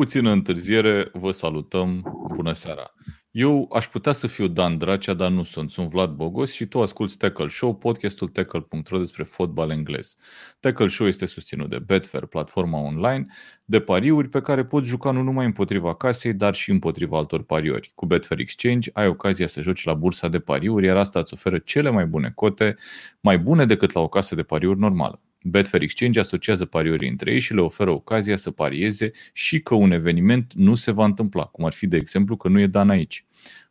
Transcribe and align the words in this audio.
puțină 0.00 0.30
întârziere, 0.30 1.08
vă 1.12 1.30
salutăm. 1.30 2.02
Bună 2.34 2.52
seara! 2.52 2.94
Eu 3.30 3.68
aș 3.72 3.86
putea 3.86 4.12
să 4.12 4.26
fiu 4.26 4.46
Dan 4.46 4.78
Dracea, 4.78 5.14
dar 5.14 5.30
nu 5.30 5.42
sunt. 5.42 5.70
Sunt 5.70 5.88
Vlad 5.88 6.10
Bogos 6.10 6.52
și 6.52 6.66
tu 6.66 6.82
asculti 6.82 7.16
Tackle 7.16 7.48
Show, 7.48 7.76
podcastul 7.76 8.28
tackle.ro 8.28 8.98
despre 8.98 9.24
fotbal 9.24 9.70
englez. 9.70 10.16
Tackle 10.60 10.86
Show 10.88 11.06
este 11.06 11.26
susținut 11.26 11.70
de 11.70 11.78
Betfair, 11.78 12.26
platforma 12.26 12.78
online 12.78 13.26
de 13.64 13.80
pariuri 13.80 14.28
pe 14.28 14.40
care 14.40 14.64
poți 14.64 14.88
juca 14.88 15.10
nu 15.10 15.22
numai 15.22 15.44
împotriva 15.44 15.94
casei, 15.94 16.34
dar 16.34 16.54
și 16.54 16.70
împotriva 16.70 17.16
altor 17.16 17.42
pariori. 17.42 17.92
Cu 17.94 18.06
Betfair 18.06 18.40
Exchange 18.40 18.90
ai 18.92 19.06
ocazia 19.06 19.46
să 19.46 19.60
joci 19.60 19.84
la 19.84 19.94
bursa 19.94 20.28
de 20.28 20.38
pariuri, 20.38 20.86
iar 20.86 20.96
asta 20.96 21.18
îți 21.18 21.32
oferă 21.32 21.58
cele 21.58 21.90
mai 21.90 22.06
bune 22.06 22.32
cote, 22.34 22.76
mai 23.20 23.38
bune 23.38 23.66
decât 23.66 23.92
la 23.92 24.00
o 24.00 24.08
casă 24.08 24.34
de 24.34 24.42
pariuri 24.42 24.78
normală. 24.78 25.20
Betfair 25.42 25.82
Exchange 25.82 26.18
asociază 26.18 26.64
pariorii 26.64 27.08
între 27.08 27.32
ei 27.32 27.40
și 27.40 27.54
le 27.54 27.60
oferă 27.60 27.90
ocazia 27.90 28.36
să 28.36 28.50
parieze 28.50 29.10
și 29.32 29.60
că 29.60 29.74
un 29.74 29.90
eveniment 29.90 30.52
nu 30.54 30.74
se 30.74 30.90
va 30.90 31.04
întâmpla, 31.04 31.44
cum 31.44 31.64
ar 31.64 31.72
fi 31.72 31.86
de 31.86 31.96
exemplu 31.96 32.36
că 32.36 32.48
nu 32.48 32.60
e 32.60 32.66
Dan 32.66 32.90
aici. 32.90 33.24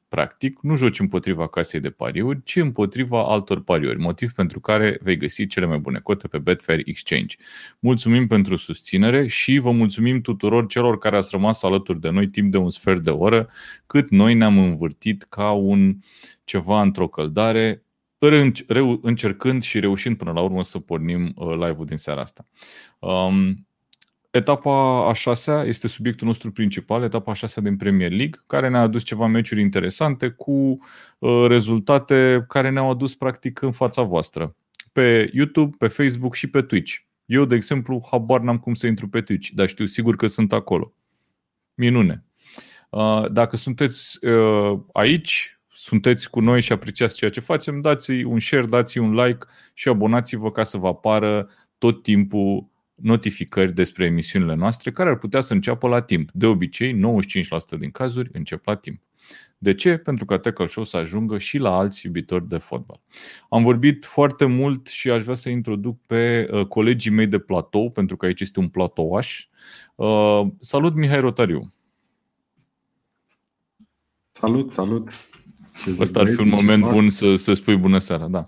Practic, 0.07 0.59
nu 0.61 0.75
joci 0.75 0.99
împotriva 0.99 1.47
casei 1.47 1.79
de 1.79 1.89
pariuri, 1.89 2.43
ci 2.43 2.55
împotriva 2.55 3.25
altor 3.25 3.63
pariuri, 3.63 3.99
motiv 3.99 4.31
pentru 4.31 4.59
care 4.59 4.99
vei 5.01 5.17
găsi 5.17 5.47
cele 5.47 5.65
mai 5.65 5.77
bune 5.77 5.99
cote 5.99 6.27
pe 6.27 6.37
Betfair 6.37 6.81
Exchange. 6.85 7.35
Mulțumim 7.79 8.27
pentru 8.27 8.55
susținere 8.55 9.27
și 9.27 9.57
vă 9.57 9.71
mulțumim 9.71 10.21
tuturor 10.21 10.67
celor 10.67 10.97
care 10.97 11.17
ați 11.17 11.29
rămas 11.31 11.63
alături 11.63 11.99
de 11.99 12.09
noi 12.09 12.27
timp 12.27 12.51
de 12.51 12.57
un 12.57 12.69
sfert 12.69 13.03
de 13.03 13.09
oră, 13.09 13.49
cât 13.85 14.09
noi 14.09 14.33
ne-am 14.33 14.57
învârtit 14.57 15.23
ca 15.23 15.51
un 15.51 15.95
ceva 16.43 16.81
într-o 16.81 17.07
căldare, 17.07 17.83
încercând 19.01 19.61
și 19.61 19.79
reușind 19.79 20.17
până 20.17 20.31
la 20.31 20.41
urmă 20.41 20.63
să 20.63 20.79
pornim 20.79 21.33
uh, 21.35 21.53
live-ul 21.53 21.85
din 21.85 21.97
seara 21.97 22.21
asta. 22.21 22.45
Um, 22.99 23.67
etapa 24.31 25.05
a 25.09 25.13
șasea 25.13 25.63
este 25.63 25.87
subiectul 25.87 26.27
nostru 26.27 26.51
principal, 26.51 27.03
etapa 27.03 27.31
a 27.31 27.33
șasea 27.33 27.61
din 27.61 27.77
Premier 27.77 28.09
League, 28.09 28.41
care 28.47 28.69
ne-a 28.69 28.81
adus 28.81 29.03
ceva 29.03 29.27
meciuri 29.27 29.61
interesante 29.61 30.29
cu 30.29 30.77
uh, 31.19 31.45
rezultate 31.47 32.45
care 32.47 32.69
ne-au 32.69 32.89
adus 32.89 33.15
practic 33.15 33.61
în 33.61 33.71
fața 33.71 34.01
voastră. 34.01 34.55
Pe 34.91 35.29
YouTube, 35.33 35.75
pe 35.77 35.87
Facebook 35.87 36.35
și 36.35 36.49
pe 36.49 36.61
Twitch. 36.61 36.95
Eu, 37.25 37.45
de 37.45 37.55
exemplu, 37.55 38.07
habar 38.11 38.39
n-am 38.39 38.57
cum 38.57 38.73
să 38.73 38.87
intru 38.87 39.09
pe 39.09 39.21
Twitch, 39.21 39.49
dar 39.53 39.67
știu 39.67 39.85
sigur 39.85 40.15
că 40.15 40.27
sunt 40.27 40.53
acolo. 40.53 40.93
Minune. 41.73 42.23
Uh, 42.89 43.31
dacă 43.31 43.57
sunteți 43.57 44.19
aici, 44.93 45.58
sunteți 45.81 46.29
cu 46.29 46.39
noi 46.39 46.61
și 46.61 46.71
apreciați 46.71 47.15
ceea 47.15 47.31
ce 47.31 47.39
facem, 47.39 47.81
dați 47.81 48.11
un 48.11 48.39
share, 48.39 48.65
dați 48.65 48.97
un 48.97 49.13
like 49.13 49.45
și 49.73 49.89
abonați-vă 49.89 50.51
ca 50.51 50.63
să 50.63 50.77
vă 50.77 50.87
apară 50.87 51.49
tot 51.77 52.03
timpul 52.03 52.69
notificări 52.95 53.73
despre 53.73 54.05
emisiunile 54.05 54.55
noastre 54.55 54.91
care 54.91 55.09
ar 55.09 55.17
putea 55.17 55.41
să 55.41 55.53
înceapă 55.53 55.87
la 55.87 56.01
timp. 56.01 56.29
De 56.33 56.45
obicei, 56.45 56.99
95% 57.75 57.79
din 57.79 57.91
cazuri 57.91 58.29
încep 58.33 58.65
la 58.65 58.75
timp. 58.75 59.01
De 59.57 59.73
ce? 59.73 59.97
Pentru 59.97 60.25
ca 60.25 60.37
Tackle 60.37 60.67
Show 60.67 60.83
să 60.83 60.97
ajungă 60.97 61.37
și 61.37 61.57
la 61.57 61.77
alți 61.77 62.05
iubitori 62.05 62.47
de 62.47 62.57
fotbal. 62.57 63.01
Am 63.49 63.63
vorbit 63.63 64.05
foarte 64.05 64.45
mult 64.45 64.87
și 64.87 65.09
aș 65.09 65.23
vrea 65.23 65.35
să 65.35 65.49
introduc 65.49 65.97
pe 66.05 66.49
uh, 66.51 66.65
colegii 66.65 67.11
mei 67.11 67.27
de 67.27 67.39
platou, 67.39 67.91
pentru 67.91 68.17
că 68.17 68.25
aici 68.25 68.41
este 68.41 68.59
un 68.59 68.69
platouaș. 68.69 69.47
Uh, 69.95 70.41
salut, 70.59 70.95
Mihai 70.95 71.19
Rotariu! 71.19 71.73
Salut, 74.31 74.73
salut! 74.73 75.29
Ce 75.83 75.95
Ăsta 75.99 76.19
ar 76.19 76.27
fi 76.27 76.41
un 76.41 76.49
moment 76.49 76.83
bun 76.83 77.09
să, 77.09 77.35
să 77.35 77.53
spui 77.53 77.75
bună 77.75 77.97
seara, 77.97 78.27
da. 78.27 78.47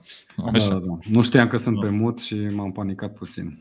Așa. 0.53 0.67
Da, 0.67 0.73
da, 0.73 0.85
da. 0.85 0.97
Nu 1.09 1.21
știam 1.21 1.47
că 1.47 1.57
sunt 1.57 1.75
da. 1.75 1.81
pe 1.81 1.89
mut 1.89 2.19
și 2.19 2.35
m-am 2.35 2.71
panicat 2.71 3.13
puțin. 3.13 3.59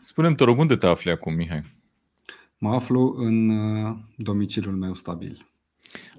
Spune-mi, 0.00 0.36
te 0.36 0.44
rog, 0.44 0.58
unde 0.58 0.76
te 0.76 0.86
afli 0.86 1.10
acum, 1.10 1.34
Mihai? 1.34 1.62
Mă 2.58 2.74
aflu 2.74 3.14
în 3.16 3.48
uh, 3.48 3.96
domiciliul 4.16 4.76
meu 4.76 4.94
stabil. 4.94 5.46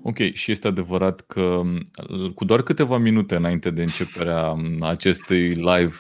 Ok, 0.02 0.18
și 0.34 0.52
este 0.52 0.68
adevărat 0.68 1.22
că 1.22 1.62
uh, 2.10 2.32
cu 2.34 2.46
doar 2.46 2.62
câteva 2.62 2.98
minute 2.98 3.36
înainte 3.36 3.70
de 3.70 3.82
începerea 3.82 4.50
um, 4.50 4.84
acestui 4.84 5.50
live 5.50 5.94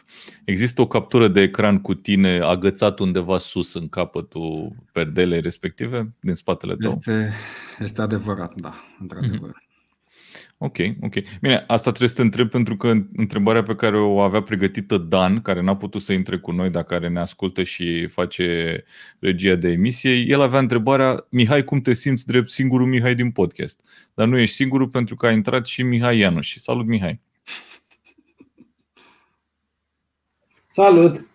există 0.45 0.81
o 0.81 0.87
captură 0.87 1.27
de 1.27 1.41
ecran 1.41 1.81
cu 1.81 1.93
tine 1.93 2.39
agățat 2.39 2.99
undeva 2.99 3.37
sus 3.37 3.73
în 3.73 3.87
capătul 3.87 4.75
perdelei 4.91 5.41
respective, 5.41 6.15
din 6.19 6.33
spatele 6.33 6.75
tău? 6.75 6.93
Este, 6.95 7.33
este 7.79 8.01
adevărat, 8.01 8.55
da, 8.55 8.73
într-adevăr. 8.99 9.49
Mm-hmm. 9.49 9.68
Ok, 10.61 10.77
ok. 11.01 11.13
Bine, 11.41 11.63
asta 11.67 11.89
trebuie 11.89 12.09
să 12.09 12.15
te 12.15 12.21
întreb 12.21 12.49
pentru 12.49 12.77
că 12.77 12.93
întrebarea 13.15 13.63
pe 13.63 13.75
care 13.75 13.97
o 13.97 14.19
avea 14.19 14.41
pregătită 14.41 14.97
Dan, 14.97 15.41
care 15.41 15.61
n-a 15.61 15.75
putut 15.75 16.01
să 16.01 16.13
intre 16.13 16.37
cu 16.37 16.51
noi, 16.51 16.69
dar 16.69 16.83
care 16.83 17.09
ne 17.09 17.19
ascultă 17.19 17.63
și 17.63 18.07
face 18.07 18.83
regia 19.19 19.55
de 19.55 19.69
emisie, 19.69 20.11
el 20.11 20.41
avea 20.41 20.59
întrebarea, 20.59 21.25
Mihai, 21.29 21.63
cum 21.63 21.81
te 21.81 21.93
simți 21.93 22.25
drept 22.25 22.49
singurul 22.49 22.87
Mihai 22.87 23.15
din 23.15 23.31
podcast? 23.31 23.81
Dar 24.13 24.27
nu 24.27 24.37
ești 24.37 24.55
singurul 24.55 24.87
pentru 24.87 25.15
că 25.15 25.25
a 25.25 25.31
intrat 25.31 25.65
și 25.65 25.83
Mihai 25.83 26.17
Ianuș. 26.17 26.55
Salut, 26.55 26.85
Mihai! 26.85 27.19
Salut! 30.67 31.28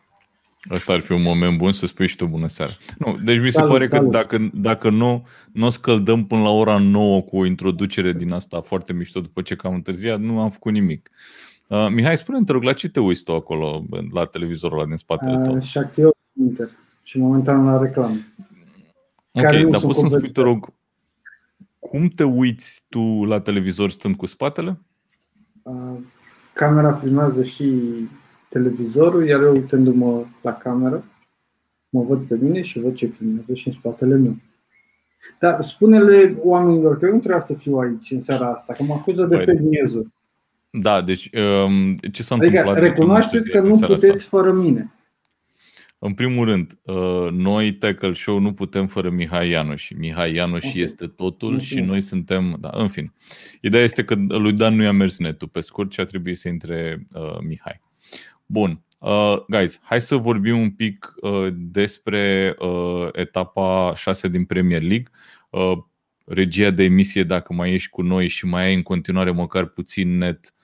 Asta 0.68 0.92
ar 0.92 1.00
fi 1.00 1.12
un 1.12 1.22
moment 1.22 1.58
bun 1.58 1.72
să 1.72 1.86
spui 1.86 2.06
și 2.06 2.16
tu 2.16 2.26
bună 2.26 2.48
seara. 2.48 2.72
Nu, 2.98 3.14
deci 3.24 3.38
mi 3.38 3.44
se 3.44 3.50
salut, 3.50 3.72
pare 3.72 3.86
salut. 3.86 4.10
că 4.10 4.16
dacă, 4.16 4.50
dacă 4.52 4.90
nu, 4.90 5.26
nu 5.52 5.66
o 5.66 5.70
scăldăm 5.70 6.26
până 6.26 6.42
la 6.42 6.50
ora 6.50 6.78
9 6.78 7.22
cu 7.22 7.36
o 7.36 7.44
introducere 7.44 8.12
din 8.12 8.32
asta 8.32 8.60
foarte 8.60 8.92
mișto 8.92 9.20
după 9.20 9.42
ce 9.42 9.56
cam 9.56 9.74
întârziat, 9.74 10.20
nu 10.20 10.40
am 10.40 10.50
făcut 10.50 10.72
nimic. 10.72 11.10
Uh, 11.68 11.88
Mihai, 11.90 12.16
spune-mi, 12.16 12.44
te 12.44 12.52
rog, 12.52 12.62
la 12.62 12.72
ce 12.72 12.88
te 12.88 13.00
uiți 13.00 13.22
tu 13.22 13.34
acolo, 13.34 13.84
la 14.12 14.24
televizorul 14.24 14.78
ăla 14.78 14.86
din 14.86 14.96
spatele 14.96 15.40
tău? 15.42 15.56
Uh, 15.56 15.62
și 15.62 15.78
activ 15.78 16.08
Inter 16.40 16.68
și 17.02 17.18
momentan 17.18 17.64
la 17.64 17.78
reclamă. 17.78 18.16
Ok, 19.32 19.70
dar 19.70 19.80
poți 19.80 19.98
să-mi 19.98 20.10
spui, 20.10 20.28
te 20.28 20.40
rog, 20.40 20.72
cum 21.78 22.08
te 22.08 22.24
uiți 22.24 22.86
tu 22.88 23.24
la 23.24 23.40
televizor 23.40 23.90
stând 23.90 24.16
cu 24.16 24.26
spatele? 24.26 24.78
Uh, 25.62 25.96
camera 26.52 26.92
filmează 26.92 27.42
și 27.42 27.72
televizorul, 28.54 29.26
iar 29.26 29.40
eu 29.40 29.52
uitându-mă 29.52 30.24
la 30.42 30.52
cameră, 30.52 31.04
mă 31.88 32.02
văd 32.02 32.26
pe 32.26 32.38
mine 32.40 32.62
și 32.62 32.80
văd 32.80 32.94
ce 32.94 33.06
filmează 33.06 33.54
și 33.54 33.66
în 33.66 33.72
spatele 33.72 34.16
meu. 34.16 34.36
Dar 35.40 35.62
spune-le 35.62 36.36
oamenilor 36.42 36.98
că 36.98 37.06
eu 37.06 37.12
nu 37.12 37.18
trebuie 37.18 37.40
să 37.40 37.54
fiu 37.54 37.76
aici 37.76 38.10
în 38.10 38.22
seara 38.22 38.46
asta, 38.46 38.72
că 38.72 38.82
mă 38.82 38.94
acuză 38.94 39.24
de 39.24 39.36
păi, 39.36 39.44
fake 39.44 39.60
news 39.60 40.06
Da, 40.70 41.02
deci 41.02 41.30
um, 41.34 41.94
ce 42.12 42.22
s-a 42.22 42.34
adică 42.34 42.58
întâmplat? 42.58 42.82
recunoașteți 42.82 43.50
că 43.50 43.60
nu 43.60 43.78
puteți 43.78 44.12
asta? 44.12 44.36
fără 44.36 44.52
mine. 44.52 44.92
În 45.98 46.14
primul 46.14 46.44
rând, 46.44 46.78
uh, 46.82 47.30
noi, 47.32 47.74
Tackle 47.74 48.12
Show, 48.12 48.38
nu 48.38 48.52
putem 48.52 48.86
fără 48.86 49.10
Mihai 49.10 49.50
Ianuș. 49.50 49.90
Mihai 49.96 50.34
Ianuș 50.34 50.64
okay. 50.64 50.82
este 50.82 51.06
totul 51.06 51.52
okay. 51.52 51.64
și 51.64 51.80
noi 51.80 52.02
suntem... 52.02 52.56
Da, 52.60 52.70
în 52.72 52.88
fin. 52.88 53.12
Ideea 53.60 53.82
este 53.82 54.04
că 54.04 54.14
lui 54.14 54.52
Dan 54.52 54.74
nu 54.74 54.82
i-a 54.82 54.92
mers 54.92 55.18
netul 55.18 55.48
pe 55.48 55.60
scurt 55.60 55.92
și 55.92 56.00
a 56.00 56.04
trebuit 56.04 56.38
să 56.38 56.48
intre 56.48 57.06
uh, 57.12 57.38
Mihai. 57.46 57.82
Bun. 58.46 58.84
Uh, 58.98 59.36
guys, 59.48 59.80
hai 59.82 60.00
să 60.00 60.16
vorbim 60.16 60.60
un 60.60 60.70
pic 60.70 61.14
uh, 61.20 61.48
despre 61.52 62.54
uh, 62.58 63.08
etapa 63.12 63.92
6 63.96 64.28
din 64.28 64.44
Premier 64.44 64.82
League. 64.82 65.10
Uh, 65.50 65.78
regia 66.26 66.70
de 66.70 66.82
emisie, 66.82 67.22
dacă 67.22 67.52
mai 67.52 67.72
ești 67.72 67.90
cu 67.90 68.02
noi 68.02 68.28
și 68.28 68.46
mai 68.46 68.64
ai 68.64 68.74
în 68.74 68.82
continuare 68.82 69.30
măcar 69.30 69.66
puțin 69.66 70.18
net, 70.18 70.54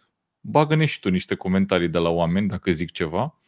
bagă-ne 0.41 0.85
și 0.85 1.01
tu 1.01 1.11
niște 1.11 1.35
comentarii 1.35 1.89
de 1.89 1.99
la 1.99 2.09
oameni 2.09 2.49
dacă 2.49 2.71
zic 2.71 2.91
ceva. 2.91 3.41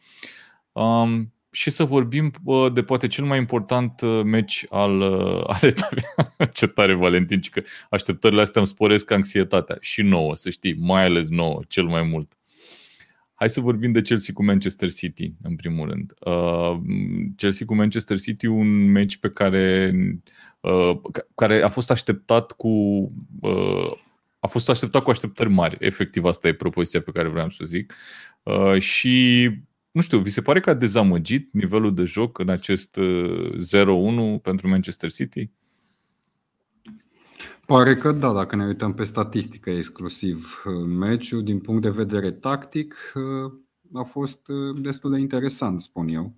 Um, 0.71 1.33
și 1.51 1.69
să 1.69 1.83
vorbim 1.83 2.31
uh, 2.43 2.73
de 2.73 2.83
poate 2.83 3.07
cel 3.07 3.25
mai 3.25 3.37
important 3.37 4.01
uh, 4.01 4.21
meci 4.23 4.65
al, 4.69 4.99
uh, 4.99 5.43
al 5.55 5.59
etapei. 5.61 6.03
Ce 6.53 6.67
tare, 6.67 6.93
Valentin, 6.93 7.39
că 7.51 7.63
așteptările 7.89 8.41
astea 8.41 8.61
îmi 8.61 8.69
sporesc 8.69 9.11
anxietatea. 9.11 9.77
Și 9.79 10.01
nouă, 10.01 10.35
să 10.35 10.49
știi, 10.49 10.75
mai 10.79 11.03
ales 11.03 11.29
nouă, 11.29 11.61
cel 11.67 11.83
mai 11.83 12.03
mult. 12.03 12.37
Hai 13.43 13.51
să 13.51 13.61
vorbim 13.61 13.91
de 13.91 14.01
Chelsea 14.01 14.33
cu 14.33 14.43
Manchester 14.43 14.91
City, 14.91 15.33
în 15.41 15.55
primul 15.55 15.89
rând. 15.89 16.13
Uh, 16.19 16.81
Chelsea 17.35 17.65
cu 17.65 17.75
Manchester 17.75 18.19
City, 18.19 18.45
un 18.45 18.91
meci 18.91 19.17
pe 19.17 19.29
care, 19.29 19.93
uh, 20.59 20.99
care 21.35 21.61
a 21.61 21.69
fost 21.69 21.91
așteptat 21.91 22.51
cu 22.51 22.67
uh, 23.41 23.91
a 24.39 24.47
fost 24.47 24.69
așteptat 24.69 25.03
cu 25.03 25.09
așteptări 25.09 25.49
mari. 25.49 25.77
Efectiv, 25.79 26.25
asta 26.25 26.47
e 26.47 26.53
propoziția 26.53 27.01
pe 27.01 27.11
care 27.11 27.27
vreau 27.27 27.49
să 27.49 27.65
zic. 27.65 27.93
Uh, 28.43 28.79
și 28.79 29.49
nu 29.91 30.01
știu, 30.01 30.19
vi 30.19 30.29
se 30.29 30.41
pare 30.41 30.59
că 30.59 30.69
a 30.69 30.73
dezamăgit 30.73 31.53
nivelul 31.53 31.93
de 31.93 32.03
joc 32.03 32.39
în 32.39 32.49
acest 32.49 32.95
uh, 32.95 34.37
0-1 34.37 34.41
pentru 34.41 34.67
Manchester 34.67 35.11
City? 35.11 35.49
Pare 37.73 37.95
că 37.95 38.11
da, 38.11 38.33
dacă 38.33 38.55
ne 38.55 38.65
uităm 38.65 38.93
pe 38.93 39.03
statistică 39.03 39.69
exclusiv. 39.69 40.63
Uh, 40.65 40.85
meciul, 40.85 41.43
din 41.43 41.59
punct 41.59 41.81
de 41.81 41.89
vedere 41.89 42.31
tactic, 42.31 42.95
uh, 43.15 43.53
a 43.93 44.03
fost 44.03 44.47
uh, 44.47 44.81
destul 44.81 45.11
de 45.11 45.19
interesant, 45.19 45.81
spun 45.81 46.07
eu. 46.07 46.35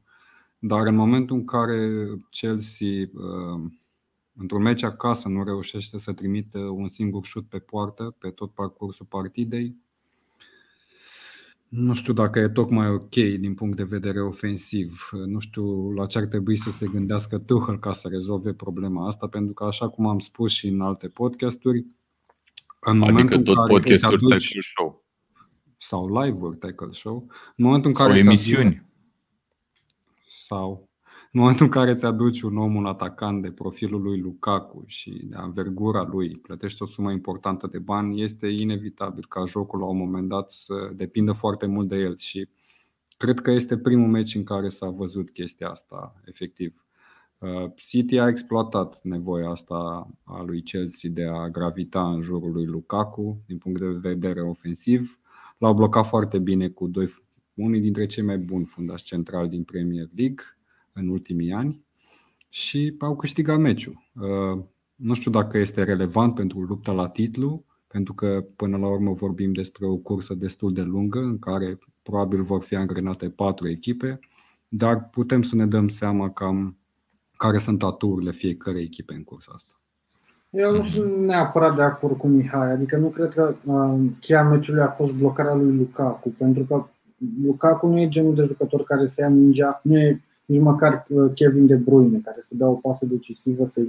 Dar 0.59 0.87
în 0.87 0.95
momentul 0.95 1.35
în 1.35 1.45
care 1.45 2.07
Chelsea, 2.29 3.09
într-un 4.35 4.61
meci 4.61 4.83
acasă, 4.83 5.29
nu 5.29 5.43
reușește 5.43 5.97
să 5.97 6.13
trimită 6.13 6.59
un 6.59 6.87
singur 6.87 7.25
șut 7.25 7.49
pe 7.49 7.59
poartă 7.59 8.15
pe 8.19 8.29
tot 8.29 8.53
parcursul 8.53 9.05
partidei, 9.05 9.77
Nu 11.75 11.93
știu 11.93 12.13
dacă 12.13 12.39
e 12.39 12.47
tocmai 12.49 12.89
ok 12.89 13.09
din 13.13 13.53
punct 13.53 13.75
de 13.77 13.83
vedere 13.83 14.21
ofensiv. 14.21 15.09
Nu 15.25 15.39
știu 15.39 15.91
la 15.91 16.05
ce 16.05 16.17
ar 16.17 16.25
trebui 16.25 16.55
să 16.57 16.69
se 16.69 16.87
gândească 16.87 17.37
Tuchel 17.39 17.79
ca 17.79 17.93
să 17.93 18.07
rezolve 18.07 18.53
problema 18.53 19.07
asta, 19.07 19.27
pentru 19.27 19.53
că 19.53 19.63
așa 19.63 19.89
cum 19.89 20.07
am 20.07 20.19
spus 20.19 20.51
și 20.51 20.67
în 20.67 20.81
alte 20.81 21.07
podcasturi, 21.07 21.77
în 22.79 23.01
adică 23.01 23.11
momentul 23.11 23.37
tot 23.37 23.47
în 23.47 23.53
care 23.55 23.67
podcasturi 23.67 23.93
îți 23.93 24.05
aduci, 24.05 24.29
Tackle 24.29 24.61
Show. 24.75 25.05
sau 25.77 26.21
live-uri 26.21 26.57
tackle 26.57 26.91
show, 26.91 27.25
în 27.55 27.65
momentul 27.65 27.89
în 27.89 27.95
Sau 27.95 28.07
care 28.07 28.19
îți 28.19 28.27
aduci- 28.29 28.37
emisiuni. 28.45 28.85
sau 30.27 30.89
în 31.35 31.41
momentul 31.41 31.65
în 31.65 31.71
care 31.71 31.91
îți 31.91 32.05
aduci 32.05 32.41
un 32.41 32.57
om, 32.57 32.75
un 32.75 32.85
atacant 32.85 33.41
de 33.41 33.51
profilul 33.51 34.01
lui 34.01 34.19
Lukaku 34.19 34.83
și 34.85 35.09
de 35.23 35.35
anvergura 35.35 36.03
lui, 36.03 36.35
plătești 36.35 36.81
o 36.81 36.85
sumă 36.85 37.11
importantă 37.11 37.67
de 37.67 37.79
bani, 37.79 38.21
este 38.21 38.47
inevitabil 38.47 39.25
ca 39.29 39.45
jocul 39.45 39.79
la 39.79 39.85
un 39.85 39.97
moment 39.97 40.29
dat 40.29 40.51
să 40.51 40.91
depindă 40.95 41.31
foarte 41.31 41.65
mult 41.65 41.87
de 41.87 41.95
el 41.95 42.17
și 42.17 42.49
cred 43.17 43.39
că 43.39 43.51
este 43.51 43.77
primul 43.77 44.07
meci 44.07 44.35
în 44.35 44.43
care 44.43 44.69
s-a 44.69 44.89
văzut 44.89 45.29
chestia 45.29 45.69
asta, 45.69 46.21
efectiv. 46.25 46.85
Uh, 47.37 47.71
City 47.75 48.17
a 48.17 48.27
exploatat 48.27 48.99
nevoia 49.03 49.49
asta 49.49 50.09
a 50.23 50.43
lui 50.43 50.61
Chelsea 50.61 51.09
de 51.13 51.25
a 51.25 51.49
gravita 51.49 52.11
în 52.11 52.21
jurul 52.21 52.51
lui 52.51 52.65
Lukaku 52.65 53.37
din 53.47 53.57
punct 53.57 53.79
de 53.79 53.87
vedere 53.87 54.41
ofensiv. 54.41 55.19
L-au 55.57 55.73
blocat 55.73 56.05
foarte 56.05 56.39
bine 56.39 56.67
cu 56.67 56.87
doi, 56.87 57.07
unii 57.53 57.79
dintre 57.79 58.05
cei 58.05 58.23
mai 58.23 58.37
buni 58.37 58.65
fundași 58.65 59.03
centrali 59.03 59.49
din 59.49 59.63
Premier 59.63 60.07
League 60.15 60.43
în 60.95 61.07
ultimii 61.07 61.51
ani 61.51 61.85
și 62.49 62.95
au 62.99 63.15
câștigat 63.15 63.57
meciul. 63.57 64.09
Uh, 64.13 64.63
Nu 64.95 65.13
știu 65.13 65.31
dacă 65.31 65.57
este 65.57 65.83
relevant 65.83 66.35
pentru 66.35 66.59
lupta 66.59 66.91
la 66.91 67.07
titlu, 67.07 67.65
pentru 67.87 68.13
că 68.13 68.45
până 68.55 68.77
la 68.77 68.87
urmă 68.87 69.13
vorbim 69.13 69.53
despre 69.53 69.85
o 69.85 69.97
cursă 69.97 70.33
destul 70.33 70.73
de 70.73 70.81
lungă 70.81 71.19
în 71.19 71.39
care 71.39 71.79
probabil 72.01 72.41
vor 72.41 72.61
fi 72.61 72.75
angrenate 72.75 73.29
patru 73.29 73.69
echipe, 73.69 74.19
dar 74.67 75.09
putem 75.09 75.41
să 75.41 75.55
ne 75.55 75.65
dăm 75.65 75.87
seama 75.87 76.31
cam 76.31 76.77
care 77.37 77.57
sunt 77.57 77.83
aturile 77.83 78.31
fiecare 78.31 78.79
echipe 78.79 79.13
în 79.13 79.23
cursa 79.23 79.51
asta. 79.55 79.73
Eu 80.49 80.75
nu 80.75 80.85
sunt 80.85 81.17
neapărat 81.17 81.75
de 81.75 81.81
acord 81.81 82.17
cu 82.17 82.27
Mihai, 82.27 82.71
adică 82.71 82.97
nu 82.97 83.07
cred 83.07 83.33
că 83.33 83.55
uh, 83.65 83.99
cheia 84.19 84.43
meciului 84.43 84.81
a 84.81 84.87
fost 84.87 85.13
blocarea 85.13 85.53
lui 85.53 85.75
Lukaku, 85.75 86.29
pentru 86.29 86.63
că 86.63 86.87
Lukaku 87.43 87.87
nu 87.87 87.99
e 87.99 88.09
genul 88.09 88.35
de 88.35 88.43
jucător 88.45 88.83
care 88.83 89.07
să 89.07 89.21
ia 89.21 89.29
mingea, 89.29 89.79
nu 89.83 89.97
e 89.97 90.21
nici 90.45 90.61
măcar 90.61 91.05
uh, 91.09 91.31
Kevin 91.33 91.65
De 91.67 91.75
Bruyne, 91.75 92.19
care 92.23 92.37
să 92.41 92.53
dea 92.55 92.67
o 92.67 92.73
pasă 92.73 93.05
decisivă 93.05 93.65
să, 93.65 93.81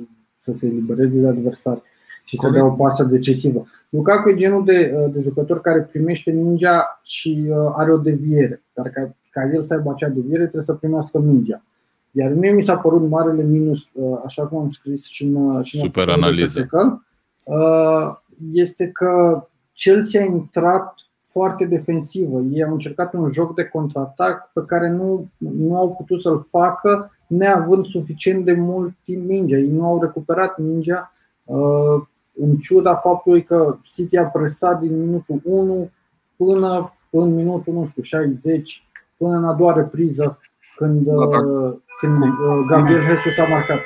să 0.43 0.53
se 0.53 0.67
elibereze 0.67 1.19
de 1.19 1.27
adversar 1.27 1.83
și 2.25 2.37
Corect. 2.37 2.57
să 2.57 2.63
dea 2.63 2.73
o 2.73 2.77
pasă 2.77 3.05
decisivă. 3.05 3.65
Lukaku 3.89 4.29
e 4.29 4.35
genul 4.35 4.65
de, 4.65 4.95
uh, 4.97 5.13
de 5.13 5.21
jucător 5.21 5.61
care 5.61 5.81
primește 5.81 6.31
mingea 6.31 7.01
și 7.03 7.47
uh, 7.49 7.73
are 7.77 7.93
o 7.93 7.97
deviere, 7.97 8.63
dar 8.73 8.89
ca, 8.89 9.15
ca 9.31 9.51
el 9.55 9.63
să 9.63 9.75
aibă 9.75 9.91
acea 9.91 10.09
deviere 10.09 10.43
trebuie 10.43 10.63
să 10.63 10.75
primească 10.75 11.19
mingea. 11.19 11.63
Iar 12.11 12.33
mie 12.33 12.53
mi 12.53 12.63
s-a 12.63 12.77
părut 12.77 13.09
marele 13.09 13.43
minus, 13.43 13.89
uh, 13.93 14.21
așa 14.25 14.47
cum 14.47 14.59
am 14.59 14.71
scris 14.71 15.05
și 15.05 15.25
în, 15.25 15.63
și 15.63 15.77
în 15.77 15.83
Super 15.83 16.09
articolul 16.09 16.21
de 16.21 16.27
analiză. 16.27 16.61
pe 16.61 16.61
Tecal, 16.61 17.01
uh, 17.43 18.17
este 18.53 18.89
că 18.89 19.43
Chelsea 19.73 20.23
a 20.23 20.25
intrat 20.25 20.95
foarte 21.37 21.65
defensivă. 21.65 22.41
Ei 22.53 22.65
au 22.65 22.73
încercat 22.73 23.13
un 23.15 23.29
joc 23.29 23.55
de 23.55 23.65
contraatac 23.65 24.51
pe 24.53 24.65
care 24.67 24.91
nu, 24.91 25.29
nu 25.37 25.77
au 25.77 25.95
putut 25.95 26.21
să-l 26.21 26.47
facă 26.51 27.11
neavând 27.27 27.87
suficient 27.87 28.45
de 28.45 28.53
mult 28.53 28.95
timp 29.05 29.29
mingea. 29.29 29.57
Ei 29.57 29.71
nu 29.71 29.85
au 29.85 30.01
recuperat 30.01 30.59
mingea 30.59 31.13
uh, 31.45 32.03
în 32.41 32.57
ciuda 32.57 32.95
faptului 32.95 33.43
că 33.43 33.77
City 33.83 34.17
a 34.17 34.25
presat 34.25 34.81
din 34.81 35.01
minutul 35.01 35.41
1 35.45 35.91
până 36.37 36.93
în 37.11 37.35
minutul, 37.35 37.73
nu 37.73 37.87
știu, 37.87 38.03
60, 38.03 38.87
până 39.17 39.37
în 39.37 39.45
a 39.45 39.53
doua 39.53 39.73
repriză 39.73 40.39
când, 40.77 41.07
Da, 41.07 41.27
dar 41.27 41.45
uh, 41.45 41.75
când 42.01 42.19
cum- 42.19 42.31
uh, 42.31 42.65
Gabriel 42.69 43.01
Jesus 43.01 43.39
a 43.39 43.49
marcat. 43.49 43.79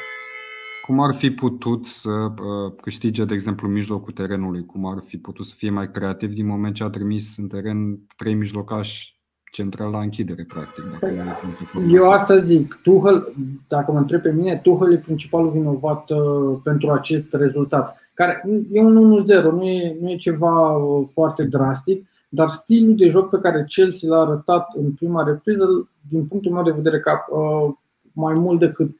Cum 0.86 1.00
ar 1.00 1.14
fi 1.14 1.30
putut 1.30 1.86
să 1.86 2.10
uh, 2.10 2.72
câștige, 2.82 3.24
de 3.24 3.34
exemplu, 3.34 3.68
mijlocul 3.68 4.12
terenului? 4.12 4.66
Cum 4.66 4.86
ar 4.86 5.02
fi 5.06 5.16
putut 5.16 5.46
să 5.46 5.54
fie 5.56 5.70
mai 5.70 5.90
creativ 5.90 6.32
din 6.32 6.46
moment 6.46 6.74
ce 6.74 6.84
a 6.84 6.88
trimis 6.88 7.36
în 7.36 7.46
teren 7.46 8.06
trei 8.16 8.34
mijlocași 8.34 9.20
central 9.52 9.90
la 9.90 10.00
închidere, 10.00 10.44
practic? 10.48 10.84
Dacă 10.84 11.06
e 11.06 11.22
punctul 11.40 11.66
formației. 11.66 11.98
Eu 11.98 12.08
asta 12.08 12.38
zic, 12.38 12.80
Tuchel, 12.82 13.32
dacă 13.68 13.92
mă 13.92 13.98
întreb 13.98 14.20
pe 14.22 14.32
mine, 14.32 14.60
Tuchel 14.62 14.92
e 14.92 14.96
principalul 14.96 15.50
vinovat 15.50 16.10
uh, 16.10 16.58
pentru 16.62 16.90
acest 16.90 17.32
rezultat. 17.32 17.98
Care 18.14 18.44
e 18.72 18.80
un 18.80 19.24
1-0, 19.24 19.42
nu 19.42 19.64
e, 19.64 19.96
nu 20.00 20.10
e 20.10 20.16
ceva 20.16 20.76
uh, 20.76 21.08
foarte 21.12 21.42
drastic, 21.42 22.06
dar 22.28 22.48
stilul 22.48 22.96
de 22.96 23.08
joc 23.08 23.30
pe 23.30 23.38
care 23.38 23.64
Chelsea 23.68 24.08
l-a 24.08 24.20
arătat 24.20 24.68
în 24.74 24.92
prima 24.92 25.22
repriză, 25.22 25.88
din 26.08 26.24
punctul 26.24 26.52
meu 26.52 26.62
de 26.62 26.70
vedere, 26.70 27.00
ca 27.00 27.26
uh, 27.30 27.74
mai 28.12 28.34
mult 28.34 28.58
decât 28.58 28.88
uh, 28.88 28.99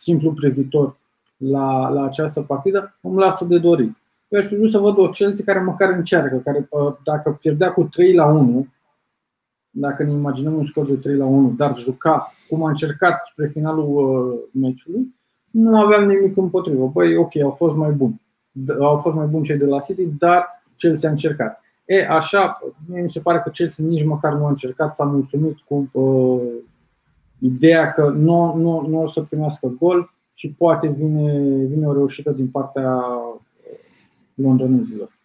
simplu 0.00 0.32
privitor 0.32 0.96
la, 1.36 1.88
la 1.88 2.04
această 2.04 2.40
partidă, 2.40 2.98
îmi 3.00 3.18
lasă 3.18 3.44
de 3.44 3.58
dorit. 3.58 3.96
Eu 4.28 4.40
aș 4.40 4.46
fi 4.46 4.56
vrut 4.56 4.70
să 4.70 4.78
văd 4.78 4.98
o 4.98 5.08
Chelsea 5.08 5.44
care 5.44 5.60
măcar 5.60 5.90
încearcă, 5.90 6.36
care 6.36 6.68
uh, 6.70 6.94
dacă 7.04 7.38
pierdea 7.40 7.72
cu 7.72 7.82
3 7.82 8.14
la 8.14 8.26
1, 8.26 8.66
dacă 9.70 10.02
ne 10.02 10.10
imaginăm 10.12 10.54
un 10.54 10.66
scor 10.66 10.86
de 10.86 10.94
3 10.94 11.16
la 11.16 11.24
1, 11.24 11.54
dar 11.56 11.76
juca 11.76 12.32
cum 12.48 12.64
a 12.64 12.68
încercat 12.68 13.20
spre 13.30 13.46
finalul 13.46 13.86
uh, 13.86 14.60
meciului, 14.62 15.14
nu 15.50 15.80
aveam 15.80 16.04
nimic 16.04 16.36
împotrivă. 16.36 16.86
Băi, 16.86 17.16
ok, 17.16 17.36
au 17.36 17.50
fost 17.50 17.76
mai 17.76 17.90
buni. 17.90 18.20
D- 18.52 18.78
Au 18.80 18.96
fost 18.96 19.14
mai 19.14 19.26
buni 19.26 19.44
cei 19.44 19.56
de 19.56 19.64
la 19.64 19.80
City, 19.80 20.06
dar 20.18 20.62
Chelsea 20.76 21.08
a 21.08 21.12
încercat. 21.12 21.60
E, 21.84 22.06
așa, 22.06 22.58
mie 22.88 23.02
mi 23.02 23.10
se 23.10 23.20
pare 23.20 23.40
că 23.44 23.50
Chelsea 23.50 23.84
nici 23.84 24.04
măcar 24.04 24.32
nu 24.32 24.44
a 24.44 24.48
încercat, 24.48 24.96
s-a 24.96 25.04
mulțumit 25.04 25.58
cu 25.58 25.88
uh, 25.92 26.42
ideea 27.40 27.92
că 27.92 28.08
nu, 28.08 28.54
nu, 28.56 28.86
nu 28.88 29.02
o 29.02 29.06
să 29.06 29.20
primească 29.20 29.66
gol 29.78 30.12
și 30.34 30.48
poate 30.48 30.88
vine, 30.88 31.38
vine 31.64 31.86
o 31.86 31.92
reușită 31.92 32.30
din 32.30 32.48
partea 32.48 32.96
uh, 32.96 33.40
londonezilor. 34.34 35.18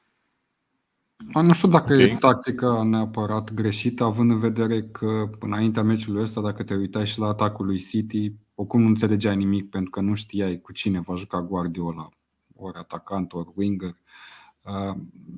A, 1.34 1.42
Nu 1.42 1.54
știu 1.54 1.68
dacă 1.68 1.94
e 1.94 2.12
Ok. 2.14 2.20
tactica 2.20 2.84
neapărat 2.84 3.54
greșită, 3.54 4.04
având 4.04 4.32
în 4.32 4.40
vedere 4.40 4.84
că 4.84 5.30
înaintea 5.40 5.84
meciului 5.84 6.22
ăsta, 6.22 6.42
dacă 6.42 6.64
te 6.64 6.76
uitai 6.76 7.06
și 7.06 7.20
la 7.20 7.28
atacul 7.28 7.66
lui 7.66 7.80
City, 7.80 8.34
oricum 8.56 8.82
nu 8.82 8.88
înțelegeai 8.88 9.36
nimic 9.36 9.70
pentru 9.70 9.90
că 9.90 10.02
nu 10.02 10.14
știai 10.14 10.60
cu 10.62 10.72
cine 10.72 11.00
va 11.00 11.16
juca 11.16 11.42
Guardiola, 11.42 12.10
ori 12.56 12.78
atacant, 12.78 13.34
ori 13.34 13.50
winger. 13.56 13.90
Uh, 13.90 13.96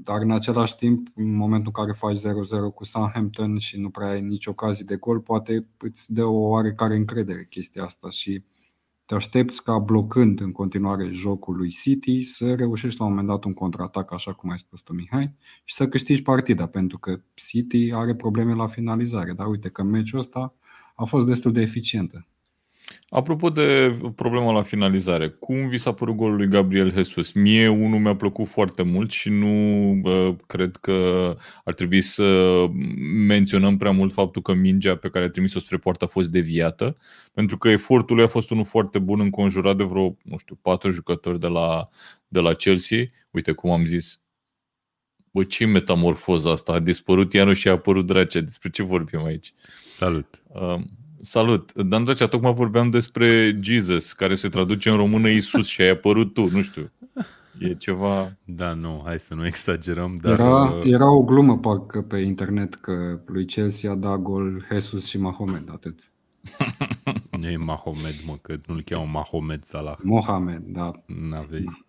Dar 0.03 0.21
în 0.21 0.31
același 0.31 0.75
timp, 0.75 1.07
în 1.15 1.35
momentul 1.35 1.71
în 1.75 1.83
care 1.83 1.97
faci 1.97 2.17
0-0 2.17 2.21
cu 2.73 2.83
Southampton 2.83 3.57
și 3.57 3.79
nu 3.79 3.89
prea 3.89 4.07
ai 4.07 4.21
nici 4.21 4.45
ocazii 4.45 4.85
de 4.85 4.95
gol, 4.95 5.19
poate 5.19 5.67
îți 5.77 6.13
dă 6.13 6.23
o 6.23 6.47
oarecare 6.47 6.95
încredere 6.95 7.45
chestia 7.49 7.83
asta 7.83 8.09
și 8.09 8.43
te 9.05 9.15
aștepți 9.15 9.63
ca 9.63 9.79
blocând 9.79 10.41
în 10.41 10.51
continuare 10.51 11.09
jocul 11.11 11.55
lui 11.55 11.69
City 11.69 12.21
să 12.21 12.55
reușești 12.55 12.99
la 12.99 13.05
un 13.05 13.11
moment 13.11 13.29
dat 13.29 13.43
un 13.43 13.53
contraatac, 13.53 14.11
așa 14.11 14.33
cum 14.33 14.49
ai 14.49 14.57
spus 14.57 14.81
tu, 14.81 14.93
Mihai, 14.93 15.33
și 15.63 15.75
să 15.75 15.87
câștigi 15.87 16.21
partida, 16.21 16.67
pentru 16.67 16.97
că 16.97 17.21
City 17.33 17.91
are 17.93 18.15
probleme 18.15 18.53
la 18.53 18.67
finalizare. 18.67 19.33
Dar 19.33 19.47
uite 19.47 19.69
că 19.69 19.83
meciul 19.83 20.19
ăsta 20.19 20.55
a 20.95 21.03
fost 21.03 21.27
destul 21.27 21.51
de 21.51 21.61
eficientă. 21.61 22.25
Apropo 23.09 23.49
de 23.49 23.99
problema 24.15 24.51
la 24.51 24.61
finalizare, 24.61 25.29
cum 25.29 25.67
vi 25.67 25.77
s-a 25.77 25.93
părut 25.93 26.15
golul 26.15 26.35
lui 26.35 26.47
Gabriel 26.47 26.93
Jesus? 26.93 27.31
Mie 27.31 27.67
unul 27.67 27.99
mi-a 27.99 28.15
plăcut 28.15 28.47
foarte 28.47 28.83
mult 28.83 29.11
și 29.11 29.29
nu 29.29 29.93
bă, 30.01 30.35
cred 30.47 30.75
că 30.75 31.35
ar 31.63 31.73
trebui 31.73 32.01
să 32.01 32.65
menționăm 33.27 33.77
prea 33.77 33.91
mult 33.91 34.13
faptul 34.13 34.41
că 34.41 34.53
mingea 34.53 34.95
pe 34.95 35.09
care 35.09 35.25
a 35.25 35.29
trimis-o 35.29 35.59
spre 35.59 35.77
poartă 35.77 36.03
a 36.03 36.07
fost 36.07 36.29
deviată, 36.29 36.97
pentru 37.33 37.57
că 37.57 37.69
efortul 37.69 38.15
lui 38.15 38.25
a 38.25 38.27
fost 38.27 38.51
unul 38.51 38.65
foarte 38.65 38.99
bun 38.99 39.19
înconjurat 39.19 39.77
de 39.77 39.83
vreo, 39.83 40.17
nu 40.23 40.37
știu, 40.37 40.59
patru 40.61 40.89
jucători 40.89 41.39
de 41.39 41.47
la, 41.47 41.89
de 42.27 42.39
la 42.39 42.53
Chelsea. 42.53 43.03
Uite 43.31 43.51
cum 43.51 43.71
am 43.71 43.85
zis, 43.85 44.21
bă, 45.31 45.43
ce 45.43 45.65
metamorfoză 45.65 46.49
asta? 46.49 46.73
A 46.73 46.79
dispărut 46.79 47.33
Ianu 47.33 47.53
și 47.53 47.67
a 47.67 47.71
apărut 47.71 48.05
Dracea. 48.05 48.39
Despre 48.39 48.69
ce 48.69 48.83
vorbim 48.83 49.23
aici? 49.23 49.53
Salut! 49.85 50.43
Uh, 50.47 50.79
salut! 51.27 51.73
Dan 51.73 52.03
Dracea, 52.03 52.27
tocmai 52.27 52.53
vorbeam 52.53 52.89
despre 52.89 53.59
Jesus, 53.61 54.13
care 54.13 54.35
se 54.35 54.49
traduce 54.49 54.89
în 54.89 54.95
română 54.95 55.29
Isus 55.29 55.67
și 55.67 55.81
ai 55.81 55.89
apărut 55.89 56.33
tu, 56.33 56.49
nu 56.49 56.61
știu. 56.61 56.91
E 57.59 57.73
ceva... 57.73 58.37
Da, 58.43 58.73
nu, 58.73 59.01
hai 59.05 59.19
să 59.19 59.33
nu 59.33 59.45
exagerăm, 59.45 60.15
dar 60.21 60.39
Era, 60.39 60.63
uh, 60.63 60.81
era 60.83 61.11
o 61.11 61.23
glumă, 61.23 61.57
parcă, 61.57 62.01
pe 62.01 62.17
internet 62.17 62.75
că 62.75 63.19
lui 63.25 63.45
Chelsea 63.45 63.91
a 63.91 63.95
dat 63.95 64.19
gol 64.19 64.65
Jesus 64.71 65.07
și 65.07 65.19
Mahomed, 65.19 65.69
atât. 65.71 66.11
nu 67.39 67.49
e 67.49 67.57
Mahomed, 67.57 68.15
mă, 68.25 68.37
că 68.41 68.55
nu-l 68.67 68.81
cheamă 68.81 69.09
Mahomed 69.11 69.63
Salah. 69.63 69.97
Mohamed, 70.03 70.61
da, 70.65 70.91
N-aveți. 71.05 71.85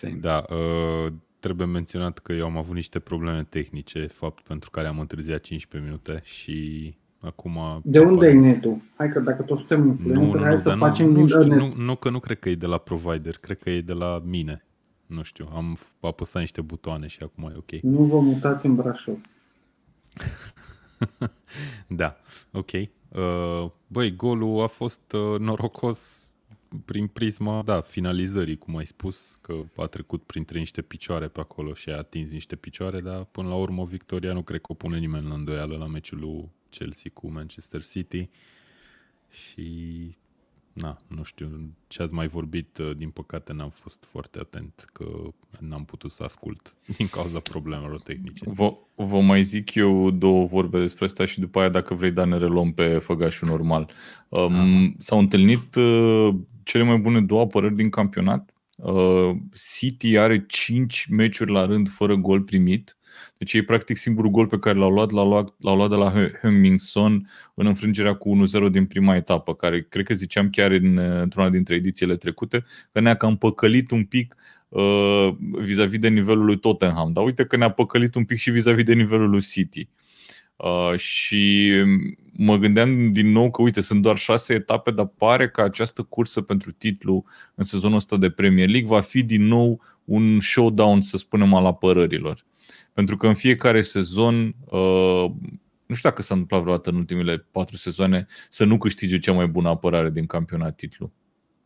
same. 0.00 0.18
Da, 0.20 0.44
uh, 0.50 1.12
trebuie 1.38 1.66
menționat 1.66 2.18
că 2.18 2.32
eu 2.32 2.44
am 2.44 2.56
avut 2.56 2.74
niște 2.74 2.98
probleme 2.98 3.44
tehnice, 3.44 4.06
fapt 4.06 4.42
pentru 4.42 4.70
care 4.70 4.86
am 4.86 4.98
întârziat 4.98 5.40
15 5.40 5.90
minute 5.90 6.20
și 6.24 6.94
acum... 7.20 7.80
De 7.84 7.98
unde 7.98 8.26
e 8.26 8.28
aparent- 8.28 8.44
netul? 8.44 8.80
Hai 8.96 9.08
că 9.08 9.20
dacă 9.20 9.42
toți 9.42 9.58
suntem 9.60 9.82
Nu, 9.82 9.88
influencer, 9.90 10.34
nu, 10.34 10.40
hai 10.42 10.50
nu, 10.50 10.56
să 10.56 10.68
dar 10.68 10.78
facem 10.78 11.06
nu, 11.06 11.12
nu, 11.12 11.16
din 11.18 11.26
știu, 11.26 11.42
net. 11.42 11.58
nu, 11.58 11.72
nu, 11.84 11.94
că 11.96 12.10
nu 12.10 12.18
cred 12.18 12.38
că 12.38 12.48
e 12.48 12.54
de 12.54 12.66
la 12.66 12.78
provider, 12.78 13.36
cred 13.36 13.58
că 13.58 13.70
e 13.70 13.80
de 13.80 13.92
la 13.92 14.22
mine. 14.24 14.62
Nu 15.06 15.22
știu, 15.22 15.48
am 15.54 15.76
f- 15.80 16.00
apăsat 16.00 16.40
niște 16.40 16.60
butoane 16.60 17.06
și 17.06 17.22
acum 17.22 17.44
e 17.44 17.54
ok. 17.56 17.70
Nu 17.82 18.02
vă 18.02 18.20
mutați 18.20 18.66
în 18.66 18.74
Brașov. 18.74 19.18
da, 21.86 22.16
ok. 22.52 22.70
Uh, 22.72 23.70
băi, 23.86 24.16
golul 24.16 24.62
a 24.62 24.66
fost 24.66 25.12
uh, 25.12 25.38
norocos 25.40 26.22
prin 26.84 27.06
prisma, 27.06 27.62
da, 27.64 27.80
finalizării, 27.80 28.58
cum 28.58 28.76
ai 28.76 28.86
spus, 28.86 29.38
că 29.40 29.54
a 29.76 29.86
trecut 29.86 30.22
printre 30.22 30.58
niște 30.58 30.82
picioare 30.82 31.28
pe 31.28 31.40
acolo 31.40 31.74
și 31.74 31.90
a 31.90 31.96
atins 31.96 32.30
niște 32.30 32.56
picioare, 32.56 33.00
dar 33.00 33.24
până 33.24 33.48
la 33.48 33.54
urmă 33.54 33.84
victoria 33.84 34.32
nu 34.32 34.42
cred 34.42 34.60
că 34.60 34.66
o 34.72 34.74
pune 34.74 34.98
nimeni 34.98 35.28
la 35.28 35.34
îndoială 35.34 35.76
la 35.76 35.86
meciul 35.86 36.18
lui 36.18 36.50
Chelsea 36.70 37.10
cu 37.14 37.30
Manchester 37.30 37.82
City 37.84 38.28
și 39.30 40.16
na, 40.80 40.96
nu 41.06 41.22
știu 41.22 41.70
ce 41.86 42.02
ați 42.02 42.14
mai 42.14 42.26
vorbit, 42.26 42.78
uh, 42.78 42.96
din 42.96 43.10
păcate 43.10 43.52
n-am 43.52 43.68
fost 43.68 44.04
foarte 44.04 44.38
atent 44.38 44.84
că 44.92 45.06
n-am 45.60 45.84
putut 45.84 46.10
să 46.10 46.22
ascult 46.22 46.74
din 46.96 47.08
cauza 47.08 47.38
problemelor 47.38 48.00
tehnice. 48.00 48.44
Vă, 48.46 48.74
vă 48.94 49.20
mai 49.20 49.42
zic 49.42 49.74
eu 49.74 50.10
două 50.10 50.44
vorbe 50.44 50.78
despre 50.78 51.04
asta 51.04 51.24
și 51.24 51.40
după 51.40 51.60
aia 51.60 51.68
dacă 51.68 51.94
vrei, 51.94 52.10
da, 52.10 52.24
ne 52.24 52.36
reluăm 52.36 52.72
pe 52.72 52.98
făgașul 52.98 53.48
normal. 53.48 53.90
Um, 54.28 54.94
s-au 54.98 55.18
întâlnit 55.18 55.74
uh, 55.74 56.34
cele 56.62 56.82
mai 56.82 56.96
bune 56.96 57.20
două 57.20 57.40
apărări 57.40 57.74
din 57.74 57.90
campionat. 57.90 58.52
Uh, 58.78 59.36
City 59.78 60.18
are 60.18 60.44
5 60.46 61.06
meciuri 61.10 61.52
la 61.52 61.66
rând 61.66 61.88
fără 61.88 62.14
gol 62.14 62.40
primit. 62.40 62.96
Deci 63.38 63.52
e 63.52 63.62
practic 63.62 63.96
singurul 63.96 64.30
gol 64.30 64.46
pe 64.46 64.58
care 64.58 64.78
l-au 64.78 64.90
luat, 64.90 65.10
l-au 65.10 65.28
luat, 65.28 65.54
l-au 65.58 65.76
luat 65.76 65.90
de 65.90 65.96
la 65.96 66.12
Heung-Min 66.40 66.76
Son 66.76 67.30
în 67.54 67.66
înfrângerea 67.66 68.14
cu 68.14 68.46
1-0 68.68 68.70
din 68.70 68.86
prima 68.86 69.16
etapă, 69.16 69.54
care 69.54 69.86
cred 69.88 70.06
că 70.06 70.14
ziceam 70.14 70.50
chiar 70.50 70.70
în, 70.70 70.98
într-una 70.98 71.50
dintre 71.50 71.74
edițiile 71.74 72.16
trecute, 72.16 72.64
că 72.92 73.00
ne-a 73.00 73.14
cam 73.14 73.36
păcălit 73.36 73.90
un 73.90 74.04
pic 74.04 74.34
uh, 74.68 75.28
vis-a-vis 75.60 75.98
de 75.98 76.08
nivelul 76.08 76.44
lui 76.44 76.58
Tottenham. 76.58 77.12
Dar 77.12 77.24
uite 77.24 77.44
că 77.44 77.56
ne-a 77.56 77.70
păcălit 77.70 78.14
un 78.14 78.24
pic 78.24 78.38
și 78.38 78.50
vis-a-vis 78.50 78.84
de 78.84 78.94
nivelul 78.94 79.30
lui 79.30 79.40
City. 79.40 79.88
Uh, 79.88 80.07
și 80.96 81.72
mă 82.32 82.56
gândeam 82.56 83.12
din 83.12 83.30
nou 83.30 83.50
că, 83.50 83.62
uite, 83.62 83.80
sunt 83.80 84.02
doar 84.02 84.16
șase 84.16 84.54
etape, 84.54 84.90
dar 84.90 85.06
pare 85.06 85.48
că 85.48 85.62
această 85.62 86.02
cursă 86.02 86.40
pentru 86.40 86.72
titlu 86.72 87.24
în 87.54 87.64
sezonul 87.64 87.96
ăsta 87.96 88.16
de 88.16 88.30
Premier 88.30 88.68
League 88.68 88.88
va 88.88 89.00
fi 89.00 89.22
din 89.22 89.44
nou 89.44 89.80
un 90.04 90.40
showdown, 90.40 91.00
să 91.00 91.16
spunem, 91.16 91.54
al 91.54 91.66
apărărilor. 91.66 92.44
Pentru 92.92 93.16
că 93.16 93.26
în 93.26 93.34
fiecare 93.34 93.80
sezon, 93.80 94.54
uh, 94.64 95.24
nu 95.86 95.94
știu 95.94 96.08
dacă 96.08 96.22
s-a 96.22 96.34
întâmplat 96.34 96.60
vreodată 96.60 96.90
în 96.90 96.96
ultimele 96.96 97.46
patru 97.50 97.76
sezoane, 97.76 98.26
să 98.48 98.64
nu 98.64 98.78
câștige 98.78 99.18
cea 99.18 99.32
mai 99.32 99.46
bună 99.46 99.68
apărare 99.68 100.10
din 100.10 100.26
campionat 100.26 100.76
titlu. 100.76 101.12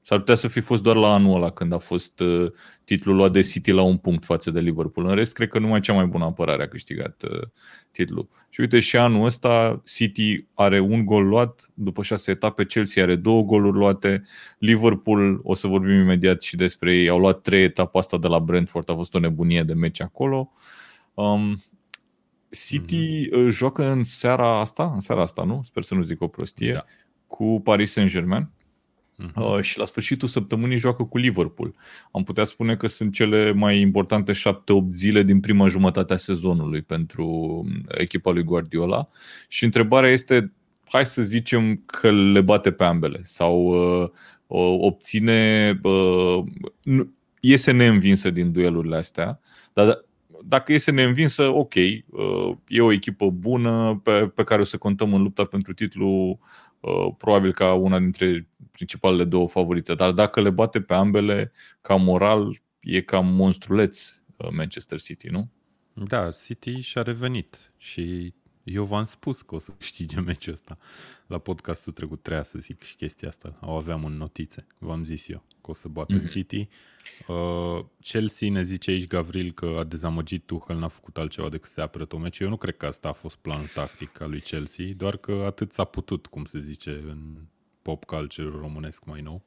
S-ar 0.04 0.18
putea 0.18 0.35
să 0.35 0.49
fi 0.49 0.61
fost 0.61 0.82
doar 0.82 0.97
la 0.97 1.12
anul 1.12 1.37
ăla 1.37 1.50
când 1.50 1.73
a 1.73 1.78
fost 1.78 2.21
uh, 2.21 2.52
titlul 2.85 3.16
luat 3.16 3.32
de 3.32 3.40
City 3.40 3.71
la 3.71 3.82
un 3.82 3.97
punct 3.97 4.25
față 4.25 4.50
de 4.50 4.61
Liverpool. 4.61 5.06
În 5.06 5.14
rest, 5.14 5.32
cred 5.32 5.49
că 5.49 5.59
numai 5.59 5.80
cea 5.80 5.92
mai 5.92 6.06
bună 6.06 6.25
apărare 6.25 6.62
a 6.62 6.68
câștigat 6.68 7.23
uh, 7.30 7.49
titlul. 7.90 8.28
Și 8.49 8.61
uite, 8.61 8.80
și 8.80 8.97
anul 8.97 9.25
ăsta 9.25 9.82
City 9.87 10.47
are 10.54 10.80
un 10.80 11.04
gol 11.04 11.26
luat 11.26 11.71
după 11.75 12.02
șase 12.02 12.30
etape, 12.30 12.64
Chelsea 12.64 13.02
are 13.02 13.16
două 13.16 13.42
goluri 13.42 13.76
luate, 13.76 14.25
Liverpool, 14.59 15.40
o 15.42 15.54
să 15.54 15.66
vorbim 15.66 16.00
imediat 16.00 16.42
și 16.42 16.56
despre 16.56 16.97
ei, 16.97 17.09
au 17.09 17.18
luat 17.18 17.40
trei 17.40 17.62
etape 17.62 17.99
asta 17.99 18.18
de 18.18 18.26
la 18.26 18.38
Brentford, 18.38 18.90
a 18.90 18.94
fost 18.94 19.14
o 19.14 19.18
nebunie 19.18 19.62
de 19.62 19.75
meci 19.75 20.00
acolo. 20.00 20.52
Um, 21.14 21.62
City 22.50 23.28
mm-hmm. 23.28 23.49
joacă 23.49 23.87
în 23.87 24.02
seara 24.02 24.61
asta, 24.61 24.90
în 24.94 25.00
seara 25.00 25.23
asta, 25.23 25.44
nu? 25.44 25.61
Sper 25.64 25.82
să 25.82 25.94
nu 25.94 26.02
zic 26.02 26.23
o 26.23 26.26
prostie, 26.26 26.73
da. 26.73 26.85
cu 27.26 27.61
Paris 27.64 27.92
Saint-Germain 27.92 28.50
uh-huh. 29.19 29.35
uh, 29.35 29.61
și 29.61 29.78
la 29.78 29.85
sfârșitul 29.85 30.28
săptămânii 30.28 30.76
joacă 30.76 31.02
cu 31.02 31.19
Liverpool. 31.19 31.75
Am 32.12 32.23
putea 32.23 32.45
spune 32.45 32.76
că 32.76 32.87
sunt 32.87 33.12
cele 33.12 33.52
mai 33.52 33.81
importante 33.81 34.33
7-8 34.33 34.37
zile 34.90 35.23
din 35.23 35.40
prima 35.40 35.69
jumătate 35.69 36.12
a 36.12 36.16
sezonului 36.16 36.83
pentru 36.83 37.26
um, 37.26 37.85
echipa 37.88 38.31
lui 38.31 38.42
Guardiola 38.42 39.09
și 39.49 39.64
întrebarea 39.64 40.11
este, 40.11 40.52
hai 40.88 41.07
să 41.07 41.23
zicem 41.23 41.83
că 41.87 42.11
le 42.11 42.40
bate 42.40 42.71
pe 42.71 42.85
ambele 42.85 43.21
sau 43.23 43.64
uh, 43.64 44.11
obține, 44.81 45.81
uh, 45.83 46.45
iese 47.40 47.71
neînvinsă 47.71 48.31
din 48.31 48.52
duelurile 48.52 48.97
astea, 48.97 49.40
dar 49.73 50.04
dacă 50.45 50.73
iese 50.73 50.90
neînvinsă, 50.90 51.42
ok, 51.42 51.75
uh, 51.75 52.57
e 52.69 52.81
o 52.81 52.92
echipă 52.92 53.31
bună 53.31 54.00
pe, 54.02 54.31
pe 54.35 54.45
care 54.45 54.61
o 54.61 54.64
să 54.64 54.76
contăm 54.76 55.14
în 55.14 55.23
lupta 55.23 55.45
pentru 55.45 55.73
titlu, 55.73 56.38
uh, 56.81 57.09
probabil 57.19 57.52
ca 57.52 57.73
una 57.73 57.99
dintre 57.99 58.49
principalele 58.72 59.24
două 59.24 59.48
favorite. 59.48 59.94
Dar 59.94 60.12
dacă 60.12 60.40
le 60.40 60.50
bate 60.50 60.80
pe 60.80 60.94
ambele, 60.94 61.52
ca 61.80 61.94
moral, 61.94 62.60
e 62.80 63.00
cam 63.00 63.26
monstruleț 63.26 64.22
uh, 64.36 64.48
Manchester 64.50 65.00
City, 65.00 65.28
nu? 65.28 65.50
Da, 65.92 66.30
City 66.30 66.80
și-a 66.80 67.02
revenit 67.02 67.72
și 67.76 68.34
eu 68.64 68.84
v-am 68.84 69.04
spus 69.04 69.42
că 69.42 69.54
o 69.54 69.58
să 69.58 69.70
câștige 69.78 70.20
meciul 70.20 70.52
ăsta. 70.52 70.78
La 71.26 71.38
podcastul 71.38 71.92
trecut 71.92 72.22
treia 72.22 72.42
să 72.42 72.58
zic 72.58 72.82
și 72.82 72.96
chestia 72.96 73.28
asta. 73.28 73.58
O 73.60 73.70
aveam 73.70 74.04
în 74.04 74.12
notițe. 74.12 74.66
V-am 74.78 75.04
zis 75.04 75.28
eu 75.28 75.44
că 75.60 75.70
o 75.70 75.74
să 75.74 75.88
bată 75.88 76.20
mm-hmm. 76.20 76.30
City. 76.30 76.68
Uh, 77.28 77.84
Chelsea 78.00 78.50
ne 78.50 78.62
zice 78.62 78.90
aici 78.90 79.06
Gavril 79.06 79.52
că 79.52 79.76
a 79.78 79.84
dezamăgit 79.84 80.46
Tuchel, 80.46 80.76
n-a 80.76 80.88
făcut 80.88 81.18
altceva 81.18 81.48
decât 81.48 81.66
să 81.66 81.72
se 81.72 81.80
apere 81.80 82.04
tot 82.04 82.20
meciul. 82.20 82.44
Eu 82.44 82.50
nu 82.50 82.56
cred 82.56 82.76
că 82.76 82.86
asta 82.86 83.08
a 83.08 83.12
fost 83.12 83.36
planul 83.36 83.66
tactic 83.74 84.20
al 84.20 84.30
lui 84.30 84.40
Chelsea, 84.40 84.86
doar 84.96 85.16
că 85.16 85.42
atât 85.46 85.72
s-a 85.72 85.84
putut, 85.84 86.26
cum 86.26 86.44
se 86.44 86.60
zice 86.60 86.90
în 86.90 87.36
pop 87.82 88.04
culture 88.04 88.48
românesc 88.48 89.04
mai 89.04 89.20
nou. 89.20 89.42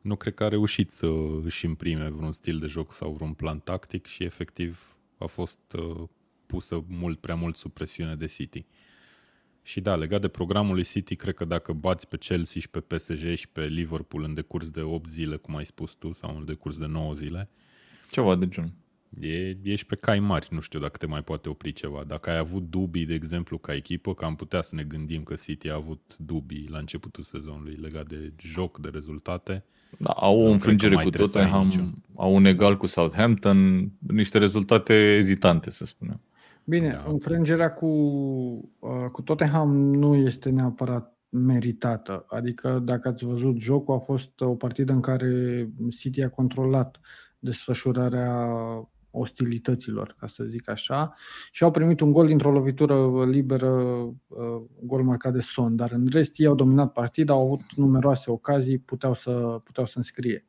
Nu 0.00 0.16
cred 0.16 0.34
că 0.34 0.44
a 0.44 0.48
reușit 0.48 0.90
să 0.90 1.06
își 1.42 1.64
imprime 1.64 2.08
vreun 2.08 2.32
stil 2.32 2.58
de 2.58 2.66
joc 2.66 2.92
sau 2.92 3.12
vreun 3.12 3.32
plan 3.32 3.58
tactic 3.58 4.06
și 4.06 4.24
efectiv 4.24 4.96
a 5.18 5.26
fost 5.26 5.60
uh, 5.78 6.08
pusă 6.46 6.84
mult 6.88 7.20
prea 7.20 7.34
mult 7.34 7.56
sub 7.56 7.72
presiune 7.72 8.16
de 8.16 8.26
City. 8.26 8.66
Și 9.62 9.80
da, 9.80 9.96
legat 9.96 10.20
de 10.20 10.28
programul 10.28 10.74
lui 10.74 10.84
City, 10.84 11.16
cred 11.16 11.34
că 11.34 11.44
dacă 11.44 11.72
bați 11.72 12.08
pe 12.08 12.16
Chelsea 12.16 12.60
și 12.60 12.68
pe 12.68 12.80
PSG 12.80 13.34
și 13.34 13.48
pe 13.48 13.64
Liverpool 13.64 14.22
în 14.22 14.34
decurs 14.34 14.70
de 14.70 14.80
8 14.80 15.08
zile, 15.08 15.36
cum 15.36 15.56
ai 15.56 15.66
spus 15.66 15.92
tu, 15.92 16.12
sau 16.12 16.36
în 16.36 16.44
decurs 16.44 16.78
de 16.78 16.86
9 16.86 17.14
zile, 17.14 17.48
ceva 18.10 18.36
de 18.36 18.48
genul. 18.48 18.72
E, 19.20 19.56
ești 19.62 19.86
pe 19.86 19.96
cai 19.96 20.20
mari, 20.20 20.48
nu 20.50 20.60
știu 20.60 20.80
dacă 20.80 20.96
te 20.96 21.06
mai 21.06 21.22
poate 21.22 21.48
opri 21.48 21.72
ceva. 21.72 22.04
Dacă 22.06 22.30
ai 22.30 22.38
avut 22.38 22.70
dubii, 22.70 23.06
de 23.06 23.14
exemplu, 23.14 23.58
ca 23.58 23.74
echipă, 23.74 24.14
că 24.14 24.24
am 24.24 24.34
putea 24.34 24.60
să 24.60 24.74
ne 24.74 24.82
gândim 24.82 25.22
că 25.22 25.34
City 25.34 25.68
a 25.68 25.74
avut 25.74 26.16
dubii 26.18 26.68
la 26.70 26.78
începutul 26.78 27.22
sezonului 27.22 27.78
legat 27.80 28.06
de 28.06 28.32
joc, 28.38 28.78
de 28.78 28.88
rezultate. 28.92 29.64
Da, 29.98 30.10
au 30.10 30.38
o 30.38 30.50
înfrângere 30.50 30.94
cu 30.94 31.10
Tottenham, 31.10 31.94
au 32.14 32.34
un 32.34 32.44
egal 32.44 32.76
cu 32.76 32.86
Southampton, 32.86 33.90
niște 33.98 34.38
rezultate 34.38 34.94
ezitante, 34.94 35.70
să 35.70 35.84
spunem. 35.84 36.20
Bine, 36.64 36.88
da. 36.88 37.04
înfrângerea 37.08 37.72
cu, 37.72 37.86
uh, 38.78 39.04
cu 39.12 39.22
Tottenham 39.22 39.94
nu 39.94 40.14
este 40.14 40.50
neapărat 40.50 41.18
meritată. 41.28 42.24
Adică, 42.28 42.82
dacă 42.84 43.08
ați 43.08 43.24
văzut 43.24 43.58
jocul, 43.58 43.94
a 43.94 43.98
fost 43.98 44.40
o 44.40 44.54
partidă 44.54 44.92
în 44.92 45.00
care 45.00 45.68
City 45.98 46.22
a 46.22 46.28
controlat 46.28 47.00
desfășurarea 47.38 48.46
ostilităților, 49.10 50.14
ca 50.18 50.26
să 50.26 50.44
zic 50.44 50.68
așa, 50.68 51.14
și 51.50 51.62
au 51.62 51.70
primit 51.70 52.00
un 52.00 52.12
gol 52.12 52.26
dintr-o 52.26 52.50
lovitură 52.50 53.24
liberă, 53.24 53.70
uh, 54.26 54.62
gol 54.82 55.02
marcat 55.02 55.32
de 55.32 55.40
Son, 55.40 55.76
dar 55.76 55.92
în 55.92 56.08
rest 56.10 56.38
ei 56.38 56.46
au 56.46 56.54
dominat 56.54 56.92
partida, 56.92 57.32
au 57.32 57.44
avut 57.44 57.60
numeroase 57.76 58.30
ocazii, 58.30 58.78
puteau 58.78 59.14
să, 59.14 59.60
puteau 59.64 59.86
să 59.86 59.94
înscrie. 59.96 60.44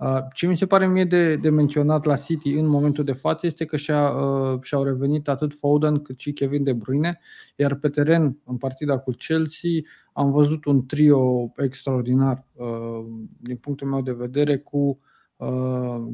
Uh, 0.00 0.18
ce 0.32 0.46
mi 0.46 0.56
se 0.56 0.66
pare 0.66 0.86
mie 0.86 1.04
de, 1.04 1.36
de 1.36 1.50
menționat 1.50 2.04
la 2.04 2.16
City 2.16 2.52
în 2.52 2.66
momentul 2.66 3.04
de 3.04 3.12
față 3.12 3.46
este 3.46 3.64
că 3.64 3.76
și-a, 3.76 4.08
uh, 4.08 4.62
și-au 4.62 4.84
revenit 4.84 5.28
atât 5.28 5.54
Foden 5.58 6.02
cât 6.02 6.18
și 6.18 6.32
Kevin 6.32 6.62
De 6.62 6.72
Bruyne, 6.72 7.20
iar 7.56 7.74
pe 7.74 7.88
teren, 7.88 8.38
în 8.44 8.56
partida 8.56 8.98
cu 8.98 9.10
Chelsea, 9.10 9.70
am 10.12 10.30
văzut 10.30 10.64
un 10.64 10.86
trio 10.86 11.52
extraordinar 11.56 12.46
uh, 12.52 13.04
din 13.40 13.56
punctul 13.56 13.88
meu 13.88 14.02
de 14.02 14.12
vedere 14.12 14.58
cu 14.58 15.00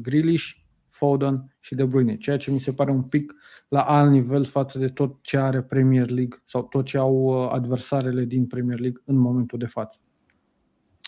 Grealish, 0.01 0.51
Foden 0.97 1.55
și 1.59 1.75
De 1.75 1.85
Bruyne, 1.85 2.17
ceea 2.17 2.37
ce 2.37 2.51
mi 2.51 2.59
se 2.59 2.73
pare 2.73 2.91
un 2.91 3.03
pic 3.03 3.33
la 3.67 3.81
alt 3.81 4.11
nivel 4.11 4.45
față 4.45 4.79
de 4.79 4.89
tot 4.89 5.17
ce 5.21 5.37
are 5.37 5.61
Premier 5.61 6.09
League 6.09 6.41
sau 6.45 6.63
tot 6.63 6.85
ce 6.85 6.97
au 6.97 7.49
adversarele 7.49 8.23
din 8.23 8.45
Premier 8.45 8.79
League 8.79 9.01
în 9.05 9.15
momentul 9.15 9.59
de 9.59 9.65
față. 9.65 9.99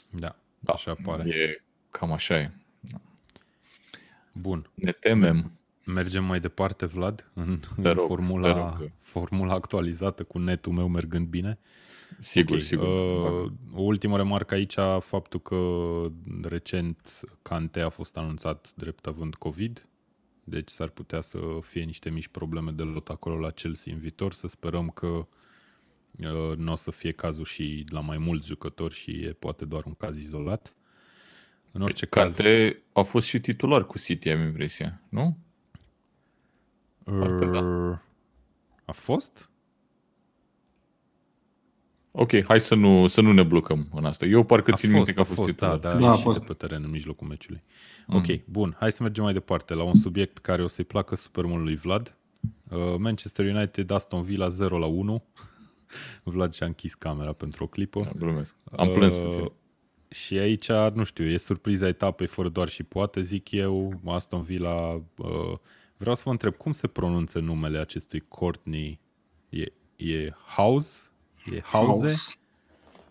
Da, 0.09 0.35
așa 0.65 0.95
pare. 1.03 1.29
E 1.29 1.63
cam 1.89 2.11
așa 2.11 2.39
e. 2.39 2.51
Bun. 4.33 4.69
Ne 4.73 4.91
temem. 4.91 5.51
Mergem 5.85 6.23
mai 6.23 6.39
departe, 6.39 6.85
Vlad, 6.85 7.31
în, 7.33 7.59
în 7.77 7.93
rog, 7.93 8.07
formula, 8.07 8.77
formula 8.95 9.53
actualizată 9.53 10.23
cu 10.23 10.39
netul 10.39 10.71
meu 10.71 10.87
mergând 10.87 11.27
bine. 11.27 11.59
Sigur, 12.19 12.55
okay. 12.55 12.65
sigur. 12.65 12.87
Uh, 12.87 13.51
o 13.73 13.81
ultimă 13.81 14.17
remarcă 14.17 14.53
aici, 14.53 14.75
faptul 14.99 15.39
că 15.41 15.57
recent 16.41 17.19
Cante 17.41 17.79
a 17.79 17.89
fost 17.89 18.17
anunțat 18.17 18.73
drept 18.75 19.07
având 19.07 19.35
COVID, 19.35 19.87
deci 20.43 20.69
s-ar 20.69 20.89
putea 20.89 21.21
să 21.21 21.39
fie 21.61 21.83
niște 21.83 22.09
mici 22.09 22.27
probleme 22.27 22.71
de 22.71 22.83
lot 22.83 23.09
acolo 23.09 23.37
la 23.37 23.49
Chelsea 23.49 23.93
în 23.93 23.99
viitor. 23.99 24.33
Să 24.33 24.47
sperăm 24.47 24.89
că 24.89 25.07
uh, 25.07 26.57
nu 26.57 26.71
o 26.71 26.75
să 26.75 26.91
fie 26.91 27.11
cazul 27.11 27.45
și 27.45 27.85
la 27.89 27.99
mai 27.99 28.17
mulți 28.17 28.47
jucători 28.47 28.93
și 28.93 29.11
e 29.11 29.31
poate 29.31 29.65
doar 29.65 29.85
un 29.85 29.93
caz 29.93 30.17
izolat. 30.17 30.73
În 31.71 31.81
orice 31.81 32.05
Pe 32.05 32.19
caz... 32.19 32.35
Cate 32.35 32.83
a 32.93 33.01
fost 33.01 33.27
și 33.27 33.39
titular 33.39 33.85
cu 33.85 33.97
City, 33.97 34.29
am 34.29 34.41
impresia, 34.41 35.01
nu? 35.09 35.37
Uh, 37.03 37.51
da. 37.51 38.01
A 38.85 38.91
fost? 38.91 39.48
Ok, 42.11 42.43
hai 42.43 42.59
să 42.59 42.75
nu, 42.75 43.07
să 43.07 43.21
nu 43.21 43.31
ne 43.33 43.43
blocăm 43.43 43.87
în 43.93 44.05
asta. 44.05 44.25
Eu 44.25 44.43
parcă 44.43 44.71
A 44.71 44.75
țin 44.75 44.89
fost, 44.89 44.95
minte 44.95 45.13
că 45.13 45.19
a 45.19 45.21
a 45.21 45.25
fost, 45.25 45.39
fost, 45.39 45.57
da, 45.57 45.71
titular. 45.73 45.93
da, 45.93 45.99
Da, 45.99 46.05
a 46.05 46.07
a 46.07 46.11
ieșit 46.11 46.23
fost. 46.23 46.39
de 46.39 46.45
pe 46.45 46.53
teren 46.53 46.83
în 46.83 46.89
mijlocul 46.89 47.27
meciului. 47.27 47.63
Mm. 48.07 48.15
Ok, 48.15 48.25
bun, 48.45 48.75
hai 48.79 48.91
să 48.91 49.03
mergem 49.03 49.23
mai 49.23 49.33
departe 49.33 49.73
la 49.73 49.83
un 49.83 49.95
subiect 49.95 50.37
care 50.37 50.63
o 50.63 50.67
să-i 50.67 50.83
placă 50.85 51.15
super 51.15 51.45
mult 51.45 51.63
lui 51.63 51.75
Vlad. 51.75 52.17
Uh, 52.69 52.95
Manchester 52.97 53.55
United, 53.55 53.91
Aston 53.91 54.21
Villa 54.21 54.47
0 54.47 54.77
la 54.77 54.85
1. 54.85 55.23
Vlad 56.23 56.53
și-a 56.53 56.65
închis 56.65 56.93
camera 56.93 57.33
pentru 57.33 57.63
o 57.63 57.67
clipă. 57.67 58.01
Da, 58.03 58.11
glumesc. 58.17 58.55
Am 58.77 58.89
plâns 58.91 59.15
Uh, 59.15 59.21
puțin. 59.23 59.51
Și 60.09 60.37
aici, 60.37 60.71
nu 60.93 61.03
știu, 61.03 61.25
e 61.25 61.37
surpriza 61.37 61.87
etapei 61.87 62.27
fără 62.27 62.49
doar 62.49 62.67
și 62.67 62.83
poate, 62.83 63.21
zic 63.21 63.51
eu, 63.51 63.99
Aston 64.05 64.41
Villa. 64.41 64.93
Uh, 65.17 65.57
vreau 65.97 66.15
să 66.15 66.21
vă 66.25 66.31
întreb, 66.31 66.55
cum 66.55 66.71
se 66.71 66.87
pronunță 66.87 67.39
numele 67.39 67.77
acestui 67.77 68.23
Courtney? 68.27 68.99
E, 69.49 69.63
e 69.95 70.33
House? 70.55 71.08
E 71.53 71.61
Hause? 71.63 72.05
House. 72.07 72.33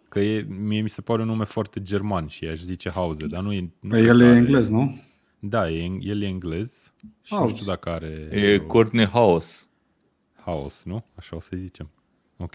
Că 0.08 0.20
e, 0.20 0.46
mie 0.48 0.80
mi 0.80 0.88
se 0.88 1.00
pare 1.00 1.22
un 1.22 1.28
nume 1.28 1.44
foarte 1.44 1.82
german 1.82 2.26
și 2.26 2.44
aș 2.46 2.58
zice 2.58 2.90
Hause, 2.90 3.26
dar 3.26 3.42
nu 3.42 3.52
e... 3.52 3.60
Nu 3.80 3.88
Păi 3.90 3.98
cred 4.00 4.10
el 4.10 4.18
că 4.18 4.24
e 4.24 4.26
are- 4.26 4.36
englez, 4.36 4.68
nu? 4.68 5.00
Da, 5.38 5.70
e, 5.70 5.90
el 6.00 6.22
e 6.22 6.26
englez 6.26 6.92
și 7.22 7.32
nu 7.32 7.38
House. 7.38 7.54
știu 7.54 7.66
dacă 7.66 7.88
are... 7.90 8.28
E 8.32 8.54
uh, 8.54 8.60
Courtney 8.66 9.06
House. 9.06 9.62
House, 10.44 10.82
nu? 10.84 11.04
Așa 11.16 11.36
o 11.36 11.40
să 11.40 11.50
zicem. 11.56 11.90
Ok. 12.36 12.54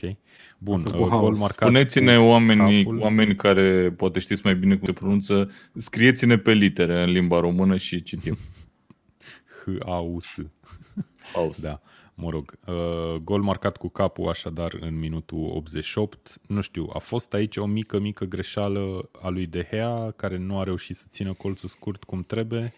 Bun, 0.59 0.81
făcut 0.81 0.99
uh, 0.99 1.07
gol 1.07 1.19
House. 1.19 1.39
marcat 1.39 1.67
Spuneți-ne 1.67 2.17
cu 2.17 2.21
oamenii, 2.23 2.83
capul. 2.83 2.99
oameni 2.99 3.35
care 3.35 3.91
poate 3.97 4.19
știți 4.19 4.41
mai 4.43 4.55
bine 4.55 4.75
cum 4.75 4.85
se 4.85 4.93
pronunță, 4.93 5.51
scrieți-ne 5.77 6.37
pe 6.37 6.53
litere 6.53 7.03
în 7.03 7.09
limba 7.09 7.39
română 7.39 7.77
și 7.77 8.03
citim. 8.03 8.37
H-A-U-S. 9.65 10.35
House. 11.33 11.67
Da, 11.67 11.81
mă 12.15 12.29
rog. 12.29 12.59
Uh, 12.67 13.15
gol 13.15 13.41
marcat 13.41 13.77
cu 13.77 13.87
capul 13.87 14.29
așadar 14.29 14.77
în 14.79 14.99
minutul 14.99 15.49
88. 15.53 16.39
Nu 16.47 16.61
știu, 16.61 16.89
a 16.93 16.99
fost 16.99 17.33
aici 17.33 17.57
o 17.57 17.65
mică, 17.65 17.99
mică 17.99 18.25
greșeală 18.25 19.09
a 19.21 19.29
lui 19.29 19.45
De 19.45 19.67
Gea 19.71 20.11
care 20.15 20.37
nu 20.37 20.59
a 20.59 20.63
reușit 20.63 20.95
să 20.95 21.05
țină 21.09 21.33
colțul 21.33 21.69
scurt 21.69 22.03
cum 22.03 22.23
trebuie? 22.23 22.73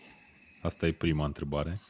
Asta 0.62 0.88
e 0.88 0.92
prima 0.92 1.26
întrebare. 1.26 1.82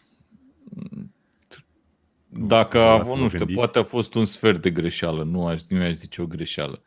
Dacă 2.30 2.78
Vreau 2.78 3.00
a 3.00 3.04
să 3.04 3.10
avut, 3.10 3.16
vă 3.16 3.22
nu 3.22 3.28
știu, 3.28 3.38
gândiți. 3.38 3.60
poate 3.60 3.80
a 3.80 3.84
fost 3.84 4.14
un 4.14 4.26
sfert 4.26 4.62
de 4.62 4.70
greșeală, 4.70 5.24
nu 5.24 5.46
aș, 5.46 5.62
nu 5.70 5.82
aș 5.82 5.92
zice 5.92 6.22
o 6.22 6.26
greșeală. 6.26 6.82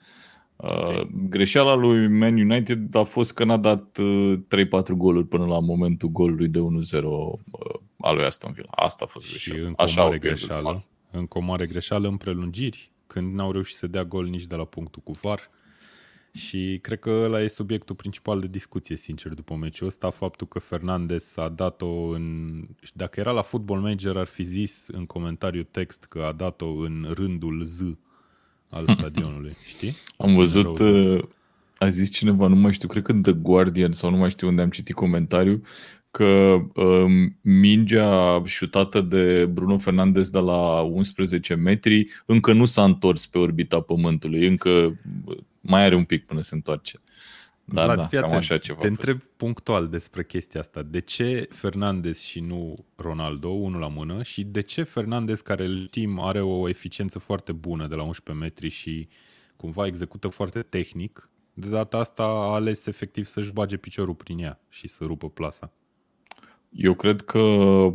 Uh, 0.57 1.01
greșeala 1.29 1.75
lui 1.75 2.09
Man 2.09 2.35
United 2.35 2.95
a 2.95 3.03
fost 3.03 3.33
că 3.33 3.45
n-a 3.45 3.57
dat 3.57 3.99
uh, 3.99 4.39
3-4 4.93 4.97
goluri 4.97 5.27
până 5.27 5.47
la 5.47 5.59
momentul 5.59 6.09
golului 6.09 6.49
de 6.49 6.59
1-0 6.59 6.63
uh, 7.03 7.39
al 7.99 8.17
lui 8.17 8.25
Aston 8.25 8.53
Villa. 8.53 8.69
Asta 8.71 9.05
a 9.05 9.09
fost 9.09 9.27
Și 9.27 9.51
greșeala. 9.51 9.67
încă 9.69 9.81
o 9.81 9.85
Așa 9.85 10.01
au 10.01 10.07
mare 10.07 10.19
pierdut. 10.19 10.39
greșeală. 10.39 10.83
Încă 11.11 11.39
o 11.39 11.41
mare 11.41 11.67
greșeală 11.67 12.09
în 12.09 12.17
prelungiri, 12.17 12.91
când 13.07 13.35
n-au 13.35 13.53
reușit 13.53 13.77
să 13.77 13.87
dea 13.87 14.03
gol 14.03 14.27
nici 14.27 14.47
de 14.47 14.55
la 14.55 14.65
punctul 14.65 15.03
cu 15.05 15.13
VAR. 15.23 15.51
Și 16.33 16.79
cred 16.83 16.99
că 16.99 17.11
ăla 17.11 17.41
e 17.43 17.49
subiectul 17.49 17.95
principal 17.95 18.41
de 18.41 18.47
discuție, 18.47 18.97
sincer, 18.97 19.33
după 19.33 19.55
meciul 19.55 19.87
ăsta, 19.87 20.11
faptul 20.11 20.47
că 20.47 20.59
Fernandez 20.59 21.33
a 21.37 21.49
dat-o 21.49 22.09
în... 22.09 22.63
și 22.83 22.93
Dacă 22.95 23.21
era 23.21 23.31
la 23.31 23.43
Football 23.43 23.81
Manager, 23.81 24.17
ar 24.17 24.27
fi 24.27 24.43
zis 24.43 24.87
în 24.93 25.07
comentariu 25.07 25.63
text 25.63 26.05
că 26.05 26.23
a 26.23 26.33
dat-o 26.33 26.67
în 26.69 27.07
rândul 27.15 27.65
Z 27.65 27.81
al 28.71 28.89
stadionului, 28.99 29.57
știi? 29.67 29.97
Am 30.19 30.35
văzut, 30.35 30.79
Rău 30.79 31.15
uh, 31.17 31.23
a 31.79 31.89
zis 31.89 32.11
cineva, 32.13 32.47
nu 32.47 32.57
mai 32.57 32.73
știu, 32.73 32.89
cred 32.89 33.03
că 33.03 33.13
în 33.13 33.23
The 33.23 33.33
Guardian 33.33 33.93
sau 33.93 34.11
nu 34.11 34.17
mai 34.17 34.31
știu 34.31 34.49
unde 34.49 34.63
am 34.63 34.71
citit 34.71 34.95
comentariu, 34.95 35.63
că 36.11 36.59
uh, 36.75 37.05
mingea 37.41 38.43
șutată 38.45 39.01
de 39.01 39.47
Bruno 39.47 39.79
Fernandes 39.79 40.31
de 40.31 40.39
la 40.39 40.81
11 40.81 41.55
metri 41.55 42.09
încă 42.27 42.53
nu 42.53 42.65
s-a 42.65 42.85
întors 42.85 43.27
pe 43.27 43.39
orbita 43.39 43.81
Pământului, 43.81 44.47
încă 44.47 44.69
uh, 44.69 45.37
mai 45.61 45.85
are 45.85 45.95
un 45.95 46.05
pic 46.05 46.27
până 46.27 46.41
se 46.41 46.55
întoarce. 46.55 47.01
Da, 47.65 47.85
Vlad, 47.85 47.97
da, 47.97 48.07
fii 48.07 48.19
cam 48.19 48.29
atent, 48.29 48.43
așa 48.43 48.59
ceva. 48.59 48.79
Te 48.79 48.87
a 48.87 48.89
fost. 48.89 49.01
întreb 49.01 49.29
punctual 49.37 49.89
despre 49.89 50.25
chestia 50.25 50.61
asta. 50.61 50.83
De 50.83 51.01
ce 51.01 51.49
Fernandez 51.51 52.21
și 52.21 52.41
nu 52.41 52.85
Ronaldo, 52.97 53.49
unul 53.49 53.81
la 53.81 53.89
mână, 53.89 54.23
și 54.23 54.45
de 54.45 54.61
ce 54.61 54.83
Fernandez, 54.83 55.41
care 55.41 55.65
îl 55.65 55.87
știm 55.87 56.21
are 56.21 56.41
o 56.41 56.69
eficiență 56.69 57.19
foarte 57.19 57.53
bună 57.53 57.87
de 57.87 57.95
la 57.95 58.03
11 58.03 58.45
metri 58.45 58.69
și 58.69 59.09
cumva 59.57 59.87
execută 59.87 60.29
foarte 60.29 60.63
tehnic, 60.63 61.31
de 61.55 61.69
data 61.69 61.99
asta 61.99 62.23
a 62.23 62.53
ales 62.53 62.87
efectiv 62.87 63.25
să-și 63.25 63.53
bage 63.53 63.77
piciorul 63.77 64.15
prin 64.15 64.39
ea 64.39 64.61
și 64.69 64.89
să 64.89 65.05
rupă 65.05 65.31
plasa. 65.31 65.73
Eu 66.71 66.95
cred 66.95 67.23
că 67.23 67.39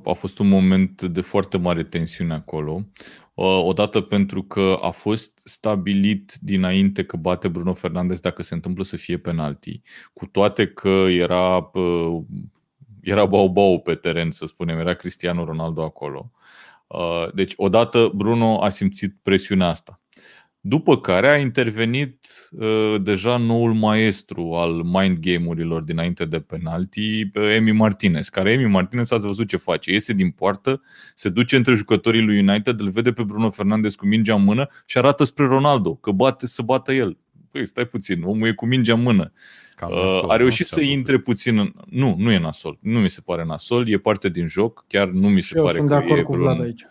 a 0.04 0.14
fost 0.14 0.40
un 0.40 0.48
moment 0.48 1.02
de 1.02 1.22
foarte 1.22 1.58
mare 1.58 1.84
tensiune 1.84 2.34
acolo. 2.34 2.86
Uh, 3.34 3.64
Odată 3.64 4.02
pentru 4.02 4.44
că 4.44 4.80
a 4.82 4.90
fost 4.90 5.42
stabilit 5.44 6.38
dinainte 6.42 7.04
că 7.06 7.18
bate 7.18 7.48
Bruno 7.48 7.74
Fernandes 7.74 8.20
dacă 8.20 8.44
se 8.44 8.54
întâmplă 8.54 8.84
să 8.84 8.98
fie 8.98 9.18
penalti. 9.18 9.82
Cu 10.14 10.26
toate 10.26 10.68
că 10.68 11.06
era, 11.10 11.70
uh, 11.74 12.22
era 13.02 13.26
bau-bau 13.26 13.80
pe 13.80 13.96
teren, 13.96 14.32
să 14.32 14.46
spunem, 14.46 14.78
era 14.78 14.94
Cristiano 14.94 15.46
Ronaldo 15.46 15.82
acolo. 15.84 16.32
Uh, 16.88 17.34
Deci, 17.34 17.54
odată 17.56 18.12
Bruno 18.16 18.62
a 18.62 18.70
simțit 18.70 19.16
presiunea 19.22 19.68
asta. 19.68 20.03
După 20.65 20.99
care 20.99 21.28
a 21.28 21.38
intervenit 21.38 22.26
uh, 22.52 22.95
deja 23.02 23.38
noul 23.38 23.73
maestru 23.73 24.52
al 24.54 24.71
mind 24.71 25.19
game-urilor 25.19 25.82
dinainte 25.82 26.26
de 26.26 26.39
penalti, 26.39 27.21
uh, 27.36 27.54
Emi 27.56 27.71
Martinez, 27.71 28.30
care 28.30 28.52
Emi 28.52 28.65
Martinez 28.69 29.12
ați 29.12 29.26
văzut 29.26 29.47
ce 29.47 29.58
face. 29.58 29.91
Iese 29.91 30.13
din 30.13 30.30
poartă, 30.32 30.82
se 31.15 31.30
duce 31.30 31.56
între 31.56 31.73
jucătorii 31.73 32.21
lui 32.21 32.39
United, 32.39 32.80
îl 32.80 32.89
vede 32.89 33.12
pe 33.12 33.23
Bruno 33.23 33.49
Fernandes 33.49 33.95
cu 33.95 34.06
mingea 34.06 34.36
în 34.36 34.43
mână 34.43 34.67
și 34.86 34.97
arată 34.97 35.23
spre 35.23 35.45
Ronaldo, 35.45 35.95
că 35.95 36.12
bate 36.12 36.47
să 36.47 36.62
bată 36.62 36.93
el. 36.93 37.17
Păi, 37.52 37.65
stai 37.65 37.86
puțin, 37.86 38.23
omul 38.23 38.47
e 38.47 38.54
cu 38.54 38.65
mingea 38.65 38.93
în 38.93 39.02
mână. 39.02 39.32
Cam 39.76 39.91
Uh, 39.91 39.97
nasol, 40.02 40.30
a 40.30 40.32
nu? 40.32 40.38
reușit 40.38 40.67
Ce-a 40.67 40.78
să 40.78 40.84
făcut? 40.84 40.97
intre 40.97 41.17
puțin 41.17 41.58
în... 41.58 41.73
Nu, 41.86 42.15
nu 42.17 42.32
e 42.32 42.39
nasol. 42.39 42.78
Nu 42.82 42.99
mi 42.99 43.10
se 43.10 43.21
pare 43.26 43.43
nasol, 43.45 43.89
e 43.89 43.97
parte 43.97 44.30
din 44.30 44.47
joc. 44.47 44.86
Chiar 44.88 45.08
nu 45.08 45.30
mi 45.30 45.41
se 45.41 45.47
Și 45.47 45.58
eu 45.58 45.63
pare 45.63 45.78
sunt 45.78 45.89
de 45.89 45.95
că 45.95 46.02
acord 46.02 46.19
e 46.19 46.23
cu 46.23 46.32
vreun 46.32 46.47
Vlad 46.47 46.62
aici. 46.65 46.86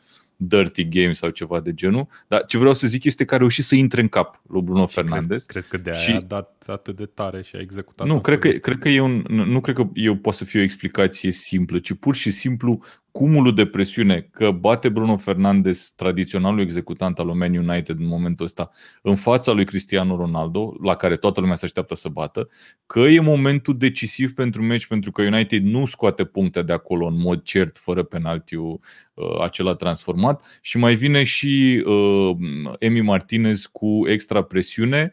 Dirty 0.46 0.88
game 0.88 1.12
sau 1.12 1.30
ceva 1.30 1.60
de 1.60 1.74
genul. 1.74 2.06
Dar 2.28 2.44
ce 2.44 2.58
vreau 2.58 2.74
să 2.74 2.86
zic 2.86 3.04
este 3.04 3.24
că 3.24 3.34
a 3.34 3.38
reușit 3.38 3.64
să 3.64 3.74
intre 3.74 4.00
în 4.00 4.08
cap 4.08 4.40
lui 4.48 4.62
Bruno 4.62 4.86
Și 4.86 4.94
crezi, 4.94 5.08
Fernandes. 5.10 5.44
crezi 5.44 5.68
că 5.68 5.76
de 5.76 5.90
aia 5.90 5.98
Și- 5.98 6.10
a 6.12 6.20
dat 6.20 6.64
atât 6.66 6.96
de 6.96 7.04
tare 7.06 7.42
și 7.42 7.56
a 7.56 7.60
executat 7.60 8.06
Nu, 8.06 8.14
în 8.14 8.20
cred 8.20 8.38
că, 8.38 8.40
felul 8.48 8.56
ăsta? 8.56 8.70
cred 8.70 8.82
că 8.82 8.88
e 8.88 9.00
un, 9.00 9.24
nu 9.28 9.44
nu 9.44 9.60
cred 9.60 9.74
că 9.74 9.88
eu 9.94 10.16
poate 10.16 10.38
să 10.38 10.44
fie 10.44 10.60
o 10.60 10.62
explicație 10.62 11.32
simplă, 11.32 11.78
ci 11.78 11.92
pur 11.92 12.14
și 12.14 12.30
simplu 12.30 12.82
cumulul 13.12 13.54
de 13.54 13.66
presiune 13.66 14.28
că 14.30 14.50
bate 14.50 14.88
Bruno 14.88 15.16
Fernandes, 15.16 15.92
tradiționalul 15.96 16.60
executant 16.60 17.18
al 17.18 17.26
lui 17.26 17.36
Man 17.36 17.56
United 17.56 17.98
în 17.98 18.06
momentul 18.06 18.44
ăsta, 18.44 18.70
în 19.02 19.14
fața 19.14 19.52
lui 19.52 19.64
Cristiano 19.64 20.16
Ronaldo, 20.16 20.76
la 20.82 20.96
care 20.96 21.16
toată 21.16 21.40
lumea 21.40 21.54
se 21.54 21.64
așteaptă 21.64 21.94
să 21.94 22.08
bată, 22.08 22.48
că 22.86 23.00
e 23.00 23.20
momentul 23.20 23.78
decisiv 23.78 24.34
pentru 24.34 24.62
meci, 24.62 24.86
pentru 24.86 25.10
că 25.10 25.22
United 25.22 25.62
nu 25.62 25.86
scoate 25.86 26.24
puncte 26.24 26.62
de 26.62 26.72
acolo 26.72 27.06
în 27.06 27.20
mod 27.20 27.42
cert, 27.42 27.78
fără 27.78 28.02
penaltiu 28.02 28.80
uh, 29.14 29.40
acela 29.40 29.74
transformat 29.74 30.58
și 30.60 30.78
mai 30.78 30.94
vine 30.94 31.22
și 31.22 31.82
uh, 31.86 32.36
Emi 32.78 33.00
Martinez 33.00 33.66
cu 33.66 34.08
extra 34.08 34.42
presiune. 34.42 35.12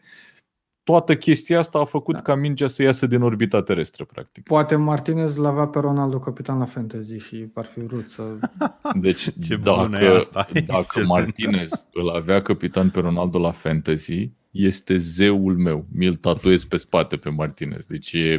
Toată 0.90 1.16
chestia 1.16 1.58
asta 1.58 1.78
a 1.78 1.84
făcut 1.84 2.14
Da. 2.14 2.20
ca 2.20 2.34
mingea 2.34 2.66
să 2.66 2.82
iasă 2.82 3.06
din 3.06 3.22
orbita 3.22 3.62
terestră, 3.62 4.04
practic. 4.04 4.44
Poate 4.44 4.76
Martinez 4.76 5.36
l-avea 5.36 5.66
pe 5.66 5.78
Ronaldo 5.78 6.18
capitan 6.18 6.58
la 6.58 6.64
fantasy 6.64 7.16
și 7.16 7.46
ar 7.54 7.64
fi 7.64 7.80
vrut 7.80 8.10
să... 8.10 8.22
Deci 9.00 9.28
Ce 9.46 9.56
bună 9.56 9.98
e 10.00 10.04
dacă, 10.04 10.16
asta, 10.16 10.46
dacă 10.52 10.78
excelent. 10.78 11.08
Martinez 11.08 11.86
îl 11.92 12.08
avea 12.08 12.42
capitan 12.42 12.90
pe 12.90 13.00
Ronaldo 13.00 13.38
la 13.38 13.50
fantasy, 13.50 14.30
este 14.50 14.96
zeul 14.96 15.56
meu. 15.56 15.86
Mi-l 15.92 16.14
tatuez 16.14 16.64
pe 16.64 16.76
spate 16.76 17.16
pe 17.16 17.28
Martinez. 17.28 17.86
Deci 17.86 18.12
e, 18.12 18.38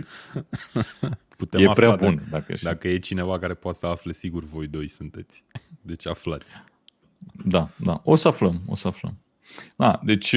Putem 1.37 1.59
e 1.59 1.63
afla 1.67 1.73
prea 1.73 1.89
dacă- 1.89 2.05
bun. 2.05 2.15
Dacă, 2.29 2.45
dacă... 2.47 2.59
Dacă 2.63 2.87
e 2.87 2.97
cineva 2.97 3.39
care 3.39 3.53
poate 3.53 3.77
să 3.77 3.85
afle, 3.85 4.11
sigur 4.11 4.43
voi 4.43 4.67
doi 4.67 4.87
sunteți. 4.87 5.43
Deci 5.81 6.07
aflați. 6.07 6.55
Da, 7.45 7.69
da. 7.75 8.01
O 8.03 8.15
să 8.15 8.27
aflăm, 8.27 8.61
o 8.67 8.75
să 8.75 8.87
aflăm. 8.87 9.17
Da, 9.77 9.99
deci 10.03 10.35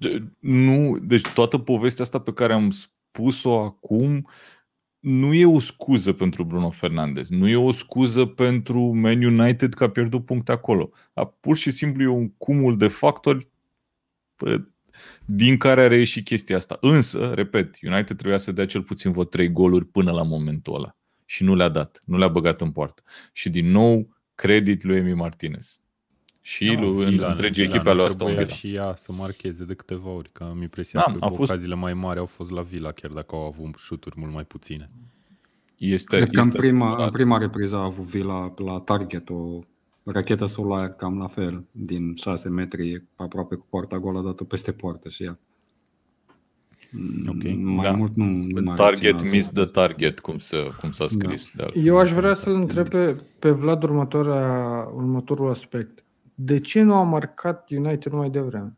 uh, 0.00 0.22
nu, 0.38 0.98
deci 0.98 1.28
toată 1.34 1.58
povestea 1.58 2.04
asta 2.04 2.20
pe 2.20 2.32
care 2.32 2.52
am 2.52 2.70
spus-o 2.70 3.60
acum 3.60 4.28
nu 4.98 5.34
e 5.34 5.46
o 5.46 5.60
scuză 5.60 6.12
pentru 6.12 6.44
Bruno 6.44 6.70
Fernandes, 6.70 7.28
nu 7.28 7.48
e 7.48 7.56
o 7.56 7.72
scuză 7.72 8.26
pentru 8.26 8.80
Man 8.80 9.24
United 9.24 9.74
că 9.74 9.84
a 9.84 9.90
pierdut 9.90 10.24
puncte 10.24 10.52
acolo. 10.52 10.90
Dar 11.12 11.26
pur 11.40 11.56
și 11.56 11.70
simplu 11.70 12.02
e 12.02 12.06
un 12.06 12.30
cumul 12.30 12.76
de 12.76 12.88
factori 12.88 13.48
pă, 14.36 14.66
din 15.24 15.56
care 15.56 15.82
a 15.82 15.86
reieșit 15.86 16.24
chestia 16.24 16.56
asta. 16.56 16.78
Însă, 16.80 17.32
repet, 17.34 17.76
United 17.82 18.16
trebuia 18.16 18.38
să 18.38 18.52
dea 18.52 18.66
cel 18.66 18.82
puțin 18.82 19.10
vreo 19.10 19.24
trei 19.24 19.52
goluri 19.52 19.84
până 19.84 20.12
la 20.12 20.22
momentul 20.22 20.74
ăla. 20.74 20.96
Și 21.24 21.44
nu 21.44 21.54
le-a 21.54 21.68
dat, 21.68 21.98
nu 22.04 22.18
le-a 22.18 22.28
băgat 22.28 22.60
în 22.60 22.72
poartă. 22.72 23.02
Și 23.32 23.50
din 23.50 23.70
nou, 23.70 24.16
credit 24.34 24.82
lui 24.82 24.96
Emi 24.96 25.14
Martinez. 25.14 25.80
Și 26.48 26.64
Da, 26.74 26.80
lui 26.80 27.04
Villa- 27.04 27.28
întregii 27.30 27.62
Villa 27.62 27.74
echipe 27.74 27.88
a 27.90 27.92
nu 27.92 27.98
lui 27.98 28.06
Aston 28.08 28.26
trebuia 28.26 28.44
Villa. 28.44 28.56
și 28.56 28.74
ea 28.74 28.94
să 28.96 29.12
marcheze 29.12 29.64
de 29.64 29.74
câteva 29.74 30.08
ori, 30.10 30.28
că 30.32 30.44
am 30.44 30.62
impresia 30.62 31.04
Da, 31.06 31.12
că 31.12 31.24
a 31.24 31.28
fost- 31.28 31.50
ocaziile 31.50 31.74
mai 31.74 31.94
mari 31.94 32.18
au 32.18 32.26
fost 32.26 32.50
la 32.50 32.60
Villa, 32.62 32.90
chiar 32.92 33.10
dacă 33.10 33.34
au 33.36 33.44
avut 33.46 33.76
șuturi 33.76 34.14
mult 34.18 34.32
mai 34.32 34.44
puține. 34.44 34.84
Este, 35.76 36.16
Cred 36.16 36.30
că 36.30 36.40
în 36.40 36.46
este 36.46 36.58
prima, 36.58 36.84
adevărat. 36.86 37.06
în 37.06 37.12
prima 37.12 37.38
repriză 37.38 37.76
a 37.76 37.82
avut 37.82 38.04
Villa 38.04 38.54
la 38.56 38.78
target 38.80 39.28
o 39.28 39.58
racheta 40.02 40.46
să 40.46 40.60
o 40.60 40.64
lua 40.64 40.88
cam 40.88 41.18
la 41.18 41.26
fel, 41.26 41.64
din 41.70 42.14
6 42.14 42.48
metri, 42.48 43.02
aproape 43.16 43.54
cu 43.54 43.66
poarta 43.70 43.98
goală, 43.98 44.20
dată 44.20 44.44
peste 44.44 44.72
poartă 44.72 45.08
și 45.08 45.22
ea. 45.24 45.38
Ok. 47.28 47.42
Mai 47.56 47.84
Da. 47.84 47.90
mult 47.92 48.16
nu, 48.16 48.24
nu 48.24 48.60
mai 48.64 48.74
Target 48.76 49.02
rețin 49.12 49.28
miss 49.28 49.46
altceva. 49.46 49.64
the 49.64 49.70
target, 49.72 50.20
cum, 50.20 50.38
să, 50.38 50.68
cum 50.80 50.90
s-a 50.90 51.06
scris. 51.06 51.50
De 51.56 51.62
altfel. 51.62 51.84
Eu 51.86 51.98
aș 51.98 52.12
vrea 52.12 52.34
să-l 52.34 52.54
întreb 52.54 52.88
pe, 52.88 53.20
pe 53.38 53.50
Vlad 53.50 53.82
următoarea, 53.82 54.88
următorul 54.94 55.50
aspect. 55.50 56.04
De 56.38 56.60
ce 56.60 56.82
nu 56.82 56.94
a 56.94 57.02
marcat 57.02 57.70
United 57.70 58.12
mai 58.12 58.30
devreme? 58.30 58.76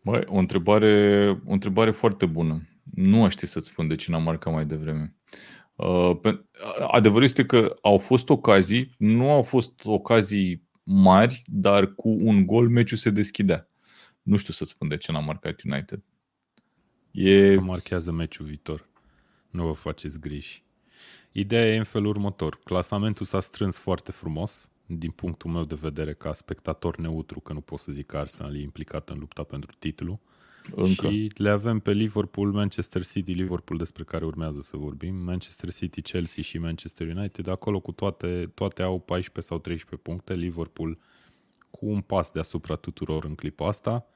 Băi, 0.00 0.22
o 0.26 0.36
întrebare, 0.36 1.28
o 1.46 1.52
întrebare 1.52 1.90
foarte 1.90 2.26
bună. 2.26 2.68
Nu 2.94 3.24
aș 3.24 3.32
ști 3.32 3.46
să-ți 3.46 3.66
spun 3.66 3.88
de 3.88 3.94
ce 3.94 4.10
n-am 4.10 4.22
marcat 4.22 4.52
mai 4.52 4.66
devreme. 4.66 5.16
Uh, 5.74 6.18
pe, 6.20 6.44
adevărul 6.86 7.24
este 7.24 7.46
că 7.46 7.76
au 7.82 7.98
fost 7.98 8.28
ocazii, 8.28 8.94
nu 8.98 9.30
au 9.30 9.42
fost 9.42 9.84
ocazii 9.84 10.68
mari, 10.82 11.42
dar 11.46 11.94
cu 11.94 12.08
un 12.08 12.46
gol 12.46 12.68
meciul 12.68 12.96
se 12.96 13.10
deschidea. 13.10 13.68
Nu 14.22 14.36
știu 14.36 14.52
să-ți 14.52 14.70
spun 14.70 14.88
de 14.88 14.96
ce 14.96 15.12
n-am 15.12 15.24
marcat 15.24 15.62
United. 15.62 16.02
E... 17.10 17.30
E, 17.30 17.54
că 17.54 17.60
marchează 17.60 18.12
meciul 18.12 18.46
viitor. 18.46 18.88
Nu 19.50 19.66
vă 19.66 19.72
faceți 19.72 20.20
griji. 20.20 20.64
Ideea 21.32 21.66
e 21.66 21.76
în 21.76 21.84
felul 21.84 22.08
următor. 22.08 22.58
Clasamentul 22.64 23.26
s-a 23.26 23.40
strâns 23.40 23.78
foarte 23.78 24.12
frumos, 24.12 24.70
din 24.86 25.10
punctul 25.10 25.50
meu 25.50 25.64
de 25.64 25.74
vedere 25.80 26.12
ca 26.12 26.32
spectator 26.32 26.96
neutru, 26.96 27.40
că 27.40 27.52
nu 27.52 27.60
pot 27.60 27.78
să 27.78 27.92
zic 27.92 28.06
că 28.06 28.16
Arsenal 28.16 28.56
e 28.56 28.60
implicat 28.60 29.08
în 29.08 29.18
lupta 29.18 29.42
pentru 29.42 29.70
titlu. 29.78 30.20
încă. 30.74 31.08
Și 31.08 31.30
le 31.34 31.50
avem 31.50 31.78
pe 31.78 31.92
Liverpool, 31.92 32.52
Manchester 32.52 33.06
City, 33.06 33.32
Liverpool 33.32 33.78
despre 33.78 34.04
care 34.04 34.24
urmează 34.24 34.60
să 34.60 34.76
vorbim, 34.76 35.14
Manchester 35.14 35.72
City, 35.72 36.02
Chelsea 36.02 36.42
și 36.42 36.58
Manchester 36.58 37.16
United, 37.16 37.46
acolo 37.46 37.80
cu 37.80 37.92
toate, 37.92 38.50
toate 38.54 38.82
au 38.82 39.00
14 39.00 39.52
sau 39.52 39.58
13 39.58 40.08
puncte, 40.08 40.34
Liverpool 40.34 40.98
cu 41.70 41.86
un 41.86 42.00
pas 42.00 42.30
deasupra 42.30 42.74
tuturor 42.74 43.24
în 43.24 43.34
clipa 43.34 43.66
asta 43.66 44.06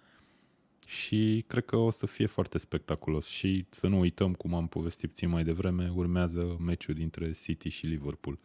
și 0.87 1.45
cred 1.47 1.65
că 1.65 1.77
o 1.77 1.91
să 1.91 2.07
fie 2.07 2.27
foarte 2.27 2.59
spectaculos 2.59 3.27
și 3.27 3.67
să 3.71 3.87
nu 3.87 3.99
uităm, 3.99 4.35
cum 4.35 4.55
am 4.55 4.67
povestit 4.67 5.09
puțin 5.09 5.29
mai 5.29 5.45
devreme, 5.45 5.93
urmează 5.95 6.57
meciul 6.61 6.95
dintre 6.95 7.33
City 7.33 7.69
și 7.69 7.87
Liverpool. 7.87 8.39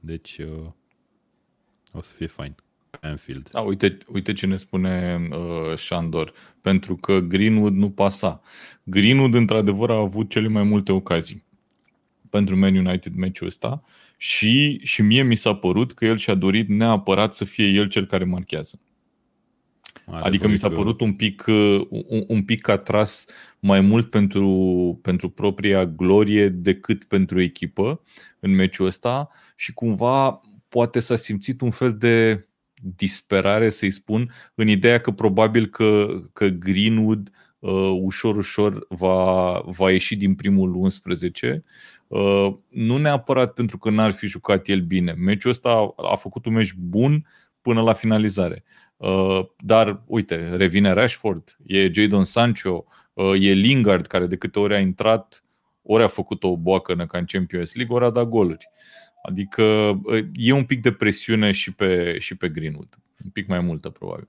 Deci 0.00 0.38
uh, 0.38 0.70
o 1.94 2.02
să 2.02 2.12
fie 2.14 2.26
fain. 2.26 2.54
Pe 3.00 3.06
Anfield. 3.06 3.48
Da, 3.50 3.60
uite, 3.60 3.98
uite 4.12 4.32
ce 4.32 4.46
ne 4.46 4.56
spune 4.56 5.20
uh, 5.30 5.76
Șandor. 5.76 6.32
Pentru 6.60 6.96
că 6.96 7.18
Greenwood 7.18 7.74
nu 7.74 7.90
pasa. 7.90 8.42
Greenwood, 8.82 9.34
într-adevăr, 9.34 9.90
a 9.90 9.98
avut 9.98 10.30
cele 10.30 10.48
mai 10.48 10.62
multe 10.62 10.92
ocazii 10.92 11.44
pentru 12.30 12.56
Man 12.56 12.76
United 12.76 13.14
meciul 13.14 13.46
ăsta 13.46 13.82
și, 14.16 14.80
și 14.82 15.02
mie 15.02 15.22
mi 15.22 15.34
s-a 15.34 15.54
părut 15.54 15.92
că 15.92 16.04
el 16.04 16.16
și-a 16.16 16.34
dorit 16.34 16.68
neapărat 16.68 17.34
să 17.34 17.44
fie 17.44 17.66
el 17.66 17.88
cel 17.88 18.06
care 18.06 18.24
marchează. 18.24 18.80
Adică 20.06 20.48
mi 20.48 20.58
s-a 20.58 20.68
că- 20.68 20.74
părut 20.74 21.00
un 21.00 21.12
pic, 21.12 21.44
uh, 21.46 21.86
un, 21.88 22.24
un 22.26 22.44
pic 22.44 22.68
atras 22.68 23.26
mai 23.58 23.80
mult 23.80 24.10
pentru, 24.10 24.48
pentru 25.02 25.28
propria 25.28 25.86
glorie 25.86 26.48
decât 26.48 27.04
pentru 27.04 27.40
echipă 27.40 28.00
în 28.40 28.54
meciul 28.54 28.86
ăsta 28.86 29.28
și 29.56 29.72
cumva 29.72 30.40
poate 30.74 31.00
s-a 31.00 31.16
simțit 31.16 31.60
un 31.60 31.70
fel 31.70 31.96
de 31.96 32.46
disperare, 32.74 33.68
să-i 33.68 33.90
spun, 33.90 34.32
în 34.54 34.68
ideea 34.68 35.00
că 35.00 35.10
probabil 35.10 35.66
că, 35.66 36.06
că 36.32 36.46
Greenwood 36.46 37.30
uh, 37.58 37.98
ușor, 38.02 38.36
ușor 38.36 38.86
va, 38.88 39.60
va 39.66 39.90
ieși 39.90 40.16
din 40.16 40.34
primul 40.34 40.74
11. 40.74 41.64
Uh, 42.06 42.54
nu 42.68 42.96
neapărat 42.96 43.52
pentru 43.52 43.78
că 43.78 43.90
n-ar 43.90 44.12
fi 44.12 44.26
jucat 44.26 44.68
el 44.68 44.80
bine. 44.80 45.12
Meciul 45.12 45.50
ăsta 45.50 45.68
a, 45.68 46.10
a 46.12 46.16
făcut 46.16 46.46
un 46.46 46.52
meci 46.52 46.72
bun 46.72 47.26
până 47.62 47.82
la 47.82 47.92
finalizare. 47.92 48.64
Uh, 48.96 49.40
dar, 49.58 50.02
uite, 50.06 50.56
revine 50.56 50.92
Rashford, 50.92 51.56
e 51.66 51.90
Jadon 51.92 52.24
Sancho, 52.24 52.84
uh, 53.12 53.32
e 53.40 53.52
Lingard, 53.52 54.06
care 54.06 54.26
de 54.26 54.36
câte 54.36 54.58
ori 54.58 54.74
a 54.74 54.78
intrat, 54.78 55.44
ori 55.82 56.02
a 56.02 56.06
făcut 56.06 56.44
o 56.44 56.56
boacănă 56.56 57.06
ca 57.06 57.18
în 57.18 57.24
Champions 57.24 57.74
League, 57.74 57.96
ori 57.96 58.04
a 58.04 58.10
dat 58.10 58.28
goluri. 58.28 58.68
Adică 59.26 59.62
uh, 60.04 60.26
e 60.32 60.52
un 60.52 60.64
pic 60.64 60.82
de 60.82 60.92
presiune 60.92 61.50
și 61.50 61.72
pe, 61.72 62.18
și 62.18 62.34
pe 62.34 62.48
Greenwood. 62.48 62.98
Un 63.24 63.30
pic 63.30 63.46
mai 63.46 63.60
multă, 63.60 63.90
probabil. 63.90 64.28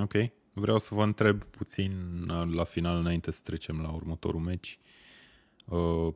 Ok. 0.00 0.12
Vreau 0.52 0.78
să 0.78 0.94
vă 0.94 1.02
întreb 1.02 1.44
puțin 1.44 1.92
uh, 2.30 2.54
la 2.54 2.64
final, 2.64 2.98
înainte 2.98 3.30
să 3.30 3.40
trecem 3.44 3.80
la 3.80 3.90
următorul 3.90 4.40
meci. 4.40 4.78
Uh, 5.64 6.12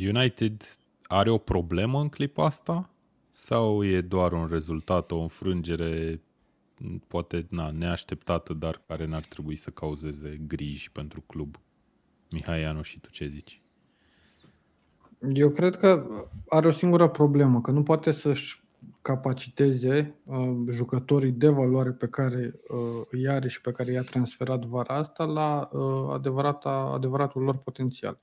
United 0.00 0.62
are 1.02 1.30
o 1.30 1.38
problemă 1.38 2.00
în 2.00 2.08
clipa 2.08 2.44
asta? 2.44 2.90
Sau 3.28 3.84
e 3.84 4.00
doar 4.00 4.32
un 4.32 4.46
rezultat, 4.46 5.10
o 5.10 5.20
înfrângere 5.20 6.22
m, 6.78 6.98
poate 7.08 7.46
na, 7.50 7.70
neașteptată, 7.70 8.54
dar 8.54 8.82
care 8.86 9.06
n-ar 9.06 9.24
trebui 9.24 9.56
să 9.56 9.70
cauzeze 9.70 10.40
griji 10.46 10.90
pentru 10.90 11.20
club? 11.20 11.60
Mihai 12.30 12.64
Anu 12.64 12.82
și 12.82 13.00
tu 13.00 13.10
ce 13.10 13.26
zici? 13.26 13.61
Eu 15.28 15.50
cred 15.50 15.76
că 15.76 16.06
are 16.48 16.68
o 16.68 16.72
singură 16.72 17.08
problemă, 17.08 17.60
că 17.60 17.70
nu 17.70 17.82
poate 17.82 18.12
să-și 18.12 18.62
capaciteze 19.02 20.14
uh, 20.24 20.52
jucătorii 20.68 21.32
de 21.32 21.48
valoare 21.48 21.90
pe 21.90 22.06
care 22.06 22.60
uh, 22.68 23.02
îi 23.10 23.28
are 23.28 23.48
și 23.48 23.60
pe 23.60 23.72
care 23.72 23.92
i-a 23.92 24.02
transferat 24.02 24.64
vara 24.64 24.94
asta 24.94 25.24
la 25.24 25.68
uh, 25.72 26.12
adevărata, 26.12 26.70
adevăratul 26.94 27.42
lor 27.42 27.56
potențial. 27.56 28.20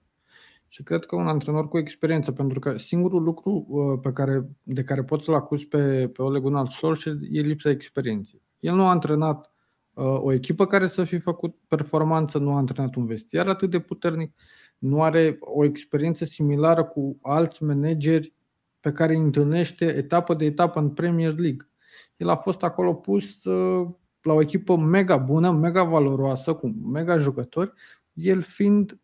Și 0.67 0.83
cred 0.83 1.05
că 1.05 1.15
un 1.15 1.27
antrenor 1.27 1.67
cu 1.67 1.77
experiență, 1.77 2.31
pentru 2.31 2.59
că 2.59 2.77
singurul 2.77 3.23
lucru 3.23 3.65
uh, 3.69 3.99
pe 4.01 4.11
care, 4.11 4.49
de 4.63 4.83
care 4.83 5.03
poți 5.03 5.25
să-l 5.25 5.33
acuzi 5.33 5.67
pe, 5.67 6.07
pe 6.07 6.21
Ole 6.21 6.39
Gunnar 6.39 6.67
Solskjaer 6.67 7.17
e 7.31 7.41
lipsa 7.41 7.69
experienței. 7.69 8.41
El 8.59 8.75
nu 8.75 8.85
a 8.85 8.89
antrenat 8.89 9.53
uh, 9.93 10.05
o 10.05 10.31
echipă 10.31 10.65
care 10.65 10.87
să 10.87 11.03
fi 11.03 11.17
făcut 11.17 11.55
performanță, 11.67 12.37
nu 12.37 12.53
a 12.53 12.57
antrenat 12.57 12.95
un 12.95 13.05
vestiar 13.05 13.47
atât 13.47 13.69
de 13.69 13.79
puternic, 13.79 14.33
nu 14.79 15.03
are 15.03 15.37
o 15.39 15.63
experiență 15.63 16.25
similară 16.25 16.83
cu 16.83 17.17
alți 17.21 17.63
manageri 17.63 18.33
pe 18.79 18.91
care 18.91 19.13
îi 19.13 19.21
întâlnește 19.21 19.85
etapă 19.85 20.33
de 20.33 20.45
etapă 20.45 20.79
în 20.79 20.89
Premier 20.89 21.37
League. 21.37 21.69
El 22.17 22.29
a 22.29 22.35
fost 22.35 22.63
acolo 22.63 22.93
pus 22.93 23.43
uh, 23.43 23.87
la 24.21 24.33
o 24.33 24.41
echipă 24.41 24.77
mega 24.77 25.17
bună, 25.17 25.51
mega 25.51 25.83
valoroasă, 25.83 26.53
cu 26.53 26.67
mega 26.67 27.17
jucători, 27.17 27.73
el 28.13 28.41
fiind 28.41 28.99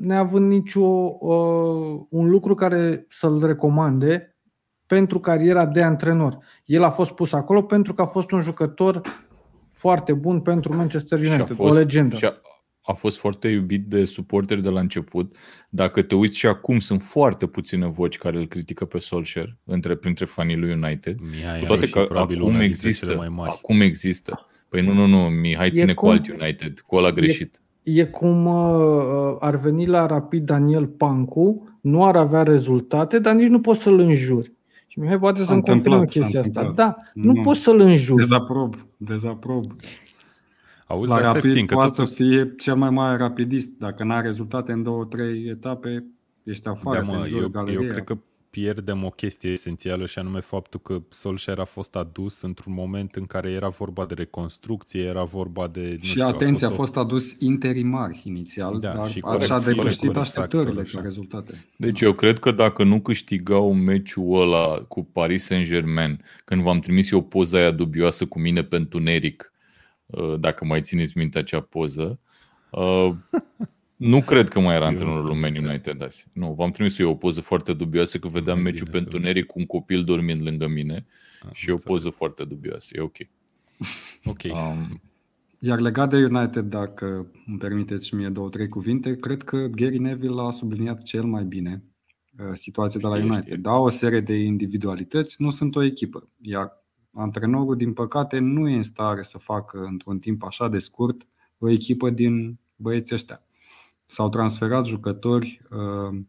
neavând 0.00 0.48
nicio 0.50 1.16
uh, 1.18 2.00
un 2.08 2.28
lucru 2.30 2.54
care 2.54 3.06
să-l 3.10 3.46
recomande 3.46 4.36
pentru 4.86 5.20
cariera 5.20 5.66
de 5.66 5.82
antrenor. 5.82 6.38
El 6.64 6.82
a 6.82 6.90
fost 6.90 7.10
pus 7.10 7.32
acolo 7.32 7.62
pentru 7.62 7.94
că 7.94 8.02
a 8.02 8.06
fost 8.06 8.30
un 8.30 8.40
jucător 8.40 9.00
foarte 9.70 10.12
bun 10.12 10.40
pentru 10.40 10.76
Manchester 10.76 11.18
Și 11.18 11.30
a 11.30 11.34
United, 11.34 11.56
fost, 11.56 11.70
o 11.70 11.74
legendă. 11.74 12.16
Și 12.16 12.24
a, 12.24 12.34
a 12.84 12.92
fost 12.92 13.18
foarte 13.18 13.48
iubit 13.48 13.86
de 13.86 14.04
suporteri 14.04 14.62
de 14.62 14.68
la 14.68 14.80
început. 14.80 15.36
Dacă 15.68 16.02
te 16.02 16.14
uiți 16.14 16.38
și 16.38 16.46
acum, 16.46 16.78
sunt 16.78 17.02
foarte 17.02 17.46
puține 17.46 17.86
voci 17.86 18.18
care 18.18 18.38
îl 18.38 18.46
critică 18.46 18.84
pe 18.84 18.98
Solskjaer 18.98 19.56
între, 19.64 19.94
printre 19.94 20.24
fanii 20.24 20.56
lui 20.56 20.72
United. 20.72 21.18
Mihai 21.20 21.42
Cu 21.50 21.56
Anu 21.58 21.66
toate 21.66 21.86
și 21.86 21.92
că 21.92 22.04
probabil 22.04 22.36
acum 22.36 22.48
una 22.48 22.58
dintre 22.58 22.78
cele 22.78 22.88
există. 22.90 23.14
mai 23.16 23.28
mari. 23.28 23.50
Acum 23.50 23.80
există. 23.80 24.46
Păi 24.68 24.82
nu, 24.82 24.92
nu, 24.92 25.06
nu, 25.06 25.18
Mihai 25.28 25.70
ține 25.70 25.94
cum- 25.94 26.08
cu 26.08 26.14
alt 26.14 26.28
United, 26.40 26.80
cu 26.80 26.96
ăla 26.96 27.10
greșit. 27.12 27.60
E 27.82 28.04
cum 28.04 28.46
uh, 28.46 29.36
ar 29.40 29.56
veni 29.56 29.86
la 29.86 30.06
Rapid 30.06 30.44
Daniel 30.44 30.86
Pancu, 30.86 31.78
nu 31.80 32.04
ar 32.04 32.16
avea 32.16 32.42
rezultate, 32.42 33.18
dar 33.18 33.34
nici 33.34 33.48
nu 33.48 33.60
poți 33.60 33.82
să-l 33.82 33.98
înjuri. 33.98 34.52
Și 34.86 34.98
Mihai 35.00 35.18
poate 35.18 35.40
S-a 35.40 35.44
să-mi 35.46 35.62
confirme 35.62 35.94
întâmplat, 35.96 36.10
s-a 36.10 36.20
chestia 36.20 36.40
asta. 36.40 36.60
întâmplat. 36.60 36.94
Da, 36.96 37.02
nu, 37.14 37.32
Nu. 37.32 37.40
poți 37.42 37.60
să-l 37.60 37.80
înjuri. 37.80 38.20
Dezaprob, 38.20 38.74
dezaprob. 38.96 39.64
Auzi, 40.92 41.08
La 41.10 41.14
dar 41.14 41.22
stai 41.24 41.34
rapid 41.34 41.50
puțin, 41.50 41.66
că 41.66 41.74
poate 41.74 41.92
tot 41.96 42.08
să 42.08 42.22
fie 42.22 42.54
cel 42.58 42.74
mai 42.76 42.90
mare 42.90 43.16
rapidist. 43.16 43.70
Dacă 43.78 44.04
n-ai 44.04 44.22
rezultate 44.22 44.72
în 44.72 44.82
două, 44.82 45.04
trei 45.04 45.44
etape, 45.48 46.04
ești 46.42 46.68
afară. 46.68 46.98
Da, 47.00 47.04
te 47.06 47.10
mă, 47.10 47.16
înjuri 47.18 47.36
eu, 47.36 47.42
eu 47.42 47.48
galeria. 47.48 47.86
cred 47.88 48.04
că 48.04 48.18
pierdem 48.50 49.04
o 49.04 49.08
chestie 49.08 49.50
esențială 49.50 50.06
și 50.06 50.18
anume 50.18 50.40
faptul 50.40 50.80
că 50.80 51.02
Solskjaer 51.08 51.58
a 51.58 51.64
fost 51.64 51.96
adus 51.96 52.42
într-un 52.42 52.72
moment 52.72 53.14
în 53.14 53.24
care 53.24 53.50
era 53.50 53.68
vorba 53.68 54.04
de 54.04 54.14
reconstrucție, 54.14 55.00
era 55.02 55.22
vorba 55.24 55.68
de... 55.68 55.80
Nu 55.90 55.98
Și 56.04 56.10
știu, 56.10 56.26
atenție, 56.26 56.66
a 56.66 56.70
o- 56.70 56.72
fost 56.72 56.96
adus 56.96 57.36
interimar 57.40 58.10
inițial, 58.24 58.78
Da, 58.80 58.92
dar 58.94 59.08
și 59.08 59.18
așa 59.24 59.26
corect, 59.32 59.50
a 59.50 59.54
corect, 59.54 59.76
depășit 59.76 59.98
corect, 59.98 60.16
așteptările 60.20 60.80
așa. 60.80 60.96
ca 60.98 61.02
rezultate. 61.04 61.64
Deci 61.76 62.00
eu 62.00 62.12
cred 62.12 62.38
că 62.38 62.50
dacă 62.50 62.84
nu 62.84 63.00
câștigau 63.00 63.72
meciul 63.74 64.40
ăla 64.40 64.76
cu 64.88 65.04
Paris 65.12 65.44
Saint-Germain, 65.44 66.24
când 66.44 66.62
v-am 66.62 66.78
trimis 66.78 67.10
eu 67.10 67.22
poza 67.22 67.58
aia 67.58 67.70
dubioasă 67.70 68.26
cu 68.26 68.40
mine 68.40 68.62
pe 68.62 68.76
întuneric, 68.76 69.44
uh, 69.46 69.50
dacă 70.38 70.64
mai 70.64 70.80
țineți 70.80 71.18
minte 71.18 71.38
acea 71.38 71.60
poză, 71.60 72.18
uh, 72.70 73.10
nu 73.96 74.22
cred 74.22 74.48
că 74.48 74.60
mai 74.60 74.74
era 74.74 74.84
Eu 74.84 74.90
antrenorul 74.90 75.24
lui 75.26 75.34
nu 75.34 75.40
Man 75.40 75.52
țin 75.52 75.52
minte. 75.52 75.68
United 75.68 76.02
azi. 76.02 76.26
Nu, 76.32 76.52
v-am 76.52 76.70
trimis 76.70 76.98
eu 76.98 77.10
o 77.10 77.14
poză 77.14 77.40
foarte 77.40 77.72
dubioasă 77.72 78.18
că 78.18 78.28
vedeam 78.28 78.60
Mai 78.60 78.70
meciul 78.70 78.86
bine 78.86 78.98
pe 78.98 79.04
să 79.04 79.04
întuneric 79.04 79.46
cu 79.46 79.58
un 79.58 79.66
copil 79.66 80.04
dormind 80.04 80.42
lângă 80.42 80.66
mine 80.68 81.06
Am 81.42 81.50
și 81.52 81.68
e 81.68 81.72
o 81.72 81.74
înțeles. 81.74 81.82
poză 81.96 82.10
foarte 82.10 82.44
dubioasă. 82.44 82.88
E 82.96 83.00
ok. 83.00 83.16
Ok. 84.24 84.42
Um, 84.44 85.00
Iar 85.58 85.80
legat 85.80 86.10
de 86.10 86.16
United, 86.16 86.64
dacă 86.64 87.26
îmi 87.46 87.58
permiteți 87.58 88.06
și 88.06 88.14
mie 88.14 88.28
două, 88.28 88.48
trei 88.48 88.68
cuvinte, 88.68 89.16
cred 89.16 89.42
că 89.42 89.56
Gary 89.66 89.98
Neville 89.98 90.40
a 90.42 90.50
subliniat 90.50 91.02
cel 91.02 91.22
mai 91.24 91.44
bine 91.44 91.84
uh, 92.38 92.50
situație 92.52 93.00
de 93.00 93.06
la 93.06 93.12
Știe, 93.14 93.24
United. 93.26 93.44
știe. 93.44 93.56
Da, 93.56 93.72
o 93.74 93.88
serie 93.88 94.20
de 94.20 94.34
individualități, 94.34 95.42
nu 95.42 95.50
sunt 95.50 95.76
o 95.76 95.82
echipă. 95.82 96.28
Iar 96.40 96.81
antrenorul, 97.12 97.76
din 97.76 97.92
păcate, 97.92 98.38
nu 98.38 98.68
e 98.68 98.76
în 98.76 98.82
stare 98.82 99.22
să 99.22 99.38
facă 99.38 99.78
într-un 99.78 100.18
timp 100.18 100.42
așa 100.42 100.68
de 100.68 100.78
scurt 100.78 101.26
o 101.58 101.68
echipă 101.68 102.10
din 102.10 102.58
băieții 102.76 103.14
ăștia. 103.14 103.42
S-au 104.06 104.28
transferat 104.28 104.86
jucători 104.86 105.60
uh, 105.70 106.20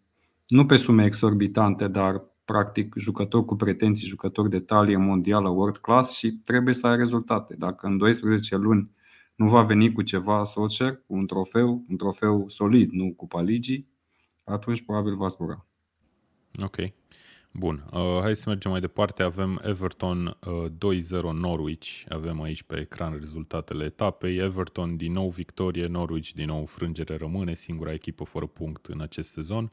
nu 0.48 0.66
pe 0.66 0.76
sume 0.76 1.06
exorbitante, 1.06 1.88
dar 1.88 2.24
practic 2.46 2.94
jucători 2.98 3.46
cu 3.46 3.56
pretenții, 3.56 4.08
jucători 4.08 4.50
de 4.50 4.60
talie 4.60 4.98
mondială, 4.98 5.50
world 5.50 5.78
class 5.78 6.18
și 6.18 6.32
trebuie 6.32 6.74
să 6.74 6.88
ai 6.88 6.98
rezultate. 6.98 7.56
Dacă 7.58 7.88
în 7.88 7.98
12 7.98 8.56
luni 8.56 8.92
nu 9.36 9.50
va 9.50 9.62
veni 9.62 9.92
cu 9.92 10.02
ceva 10.02 10.44
Solskjaer, 10.44 10.96
cu 11.08 11.14
un 11.14 11.28
trofeu, 11.28 11.86
un 11.90 11.98
trofeu 11.98 12.50
solid, 12.50 12.92
nu 12.92 13.14
Cupa 13.14 13.42
Ligii, 13.42 13.88
atunci 14.44 14.82
probabil 14.82 15.16
va 15.16 15.28
zbura. 15.28 15.66
Ok. 16.64 16.76
Bun. 17.56 17.86
Uh, 17.92 18.20
hai 18.22 18.36
să 18.36 18.50
mergem 18.50 18.72
mai 18.72 18.80
departe. 18.80 19.24
Avem 19.24 19.62
Everton 19.64 20.38
uh, 20.48 20.66
2-0 21.20 21.22
Norwich. 21.34 22.04
Avem 22.10 22.42
aici 22.42 22.64
pe 22.64 22.80
ecran 22.80 23.18
rezultatele 23.20 23.84
etapei. 23.86 24.38
Everton 24.38 24.98
din 24.98 25.12
nou 25.12 25.30
victorie, 25.30 25.86
Norwich 25.86 26.30
din 26.32 26.46
nou 26.46 26.66
frângere 26.66 27.16
rămâne, 27.16 27.54
singura 27.54 27.94
echipă 27.94 28.24
fără 28.24 28.46
punct 28.46 28.86
în 28.86 29.02
acest 29.02 29.32
sezon. 29.32 29.72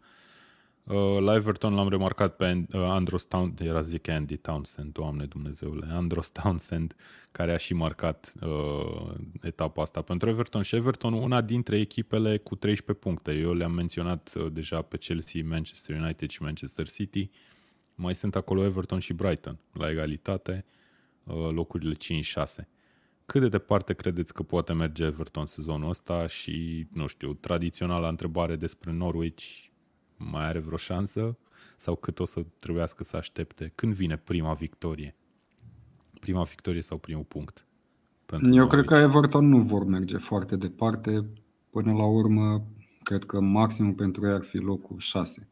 Uh, 0.84 1.18
la 1.20 1.34
Everton 1.34 1.74
l-am 1.74 1.88
remarcat 1.88 2.36
pe 2.36 2.64
uh, 2.72 2.80
Andros 2.80 3.24
Townsend, 3.24 3.60
era 3.60 3.80
zic 3.80 4.08
Andy 4.08 4.36
Townsend, 4.36 4.92
doamne 4.92 5.24
Dumnezeule, 5.24 5.86
Andros 6.00 6.30
Townsend, 6.30 6.96
care 7.32 7.52
a 7.52 7.56
și 7.56 7.74
marcat 7.74 8.32
uh, 8.40 9.14
etapa 9.40 9.82
asta 9.82 10.02
pentru 10.02 10.28
Everton 10.28 10.62
și 10.62 10.76
Everton 10.76 11.12
una 11.12 11.40
dintre 11.40 11.78
echipele 11.78 12.38
cu 12.38 12.54
13 12.54 13.04
puncte. 13.04 13.32
Eu 13.32 13.52
le-am 13.52 13.72
menționat 13.72 14.32
uh, 14.36 14.52
deja 14.52 14.82
pe 14.82 14.96
Chelsea, 14.96 15.42
Manchester 15.44 16.00
United 16.00 16.30
și 16.30 16.42
Manchester 16.42 16.88
City. 16.88 17.30
Mai 18.02 18.14
sunt 18.14 18.36
acolo 18.36 18.64
Everton 18.64 18.98
și 18.98 19.12
Brighton 19.12 19.58
la 19.72 19.90
egalitate, 19.90 20.64
uh, 21.24 21.34
locurile 21.50 21.94
5-6. 21.94 22.68
Cât 23.26 23.40
de 23.40 23.48
departe 23.48 23.92
credeți 23.94 24.32
că 24.32 24.42
poate 24.42 24.72
merge 24.72 25.04
Everton 25.04 25.46
sezonul 25.46 25.88
ăsta 25.88 26.26
și, 26.26 26.86
nu 26.92 27.06
știu, 27.06 27.32
tradiționala 27.32 28.08
întrebare 28.08 28.56
despre 28.56 28.92
Norwich, 28.92 29.44
mai 30.16 30.44
are 30.44 30.58
vreo 30.58 30.76
șansă 30.76 31.38
sau 31.76 31.96
cât 31.96 32.18
o 32.18 32.24
să 32.24 32.44
trebuiască 32.58 33.04
să 33.04 33.16
aștepte? 33.16 33.72
Când 33.74 33.92
vine 33.92 34.16
prima 34.16 34.52
victorie? 34.52 35.16
Prima 36.20 36.42
victorie 36.42 36.82
sau 36.82 36.98
primul 36.98 37.24
punct? 37.24 37.66
Pentru 38.26 38.48
Eu 38.48 38.54
Norwich? 38.54 38.72
cred 38.72 38.84
că 38.84 38.94
Everton 38.94 39.48
nu 39.48 39.58
vor 39.58 39.84
merge 39.84 40.16
foarte 40.16 40.56
departe. 40.56 41.30
Până 41.70 41.92
la 41.92 42.06
urmă, 42.06 42.66
cred 43.02 43.24
că 43.24 43.40
maximul 43.40 43.92
pentru 43.92 44.26
ei 44.26 44.32
ar 44.32 44.42
fi 44.42 44.56
locul 44.56 44.98
6. 44.98 45.48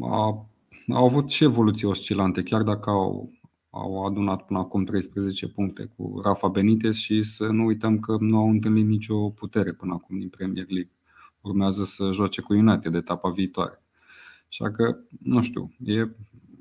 Au, 0.00 0.48
au 0.88 1.04
avut 1.04 1.30
și 1.30 1.44
evoluții 1.44 1.86
oscilante, 1.86 2.42
chiar 2.42 2.62
dacă 2.62 2.90
au, 2.90 3.32
au 3.70 4.06
adunat 4.06 4.46
până 4.46 4.58
acum 4.58 4.84
13 4.84 5.48
puncte 5.48 5.92
cu 5.96 6.20
Rafa 6.24 6.48
Benitez 6.48 6.94
și 6.94 7.22
să 7.22 7.46
nu 7.46 7.64
uităm 7.64 8.00
că 8.00 8.16
nu 8.20 8.38
au 8.38 8.48
întâlnit 8.48 8.86
nicio 8.86 9.30
putere 9.30 9.72
până 9.72 9.92
acum 9.92 10.18
din 10.18 10.28
Premier 10.28 10.66
League. 10.68 10.92
Urmează 11.40 11.84
să 11.84 12.10
joace 12.12 12.40
cu 12.40 12.52
United 12.52 12.92
de 12.92 12.98
etapa 12.98 13.30
viitoare. 13.30 13.82
Așa 14.48 14.70
că, 14.70 14.96
nu 15.22 15.42
știu, 15.42 15.74
e, 15.84 16.08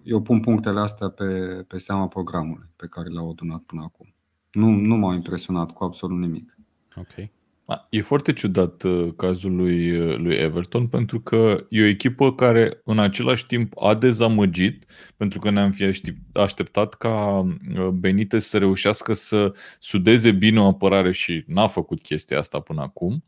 eu 0.03 0.21
pun 0.21 0.39
punctele 0.39 0.79
astea 0.79 1.09
pe, 1.09 1.25
pe 1.67 1.77
seama 1.77 2.07
programului 2.07 2.69
pe 2.75 2.87
care 2.87 3.09
le-au 3.09 3.29
adunat 3.29 3.61
până 3.61 3.81
acum. 3.81 4.13
Nu, 4.51 4.69
nu 4.69 4.95
m-au 4.95 5.13
impresionat 5.13 5.71
cu 5.71 5.83
absolut 5.83 6.19
nimic. 6.19 6.57
Ok. 6.95 7.29
A, 7.65 7.87
E 7.89 8.01
foarte 8.01 8.33
ciudat 8.33 8.83
uh, 8.83 9.13
cazul 9.17 9.55
lui, 9.55 9.91
uh, 9.91 10.17
lui 10.17 10.35
Everton 10.35 10.87
pentru 10.87 11.19
că 11.19 11.65
e 11.69 11.81
o 11.81 11.85
echipă 11.85 12.33
care 12.33 12.81
în 12.85 12.99
același 12.99 13.45
timp 13.45 13.73
a 13.79 13.93
dezamăgit 13.93 14.85
pentru 15.17 15.39
că 15.39 15.49
ne-am 15.49 15.71
fi 15.71 15.83
aștept- 15.83 16.33
așteptat 16.33 16.93
ca 16.93 17.39
uh, 17.39 17.87
Benitez 17.87 18.45
să 18.45 18.57
reușească 18.57 19.13
să 19.13 19.53
sudeze 19.79 20.31
bine 20.31 20.59
o 20.59 20.67
apărare 20.67 21.11
și 21.11 21.43
n-a 21.47 21.67
făcut 21.67 22.01
chestia 22.01 22.39
asta 22.39 22.59
până 22.59 22.81
acum 22.81 23.23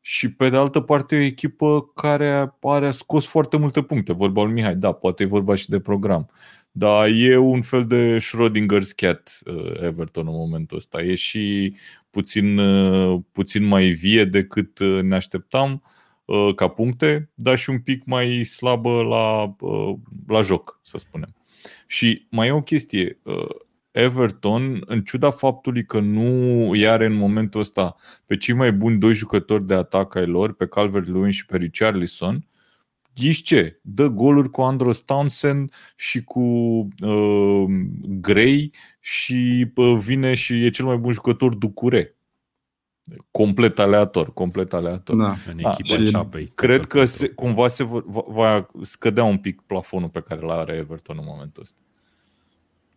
și 0.00 0.32
pe 0.32 0.48
de 0.48 0.56
altă 0.56 0.80
parte 0.80 1.16
e 1.16 1.18
o 1.18 1.22
echipă 1.22 1.90
care 1.94 2.54
are 2.60 2.90
scos 2.90 3.26
foarte 3.26 3.56
multe 3.56 3.82
puncte. 3.82 4.12
Vorba 4.12 4.42
lui 4.42 4.52
Mihai, 4.52 4.74
da, 4.76 4.92
poate 4.92 5.22
e 5.22 5.26
vorba 5.26 5.54
și 5.54 5.68
de 5.68 5.80
program. 5.80 6.30
Dar 6.72 7.08
e 7.08 7.36
un 7.36 7.60
fel 7.60 7.86
de 7.86 8.16
Schrödinger's 8.16 8.94
cat 8.96 9.38
uh, 9.46 9.82
Everton 9.82 10.26
în 10.26 10.34
momentul 10.34 10.76
ăsta. 10.76 11.02
E 11.02 11.14
și 11.14 11.74
puțin, 12.10 12.58
uh, 12.58 13.20
puțin 13.32 13.64
mai 13.64 13.88
vie 13.88 14.24
decât 14.24 14.78
uh, 14.78 15.02
ne 15.02 15.14
așteptam 15.14 15.82
uh, 16.24 16.54
ca 16.54 16.68
puncte, 16.68 17.30
dar 17.34 17.58
și 17.58 17.70
un 17.70 17.78
pic 17.78 18.04
mai 18.04 18.42
slabă 18.42 19.02
la, 19.02 19.54
uh, 19.60 19.94
la 20.26 20.40
joc, 20.40 20.80
să 20.82 20.98
spunem. 20.98 21.34
Și 21.86 22.26
mai 22.30 22.46
e 22.46 22.52
o 22.52 22.62
chestie. 22.62 23.18
uh, 23.22 23.48
Everton, 23.90 24.82
în 24.86 25.02
ciuda 25.02 25.30
faptului 25.30 25.84
că 25.84 26.00
nu 26.00 26.70
îi 26.70 26.88
are 26.88 27.04
în 27.04 27.12
momentul 27.12 27.60
ăsta 27.60 27.94
pe 28.26 28.36
cei 28.36 28.54
mai 28.54 28.72
buni 28.72 28.98
doi 28.98 29.12
jucători 29.12 29.66
de 29.66 29.74
atac 29.74 30.14
ai 30.14 30.26
lor, 30.26 30.54
pe 30.54 30.66
Calvert-Lewin 30.66 31.30
și 31.30 31.46
pe 31.46 31.56
Richarlison, 31.56 32.46
ghiși 33.20 33.42
ce? 33.42 33.80
Dă 33.82 34.06
goluri 34.06 34.50
cu 34.50 34.60
Andros 34.62 35.00
Townsend 35.00 35.72
și 35.96 36.24
cu 36.24 36.40
uh, 37.02 37.64
Gray 38.20 38.72
și 39.00 39.70
uh, 39.74 39.98
vine 39.98 40.34
și 40.34 40.64
e 40.64 40.70
cel 40.70 40.84
mai 40.84 40.96
bun 40.96 41.12
jucător 41.12 41.54
Ducure. 41.54 42.14
Complet 43.30 43.78
aleator, 43.78 44.32
complet 44.32 44.72
aleator. 44.72 45.16
Da. 45.16 45.34
În 45.50 45.56
Da, 45.62 45.70
echipa 45.70 46.02
și 46.02 46.10
șapei. 46.10 46.52
Cred 46.54 46.86
că 46.86 47.04
se, 47.04 47.28
cumva 47.28 47.68
se 47.68 47.84
va, 47.84 48.02
va 48.26 48.66
scădea 48.82 49.24
un 49.24 49.38
pic 49.38 49.60
plafonul 49.60 50.08
pe 50.08 50.20
care 50.20 50.40
l 50.40 50.50
are 50.50 50.76
Everton 50.76 51.16
în 51.18 51.24
momentul 51.26 51.62
ăsta. 51.62 51.78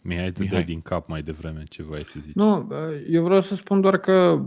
Mihai 0.01 0.31
te 0.31 0.41
Mihai. 0.41 0.55
dai 0.55 0.65
din 0.65 0.81
cap 0.81 1.07
mai 1.07 1.21
devreme 1.21 1.63
ce 1.69 1.83
vrei 1.83 2.05
să 2.05 2.17
zici. 2.23 2.33
Nu, 2.33 2.71
eu 3.09 3.23
vreau 3.23 3.41
să 3.41 3.55
spun 3.55 3.81
doar 3.81 3.97
că 3.97 4.45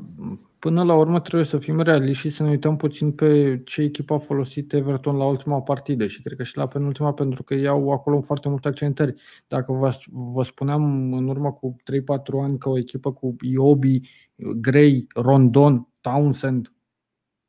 până 0.67 0.83
la 0.83 0.95
urmă 0.95 1.21
trebuie 1.21 1.45
să 1.45 1.59
fim 1.59 1.81
realiști 1.81 2.29
și 2.29 2.35
să 2.35 2.43
ne 2.43 2.49
uităm 2.49 2.77
puțin 2.77 3.13
pe 3.13 3.61
ce 3.65 3.83
echipă 3.83 4.15
a 4.15 4.19
folosit 4.19 4.73
Everton 4.73 5.17
la 5.17 5.25
ultima 5.25 5.63
partidă 5.63 6.07
și 6.07 6.23
cred 6.23 6.37
că 6.37 6.43
și 6.43 6.57
la 6.57 6.69
penultima 6.69 7.13
pentru 7.13 7.43
că 7.43 7.55
iau 7.55 7.91
acolo 7.93 8.21
foarte 8.21 8.49
multe 8.49 8.69
accentări. 8.69 9.15
Dacă 9.49 9.73
vă, 9.73 9.91
vă 10.11 10.43
spuneam 10.43 11.13
în 11.13 11.29
urmă 11.29 11.53
cu 11.53 11.77
3-4 11.83 12.43
ani 12.43 12.59
că 12.59 12.69
o 12.69 12.79
echipă 12.79 13.13
cu 13.13 13.37
Iobi, 13.41 14.01
Gray, 14.37 15.07
Rondon, 15.15 15.89
Townsend 16.01 16.73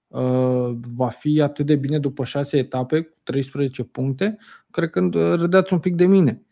uh, 0.07 0.69
va 0.95 1.07
fi 1.07 1.41
atât 1.41 1.65
de 1.65 1.75
bine 1.75 1.99
după 1.99 2.23
6 2.23 2.57
etape 2.57 3.01
cu 3.01 3.17
13 3.23 3.83
puncte, 3.83 4.37
cred 4.71 4.89
că 4.89 5.09
râdeați 5.35 5.73
un 5.73 5.79
pic 5.79 5.95
de 5.95 6.05
mine. 6.05 6.45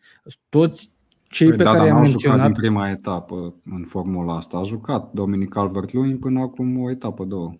Toți 0.48 0.95
cei 1.36 1.48
Păi 1.48 1.56
pe 1.56 1.62
da, 1.62 1.68
care 1.70 1.78
dar 1.78 1.86
i-am 1.88 1.96
n-au 1.96 2.06
jucat 2.06 2.22
menționat 2.22 2.52
din 2.52 2.60
prima 2.62 2.90
etapă 2.90 3.54
în 3.64 3.84
formula 3.86 4.36
asta. 4.36 4.56
A 4.58 4.62
jucat 4.62 5.12
Dominic 5.12 5.48
Calvert-Lewin 5.48 6.18
până 6.18 6.40
acum 6.40 6.78
o 6.82 6.90
etapă, 6.90 7.24
două. 7.24 7.52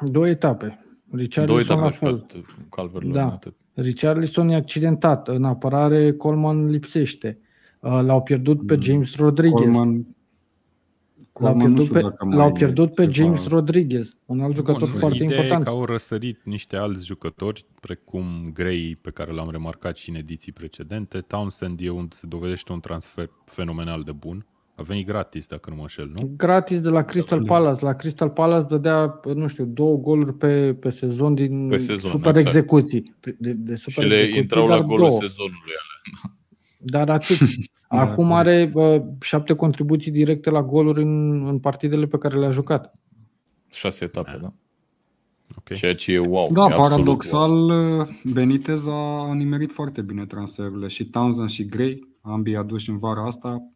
Două 0.00 0.28
etape. 0.28 0.66
Două 1.04 1.22
Richarlison 1.22 1.60
etape 1.60 1.80
la 1.80 1.86
a 1.86 1.90
fel. 1.90 2.26
jucat 2.30 2.44
Calvert-Lewin, 2.70 3.12
Da. 3.12 3.26
atât. 3.30 3.54
Richarlison 3.74 4.48
e 4.48 4.54
accidentat. 4.54 5.28
În 5.28 5.44
apărare 5.44 6.12
Coleman 6.12 6.66
lipsește. 6.66 7.38
Uh, 7.80 8.00
L-au 8.02 8.22
pierdut 8.22 8.66
pe 8.66 8.74
Mm. 8.74 8.80
James 8.80 9.16
Rodriguez. 9.16 9.52
Coleman, 9.74 10.06
L-au 11.34 11.52
Coleman 11.52 11.72
nu 11.72 11.78
pierdut, 11.78 11.82
știu 11.84 11.94
pe, 11.94 12.00
dacă 12.00 12.24
mai 12.24 12.36
l-au 12.36 12.48
e 12.48 12.52
pierdut 12.52 12.94
pe 12.94 13.06
ceva- 13.06 13.26
James 13.26 13.46
Rodriguez, 13.48 14.16
un 14.26 14.40
alt 14.40 14.54
jucător 14.54 14.88
Bun, 14.90 14.98
foarte 14.98 15.22
ideea 15.22 15.30
important. 15.40 15.60
e 15.60 15.64
că 15.64 15.70
au 15.70 15.84
răsărit 15.84 16.40
niște 16.44 16.76
alți 16.76 17.06
jucători, 17.06 17.64
precum 17.80 18.24
Gray, 18.52 18.98
pe 19.00 19.10
care 19.10 19.32
l-am 19.32 19.50
remarcat 19.50 19.96
și 19.96 20.10
în 20.10 20.16
ediții 20.16 20.52
precedente. 20.52 21.18
Townsend 21.18 21.80
e 21.82 21.90
un, 21.90 22.06
se 22.10 22.26
dovedește 22.26 22.72
un 22.72 22.80
transfer 22.80 23.30
fenomenal 23.44 24.02
de 24.02 24.12
bun. 24.12 24.46
A 24.76 24.82
venit 24.82 25.06
gratis, 25.06 25.46
dacă 25.46 25.70
nu 25.70 25.76
mă 25.76 25.82
înșel, 25.82 26.12
nu? 26.18 26.32
Gratis 26.36 26.80
de 26.80 26.88
la 26.88 27.02
Crystal 27.02 27.38
Da. 27.40 27.44
Palace. 27.54 27.84
La 27.84 27.92
Crystal 27.92 28.30
Palace 28.30 28.66
dădea, 28.68 29.20
nu 29.34 29.46
știu, 29.48 29.64
două 29.64 29.96
goluri 29.96 30.34
pe, 30.34 30.74
pe 30.74 30.90
sezon 30.90 31.34
din 31.34 31.68
Pe 31.68 31.76
sezon, 31.76 32.10
super 32.10 32.28
exact. 32.36 32.46
execuții. 32.46 33.14
De, 33.38 33.52
de 33.52 33.74
Și 33.76 33.82
super 33.82 34.04
le 34.04 34.14
execuții, 34.14 34.40
intrau 34.42 34.68
dar 34.68 34.78
la 34.78 34.84
golul 34.84 35.06
două. 35.08 35.20
sezonului 35.20 35.58
alea. 35.66 36.36
Dar 36.84 37.10
atât. 37.10 37.38
Da, 37.94 38.00
Acum 38.00 38.28
corect. 38.28 38.46
are 38.48 38.70
uh, 38.74 39.02
șapte 39.20 39.54
contribuții 39.54 40.10
directe 40.10 40.50
la 40.50 40.62
goluri 40.62 41.02
în, 41.02 41.46
în 41.46 41.58
partidele 41.58 42.06
pe 42.06 42.18
care 42.18 42.38
le-a 42.38 42.50
jucat. 42.50 42.94
Șase 43.70 44.04
etape, 44.04 44.38
da. 44.42 44.52
Ok. 45.56 45.72
Ceea 45.74 45.94
ce 45.94 46.12
e 46.12 46.18
wow. 46.18 46.48
Da, 46.52 46.60
e 46.60 46.64
absolut 46.64 46.88
paradoxal, 46.88 47.50
wow. 47.70 48.08
Benitez 48.32 48.86
a 48.86 49.32
nimerit 49.34 49.72
foarte 49.72 50.02
bine 50.02 50.26
transferurile. 50.26 50.86
Și 50.86 51.04
Townsend 51.10 51.48
și 51.48 51.64
Gray, 51.66 52.08
ambii 52.20 52.56
aduși 52.56 52.90
în 52.90 52.98
vara 52.98 53.24
asta, 53.26 53.66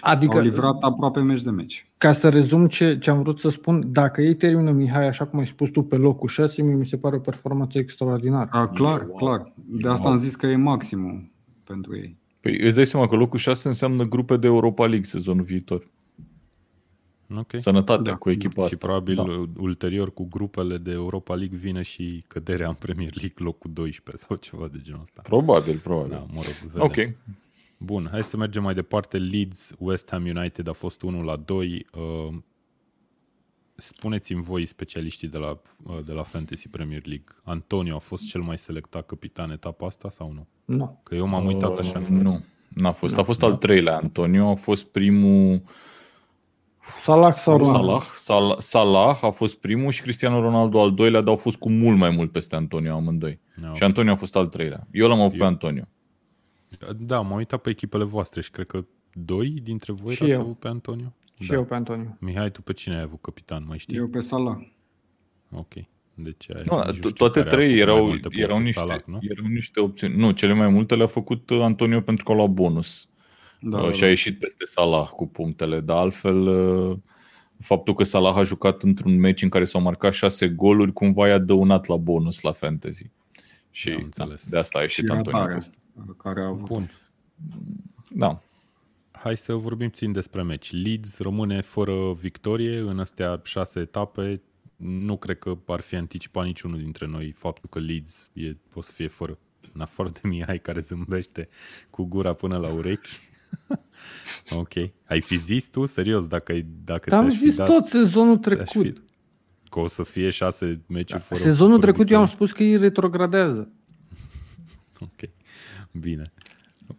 Adică, 0.00 0.36
au 0.36 0.42
livrat 0.42 0.82
aproape 0.82 1.20
meci 1.20 1.42
de 1.42 1.50
meci. 1.50 1.90
ca 1.98 2.12
să 2.12 2.28
rezum 2.28 2.66
ce, 2.66 2.98
ce 2.98 3.10
am 3.10 3.20
vrut 3.22 3.38
să 3.38 3.48
spun, 3.48 3.92
dacă 3.92 4.20
ei 4.22 4.34
termină 4.36 4.70
Mihai, 4.70 5.06
așa 5.06 5.26
cum 5.26 5.38
ai 5.38 5.46
spus 5.46 5.70
tu, 5.70 5.82
pe 5.82 5.96
locul 5.96 6.28
6, 6.28 6.62
mie 6.62 6.74
mi 6.74 6.86
se 6.86 6.96
pare 6.96 7.16
o 7.16 7.20
performanță 7.20 7.78
extraordinară. 7.78 8.48
A, 8.52 8.68
clar, 8.68 9.00
wow. 9.00 9.16
clar. 9.16 9.52
De 9.56 9.88
asta 9.88 10.04
Wow. 10.04 10.12
am 10.12 10.18
zis 10.18 10.34
că 10.36 10.46
e 10.46 10.56
maximum 10.56 11.29
pentru 11.70 11.96
ei. 11.96 12.16
Păi 12.40 12.58
îți 12.60 12.74
dai 12.74 12.86
seama 12.86 13.06
că 13.08 13.14
locul 13.16 13.38
6 13.38 13.68
înseamnă 13.68 14.04
grupe 14.04 14.36
de 14.36 14.46
Europa 14.46 14.86
League 14.86 15.04
sezonul 15.06 15.44
viitor. 15.44 15.88
Ok. 17.36 17.50
Sănătate 17.58 18.02
Da, 18.02 18.16
cu 18.16 18.30
echipa 18.30 18.66
Și 18.66 18.72
asta. 18.72 18.86
probabil 18.86 19.14
Da. 19.14 19.62
ulterior 19.62 20.12
cu 20.12 20.26
grupele 20.30 20.78
de 20.78 20.90
Europa 20.90 21.34
League 21.34 21.58
vine 21.58 21.82
și 21.82 22.24
căderea 22.26 22.68
în 22.68 22.74
Premier 22.74 23.10
League 23.14 23.44
locul 23.44 23.70
12 23.72 24.24
sau 24.26 24.36
ceva 24.36 24.68
de 24.68 24.78
genul 24.82 25.00
ăsta. 25.00 25.22
Probabil, 25.22 25.76
probabil. 25.78 26.10
Da, 26.10 26.18
mă 26.18 26.40
rog, 26.42 26.70
vedem. 26.72 26.82
ok. 26.82 27.18
Bun, 27.78 28.08
hai 28.10 28.22
să 28.24 28.36
mergem 28.36 28.62
mai 28.62 28.74
departe. 28.74 29.18
Leeds, 29.18 29.72
West 29.78 30.10
Ham 30.10 30.24
United 30.24 30.68
a 30.68 30.72
fost 30.72 31.02
1 31.02 31.22
la 31.22 31.36
2. 31.36 31.86
Uh, 33.80 33.86
spuneți-mi 33.86 34.42
voi, 34.42 34.66
specialiștii 34.66 35.28
de 35.28 35.38
la, 35.38 35.60
uh, 35.86 35.98
de 36.04 36.12
la 36.12 36.22
Fantasy 36.22 36.68
Premier 36.68 37.02
League, 37.06 37.24
Antonio 37.44 37.94
a 37.94 37.98
fost 37.98 38.28
cel 38.28 38.40
mai 38.40 38.58
selectat 38.58 39.06
capitan 39.06 39.50
etapa 39.50 39.86
asta 39.86 40.10
sau 40.10 40.32
nu? 40.32 40.46
Nu. 40.76 41.00
Că 41.02 41.14
eu 41.14 41.26
m-am 41.26 41.46
uitat 41.46 41.78
așa. 41.78 41.98
Uh, 41.98 42.06
Nu, 42.08 42.44
n-a 42.68 42.92
fost. 42.92 43.18
A 43.18 43.22
fost 43.22 43.42
al 43.42 43.54
treilea 43.54 43.96
Antonio, 43.96 44.50
a 44.50 44.54
fost 44.54 44.84
primul 44.84 45.62
Salah 47.02 47.36
sau 47.36 47.56
Ronaldo? 47.58 47.86
Salah. 47.88 48.02
Salah. 48.16 48.58
Salah 48.58 49.18
a 49.22 49.30
fost 49.30 49.56
primul 49.56 49.90
și 49.90 50.02
Cristiano 50.02 50.40
Ronaldo 50.40 50.80
al 50.80 50.94
doilea, 50.94 51.20
dar 51.20 51.28
au 51.28 51.36
fost 51.36 51.56
cu 51.56 51.70
mult 51.70 51.98
mai 51.98 52.10
mult 52.10 52.32
peste 52.32 52.56
Antonio 52.56 52.94
amândoi. 52.94 53.40
Da, 53.56 53.74
Și 53.74 53.82
Antonio 53.82 54.12
a 54.12 54.16
fost 54.16 54.36
al 54.36 54.46
treilea. 54.46 54.86
Eu 54.90 55.08
l-am 55.08 55.20
avut 55.20 55.36
pe 55.36 55.42
Eu- 55.42 55.46
Antonio. 55.46 55.84
Da, 56.98 57.20
m-am 57.20 57.36
uitat 57.36 57.60
pe 57.60 57.70
echipele 57.70 58.04
voastre 58.04 58.40
și 58.40 58.50
cred 58.50 58.66
că 58.66 58.84
doi 59.12 59.48
dintre 59.62 59.92
voi 59.92 60.14
Și 60.14 60.22
ați 60.22 60.32
eu. 60.32 60.40
avut 60.40 60.58
pe 60.58 60.68
Antonio. 60.68 61.12
Și 61.40 61.48
da. 61.48 61.54
eu 61.54 61.64
pe 61.64 61.74
Antonio. 61.74 62.16
Mihai, 62.20 62.50
tu 62.50 62.62
pe 62.62 62.72
cine 62.72 62.94
ai 62.96 63.02
avut 63.02 63.20
capitan, 63.20 63.64
mai 63.68 63.78
știi? 63.78 63.96
Eu 63.96 64.08
pe 64.08 64.20
Salah. 64.20 64.56
Ok. 65.52 65.72
Deci 66.14 66.50
ai, 66.54 66.62
Nu, 66.70 66.76
nici 66.76 66.84
nu 66.86 66.90
to- 66.92 66.94
știu 66.96 67.10
toate 67.10 67.38
care 67.42 67.50
a 67.50 67.52
trei 67.52 67.66
făcut 67.68 67.84
mai 67.86 67.94
erau, 67.94 68.06
multe 68.06 68.20
puncte, 68.20 68.40
erau, 68.40 68.58
niște, 68.58 68.78
Salah, 68.80 69.00
nu? 69.06 69.18
erau 69.22 69.46
niște 69.46 69.80
opțiuni. 69.80 70.14
Nu, 70.16 70.30
cele 70.30 70.52
mai 70.52 70.68
multe 70.68 70.94
le-a 70.96 71.06
făcut 71.06 71.50
uh, 71.50 71.60
Antonio 71.60 72.00
pentru 72.00 72.24
că 72.24 72.32
a 72.32 72.34
luat 72.34 72.50
bonus. 72.50 73.08
Da, 73.60 73.80
Uh, 73.82 73.92
și 73.92 74.04
a 74.04 74.08
ieșit 74.08 74.38
peste 74.38 74.64
Salah 74.64 75.06
cu 75.08 75.26
punctele, 75.26 75.80
dar 75.80 75.96
altfel 75.96 76.36
uh, 76.46 76.96
faptul 77.58 77.94
că 77.94 78.04
Salah 78.04 78.36
a 78.36 78.42
jucat 78.42 78.82
într-un 78.82 79.18
meci 79.18 79.42
în 79.42 79.48
care 79.48 79.64
s-au 79.64 79.80
marcat 79.80 80.12
șase 80.12 80.48
goluri 80.48 80.92
cumva 80.92 81.28
i-a 81.28 81.38
dăunat 81.38 81.86
la 81.86 81.96
bonus 81.96 82.40
la 82.40 82.52
fantasy. 82.52 83.10
Și 83.70 83.88
Am 83.88 83.96
da, 83.96 84.04
înțeles. 84.04 84.48
de 84.48 84.58
asta 84.58 84.78
a 84.78 84.86
și 84.86 84.86
ieșit 85.00 85.10
Antonio 85.10 85.30
ratarea 85.38 85.56
peste. 85.56 85.76
care 86.16 86.40
a 86.40 86.46
avut. 86.46 86.66
Bun. 86.66 86.90
Da. 88.10 88.42
Hai 89.22 89.36
să 89.36 89.54
vorbim 89.54 89.88
țin 89.90 90.12
despre 90.12 90.42
meci. 90.42 90.72
Leeds 90.72 91.18
rămâne 91.18 91.60
fără 91.60 92.12
victorie 92.12 92.78
în 92.78 92.98
astea 92.98 93.40
șase 93.44 93.80
etape. 93.80 94.42
Nu 94.76 95.16
cred 95.16 95.38
că 95.38 95.58
ar 95.66 95.80
fi 95.80 95.96
anticipat 95.96 96.44
niciunul 96.44 96.78
dintre 96.78 97.06
noi 97.06 97.30
faptul 97.32 97.68
că 97.70 97.78
Leeds 97.78 98.30
e, 98.32 98.56
o 98.74 98.82
să 98.82 98.92
fie 98.92 99.06
fără. 99.08 99.38
În 99.72 99.80
afară 99.80 100.08
de 100.08 100.20
Mihai 100.22 100.58
care 100.58 100.80
zâmbește 100.80 101.48
cu 101.90 102.04
gura 102.04 102.32
până 102.32 102.56
la 102.58 102.72
urechi. 102.72 103.18
ok. 104.62 104.72
Ai 105.04 105.20
fi 105.20 105.36
zis 105.36 105.68
tu, 105.68 105.86
serios, 105.86 106.26
dacă, 106.26 106.52
ai- 106.52 106.66
dacă 106.84 107.14
Am 107.14 107.20
ți-aș 107.28 107.38
fi 107.38 107.44
zis 107.46 107.56
dat... 107.56 107.66
tot 107.66 107.86
sezonul 107.86 108.40
ți-aș 108.42 108.54
trecut. 108.70 108.96
Fi, 108.96 109.02
că 109.70 109.78
o 109.80 109.86
să 109.86 110.02
fie 110.02 110.30
șase 110.30 110.80
meciuri 110.88 111.22
fără 111.22 111.40
Sezonul 111.40 111.80
fără 111.80 111.92
trecut 111.92 112.10
eu 112.10 112.18
am 112.18 112.24
victorie? 112.24 112.46
spus 112.48 112.52
că 112.52 112.62
ei 112.62 112.76
retrogradează. 112.76 113.72
Ok. 115.00 115.30
Bine. 115.92 116.32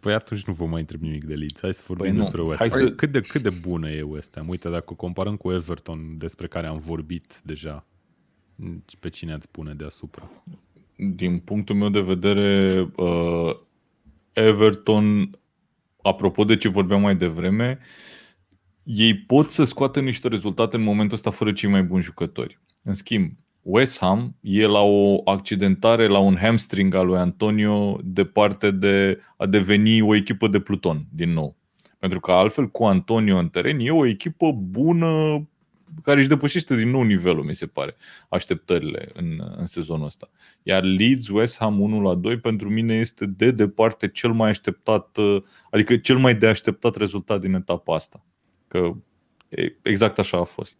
Păi 0.00 0.12
atunci 0.14 0.44
nu 0.44 0.52
vă 0.52 0.64
mai 0.66 0.80
întreb 0.80 1.00
nimic 1.00 1.24
de 1.24 1.34
Leeds. 1.34 1.60
Hai 1.60 1.74
să 1.74 1.82
vorbim 1.86 2.06
Păi 2.06 2.14
nu. 2.16 2.22
despre 2.22 2.42
West 2.42 2.58
Hai 2.58 2.68
Ham. 2.70 2.78
să- 2.78 2.90
Cât, 2.92 3.10
de, 3.12 3.20
cât 3.20 3.42
de 3.42 3.50
bună 3.50 3.90
e 3.90 4.02
West 4.02 4.34
Ham? 4.36 4.48
Uite, 4.48 4.68
dacă 4.70 4.94
comparăm 4.94 5.36
cu 5.36 5.52
Everton, 5.52 6.18
despre 6.18 6.46
care 6.46 6.66
am 6.66 6.78
vorbit 6.78 7.40
deja, 7.44 7.86
pe 9.00 9.08
cine 9.08 9.32
ați 9.32 9.50
pune 9.50 9.74
deasupra? 9.74 10.30
Din 10.96 11.38
punctul 11.38 11.74
meu 11.76 11.88
de 11.88 12.00
vedere, 12.00 12.80
uh, 12.96 13.50
Everton, 14.32 15.30
apropo 16.02 16.44
de 16.44 16.56
ce 16.56 16.68
vorbeam 16.68 17.00
mai 17.00 17.16
devreme, 17.16 17.78
ei 18.82 19.16
pot 19.16 19.50
să 19.50 19.64
scoată 19.64 20.00
niște 20.00 20.28
rezultate 20.28 20.76
în 20.76 20.82
momentul 20.82 21.14
ăsta 21.16 21.30
fără 21.30 21.52
cei 21.52 21.70
mai 21.70 21.82
buni 21.82 22.02
jucători. 22.02 22.58
În 22.82 22.92
schimb, 22.94 23.32
West 23.62 23.98
Ham 23.98 24.36
e 24.40 24.66
la 24.66 24.80
o 24.80 25.20
accidentare, 25.24 26.06
la 26.06 26.18
un 26.18 26.36
hamstring 26.36 26.94
al 26.94 27.06
lui 27.06 27.18
Antonio, 27.18 27.98
departe 28.04 28.70
de 28.70 29.18
a 29.36 29.46
deveni 29.46 30.00
o 30.00 30.14
echipă 30.14 30.48
de 30.48 30.60
Pluton, 30.60 31.06
din 31.10 31.32
nou. 31.32 31.56
Pentru 31.98 32.20
că 32.20 32.32
altfel, 32.32 32.68
cu 32.68 32.84
Antonio 32.84 33.36
în 33.36 33.48
teren, 33.48 33.78
e 33.80 33.90
o 33.90 34.06
echipă 34.06 34.52
bună 34.52 35.42
care 36.02 36.18
își 36.18 36.28
depășește 36.28 36.76
din 36.76 36.90
nou 36.90 37.02
nivelul, 37.02 37.44
mi 37.44 37.54
se 37.54 37.66
pare, 37.66 37.96
așteptările 38.28 39.08
în, 39.14 39.42
în 39.56 39.66
sezonul 39.66 40.06
ăsta. 40.06 40.30
Iar 40.62 40.82
Leeds 40.82 41.28
West 41.28 41.58
Ham 41.58 41.80
1 41.80 42.00
la 42.00 42.14
2 42.14 42.38
pentru 42.38 42.70
mine 42.70 42.94
este 42.94 43.26
de 43.26 43.50
departe 43.50 44.08
cel 44.08 44.32
mai 44.32 44.48
așteptat, 44.48 45.16
uh, 45.16 45.42
adică 45.70 45.96
cel 45.96 46.18
mai 46.18 46.34
de 46.34 46.46
așteptat 46.46 46.96
rezultat 46.96 47.40
din 47.40 47.54
etapa 47.54 47.94
asta. 47.94 48.24
Că 48.68 48.92
e- 49.48 49.76
exact 49.82 50.18
așa 50.18 50.38
a 50.38 50.44
fost. 50.44 50.76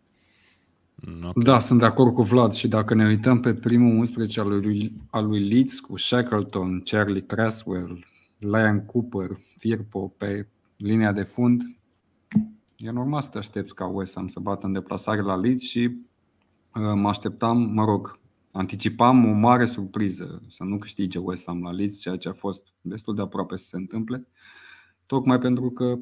Mm, 1.06 1.18
ok. 1.22 1.42
Da, 1.42 1.58
sunt 1.58 1.78
de 1.78 1.84
acord 1.84 2.14
cu 2.14 2.22
Vlad 2.22 2.52
și 2.52 2.68
dacă 2.68 2.94
ne 2.94 3.06
uităm 3.06 3.40
pe 3.40 3.54
primul 3.54 3.96
11 3.98 4.40
al 4.40 4.48
lui, 4.48 4.92
al 5.10 5.26
lui 5.26 5.48
Leeds 5.48 5.80
cu 5.80 5.96
Shackleton, 5.96 6.80
Charlie 6.80 7.26
Cresswell, 7.26 8.06
Liam 8.38 8.80
Cooper, 8.80 9.38
Firpo 9.56 10.08
pe 10.16 10.48
linia 10.76 11.12
de 11.12 11.22
fund, 11.22 11.62
e 12.76 12.90
normal 12.90 13.20
să 13.20 13.28
te 13.30 13.38
aștepți 13.38 13.74
ca 13.74 13.86
West 13.86 14.14
Ham 14.14 14.28
să 14.28 14.40
bată 14.40 14.66
în 14.66 14.72
deplasare 14.72 15.20
la 15.20 15.36
Leeds 15.36 15.62
și 15.62 15.80
uh, 16.74 16.92
mă 16.94 17.08
așteptam, 17.08 17.58
mă 17.58 17.84
rog, 17.84 18.18
anticipam 18.50 19.24
o 19.24 19.32
mare 19.32 19.66
surpriză 19.66 20.42
să 20.48 20.64
nu 20.64 20.78
câștige 20.78 21.18
West 21.18 21.46
Ham 21.46 21.62
la 21.62 21.70
Leeds, 21.70 22.00
ceea 22.00 22.16
ce 22.16 22.28
a 22.28 22.32
fost 22.32 22.66
destul 22.80 23.14
de 23.14 23.22
aproape 23.22 23.56
să 23.56 23.64
se 23.64 23.76
întâmple, 23.76 24.26
tocmai 25.06 25.38
pentru 25.38 25.70
că 25.70 25.98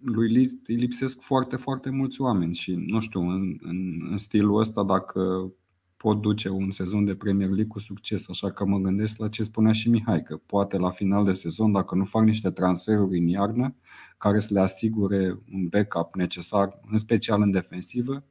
lui 0.00 0.32
Leeds 0.32 0.52
îi 0.66 0.74
lipsesc 0.76 1.20
foarte, 1.20 1.56
foarte 1.56 1.90
mulți 1.90 2.20
oameni 2.20 2.54
și, 2.54 2.74
nu 2.74 3.00
știu, 3.00 3.20
în, 3.20 3.58
în, 3.62 4.06
în 4.10 4.16
stilul 4.18 4.58
ăsta, 4.58 4.84
dacă 4.84 5.52
pot 5.96 6.20
duce 6.20 6.48
un 6.48 6.70
sezon 6.70 7.04
de 7.04 7.14
Premier 7.14 7.48
League 7.48 7.66
cu 7.66 7.78
succes. 7.78 8.28
Așa 8.28 8.50
că 8.52 8.64
mă 8.66 8.78
gândesc 8.78 9.18
la 9.18 9.28
ce 9.28 9.42
spunea 9.42 9.72
și 9.72 9.88
Mihai, 9.90 10.22
că 10.22 10.36
poate 10.36 10.76
la 10.76 10.90
final 10.90 11.24
de 11.24 11.32
sezon, 11.32 11.72
dacă 11.72 11.94
nu 11.94 12.04
fac 12.04 12.24
niște 12.24 12.50
transferuri 12.50 13.18
în 13.18 13.26
iarnă, 13.26 13.74
care 14.18 14.38
să 14.38 14.54
le 14.54 14.60
asigure 14.60 15.38
un 15.52 15.68
backup 15.68 16.14
necesar, 16.14 16.80
în 16.90 16.98
special 16.98 17.42
în 17.42 17.50
defensivă, 17.50 18.24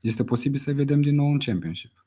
este 0.00 0.24
posibil 0.24 0.58
să 0.58 0.72
vedem 0.72 1.00
din 1.00 1.14
nou 1.14 1.30
în 1.30 1.38
Championship. 1.38 2.04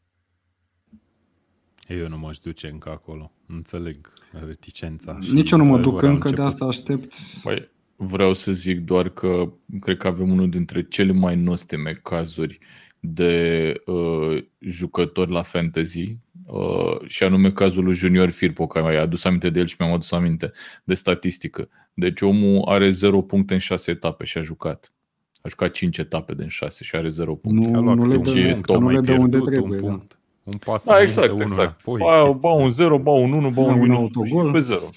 Eu 1.88 2.08
nu 2.08 2.18
m-aș 2.18 2.38
duce 2.38 2.68
încă 2.68 2.90
acolo. 2.90 3.32
Înțeleg 3.46 4.14
reticența. 4.46 5.20
și, 5.20 5.34
Nici 5.34 5.52
eu 5.52 5.58
nu 5.58 5.64
mă 5.64 5.76
într-adevăr, 5.76 6.02
duc 6.02 6.10
am 6.10 6.14
încă, 6.14 6.30
de 6.30 6.42
început- 6.42 6.52
asta 6.52 6.66
aștept. 6.66 7.14
Păi, 7.44 7.70
vreau 8.02 8.34
să 8.34 8.52
zic 8.52 8.80
doar 8.80 9.10
că 9.10 9.52
cred 9.80 9.98
că 9.98 10.08
avem 10.08 10.32
unul 10.32 10.50
dintre 10.50 10.82
cele 10.84 11.12
mai 11.12 11.36
nostime 11.36 11.94
cazuri 12.04 12.60
de 13.00 13.74
uh, 13.86 14.44
jucători 14.60 15.32
la 15.32 15.42
fantasy 15.42 16.18
uh, 16.46 16.98
și 17.08 17.24
anume 17.24 17.52
cazul 17.52 17.84
lui 17.84 17.94
Junior 17.94 18.30
Firpo, 18.30 18.68
care 18.68 18.90
mi-a 18.90 19.02
adus 19.02 19.24
aminte 19.24 19.50
de 19.50 19.60
el 19.60 19.66
și 19.66 19.76
mi-am 19.80 19.94
adus 19.94 20.12
aminte 20.12 20.52
de 20.84 20.94
statistică. 20.94 21.70
Deci 21.94 22.22
omul 22.22 22.62
are 22.66 22.90
0 22.90 23.22
puncte 23.22 23.54
în 23.54 23.60
6 23.60 23.92
etape 23.92 24.24
și 24.24 24.38
a 24.38 24.42
jucat. 24.42 24.94
A 25.42 25.48
jucat 25.50 25.72
5 25.72 25.98
etape 25.98 26.34
din 26.36 26.48
6 26.48 26.84
și 26.84 26.96
are 26.96 27.08
0 27.08 27.36
puncte. 27.36 27.68
Nu, 27.68 27.78
A 27.78 27.82
luat 27.82 27.96
nu 27.96 28.02
câte 28.04 28.12
le 28.14 28.18
un 28.18 28.24
dă, 28.24 28.32
ce 28.34 28.52
punct, 28.52 28.66
top, 28.66 28.76
a 28.76 28.80
nu 28.80 28.86
mai 28.86 28.94
le 28.94 29.02
dă 29.02 29.12
unde 29.12 29.38
pierdut 29.38 29.48
trebuie. 29.52 29.80
un 29.80 29.86
da. 29.86 29.90
punct. 29.90 30.20
Un 30.44 30.58
pas 30.58 30.86
Da, 30.86 30.94
înainte, 30.94 31.12
exact, 31.12 31.30
unul 31.34 31.42
exact. 31.42 31.82
înapoi, 31.86 32.00
Ba, 32.08 32.24
chestii 32.24 32.40
ba 32.40 32.50
un 32.50 32.70
0, 32.72 33.00
ba 33.00 33.12
un 33.12 33.32
1, 33.32 33.50
ba 33.52 33.62
Da, 33.62 33.68
un 33.68 33.74
un 33.74 33.80
minus 33.80 33.98
autogol. 33.98 34.46
și 34.46 34.52
pe 34.52 34.60
0. 34.60 34.90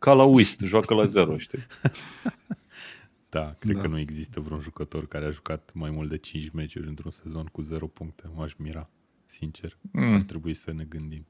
Ca 0.00 0.12
la 0.12 0.22
Wist, 0.24 0.60
joacă 0.60 0.94
la 0.94 1.04
0, 1.04 1.38
știi? 1.38 1.58
Da, 3.28 3.54
cred 3.58 3.74
Da. 3.76 3.80
că 3.82 3.86
nu 3.88 3.98
există 3.98 4.40
vreun 4.40 4.60
jucător 4.60 5.06
care 5.08 5.24
a 5.24 5.30
jucat 5.30 5.70
mai 5.74 5.90
mult 5.90 6.08
de 6.08 6.16
5 6.16 6.50
meciuri 6.50 6.88
într-un 6.88 7.10
sezon 7.10 7.44
cu 7.52 7.60
0 7.62 7.86
puncte. 7.86 8.30
M-aș 8.34 8.52
mira, 8.56 8.90
sincer. 9.26 9.76
Ar 9.94 10.02
Mm. 10.02 10.24
trebui 10.24 10.54
să 10.54 10.72
ne 10.72 10.84
gândim. 10.84 11.26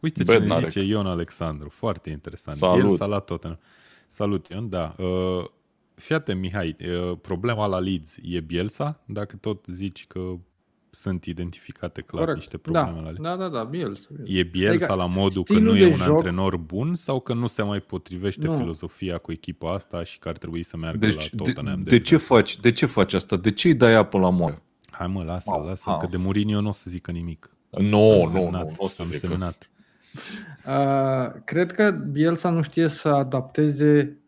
Uite 0.00 0.24
ce 0.24 0.32
Bednarek. 0.32 0.62
ne 0.64 0.68
zice 0.68 0.80
Ion 0.84 1.06
Alexandru. 1.06 1.68
Foarte 1.68 2.10
interesant. 2.10 2.56
Salut. 2.56 2.84
El 2.90 2.96
s-a 2.96 3.06
luat 3.06 3.24
tot. 3.24 3.58
Salut, 4.06 4.48
Ion. 4.48 4.68
Da. 4.68 4.94
Uh, 4.98 5.44
fii 5.94 6.14
atent, 6.14 6.40
Mihai. 6.40 6.76
Uh, 6.80 7.18
problema 7.22 7.66
la 7.66 7.78
Leeds 7.78 8.18
e 8.22 8.40
Bielsa? 8.40 9.00
Dacă 9.06 9.36
tot 9.36 9.64
zici 9.66 10.06
că 10.06 10.36
sunt 10.90 11.24
identificate 11.24 12.00
clar 12.00 12.20
Corect. 12.20 12.36
niște 12.38 12.56
probleme 12.56 12.86
da, 12.90 12.96
la 12.96 13.02
Leeds. 13.02 13.20
da, 13.20 13.36
da, 13.36 13.48
da, 13.48 13.64
Bielsa. 13.64 14.06
Bielsa. 14.12 14.32
E 14.38 14.42
Bielsa 14.42 14.72
Adică 14.72 14.94
la 14.94 15.06
modul 15.06 15.42
că 15.44 15.52
stilul 15.52 15.72
nu 15.72 15.78
e 15.78 15.84
de 15.84 15.92
un 15.92 15.98
joc- 16.00 16.06
antrenor 16.08 16.56
bun 16.56 16.94
sau 16.94 17.20
că 17.20 17.34
nu 17.34 17.46
se 17.46 17.62
mai 17.62 17.80
potrivește 17.80 18.46
Nu. 18.46 18.56
filozofia 18.56 19.18
cu 19.18 19.32
echipa 19.32 19.74
asta 19.74 20.02
și 20.02 20.18
că 20.18 20.28
ar 20.28 20.36
trebui 20.38 20.62
să 20.62 20.76
meargă 20.76 21.06
Deci, 21.06 21.14
la 21.14 21.22
de, 21.32 21.36
Tottenham? 21.52 21.82
de, 21.82 21.98
ce 21.98 22.16
faci, 22.16 22.58
de 22.60 22.72
ce 22.72 22.86
faci 22.86 23.12
asta? 23.12 23.36
De 23.36 23.50
ce 23.52 23.68
îi 23.68 23.74
dai 23.74 23.94
apă 23.94 24.18
la 24.18 24.30
moară? 24.30 24.62
Hai 24.90 25.06
mă, 25.06 25.22
lasă, 25.22 25.50
Wow, 25.54 25.66
lasă, 25.66 25.82
wow. 25.86 25.98
că 25.98 26.06
de 26.10 26.16
Mourinho 26.16 26.60
nu 26.60 26.68
o 26.68 26.72
să 26.72 26.90
zică 26.90 27.10
nimic. 27.10 27.50
Nu, 27.70 28.10
Am 28.12 28.18
nu, 28.18 28.26
semnat, 28.26 28.62
nu, 28.62 28.68
nu 28.68 28.74
o 28.76 28.88
să 28.88 29.02
am 29.02 29.08
zică. 29.08 29.26
semnat. 29.26 29.70
Uh, 30.66 31.40
cred 31.44 31.72
că 31.72 31.90
Bielsa 31.90 32.50
nu 32.50 32.62
știe 32.62 32.88
să 32.88 33.08
adapteze 33.08 34.00
uh, 34.00 34.19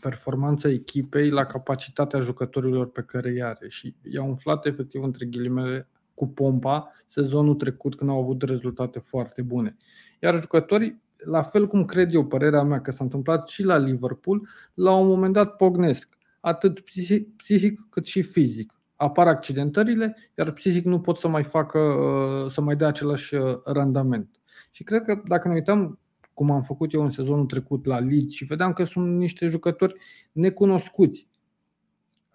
performanța 0.00 0.68
echipei 0.68 1.30
la 1.30 1.44
capacitatea 1.44 2.20
jucătorilor 2.20 2.90
pe 2.90 3.02
care 3.02 3.30
îi 3.30 3.42
are 3.42 3.68
și 3.68 3.94
i-a 4.10 4.22
umflat 4.22 4.66
efectiv 4.66 5.02
între 5.02 5.26
ghilimele 5.26 5.88
cu 6.14 6.28
pompa 6.28 6.92
sezonul 7.08 7.54
trecut 7.54 7.96
când 7.96 8.10
au 8.10 8.18
avut 8.18 8.42
rezultate 8.42 8.98
foarte 8.98 9.42
bune. 9.42 9.76
Iar 10.20 10.40
jucătorii, 10.40 11.02
la 11.16 11.42
fel 11.42 11.66
cum 11.66 11.84
cred 11.84 12.14
eu, 12.14 12.26
părerea 12.26 12.62
mea 12.62 12.80
că 12.80 12.90
s-a 12.90 13.04
întâmplat 13.04 13.48
și 13.48 13.62
la 13.62 13.76
Liverpool, 13.76 14.48
la 14.74 14.96
un 14.96 15.06
moment 15.06 15.32
dat 15.32 15.56
pognesc. 15.56 16.08
atât 16.40 16.80
psihic, 16.80 17.36
psihic 17.36 17.80
cât 17.90 18.06
și 18.06 18.22
fizic. 18.22 18.72
Apar 18.96 19.26
accidentările, 19.26 20.16
iar 20.38 20.50
psihic 20.50 20.84
nu 20.84 21.00
pot 21.00 21.18
să 21.18 21.28
mai 21.28 21.44
facă, 21.44 21.78
uh, 21.78 22.50
să 22.50 22.60
mai 22.60 22.76
dea 22.76 22.86
același 22.86 23.34
uh, 23.34 23.60
randament. 23.64 24.40
Și 24.70 24.82
cred 24.84 25.02
că 25.02 25.22
dacă 25.26 25.48
ne 25.48 25.54
uităm 25.54 25.98
cum 26.42 26.50
am 26.50 26.62
făcut 26.62 26.92
eu 26.92 27.02
în 27.02 27.10
sezonul 27.10 27.46
trecut 27.46 27.84
la 27.84 27.98
Leeds 27.98 28.34
și 28.34 28.44
vedeam 28.44 28.72
că 28.72 28.84
sunt 28.84 29.18
niște 29.18 29.46
jucători 29.46 29.94
necunoscuți, 30.32 31.26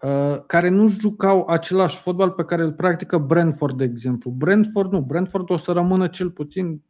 uh, 0.01 0.43
care 0.45 0.69
nu 0.69 0.87
jucau 0.87 1.47
același 1.47 1.97
fotbal 1.97 2.29
pe 2.29 2.43
care 2.43 2.61
îl 2.61 2.71
practică 2.71 3.17
Brentford, 3.17 3.77
de 3.77 3.83
exemplu. 3.83 4.31
Brentford 4.31 4.91
nu, 4.91 5.01
Brentford 5.01 5.49
o 5.49 5.57
să 5.57 5.71
rămână 5.71 6.07
cel 6.07 6.29
puțin 6.29 6.81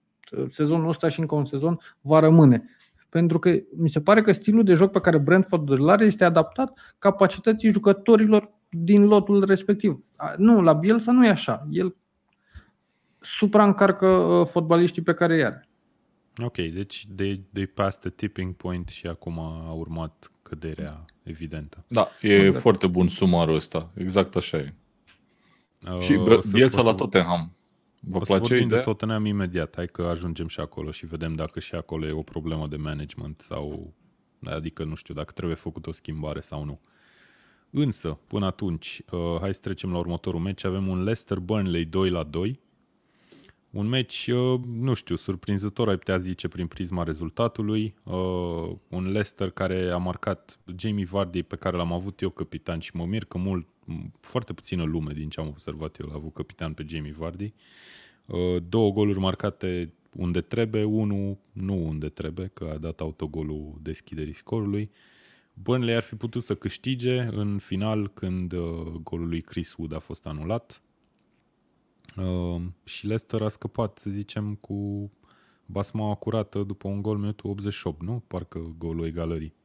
sezonul 0.52 0.90
ăsta 0.90 1.10
și 1.10 1.20
încă 1.20 1.36
un 1.36 1.46
sezon 1.46 1.80
va 2.02 2.20
rămâne. 2.20 2.64
Pentru 3.10 3.40
că 3.40 3.60
mi 3.78 3.90
se 3.90 4.02
pare 4.02 4.22
că 4.22 4.32
stilul 4.32 4.64
de 4.64 4.74
joc 4.74 4.92
pe 4.92 5.00
care 5.00 5.18
Brentford 5.18 5.70
îl 5.70 5.90
are 5.90 6.06
este 6.06 6.24
adaptat 6.24 6.78
capacității 7.00 7.70
jucătorilor 7.70 8.52
din 8.70 9.06
lotul 9.06 9.46
respectiv. 9.46 10.04
Nu, 10.38 10.62
la 10.62 10.74
Bielsa 10.74 11.12
nu 11.12 11.26
e 11.26 11.30
așa. 11.30 11.68
El 11.70 11.96
supraîncarcă 13.20 14.08
uh, 14.08 14.46
fotbaliștii 14.46 15.02
pe 15.02 15.14
care 15.14 15.36
îi 15.36 15.46
are. 15.46 15.67
Ok, 16.44 16.56
deci 16.56 17.06
they, 17.16 17.44
they 17.54 17.66
passed 17.66 18.00
the 18.00 18.10
tipping 18.10 18.54
point 18.54 18.88
și 18.88 19.08
acum 19.08 19.40
a 19.40 19.72
urmat 19.72 20.32
căderea 20.42 21.06
evidentă. 21.24 21.84
Da, 21.88 22.08
e 22.22 22.36
exact. 22.36 22.62
foarte 22.62 22.88
bun 22.88 23.08
sumarul 23.08 23.56
ăsta. 23.56 23.92
Exact 23.94 24.36
așa 24.36 24.58
e. 24.58 24.74
Uh, 25.92 26.00
și 26.00 26.20
Bielsa 26.52 26.82
la 26.82 26.94
Tottenham. 26.94 27.52
Vă 28.00 28.18
o 28.18 28.20
place 28.20 28.34
să 28.34 28.38
vorbim 28.38 28.66
ideea? 28.66 28.80
de 28.80 28.86
Tottenham 28.86 29.26
imediat. 29.26 29.76
Hai 29.76 29.88
că 29.88 30.02
ajungem 30.02 30.48
și 30.48 30.60
acolo 30.60 30.92
și 30.92 31.06
vedem 31.06 31.34
dacă 31.34 31.60
și 31.60 31.76
acolo 31.76 32.08
e 32.08 32.12
o 32.12 32.22
problemă 32.22 32.68
de 32.68 32.76
management 32.76 33.42
sau... 33.42 33.94
Adică 34.44 34.84
nu 34.84 34.96
știu 34.96 35.14
dacă 35.14 35.32
trebuie 35.32 35.56
făcut 35.56 35.88
o 35.88 35.92
schimbare 35.92 36.42
sau 36.42 36.64
nu. 36.64 36.80
Însă, 37.70 38.20
până 38.28 38.46
atunci, 38.46 39.02
uh, 39.12 39.38
hai 39.40 39.54
să 39.54 39.60
trecem 39.60 39.92
la 39.92 39.98
următorul 39.98 40.40
meci. 40.40 40.64
Avem 40.64 40.88
un 40.88 40.98
Leicester 40.98 41.40
Burnley 41.40 41.86
2 41.86 42.10
la 42.10 42.24
2. 42.24 42.60
Un 43.78 43.88
meci, 43.88 44.28
uh, 44.28 44.60
nu 44.68 44.94
știu, 44.94 45.16
surprinzător 45.16 45.90
ai 45.90 45.98
putea 45.98 46.18
zice 46.18 46.48
prin 46.48 46.68
prisma 46.68 47.04
rezultatului. 47.04 47.96
Uh, 48.04 48.76
un 48.88 49.04
Leicester 49.04 49.50
care 49.50 49.90
a 49.92 49.98
marcat 49.98 50.60
Jamie 50.78 51.06
Vardy 51.06 51.44
pe 51.44 51.56
care 51.56 51.78
l-am 51.78 51.94
avut 51.94 52.22
eu 52.22 52.30
capitan 52.30 52.80
și 52.80 52.92
mă 52.94 53.06
mir 53.06 53.26
că 53.26 53.38
mult, 53.38 53.68
foarte 54.20 54.54
puțină 54.54 54.84
lume 54.84 55.14
din 55.14 55.30
ce 55.30 55.40
am 55.40 55.48
observat 55.48 56.00
eu 56.00 56.08
l-a 56.08 56.16
avut 56.16 56.34
capitan 56.34 56.74
pe 56.74 56.86
Jamie 56.88 57.12
Vardy. 57.12 57.54
Uh, 58.26 58.58
două 58.70 58.92
goluri 58.92 59.20
marcate 59.20 59.94
unde 60.16 60.42
trebuie, 60.42 60.84
unul 60.84 61.38
nu 61.52 61.88
unde 61.88 62.10
trebuie, 62.10 62.48
că 62.54 62.72
a 62.74 62.78
dat 62.78 63.00
autogolul 63.00 63.80
deschiderii 63.82 64.34
scorului. 64.34 64.92
Burnley 65.54 65.96
ar 65.96 66.02
fi 66.02 66.16
putut 66.16 66.44
să 66.44 66.56
câștige 66.56 67.20
în 67.22 67.58
final 67.58 68.10
când 68.14 68.54
uh, 68.54 68.60
golul 69.04 69.28
lui 69.28 69.42
Chris 69.42 69.76
Wood 69.78 69.94
a 69.94 70.00
fost 70.00 70.26
anulat. 70.26 70.82
Uh, 72.18 72.62
și 72.84 73.06
Leicester 73.06 73.42
a 73.42 73.48
scăpat, 73.48 73.98
să 73.98 74.10
zicem, 74.10 74.56
cu 74.56 75.12
basma 75.66 76.16
curată 76.16 76.64
după 76.64 76.88
un 76.88 77.02
gol 77.02 77.18
minutul 77.18 77.50
88, 77.50 78.02
nu? 78.02 78.24
Parcă 78.28 78.76
golul 78.78 79.06
egalării 79.06 79.56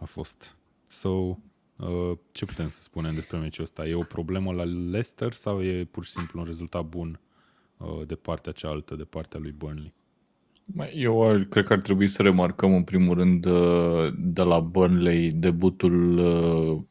a 0.00 0.04
fost. 0.04 0.56
So, 0.86 1.08
uh, 1.08 2.12
ce 2.32 2.44
putem 2.44 2.68
să 2.68 2.82
spunem 2.82 3.14
despre 3.14 3.38
meciul 3.38 3.64
ăsta? 3.64 3.86
E 3.86 3.94
o 3.94 4.02
problemă 4.02 4.52
la 4.52 4.64
Leicester 4.64 5.32
sau 5.32 5.62
e 5.62 5.84
pur 5.84 6.04
și 6.04 6.10
simplu 6.10 6.40
un 6.40 6.44
rezultat 6.44 6.84
bun 6.84 7.20
uh, 7.76 8.06
de 8.06 8.14
partea 8.14 8.52
cealaltă, 8.52 8.94
de 8.94 9.04
partea 9.04 9.40
lui 9.40 9.52
Burnley? 9.52 9.94
Eu 10.94 11.28
ar, 11.28 11.44
cred 11.44 11.64
că 11.64 11.72
ar 11.72 11.80
trebui 11.80 12.06
să 12.06 12.22
remarcăm 12.22 12.74
în 12.74 12.84
primul 12.84 13.14
rând 13.14 13.44
uh, 13.44 14.12
de 14.16 14.42
la 14.42 14.60
Burnley 14.60 15.32
debutul, 15.32 16.18
uh, 16.18 16.82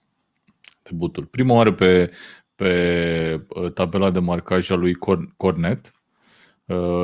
debutul. 0.84 1.26
prima 1.26 1.54
oară 1.54 1.74
pe, 1.74 2.12
pe 2.60 3.46
uh, 3.48 3.72
tabela 3.72 4.12
de 4.12 4.20
marcaj 4.20 4.72
a 4.72 4.76
lui 4.76 4.94
Cornet 5.38 5.94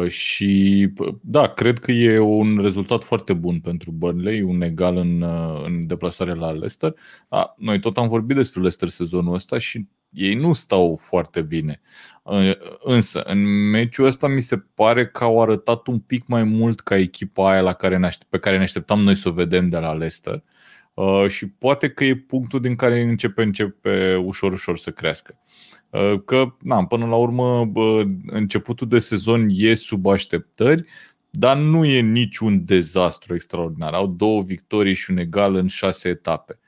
și 0.08 0.90
da, 1.22 1.48
cred 1.48 1.80
că 1.80 1.92
e 1.92 2.20
un 2.20 2.60
rezultat 2.62 3.04
foarte 3.04 3.34
bun 3.34 3.60
pentru 3.60 3.92
Burnley, 3.92 4.42
un 4.42 4.62
egal 4.62 4.98
în, 4.98 5.24
în 5.64 5.88
deplasare 5.88 6.34
la 6.34 6.52
Leicester. 6.52 6.94
Da, 7.30 7.56
noi 7.58 7.80
tot 7.80 7.98
am 7.98 8.08
vorbit 8.08 8.36
despre 8.36 8.60
Leicester 8.60 8.90
sezonul 8.90 9.34
ăsta 9.34 9.58
și 9.58 9.88
ei 10.10 10.36
nu 10.36 10.54
stau 10.54 10.96
foarte 10.96 11.42
bine. 11.42 11.82
Însă, 12.80 13.22
în 13.22 13.70
meciul 13.70 14.06
ăsta 14.06 14.28
mi 14.28 14.42
se 14.42 14.58
pare 14.58 15.08
că 15.08 15.24
au 15.24 15.42
arătat 15.42 15.88
un 15.88 16.00
pic 16.00 16.28
mai 16.28 16.44
mult 16.44 16.80
ca 16.80 16.96
echipa 16.96 17.52
aia 17.52 17.62
la 17.62 17.74
care 17.74 17.98
ne 17.98 18.06
aștept, 18.06 18.30
pe 18.30 18.40
care 18.40 18.58
ne 18.58 18.64
așteptam 18.64 19.00
noi 19.00 19.16
să 19.16 19.30
o 19.30 19.32
vedem 19.32 19.70
de 19.70 19.78
la 19.78 19.94
Leicester. 19.94 20.34
Uh, 20.34 20.55
și 21.28 21.48
poate 21.48 21.90
că 21.90 22.04
e 22.04 22.16
punctul 22.16 22.60
din 22.60 22.76
care 22.76 23.02
începe, 23.02 23.44
începe 23.44 24.16
ușor, 24.16 24.52
ușor 24.54 24.78
să 24.78 24.92
crească. 24.92 25.40
Uh, 25.90 26.22
că, 26.26 26.56
na, 26.62 26.86
până 26.86 27.06
la 27.06 27.16
urmă, 27.16 27.72
uh, 27.74 28.08
începutul 28.26 28.88
de 28.88 29.00
sezon 29.00 29.48
e 29.50 29.74
sub 29.74 30.06
așteptări, 30.06 30.86
dar 31.30 31.58
nu 31.58 31.86
e 31.86 32.00
niciun 32.00 32.66
dezastru 32.66 33.34
extraordinar. 33.34 33.94
Au 33.94 34.08
două 34.08 34.42
victorii 34.42 34.94
și 34.94 35.12
un 35.12 35.18
egal 35.18 35.56
în 35.56 35.68
șase 35.68 36.10
etape 36.10 36.60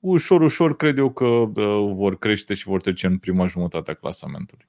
ușor, 0.00 0.40
ușor 0.40 0.76
cred 0.76 0.98
eu 0.98 1.10
că 1.10 1.24
uh, 1.24 1.92
vor 1.92 2.18
crește 2.18 2.54
și 2.54 2.64
vor 2.64 2.80
trece 2.80 3.06
în 3.06 3.18
prima 3.18 3.46
jumătate 3.46 3.90
a 3.90 3.94
clasamentului. 3.94 4.66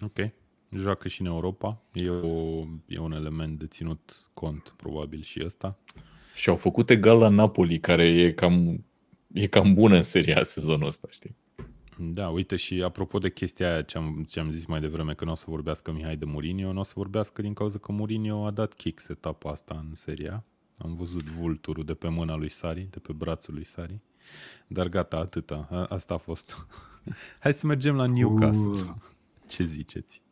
Ok. 0.00 0.30
Joacă 0.70 1.08
și 1.08 1.20
în 1.20 1.26
Europa. 1.26 1.82
E, 1.92 2.08
o, 2.08 2.64
e 2.86 2.98
un 2.98 3.12
element 3.12 3.58
de 3.58 3.66
ținut 3.66 4.28
cont, 4.34 4.74
probabil, 4.76 5.22
și 5.22 5.42
ăsta. 5.44 5.78
Și 6.36 6.48
au 6.48 6.56
făcut 6.56 6.90
egal 6.90 7.18
la 7.18 7.28
Napoli, 7.28 7.80
care 7.80 8.04
e 8.04 8.32
cam, 8.32 8.84
e 9.32 9.46
cam 9.46 9.74
bună 9.74 9.96
în 9.96 10.02
seria 10.02 10.42
sezonul 10.42 10.86
ăsta, 10.86 11.08
știi? 11.10 11.36
Da, 11.98 12.28
uite 12.28 12.56
și 12.56 12.82
apropo 12.82 13.18
de 13.18 13.30
chestia 13.30 13.72
aia 13.72 13.82
ce 13.82 13.98
am, 13.98 14.24
ce 14.28 14.40
am 14.40 14.50
zis 14.50 14.66
mai 14.66 14.80
devreme, 14.80 15.14
că 15.14 15.24
nu 15.24 15.30
o 15.30 15.34
să 15.34 15.44
vorbească 15.48 15.92
Mihai 15.92 16.16
de 16.16 16.24
Mourinho, 16.24 16.72
nu 16.72 16.80
o 16.80 16.82
să 16.82 16.92
vorbească 16.96 17.42
din 17.42 17.52
cauza 17.52 17.78
că 17.78 17.92
Mourinho 17.92 18.46
a 18.46 18.50
dat 18.50 18.74
kicks 18.74 19.08
etapa 19.08 19.50
asta 19.50 19.84
în 19.88 19.94
seria. 19.94 20.44
Am 20.78 20.94
văzut 20.94 21.24
vulturul 21.24 21.84
de 21.84 21.94
pe 21.94 22.08
mâna 22.08 22.36
lui 22.36 22.50
Sari, 22.50 22.88
de 22.90 22.98
pe 22.98 23.12
brațul 23.12 23.54
lui 23.54 23.64
Sari. 23.64 24.00
Dar 24.66 24.88
gata, 24.88 25.16
atâta. 25.16 25.68
A, 25.70 25.84
asta 25.84 26.14
a 26.14 26.18
fost. 26.18 26.66
Hai 27.42 27.52
să 27.52 27.66
mergem 27.66 27.96
la 27.96 28.06
Newcastle. 28.06 28.70
Uh. 28.70 28.94
Ce 29.48 29.62
ziceți? 29.62 30.22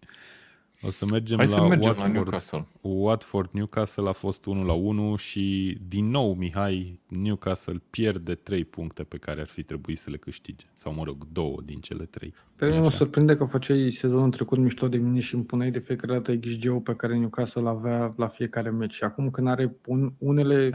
O 0.87 0.91
să 0.91 1.07
mergem 1.11 1.37
Hai 1.37 1.47
la 1.47 1.53
să 1.53 1.61
mergem 1.61 1.89
Watford. 1.89 2.09
la 2.09 2.15
Newcastle. 2.15 2.67
Watford 2.81 3.49
Newcastle 3.53 4.09
a 4.09 4.13
fost 4.13 4.47
1 4.47 4.65
la 4.65 4.73
1 4.73 5.17
și 5.17 5.79
din 5.89 6.11
nou 6.11 6.35
Mihai 6.35 7.01
Newcastle 7.09 7.83
pierde 7.91 8.35
3 8.35 8.65
puncte 8.65 9.03
pe 9.03 9.17
care 9.17 9.41
ar 9.41 9.47
fi 9.47 9.63
trebuit 9.63 9.99
să 9.99 10.11
le 10.11 10.17
câștige. 10.17 10.67
Sau 10.73 10.95
mă 10.95 11.03
rog, 11.05 11.27
două 11.33 11.57
din 11.65 11.79
cele 11.79 12.05
trei. 12.05 12.35
Pe 12.57 12.67
mine 12.67 12.81
mă 12.81 12.91
surprinde 12.91 13.37
că 13.37 13.45
făceai 13.45 13.91
sezonul 13.91 14.31
trecut 14.31 14.59
mișto 14.59 14.89
de 14.89 14.97
mine 14.97 15.21
și 15.21 15.35
îmi 15.35 15.45
puneai 15.45 15.71
de 15.71 15.79
fiecare 15.79 16.13
dată 16.13 16.37
XG-ul 16.37 16.81
pe 16.81 16.95
care 16.95 17.19
Newcastle 17.19 17.69
avea 17.69 18.15
la 18.17 18.29
fiecare 18.29 18.71
meci. 18.71 18.95
Și 18.95 19.05
acum 19.05 19.31
când 19.31 19.49
are 19.49 19.77
unele 20.19 20.71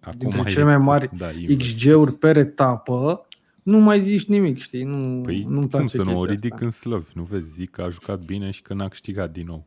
da, 0.00 0.10
dintre 0.16 0.42
cele 0.50 0.64
mai 0.64 0.78
mari 0.78 1.10
da, 1.16 1.26
XG-uri 1.58 2.12
per 2.12 2.36
etapă, 2.36 3.26
nu 3.64 3.78
mai 3.78 4.00
zici 4.00 4.24
nimic, 4.24 4.58
știi? 4.58 4.82
Nu, 4.82 5.20
păi 5.20 5.44
nu 5.48 5.68
cum 5.68 5.86
să 5.86 6.02
nu 6.02 6.18
o 6.18 6.24
ridic 6.24 6.52
asta. 6.52 6.64
în 6.64 6.70
slăvi? 6.70 7.10
Nu 7.14 7.22
vezi, 7.22 7.52
zic 7.52 7.70
că 7.70 7.82
a 7.82 7.88
jucat 7.88 8.20
bine 8.20 8.50
și 8.50 8.62
că 8.62 8.74
n-a 8.74 8.88
câștigat 8.88 9.32
din 9.32 9.46
nou. 9.46 9.66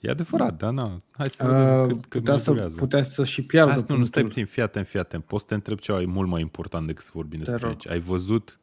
E 0.00 0.10
adevărat, 0.10 0.56
da, 0.56 0.70
na. 0.70 1.02
Hai 1.12 1.30
să 1.30 1.44
vedem 1.46 1.80
uh, 1.80 1.86
cât, 1.86 2.06
cât 2.06 2.20
putea, 2.20 2.36
să, 2.36 2.50
durează. 2.50 2.76
putea 2.76 3.02
să 3.02 3.24
și 3.24 3.42
piardă. 3.42 3.72
Asta 3.72 3.92
nu, 3.92 3.98
nu 3.98 4.04
stai 4.04 4.22
puțin, 4.22 4.46
fii 4.46 4.62
atent, 4.62 4.86
fii 4.86 5.00
atent. 5.00 5.24
Poți 5.24 5.42
să 5.42 5.48
te 5.48 5.54
întreb 5.54 5.78
ceva, 5.78 6.00
e 6.00 6.06
mult 6.06 6.28
mai 6.28 6.40
important 6.40 6.86
decât 6.86 7.04
să 7.04 7.10
vorbim 7.14 7.38
despre 7.38 7.66
aici. 7.66 7.88
Ai 7.88 7.98
văzut 7.98 8.60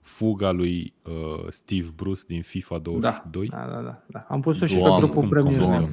fuga 0.00 0.50
lui 0.50 0.94
uh, 1.02 1.46
Steve 1.48 1.88
Bruce 1.94 2.20
din 2.26 2.42
FIFA 2.42 2.78
22? 2.78 3.48
Da, 3.48 3.68
da, 3.70 3.80
da. 3.82 4.02
da. 4.06 4.26
Am 4.28 4.40
pus-o 4.40 4.66
și 4.66 4.74
pe 4.74 4.94
grupul 4.98 5.28
Premier. 5.28 5.88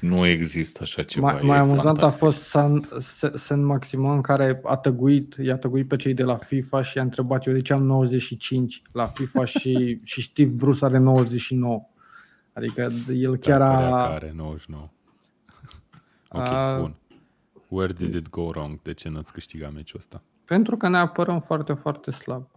Nu 0.00 0.26
există 0.26 0.78
așa 0.82 1.02
ceva. 1.02 1.32
Mai, 1.32 1.42
mai 1.42 1.58
amuzant 1.58 2.02
a 2.02 2.08
fost 2.08 2.42
San, 2.42 2.88
San 3.34 3.64
Maximan 3.64 4.20
care 4.20 4.60
a 4.64 4.76
tăguit, 4.76 5.36
i-a 5.42 5.56
tăguit 5.56 5.88
pe 5.88 5.96
cei 5.96 6.14
de 6.14 6.22
la 6.22 6.36
FIFA 6.36 6.82
și 6.82 6.96
i-a 6.96 7.02
întrebat 7.02 7.46
eu 7.46 7.52
de 7.52 7.60
ce 7.60 7.72
am 7.72 7.82
95 7.82 8.82
la 8.92 9.06
FIFA 9.06 9.44
și, 9.58 9.98
și 10.04 10.22
Steve 10.22 10.50
Bruce 10.50 10.84
are 10.84 10.98
99. 10.98 11.88
Adică 12.52 12.88
el 13.12 13.36
chiar 13.36 13.58
da, 13.58 13.96
a... 13.96 14.12
are 14.12 14.32
99. 14.36 14.88
ok, 16.30 16.40
a... 16.40 16.78
bun. 16.80 16.94
Where 17.68 17.92
did 17.92 18.14
it 18.14 18.30
go 18.30 18.42
wrong? 18.42 18.82
De 18.82 18.92
ce 18.92 19.08
n-ați 19.08 19.32
câștigat 19.32 19.72
meciul 19.72 19.98
ăsta? 19.98 20.22
Pentru 20.44 20.76
că 20.76 20.88
ne 20.88 20.98
apărăm 20.98 21.40
foarte, 21.40 21.72
foarte 21.72 22.10
slab. 22.10 22.48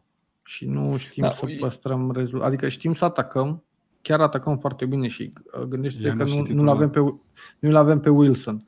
Și 0.43 0.65
nu 0.65 0.97
știm 0.97 1.23
da, 1.23 1.31
să 1.31 1.45
păstrăm 1.59 2.11
rezultat. 2.11 2.47
Adică 2.47 2.69
știm 2.69 2.93
să 2.93 3.05
atacăm, 3.05 3.63
chiar 4.03 4.21
atacăm 4.21 4.57
foarte 4.57 4.85
bine 4.85 5.07
și 5.07 5.33
uh, 5.57 5.61
gândește-te 5.61 6.17
că 6.17 6.23
nu, 6.23 6.45
nu-l 6.49 6.67
avem, 6.67 6.89
pe, 6.89 6.99
nu 7.59 7.77
avem 7.77 7.99
pe 7.99 8.09
Wilson. 8.09 8.65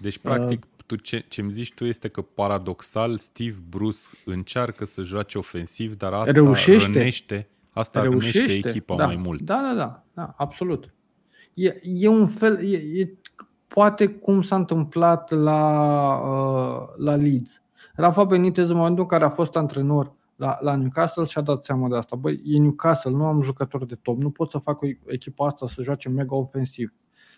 Deci, 0.00 0.18
practic, 0.18 0.64
uh, 0.64 0.84
tu 0.86 0.96
ce, 0.96 1.24
ce-mi 1.28 1.50
zici 1.50 1.74
tu 1.74 1.84
este 1.84 2.08
că 2.08 2.22
paradoxal 2.22 3.16
Steve 3.16 3.56
Bruce 3.68 3.98
încearcă 4.24 4.84
să 4.84 5.02
joace 5.02 5.38
ofensiv, 5.38 5.96
dar 5.96 6.12
asta 6.12 6.32
reușește. 6.32 6.92
rănește, 6.92 7.48
asta 7.72 8.02
reușește, 8.02 8.38
rănește 8.38 8.68
echipa 8.68 8.96
da, 8.96 9.06
mai 9.06 9.16
mult. 9.16 9.40
Da, 9.40 9.60
da, 9.62 9.74
da, 9.74 10.04
da 10.14 10.34
absolut. 10.36 10.94
E, 11.54 11.80
e 11.82 12.08
un 12.08 12.26
fel, 12.26 12.64
e, 12.64 12.76
e, 12.76 13.14
poate 13.68 14.06
cum 14.06 14.42
s-a 14.42 14.56
întâmplat 14.56 15.30
la, 15.30 15.60
uh, 16.16 17.04
la 17.04 17.14
Leeds. 17.14 17.60
Rafa 17.94 18.24
Benitez 18.24 18.68
în 18.68 18.76
momentul 18.76 19.02
în 19.02 19.08
care 19.08 19.24
a 19.24 19.28
fost 19.28 19.56
antrenor 19.56 20.12
la, 20.36 20.58
la 20.60 20.76
Newcastle 20.76 21.24
și-a 21.24 21.42
dat 21.42 21.64
seama 21.64 21.88
de 21.88 21.96
asta. 21.96 22.16
Băi, 22.16 22.42
e 22.44 22.58
Newcastle, 22.58 23.10
nu 23.10 23.24
am 23.24 23.42
jucători 23.42 23.86
de 23.86 23.94
top, 23.94 24.18
nu 24.18 24.30
pot 24.30 24.50
să 24.50 24.58
fac 24.58 24.82
o 24.82 24.86
echipa 25.06 25.46
asta 25.46 25.68
să 25.68 25.82
joace 25.82 26.08
mega 26.08 26.34
ofensiv. 26.34 26.94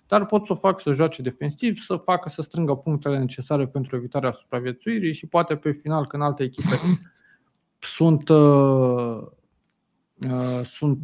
Dar 0.06 0.26
pot 0.26 0.46
să 0.46 0.52
o 0.52 0.56
fac 0.56 0.80
să 0.80 0.92
joace 0.92 1.22
defensiv, 1.22 1.78
să 1.78 1.96
facă 1.96 2.28
să 2.28 2.42
strângă 2.42 2.74
punctele 2.74 3.18
necesare 3.18 3.66
pentru 3.66 3.96
evitarea 3.96 4.32
supraviețuirii 4.32 5.12
și 5.12 5.26
poate 5.26 5.56
pe 5.56 5.70
final, 5.70 6.06
când 6.06 6.22
alte 6.22 6.42
echipe 6.42 6.80
sunt, 7.96 8.28
uh, 8.28 9.18
uh, 10.30 10.64
sunt 10.64 10.98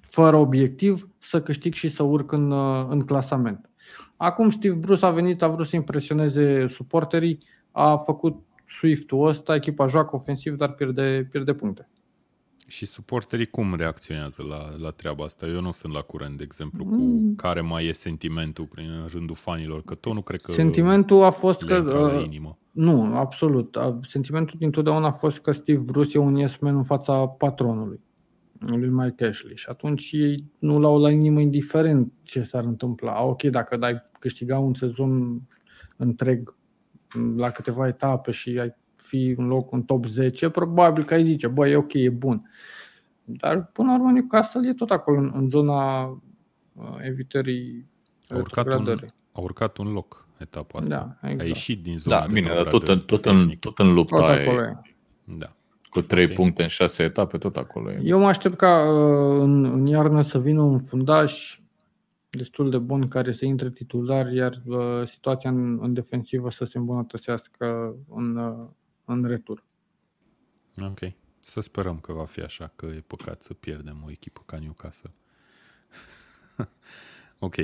fără 0.00 0.36
obiectiv, 0.36 1.08
să 1.18 1.42
câștig 1.42 1.74
și 1.74 1.88
să 1.88 2.02
urc 2.02 2.32
în, 2.32 2.50
uh, 2.50 2.86
în 2.88 3.04
clasament. 3.04 3.70
Acum 4.16 4.50
Steve 4.50 4.74
Bruce 4.74 5.06
a 5.06 5.10
venit, 5.10 5.42
a 5.42 5.48
vrut 5.48 5.66
să 5.66 5.76
impresioneze 5.76 6.66
suporterii, 6.66 7.38
a 7.70 7.96
făcut 7.96 8.42
Swift-ul 8.78 9.26
ăsta, 9.26 9.54
echipa 9.54 9.86
joacă 9.86 10.16
ofensiv, 10.16 10.56
dar 10.56 10.72
pierde, 10.72 11.28
pierde 11.30 11.54
puncte. 11.54 11.88
Și 12.66 12.86
suporterii 12.86 13.46
cum 13.46 13.74
reacționează 13.74 14.42
la, 14.42 14.76
la 14.76 14.90
treaba 14.90 15.24
asta? 15.24 15.46
Eu 15.46 15.60
nu 15.60 15.70
sunt 15.70 15.92
la 15.92 16.00
curent, 16.00 16.36
de 16.36 16.42
exemplu, 16.42 16.84
cu 16.84 16.94
mm. 16.94 17.34
care 17.34 17.60
mai 17.60 17.86
e 17.86 17.92
sentimentul 17.92 18.64
prin 18.64 18.88
rândul 19.12 19.34
fanilor, 19.34 19.82
că 19.82 19.94
tot 19.94 20.12
nu 20.14 20.22
cred 20.22 20.40
că 20.40 20.52
Sentimentul 20.52 21.22
a 21.22 21.30
fost 21.30 21.62
că... 21.62 21.76
Uh, 22.16 22.24
inimă. 22.24 22.58
Nu, 22.70 23.16
absolut. 23.16 23.76
Sentimentul 24.02 24.58
dintotdeauna 24.58 25.06
a 25.06 25.12
fost 25.12 25.38
că 25.38 25.52
Steve 25.52 25.78
Bruce 25.78 26.18
e 26.18 26.20
un 26.20 26.36
yes 26.36 26.56
man 26.56 26.76
în 26.76 26.84
fața 26.84 27.26
patronului, 27.26 28.00
lui 28.58 28.88
Mike 28.88 29.24
Ashley. 29.24 29.56
Și 29.56 29.66
atunci 29.68 30.10
ei 30.12 30.44
nu 30.58 30.78
l-au 30.78 30.98
la 30.98 31.10
inimă 31.10 31.40
indiferent 31.40 32.12
ce 32.22 32.42
s-ar 32.42 32.64
întâmpla. 32.64 33.24
Ok, 33.24 33.42
dacă 33.42 33.76
dai 33.76 34.02
câștiga 34.18 34.58
un 34.58 34.74
sezon 34.74 35.40
întreg 35.96 36.56
la 37.36 37.50
câteva 37.50 37.86
etape 37.86 38.30
și 38.30 38.58
ai 38.60 38.74
fi 38.96 39.34
în 39.36 39.46
loc 39.46 39.72
în 39.72 39.82
top 39.82 40.06
10, 40.06 40.48
probabil 40.48 41.04
că 41.04 41.14
ai 41.14 41.22
zice, 41.22 41.46
băi, 41.46 41.70
e 41.70 41.76
ok, 41.76 41.92
e 41.92 42.10
bun. 42.10 42.50
Dar 43.24 43.70
până 43.72 43.88
la 43.88 43.94
urmă 43.94 44.10
Newcastle 44.10 44.68
e 44.68 44.72
tot 44.72 44.90
acolo 44.90 45.18
în, 45.18 45.32
în 45.34 45.48
zona 45.48 46.02
uh, 46.02 46.96
evitării 47.00 47.86
a 48.28 48.36
urcat, 48.36 48.72
un, 48.72 48.98
a 49.32 49.40
urcat 49.40 49.76
un 49.76 49.92
loc 49.92 50.28
etapa 50.38 50.78
asta. 50.78 51.16
Da, 51.20 51.28
exact. 51.28 51.40
A 51.40 51.44
ieșit 51.44 51.82
din 51.82 51.98
zona 51.98 52.20
Da, 52.20 52.26
bine, 52.26 52.48
dar 52.54 52.64
tot 52.64 52.88
în, 52.88 53.00
tot, 53.00 53.26
în, 53.26 53.48
tot 53.60 53.78
în 53.78 53.92
lupta 53.92 54.16
tot 54.16 54.28
acolo 54.28 54.62
e. 54.62 54.80
Da. 55.24 55.52
Cu 55.90 56.00
3 56.00 56.24
okay. 56.24 56.36
puncte 56.36 56.62
în 56.62 56.68
6 56.68 57.02
etape, 57.02 57.38
tot 57.38 57.56
acolo 57.56 57.90
e. 57.90 58.00
Eu 58.02 58.18
mă 58.18 58.26
aștept 58.26 58.56
ca 58.56 58.90
uh, 58.90 59.40
în, 59.40 59.64
în 59.64 59.86
iarnă 59.86 60.22
să 60.22 60.38
vină 60.38 60.62
un 60.62 60.78
fundaș 60.78 61.58
destul 62.34 62.70
de 62.70 62.78
bun 62.78 63.08
care 63.08 63.32
să 63.32 63.44
intre 63.44 63.70
titular, 63.70 64.32
iar 64.32 64.62
uh, 64.66 65.06
situația 65.06 65.50
în, 65.50 65.78
în 65.82 65.92
defensivă 65.92 66.50
să 66.50 66.64
se 66.64 66.78
îmbunătățească 66.78 67.96
în, 68.08 68.36
uh, 68.36 68.68
în 69.04 69.24
retur. 69.24 69.64
Ok. 70.78 70.98
Să 71.38 71.60
sperăm 71.60 71.98
că 71.98 72.12
va 72.12 72.24
fi 72.24 72.40
așa, 72.40 72.72
că 72.76 72.86
e 72.86 73.04
păcat 73.06 73.42
să 73.42 73.54
pierdem 73.54 74.02
o 74.06 74.10
echipă 74.10 74.42
ca 74.46 74.58
Newcastle. 74.58 75.14
ok. 77.38 77.54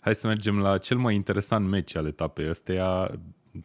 Hai 0.00 0.14
să 0.14 0.26
mergem 0.26 0.58
la 0.58 0.78
cel 0.78 0.96
mai 0.96 1.14
interesant 1.14 1.68
meci 1.68 1.94
al 1.94 2.06
etapei 2.06 2.48
ăsteia. 2.48 3.20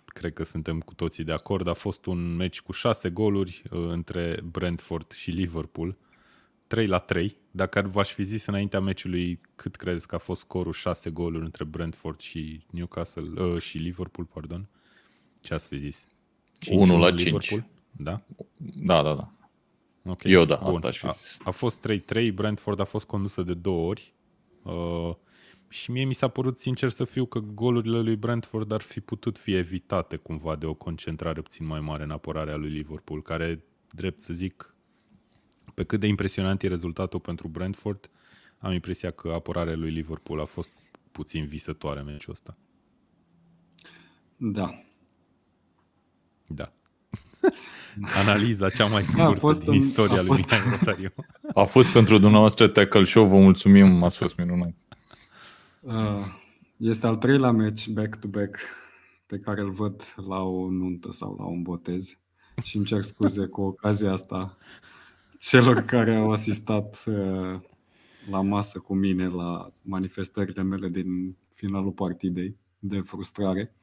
Cred 0.05 0.33
că 0.33 0.43
suntem 0.43 0.79
cu 0.79 0.93
toții 0.93 1.23
de 1.23 1.31
acord. 1.31 1.67
A 1.67 1.73
fost 1.73 2.05
un 2.05 2.35
meci 2.35 2.61
cu 2.61 2.71
șase 2.71 3.09
goluri 3.09 3.63
uh, 3.71 3.87
între 3.89 4.39
Brentford 4.51 5.11
și 5.11 5.31
Liverpool. 5.31 5.97
3 6.73 6.87
la 6.87 6.97
3. 6.97 7.37
Dacă 7.51 7.81
v-aș 7.81 8.11
fi 8.11 8.23
zis 8.23 8.45
înaintea 8.45 8.79
meciului 8.79 9.41
cât 9.55 9.75
credeți 9.75 10.07
că 10.07 10.15
a 10.15 10.17
fost 10.17 10.41
scorul 10.41 10.73
6 10.73 11.09
goluri 11.09 11.43
între 11.43 11.63
Brentford 11.63 12.19
și 12.19 12.65
Newcastle 12.71 13.43
uh, 13.43 13.61
și 13.61 13.77
Liverpool, 13.77 14.27
pardon, 14.33 14.69
ce 15.41 15.53
ați 15.53 15.67
fi 15.67 15.77
zis? 15.77 16.07
1 16.71 16.97
la 16.97 17.15
5. 17.15 17.63
Da? 17.91 18.21
Da, 18.57 19.01
da, 19.03 19.13
da. 19.13 19.31
Okay. 20.11 20.31
Eu 20.31 20.45
da, 20.45 20.59
Bun. 20.63 20.73
asta 20.73 20.87
aș 20.87 20.97
fi 20.97 21.07
zis. 21.15 21.37
A, 21.39 21.43
a 21.43 21.51
fost 21.51 21.87
3-3, 21.91 22.33
Brentford 22.33 22.79
a 22.79 22.83
fost 22.83 23.05
condusă 23.05 23.41
de 23.41 23.53
două 23.53 23.89
ori. 23.89 24.13
Uh, 24.63 25.15
și 25.69 25.91
mie 25.91 26.03
mi 26.05 26.13
s-a 26.13 26.27
părut 26.27 26.57
sincer 26.57 26.89
să 26.89 27.03
fiu 27.03 27.25
că 27.25 27.39
golurile 27.39 27.99
lui 27.99 28.15
Brentford 28.15 28.71
ar 28.71 28.81
fi 28.81 28.99
putut 28.99 29.37
fi 29.37 29.55
evitate 29.55 30.15
cumva 30.15 30.55
de 30.55 30.65
o 30.65 30.73
concentrare 30.73 31.41
puțin 31.41 31.65
mai 31.65 31.79
mare 31.79 32.03
în 32.03 32.11
apărarea 32.11 32.55
lui 32.55 32.69
Liverpool, 32.69 33.21
care, 33.21 33.63
drept 33.89 34.19
să 34.19 34.33
zic, 34.33 34.72
pe 35.73 35.83
cât 35.83 35.99
de 35.99 36.07
impresionant 36.07 36.63
e 36.63 36.67
rezultatul 36.67 37.19
pentru 37.19 37.47
Brentford, 37.47 38.09
am 38.57 38.71
impresia 38.71 39.11
că 39.11 39.29
apărarea 39.29 39.75
lui 39.75 39.91
Liverpool 39.91 40.39
a 40.39 40.45
fost 40.45 40.69
puțin 41.11 41.45
visătoare 41.45 41.99
în 41.99 42.05
meciul 42.05 42.33
ăsta. 42.33 42.57
Da. 44.37 44.83
Da. 46.47 46.73
Analiza 48.21 48.69
cea 48.69 48.85
mai 48.85 49.03
scurtă 49.03 49.29
a 49.29 49.33
fost 49.33 49.63
din 49.63 49.73
istoria 49.73 50.21
lui 50.21 50.27
fost... 50.27 50.41
Mihai 50.41 50.69
Rotariu. 50.69 51.13
A 51.53 51.63
fost 51.63 51.91
pentru 51.91 52.17
dumneavoastră 52.17 52.67
Tackle 52.67 53.03
Show, 53.03 53.25
vă 53.25 53.35
mulțumim, 53.35 54.03
ați 54.03 54.17
fost 54.17 54.37
minunați. 54.37 54.87
Uh, 55.79 56.25
este 56.77 57.07
al 57.07 57.15
treilea 57.15 57.51
match 57.51 57.87
back-to-back 57.87 58.59
pe 59.25 59.37
care 59.37 59.61
îl 59.61 59.71
văd 59.71 60.15
la 60.27 60.41
o 60.41 60.69
nuntă 60.69 61.11
sau 61.11 61.35
la 61.39 61.45
un 61.45 61.61
botez 61.61 62.17
și 62.63 62.77
îmi 62.77 62.85
cer 62.85 63.01
scuze 63.01 63.45
cu 63.45 63.61
ocazia 63.61 64.11
asta 64.11 64.57
celor 65.43 65.81
care 65.81 66.15
au 66.15 66.31
asistat 66.31 67.03
uh, 67.05 67.59
la 68.29 68.41
masă 68.41 68.79
cu 68.79 68.93
mine 68.93 69.27
la 69.27 69.73
manifestările 69.81 70.63
mele 70.63 70.89
din 70.89 71.37
finalul 71.49 71.91
partidei 71.91 72.57
de 72.79 72.99
frustrare. 72.99 73.75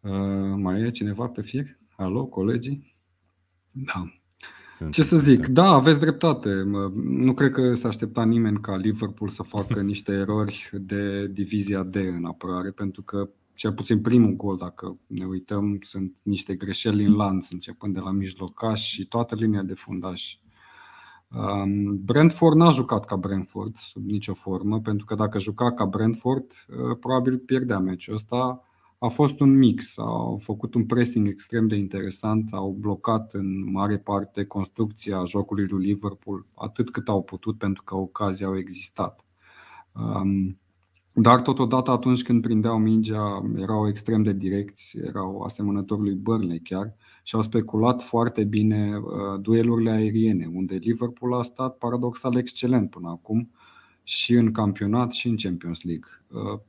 Uh, 0.00 0.54
mai 0.56 0.80
e 0.80 0.90
cineva 0.90 1.26
pe 1.26 1.42
fir? 1.42 1.78
Alo, 1.96 2.26
colegii? 2.26 2.96
Da. 3.70 4.12
Sunt 4.70 4.92
Ce 4.92 5.02
să 5.02 5.16
zic, 5.16 5.46
da, 5.46 5.64
aveți 5.64 6.00
dreptate. 6.00 6.62
Nu 6.94 7.34
cred 7.34 7.52
că 7.52 7.74
s-a 7.74 7.88
aștepta 7.88 8.24
nimeni 8.24 8.60
ca 8.60 8.76
Liverpool 8.76 9.30
să 9.30 9.42
facă 9.42 9.80
niște 9.92 10.12
erori 10.12 10.70
de 10.72 11.26
divizia 11.26 11.82
D 11.82 11.94
în 11.94 12.24
apărare, 12.24 12.70
pentru 12.70 13.02
că 13.02 13.28
cel 13.54 13.72
puțin 13.72 14.00
primul 14.00 14.32
gol, 14.32 14.56
dacă 14.56 14.98
ne 15.06 15.24
uităm, 15.24 15.78
sunt 15.80 16.16
niște 16.22 16.54
greșeli 16.54 17.04
în 17.04 17.14
lanț, 17.14 17.50
începând 17.50 17.94
de 17.94 18.00
la 18.00 18.10
mijlocaș 18.10 18.82
și 18.82 19.06
toată 19.06 19.34
linia 19.34 19.62
de 19.62 19.74
fundaș. 19.74 20.36
Um, 21.36 22.04
Brentford 22.04 22.56
n-a 22.56 22.70
jucat 22.70 23.04
ca 23.04 23.16
Brentford 23.16 23.76
sub 23.76 24.04
nicio 24.04 24.34
formă, 24.34 24.80
pentru 24.80 25.06
că 25.06 25.14
dacă 25.14 25.38
juca 25.38 25.72
ca 25.72 25.84
Brentford, 25.84 26.44
uh, 26.44 26.98
probabil 27.00 27.38
pierdea 27.38 27.78
meciul 27.78 28.14
ăsta 28.14 28.62
a 28.98 29.08
fost 29.08 29.40
un 29.40 29.58
mix. 29.58 29.98
Au 29.98 30.38
făcut 30.42 30.74
un 30.74 30.86
pressing 30.86 31.28
extrem 31.28 31.68
de 31.68 31.76
interesant, 31.76 32.52
au 32.52 32.76
blocat 32.78 33.32
în 33.34 33.70
mare 33.70 33.98
parte 33.98 34.44
construcția 34.44 35.24
jocului 35.24 35.66
lui 35.66 35.84
Liverpool 35.84 36.46
atât 36.54 36.90
cât 36.90 37.08
au 37.08 37.22
putut 37.22 37.58
pentru 37.58 37.82
că 37.82 37.94
ocazii 37.96 38.44
au 38.44 38.56
existat. 38.56 39.24
Um, 39.92 40.58
dar 41.16 41.40
totodată 41.40 41.90
atunci 41.90 42.22
când 42.22 42.42
prindeau 42.42 42.78
mingea 42.78 43.50
erau 43.56 43.88
extrem 43.88 44.22
de 44.22 44.32
direcți, 44.32 44.98
erau 44.98 45.40
asemănători 45.40 46.00
lui 46.00 46.14
Burnley 46.14 46.60
chiar 46.60 46.94
și 47.22 47.34
au 47.34 47.42
speculat 47.42 48.02
foarte 48.02 48.44
bine 48.44 48.96
uh, 48.96 49.40
duelurile 49.40 49.90
aeriene, 49.90 50.50
unde 50.54 50.74
Liverpool 50.74 51.34
a 51.34 51.42
stat 51.42 51.76
paradoxal 51.78 52.36
excelent 52.36 52.90
până 52.90 53.08
acum 53.08 53.50
și 54.02 54.32
în 54.32 54.52
campionat 54.52 55.12
și 55.12 55.28
în 55.28 55.36
Champions 55.36 55.82
League. 55.82 56.08
Uh, 56.28 56.60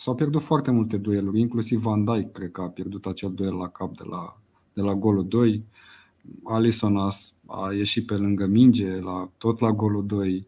S-au 0.00 0.14
pierdut 0.14 0.42
foarte 0.42 0.70
multe 0.70 0.96
dueluri, 0.96 1.40
inclusiv 1.40 1.80
Van 1.80 2.04
Dijk 2.04 2.32
cred 2.32 2.50
că 2.50 2.60
a 2.60 2.68
pierdut 2.68 3.06
acel 3.06 3.32
duel 3.32 3.54
la 3.54 3.68
cap 3.68 3.96
de 3.96 4.02
la, 4.10 4.40
de 4.72 4.80
la 4.80 4.94
golul 4.94 5.28
2. 5.28 5.64
Alisson 6.44 6.96
a, 6.96 7.08
a 7.46 7.72
ieșit 7.72 8.06
pe 8.06 8.14
lângă 8.14 8.46
minge, 8.46 9.00
la, 9.00 9.30
tot 9.38 9.60
la 9.60 9.70
golul 9.70 10.06
2. 10.06 10.46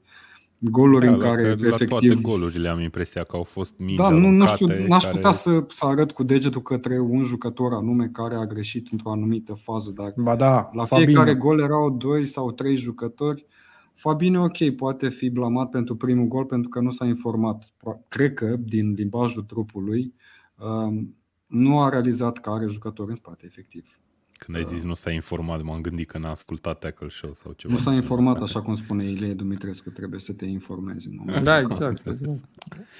Goluri 0.70 1.04
da, 1.04 1.12
în 1.12 1.18
care 1.18 1.42
la 1.42 1.66
efectiv... 1.66 1.88
toate 1.88 2.14
golurile 2.22 2.68
am 2.68 2.80
impresia 2.80 3.22
că 3.22 3.36
au 3.36 3.42
fost 3.42 3.78
mingi 3.78 3.96
Da, 3.96 4.08
nu, 4.08 4.28
nu 4.28 4.46
știu, 4.46 4.66
n-aș 4.86 5.02
care... 5.02 5.14
putea 5.14 5.30
să, 5.30 5.64
să 5.68 5.84
arăt 5.84 6.12
cu 6.12 6.22
degetul 6.22 6.62
către 6.62 6.98
un 6.98 7.22
jucător 7.22 7.72
anume 7.72 8.08
care 8.12 8.34
a 8.34 8.46
greșit 8.46 8.88
într-o 8.92 9.10
anumită 9.10 9.54
fază, 9.54 9.90
dar 9.90 10.12
ba 10.16 10.36
da, 10.36 10.70
la 10.72 10.84
fiecare 10.84 11.14
Fabinho. 11.14 11.46
gol 11.46 11.60
erau 11.60 11.90
doi 11.90 12.26
sau 12.26 12.52
trei 12.52 12.76
jucători 12.76 13.46
Fabinho, 13.94 14.42
ok, 14.42 14.70
poate 14.70 15.08
fi 15.08 15.30
blamat 15.30 15.68
pentru 15.68 15.96
primul 15.96 16.26
gol 16.26 16.44
pentru 16.44 16.68
că 16.68 16.80
nu 16.80 16.90
s-a 16.90 17.04
informat. 17.04 17.72
Cred 18.08 18.34
că, 18.34 18.56
din 18.58 18.92
limbajul 18.92 19.42
trupului, 19.42 20.14
um, 20.58 21.16
nu 21.46 21.80
a 21.80 21.88
realizat 21.88 22.38
că 22.38 22.50
are 22.50 22.66
jucători 22.66 23.08
în 23.08 23.14
spate, 23.14 23.46
efectiv. 23.46 24.00
Când 24.44 24.56
ai 24.56 24.64
zis 24.64 24.82
nu 24.82 24.94
s-a 24.94 25.10
informat, 25.10 25.62
m-am 25.62 25.80
gândit 25.80 26.08
că 26.10 26.18
n-a 26.18 26.30
ascultat 26.30 26.78
Tackle 26.78 27.08
Show 27.08 27.34
sau 27.34 27.52
ceva. 27.52 27.72
Nu 27.72 27.78
s-a 27.78 27.92
informat, 27.92 28.42
așa 28.42 28.62
cum 28.62 28.74
spune 28.74 29.04
Ilie 29.04 29.32
Dumitrescu, 29.32 29.90
trebuie 29.90 30.20
să 30.20 30.32
te 30.32 30.44
informezi. 30.44 31.08
În 31.08 31.14
momentul 31.18 31.44
da, 31.44 31.58
exact. 31.58 31.82
exact. 32.06 32.44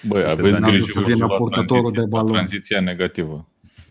Băi, 0.06 0.24
aveți 0.24 0.60
grijă 0.60 0.84
să 0.84 1.00
vină 1.00 1.26
purtătorul 1.26 1.92
de 1.92 2.06
balon. 2.06 2.32
Tranziția 2.32 2.80
negativă. 2.80 3.46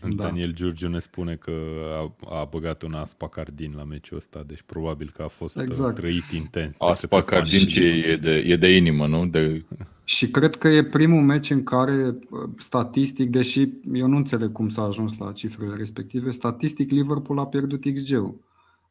Da. 0.08 0.24
Daniel 0.24 0.52
Giurgiu 0.52 0.88
ne 0.88 0.98
spune 0.98 1.34
că 1.34 1.52
a, 2.00 2.40
a 2.40 2.44
băgat 2.44 2.82
un 2.82 2.94
Aspacardin 2.94 3.72
la 3.76 3.84
meciul 3.84 4.16
ăsta, 4.16 4.42
deci 4.46 4.62
probabil 4.62 5.10
că 5.14 5.22
a 5.22 5.28
fost 5.28 5.56
uh, 5.56 5.62
exact. 5.62 5.94
trăit 5.94 6.30
intens. 6.34 6.80
Aspacardin 6.80 7.66
ce 7.66 7.84
e 7.84 8.16
de, 8.16 8.30
e 8.30 8.56
de 8.56 8.76
inimă, 8.76 9.06
nu? 9.06 9.26
De 9.26 9.64
Și 10.04 10.30
cred 10.30 10.56
că 10.56 10.68
e 10.68 10.84
primul 10.84 11.22
meci 11.22 11.50
în 11.50 11.62
care, 11.62 12.06
uh, 12.30 12.40
statistic, 12.56 13.30
deși 13.30 13.68
eu 13.92 14.06
nu 14.06 14.16
înțeleg 14.16 14.52
cum 14.52 14.68
s-a 14.68 14.82
ajuns 14.82 15.18
la 15.18 15.32
cifrele 15.32 15.74
respective, 15.76 16.30
statistic 16.30 16.90
Liverpool 16.90 17.38
a 17.38 17.46
pierdut 17.46 17.80
XG-ul. 17.92 18.40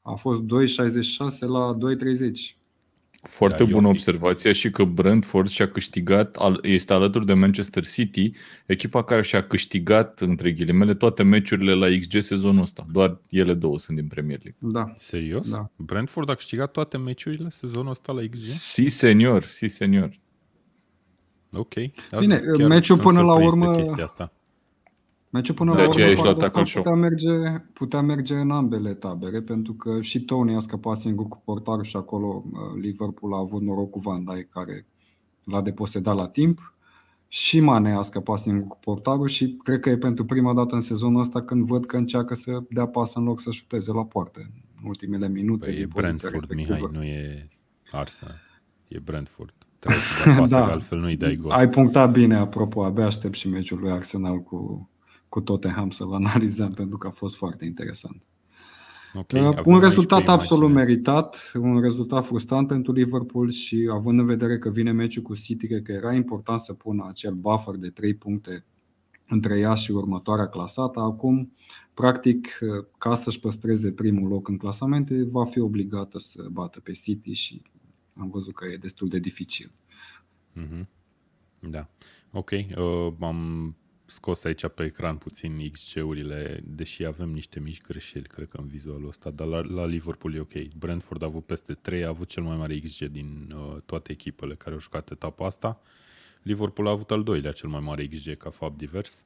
A 0.02 0.14
fost 0.14 0.42
2,66 0.42 0.48
la 1.40 1.78
2,30. 1.78 2.61
Foarte 3.22 3.64
Da, 3.64 3.70
e 3.70 3.74
bună 3.74 3.88
un 3.88 3.94
pic. 3.94 4.02
observație 4.08 4.52
și 4.52 4.70
că 4.70 4.84
Brentford 4.84 5.48
și-a 5.50 5.68
câștigat, 5.72 6.36
al- 6.36 6.60
este 6.64 6.94
alături 6.94 7.26
de 7.26 7.34
Manchester 7.34 7.86
City, 7.86 8.32
echipa 8.66 9.04
care 9.04 9.22
și-a 9.22 9.44
câștigat, 9.48 10.20
între 10.20 10.52
ghilimele, 10.52 10.94
toate 10.94 11.24
meciurile 11.24 11.74
la 11.74 11.88
XG 12.00 12.22
sezonul 12.22 12.62
ăsta. 12.62 12.86
Doar 12.92 13.18
ele 13.30 13.54
două 13.54 13.78
sunt 13.78 13.98
din 13.98 14.08
Premier 14.08 14.40
League. 14.44 14.60
Da. 14.72 14.92
Serios? 14.98 15.52
Da. 15.52 15.70
Brentford 15.76 16.30
a 16.30 16.36
câștigat 16.36 16.72
toate 16.72 16.98
meciurile 16.98 17.50
sezonul 17.50 17.90
ăsta 17.92 18.12
la 18.14 18.22
XG? 18.32 18.44
Si, 18.46 18.88
senior, 18.88 19.44
si, 19.44 19.68
senior. 19.68 20.20
Ok. 21.54 21.74
Bine, 22.20 22.34
Asta 22.36 22.52
chiar 22.58 22.68
meciul 22.68 22.96
sunt 22.96 23.08
până 23.08 23.22
la 23.22 23.32
surprins 23.34 23.54
de 23.54 23.60
urmă- 23.66 23.76
chestia 23.78 24.04
asta. 24.04 24.34
Meciul 25.32 25.56
până 25.56 25.76
De 25.76 25.82
la 25.82 25.84
aceea 25.84 26.06
urmă 26.08 26.18
ești 26.18 26.26
la 26.26 26.34
paradoxal, 26.34 26.50
tackle 26.50 26.64
show. 26.64 26.84
putea 26.84 26.96
merge, 27.00 27.60
putea 27.74 28.02
merge 28.02 28.36
în 28.36 28.52
ambele 28.52 28.94
tabere, 28.94 29.42
pentru 29.42 29.74
că 29.74 30.02
și 30.02 30.22
Tony 30.26 30.56
a 30.56 30.60
scăpat 30.60 30.98
singur 30.98 31.28
cu 31.28 31.42
portarul 31.46 31.84
și 31.84 31.96
acolo 31.96 32.44
uh, 32.52 32.60
Liverpool 32.82 33.34
a 33.34 33.38
avut 33.38 33.62
noroc 33.62 33.90
cu 33.90 34.00
Van 34.00 34.24
Dijk 34.24 34.50
care 34.50 34.86
l-a 35.44 35.62
deposedat 35.62 36.16
la 36.16 36.28
timp. 36.28 36.74
Și 37.28 37.60
Mane 37.60 37.92
a 37.94 38.02
scăpat 38.02 38.38
singur 38.38 38.68
cu 38.68 38.78
portarul 38.80 39.28
și 39.28 39.58
cred 39.64 39.80
că 39.80 39.90
e 39.90 39.98
pentru 39.98 40.26
prima 40.26 40.54
dată 40.54 40.76
în 40.76 40.82
sezonul 40.82 41.20
ăsta 41.20 41.42
când 41.42 41.66
văd 41.66 41.86
că 41.86 41.98
încearcă 41.98 42.34
să 42.36 42.60
dea 42.70 42.86
pas 42.88 43.16
în 43.16 43.24
loc 43.24 43.40
să 43.40 43.52
șuteze 43.52 43.92
la 43.92 44.06
poartă 44.06 44.40
în 44.82 44.88
ultimele 44.88 45.30
minute 45.30 45.66
Păi 45.66 45.74
e 45.74 45.78
din 45.78 45.88
poziția 45.88 46.30
Brentford, 46.30 46.34
respectivă. 46.34 46.74
Mihai, 46.74 46.90
nu 46.92 47.04
e 47.04 47.48
Arsenal. 47.92 48.40
E 48.88 49.00
Brentford. 49.00 49.54
Trebuie 49.80 50.02
să 50.02 50.24
dea 50.30 50.36
pasă, 50.38 50.56
Da. 50.56 50.66
că 50.66 50.72
altfel 50.72 51.00
nu-i 51.00 51.16
dai 51.16 51.36
gol. 51.36 51.52
Ai 51.52 51.70
punctat 51.70 52.12
bine, 52.12 52.36
apropo, 52.36 52.84
abia 52.84 53.06
aștept 53.06 53.34
și 53.34 53.48
meciul 53.50 53.80
lui 53.80 53.92
Arsenal 53.92 54.40
cu, 54.40 54.90
cu 55.32 55.42
Tottenham 55.42 55.90
să-l 55.90 56.14
analizăm 56.22 56.74
pentru 56.74 56.98
că 56.98 57.08
a 57.08 57.12
fost 57.12 57.36
foarte 57.36 57.66
interesant. 57.66 58.22
Ok, 59.14 59.32
Uh, 59.32 59.40
avem 59.40 59.64
un 59.66 59.74
aici 59.74 59.84
rezultat 59.84 60.24
pe 60.24 60.32
absolut 60.32 60.70
imagine- 60.70 60.84
meritat, 60.90 61.52
un 61.56 61.82
rezultat 61.82 62.26
frustrant 62.26 62.68
pentru 62.68 62.92
Liverpool 62.92 63.50
și 63.50 63.90
având 63.92 64.20
în 64.20 64.26
vedere 64.26 64.58
că 64.58 64.70
vine 64.70 64.92
meciul 64.92 65.24
cu 65.24 65.36
City, 65.36 65.68
cred 65.68 65.82
că 65.82 65.92
era 65.92 66.14
important 66.14 66.60
să 66.60 66.74
pună 66.74 67.06
acel 67.10 67.34
buffer 67.34 67.76
de 67.76 67.90
3 67.90 68.14
puncte 68.14 68.66
între 69.28 69.60
ea 69.60 69.74
și 69.74 69.92
următoarea 69.92 70.48
clasată. 70.48 71.00
Acum, 71.00 71.52
practic, 71.94 72.60
uh, 72.62 72.86
ca 72.98 73.14
să-și 73.14 73.40
păstreze 73.40 73.92
primul 73.92 74.30
loc 74.30 74.48
în 74.48 74.58
clasamente, 74.58 75.24
va 75.24 75.46
fi 75.46 75.60
obligată 75.60 76.20
să 76.20 76.48
bată 76.52 76.80
pe 76.80 76.92
City 76.92 77.32
și 77.32 77.62
am 78.18 78.30
văzut 78.30 78.54
că 78.54 78.66
e 78.66 78.78
destul 78.78 79.08
de 79.08 79.20
dificil. 79.20 79.72
Mhm. 80.54 80.88
Da. 81.60 81.90
Ok, 82.32 82.50
uh, 82.52 83.14
am 83.20 83.76
scos 84.12 84.44
aici 84.44 84.68
pe 84.68 84.84
ecran 84.84 85.16
puțin 85.16 85.70
XG-urile, 85.72 86.64
deși 86.68 87.06
avem 87.06 87.30
niște 87.30 87.60
mici 87.60 87.82
greșeli, 87.82 88.28
cred 88.28 88.48
că 88.48 88.58
în 88.58 88.68
vizualul 88.68 89.08
ăsta, 89.08 89.30
dar 89.30 89.48
la, 89.48 89.60
la 89.62 89.86
Liverpool 89.86 90.34
e 90.36 90.40
ok. 90.40 90.74
Brentford 90.78 91.24
a 91.24 91.26
avut 91.26 91.46
peste 91.46 91.74
3, 91.74 92.04
a 92.04 92.08
avut 92.08 92.28
cel 92.28 92.44
mai 92.44 92.58
mare 92.58 92.80
XG 92.80 93.06
din 93.06 93.54
uh, 93.56 93.78
toate 93.86 94.12
echipele 94.12 94.56
care 94.56 94.74
au 94.76 94.80
jucat 94.82 95.10
etapa 95.12 95.46
asta. 95.46 95.82
Liverpool 96.42 96.88
a 96.88 96.92
avut 96.92 97.12
al 97.12 97.24
doilea 97.24 97.52
cel 97.52 97.70
mai 97.70 97.80
mare 97.80 98.06
XG 98.08 98.38
ca 98.38 98.50
fapt 98.50 98.78
divers. 98.78 99.26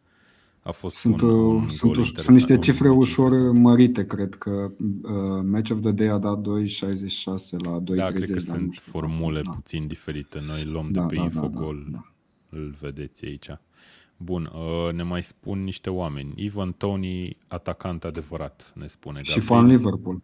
A 0.61 0.71
fost 0.71 0.95
Sunt, 0.95 1.21
un, 1.21 1.29
uh, 1.29 1.53
un 1.53 1.69
sunt, 1.69 1.91
gol 1.91 2.01
uș- 2.03 2.07
interesant, 2.07 2.23
sunt 2.23 2.35
niște 2.35 2.53
un 2.53 2.61
cifre 2.61 2.87
meci 2.89 2.97
ușor 2.97 3.25
interesant. 3.31 3.59
mărite, 3.59 4.05
cred 4.05 4.35
că 4.35 4.71
uh, 4.77 5.43
Match 5.43 5.71
of 5.71 5.79
the 5.81 5.91
Day 5.91 6.07
a 6.07 6.17
dat 6.17 6.39
2,66 6.41 6.43
la 7.63 7.79
2,30. 7.79 7.95
Da, 7.95 8.11
cred 8.11 8.29
că 8.29 8.33
dar 8.33 8.35
nu 8.35 8.39
sunt 8.39 8.73
știu. 8.73 8.91
formule 8.91 9.41
Da. 9.41 9.51
puțin 9.51 9.87
diferite. 9.87 10.39
Noi 10.47 10.61
îl 10.63 10.71
luăm 10.71 10.91
Da, 10.91 11.01
de 11.01 11.07
pe 11.07 11.15
da, 11.15 11.19
da, 11.21 11.25
Infogol, 11.25 11.87
da, 11.91 11.97
da. 11.97 12.57
îl 12.57 12.75
vedeți 12.81 13.25
aici. 13.25 13.49
Bun, 14.17 14.51
uh, 14.53 14.93
ne 14.93 15.03
mai 15.03 15.23
spun 15.23 15.63
niște 15.63 15.89
oameni. 15.89 16.33
Ivan 16.35 16.71
Tony, 16.71 17.37
atacant 17.47 18.03
adevărat, 18.03 18.71
ne 18.75 18.87
spune 18.87 19.21
Și 19.21 19.27
Gabriel. 19.37 19.47
fan 19.47 19.65
Liverpool. 19.67 20.21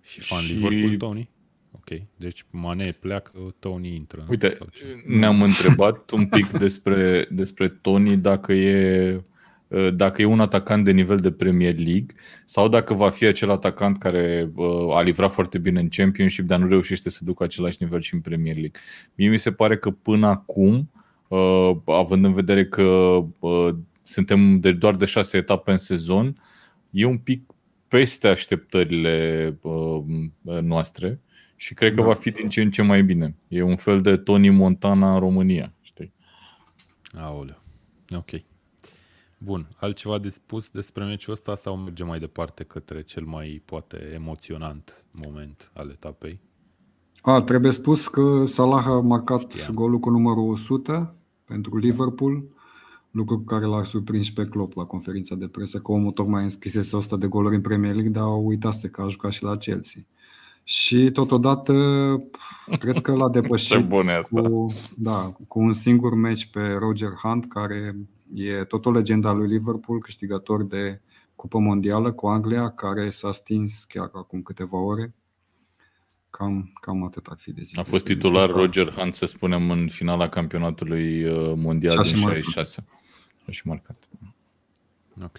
Și 0.00 0.20
fan 0.20 0.40
Și- 0.40 0.52
Liverpool, 0.54 0.96
Tony? 0.96 1.28
Ok, 1.72 2.00
deci 2.16 2.44
Mane 2.50 2.92
pleacă, 3.00 3.54
Tony 3.58 3.94
intră. 3.94 4.26
Uite, 4.28 4.50
sau 4.50 4.66
ce? 4.72 4.84
ne-am 5.06 5.42
întrebat 5.42 6.10
un 6.18 6.26
pic 6.26 6.46
despre, 6.50 7.26
despre 7.30 7.68
Tony 7.68 8.16
dacă 8.16 8.52
e, 8.52 9.22
dacă 9.94 10.22
e 10.22 10.24
un 10.24 10.40
atacant 10.40 10.84
de 10.84 10.90
nivel 10.90 11.16
de 11.16 11.30
Premier 11.32 11.74
League 11.76 12.06
sau 12.44 12.68
dacă 12.68 12.94
va 12.94 13.10
fi 13.10 13.24
acel 13.24 13.50
atacant 13.50 13.98
care 13.98 14.50
uh, 14.54 14.96
a 14.96 15.02
livrat 15.02 15.32
foarte 15.32 15.58
bine 15.58 15.80
în 15.80 15.88
Championship, 15.88 16.46
dar 16.46 16.58
nu 16.58 16.68
reușește 16.68 17.10
să 17.10 17.24
ducă 17.24 17.44
același 17.44 17.76
nivel 17.80 18.00
și 18.00 18.14
în 18.14 18.20
Premier 18.20 18.54
League. 18.54 18.80
Mie 19.14 19.28
mi 19.28 19.38
se 19.38 19.52
pare 19.52 19.76
că 19.78 19.90
până 19.90 20.26
acum, 20.26 20.74
uh, 20.74 21.02
având 21.84 22.24
în 22.24 22.32
vedere 22.32 22.66
că 22.66 22.82
uh, 23.38 23.74
suntem 24.02 24.60
de 24.60 24.72
doar 24.72 24.96
de 24.96 25.04
șase 25.04 25.36
etape 25.36 25.70
în 25.70 25.78
sezon, 25.78 26.42
e 26.90 27.04
un 27.04 27.18
pic 27.18 27.52
peste 27.88 28.28
așteptările 28.28 29.58
uh, 29.62 30.04
noastre 30.60 31.20
și 31.56 31.74
cred 31.74 31.94
că 31.94 32.00
Da. 32.00 32.06
va 32.06 32.14
fi 32.14 32.30
din 32.30 32.48
ce 32.48 32.60
în 32.60 32.70
ce 32.70 32.82
mai 32.82 33.02
bine. 33.02 33.36
E 33.48 33.62
un 33.62 33.76
fel 33.76 34.00
de 34.00 34.16
Tony 34.16 34.50
Montana 34.50 35.12
în 35.12 35.18
România, 35.18 35.72
știi? 35.80 36.12
Aoleu. 37.18 37.62
Ok. 38.16 38.30
Bun, 39.38 39.68
altceva 39.76 40.18
de 40.18 40.28
spus 40.28 40.70
despre 40.70 41.04
meciul 41.04 41.32
ăsta 41.32 41.54
sau 41.54 41.76
mergem 41.76 42.06
mai 42.06 42.18
departe 42.18 42.64
către 42.64 43.02
cel 43.02 43.24
mai 43.24 43.62
poate 43.64 44.10
emoționant 44.14 45.04
moment 45.12 45.70
al 45.74 45.90
etapei? 45.90 46.40
A, 47.26 47.42
trebuie 47.42 47.70
spus 47.70 48.08
că 48.08 48.44
Salah 48.46 48.86
a 48.86 49.00
marcat 49.00 49.40
Știam. 49.40 49.74
golul 49.74 49.98
cu 49.98 50.10
numărul 50.10 50.50
100 50.50 51.14
pentru 51.44 51.76
Liverpool, 51.76 52.44
lucru 53.10 53.40
care 53.40 53.64
l-a 53.64 53.82
surprins 53.82 54.24
și 54.24 54.32
pe 54.32 54.44
Klopp 54.44 54.76
la 54.76 54.84
conferința 54.84 55.34
de 55.34 55.46
presă, 55.46 55.78
că 55.78 55.92
omul 55.92 56.12
tocmai 56.12 56.42
înscrisese 56.42 56.96
100 56.96 57.16
de 57.16 57.26
goluri 57.26 57.54
în 57.54 57.60
Premier 57.60 57.92
League, 57.92 58.10
dar 58.10 58.24
uitase 58.42 58.88
că 58.88 59.02
a 59.02 59.08
jucat 59.08 59.32
și 59.32 59.42
la 59.42 59.56
Chelsea. 59.56 60.02
Și 60.64 61.10
totodată, 61.10 61.74
cred 62.78 63.00
că 63.00 63.12
l-a 63.12 63.30
Ce 63.32 63.40
depășit 63.40 63.86
bun 63.86 64.08
e 64.08 64.16
asta. 64.16 64.40
cu, 64.40 64.74
da, 64.96 65.34
cu 65.48 65.60
un 65.60 65.72
singur 65.72 66.14
meci 66.14 66.50
pe 66.50 66.76
Roger 66.78 67.12
Hunt, 67.22 67.48
care 67.48 67.96
e 68.34 68.64
tot 68.64 68.86
o 68.86 68.90
legendă 68.90 69.28
a 69.28 69.32
lui 69.32 69.48
Liverpool, 69.48 69.98
câștigător 69.98 70.64
de 70.64 71.00
Cupă 71.34 71.58
Mondială 71.58 72.12
cu 72.12 72.26
Anglia, 72.26 72.70
care 72.70 73.10
s-a 73.10 73.32
stins 73.32 73.84
chiar 73.84 74.10
acum 74.12 74.42
câteva 74.42 74.78
ore. 74.78 75.14
Cam, 76.36 76.72
cam 76.80 77.04
atât 77.04 77.26
ar 77.26 77.36
fi 77.40 77.52
de 77.52 77.62
zis. 77.62 77.76
A 77.76 77.82
fost 77.82 77.92
despre 77.92 78.14
titular 78.14 78.46
meciul 78.46 78.62
ăsta. 78.64 78.80
Roger 78.80 78.94
Hunt, 79.00 79.14
să 79.14 79.26
spunem, 79.26 79.70
în 79.70 79.88
finala 79.88 80.28
campionatului 80.28 81.24
uh, 81.24 81.52
mondial 81.56 81.92
Și-a 81.92 82.02
din 82.02 82.14
și 82.14 82.20
marcat. 82.24 82.42
66. 82.42 82.84
A 83.46 83.50
și 83.50 83.66
marcat. 83.66 84.08
Ok. 85.22 85.38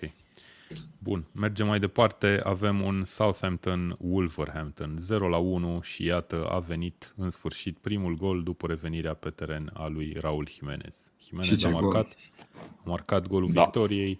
Bun, 0.99 1.25
mergem 1.31 1.67
mai 1.67 1.79
departe. 1.79 2.39
Avem 2.43 2.81
un 2.81 3.03
Southampton 3.03 3.95
Wolverhampton 3.99 4.95
0 4.97 5.27
la 5.27 5.37
1 5.37 5.81
și 5.81 6.03
iată 6.05 6.47
a 6.49 6.59
venit 6.59 7.13
în 7.17 7.29
sfârșit 7.29 7.77
primul 7.77 8.13
gol 8.13 8.43
după 8.43 8.67
revenirea 8.67 9.13
pe 9.13 9.29
teren 9.29 9.71
a 9.73 9.87
lui 9.87 10.15
Raul 10.19 10.47
Jimenez. 10.47 11.11
Și 11.19 11.25
Jimenez 11.27 11.57
ce 11.57 11.67
a 11.67 11.71
gol. 11.71 11.81
marcat, 11.81 12.15
a 12.57 12.81
marcat 12.83 13.27
golul 13.27 13.49
Da. 13.53 13.61
victoriei. 13.61 14.19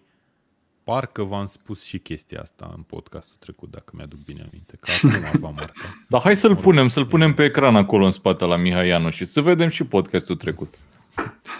Parcă 0.85 1.23
v-am 1.23 1.45
spus 1.45 1.83
și 1.83 1.97
chestia 1.99 2.41
asta 2.41 2.73
în 2.75 2.81
podcastul 2.83 3.35
trecut, 3.39 3.71
dacă 3.71 3.93
mi-aduc 3.95 4.19
bine 4.23 4.47
aminte, 4.49 4.77
că 4.79 4.91
acum 4.91 5.39
va 5.39 5.49
marca. 5.59 5.73
Dar 6.09 6.21
hai 6.21 6.35
să-l 6.35 6.55
punem, 6.55 6.87
să-l 6.87 7.05
punem 7.05 7.33
pe 7.33 7.43
ecran 7.43 7.75
acolo 7.75 8.05
în 8.05 8.11
spate 8.11 8.45
la 8.45 8.55
Mihai 8.55 8.87
Ianu 8.87 9.09
și 9.09 9.25
să 9.25 9.41
vedem 9.41 9.67
și 9.67 9.83
podcastul 9.85 10.35
trecut. 10.35 10.75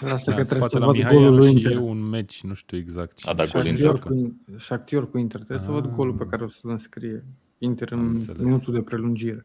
Da, 0.00 0.08
că 0.08 0.14
în 0.14 0.18
trebuie 0.22 0.44
spate 0.44 0.68
să 0.68 0.78
la 0.78 0.86
văd 0.86 0.94
Mihai 0.94 1.12
golul 1.14 1.24
Ianu 1.24 1.36
lui 1.36 1.48
și 1.50 1.56
Inter. 1.56 1.72
e 1.72 1.78
un 1.78 2.02
meci, 2.08 2.42
nu 2.42 2.54
știu 2.54 2.78
exact 2.78 3.20
A, 3.24 3.34
da, 3.34 3.46
cine 3.46 3.62
gol 3.62 3.76
joacă. 3.76 4.08
Inter. 4.12 4.32
Shakhtar 4.32 4.54
cu, 4.54 4.58
Shakhtar 4.58 5.06
cu 5.10 5.18
Inter. 5.18 5.40
Trebuie 5.40 5.66
să 5.66 5.70
văd 5.72 5.84
Ah. 5.84 5.90
golul 5.94 6.14
pe 6.14 6.26
care 6.30 6.44
o 6.44 6.48
să-l 6.48 6.70
înscrie. 6.70 7.24
Inter 7.58 7.92
Am 7.92 7.98
în 8.00 8.14
înțeles. 8.14 8.42
minutul 8.42 8.72
de 8.74 8.80
prelungire. 8.82 9.44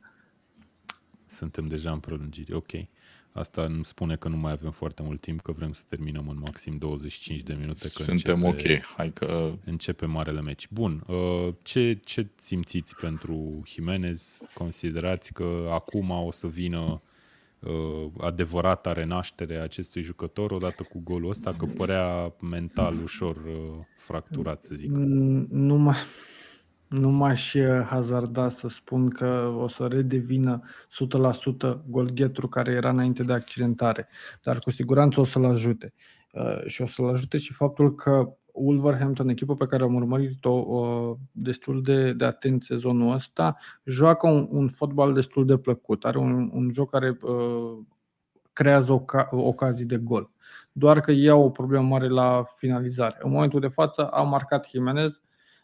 Suntem 1.26 1.68
deja 1.68 1.92
în 1.92 2.00
prelungiri, 2.00 2.54
ok. 2.54 2.72
Asta 3.34 3.62
îmi 3.62 3.86
spune 3.86 4.16
că 4.16 4.28
nu 4.28 4.38
mai 4.38 4.52
avem 4.52 4.72
foarte 4.72 5.02
mult 5.04 5.22
timp, 5.22 5.42
că 5.42 5.52
vrem 5.52 5.72
să 5.74 5.82
terminăm 5.88 6.28
în 6.28 6.38
maxim 6.40 6.78
25 6.78 7.42
de 7.42 7.56
minute. 7.60 7.88
Că 7.94 8.04
Suntem 8.04 8.44
începe, 8.44 8.74
ok. 8.74 8.86
Hai 8.98 9.12
că 9.14 9.54
Începe 9.66 10.06
marele 10.06 10.42
meci. 10.42 10.68
Bun, 10.70 11.04
uh, 11.08 11.54
ce, 11.62 12.00
ce 12.04 12.28
simțiți 12.36 12.96
pentru 12.96 13.62
Jimenez? 13.66 14.42
Considerați 14.54 15.34
că 15.34 15.70
acum 15.72 16.10
o 16.10 16.32
să 16.32 16.48
vină 16.48 17.02
uh, 17.60 18.12
adevărata 18.20 18.92
renaștere 18.92 19.58
a 19.58 19.64
acestui 19.64 20.02
jucător 20.02 20.52
odată 20.52 20.84
cu 20.84 21.02
golul 21.04 21.30
ăsta, 21.30 21.54
că 21.58 21.66
părea 21.66 22.34
mental 22.42 22.98
ușor 23.04 23.36
uh, 23.36 23.86
fracturat, 23.96 24.64
să 24.64 24.76
zic. 24.76 24.90
Mm, 24.90 25.48
Nu, 25.50 25.76
mai, 25.76 25.98
nu 26.92 27.10
m-aș 27.10 27.54
uh, 27.54 27.86
hazarda 27.86 28.50
să 28.50 28.68
spun 28.68 29.10
că 29.10 29.54
o 29.58 29.68
să 29.68 29.88
redevină 29.88 30.62
100% 31.74 31.78
golghetru 31.86 32.48
care 32.48 32.72
era 32.72 32.90
înainte 32.90 33.24
de 33.24 33.34
accidentare, 33.34 34.08
dar 34.44 34.60
cu 34.60 34.72
siguranță 34.72 35.20
o 35.20 35.24
să-l 35.24 35.46
ajute. 35.46 35.94
Uh, 36.32 36.66
Și 36.66 36.82
o 36.82 36.86
să-l 36.86 37.10
ajute 37.10 37.38
și 37.38 37.54
faptul 37.54 37.96
că 37.96 38.36
Wolverhampton, 38.54 39.30
echipă 39.30 39.56
pe 39.56 39.68
care 39.68 39.84
am 39.84 39.96
urmărit-o 39.96 40.50
uh, 40.50 41.18
destul 41.32 41.82
de, 41.82 42.14
de 42.14 42.26
atent 42.26 42.64
sezonul 42.64 43.14
ăsta, 43.14 43.58
joacă 43.86 44.28
un, 44.30 44.48
un 44.50 44.68
fotbal 44.68 45.14
destul 45.14 45.46
de 45.46 45.58
plăcut. 45.58 46.06
Are 46.06 46.18
un, 46.18 46.50
un 46.54 46.72
joc 46.72 46.90
care 46.90 47.18
uh, 47.22 47.78
creează 48.54 48.92
oca- 48.92 49.30
ocazii 49.32 49.86
de 49.86 49.98
gol. 49.98 50.32
Doar 50.72 51.00
că 51.00 51.12
ei 51.12 51.30
au 51.30 51.44
o 51.44 51.50
problemă 51.50 51.88
mare 51.88 52.08
la 52.08 52.44
finalizare. 52.56 53.18
În 53.20 53.32
momentul 53.32 53.60
de 53.60 53.68
față 53.68 54.08
a 54.08 54.22
marcat 54.22 54.66
Jimenez. 54.66 55.22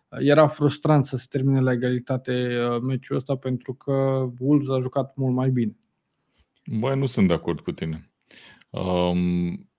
Era 0.10 0.48
frustrant 0.48 1.06
să 1.06 1.18
se 1.18 1.26
termine 1.30 1.60
la 1.60 1.72
egalitate 1.72 2.32
uh, 2.32 2.82
meciul 2.82 3.16
ăsta 3.16 3.36
pentru 3.36 3.74
că 3.74 3.92
Wolves 4.40 4.70
a 4.70 4.80
jucat 4.80 5.16
mult 5.16 5.36
mai 5.36 5.50
bine. 5.50 5.76
Băi, 6.80 6.98
nu 6.98 7.06
sunt 7.06 7.28
de 7.28 7.34
acord 7.34 7.60
cu 7.60 7.72
tine. 7.72 8.12
Um, 8.70 9.70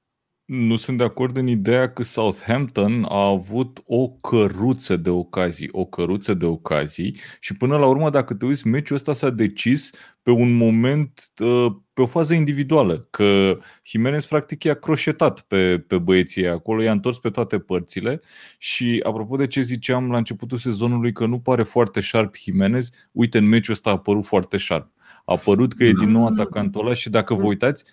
nu 0.45 0.76
sunt 0.76 0.99
de 0.99 1.05
acord 1.05 1.37
în 1.37 1.47
ideea 1.47 1.93
că 1.93 2.03
Southampton 2.03 3.05
a 3.05 3.26
avut 3.26 3.83
o 3.85 4.09
căruță 4.09 4.97
de 4.97 5.11
ocazii, 5.11 5.68
o 5.72 5.85
căruță 5.85 6.35
de 6.35 6.47
ocazii 6.47 7.20
și 7.41 7.57
până 7.57 7.76
la 7.76 7.87
urmă, 7.87 8.11
dacă 8.11 8.35
te 8.35 8.45
uiți, 8.45 8.66
meciul 8.66 8.97
ăsta 8.97 9.12
s-a 9.12 9.31
decis 9.31 9.91
pe 10.22 10.31
un 10.31 10.57
moment, 10.57 11.33
uh, 11.43 11.72
pe 11.99 12.05
o 12.05 12.07
fază 12.07 12.34
individuală, 12.34 13.07
că 13.11 13.59
Jimenez 13.82 14.26
practic 14.26 14.64
i-a 14.64 14.74
croșetat 14.74 15.40
pe, 15.40 15.78
pe 15.78 15.99
băieții 15.99 16.49
acolo, 16.49 16.82
i-a 16.82 16.92
întors 16.92 17.18
pe 17.18 17.30
toate 17.30 17.59
părțile 17.59 18.20
și 18.59 19.01
apropo 19.03 19.36
de 19.36 19.46
ce 19.46 19.61
ziceam 19.61 20.11
la 20.11 20.16
începutul 20.16 20.59
sezonului 20.59 21.12
că 21.12 21.26
nu 21.26 21.38
pare 21.38 21.62
foarte 21.62 22.01
sharp 22.01 22.36
Jimenez, 22.36 22.90
uite, 23.12 23.38
în 23.38 23.49
meciul 23.49 23.74
ăsta 23.74 23.90
a 23.90 23.92
apărut 23.92 24.24
foarte 24.24 24.57
sharp. 24.57 24.90
A 25.24 25.32
apărut 25.32 25.72
că 25.72 25.84
e 25.84 25.92
din 25.92 26.11
nou 26.11 26.26
atacantul 26.26 26.86
ăla 26.86 26.94
și 26.94 27.11
dacă 27.11 27.34
vă 27.34 27.46
uitați, 27.46 27.84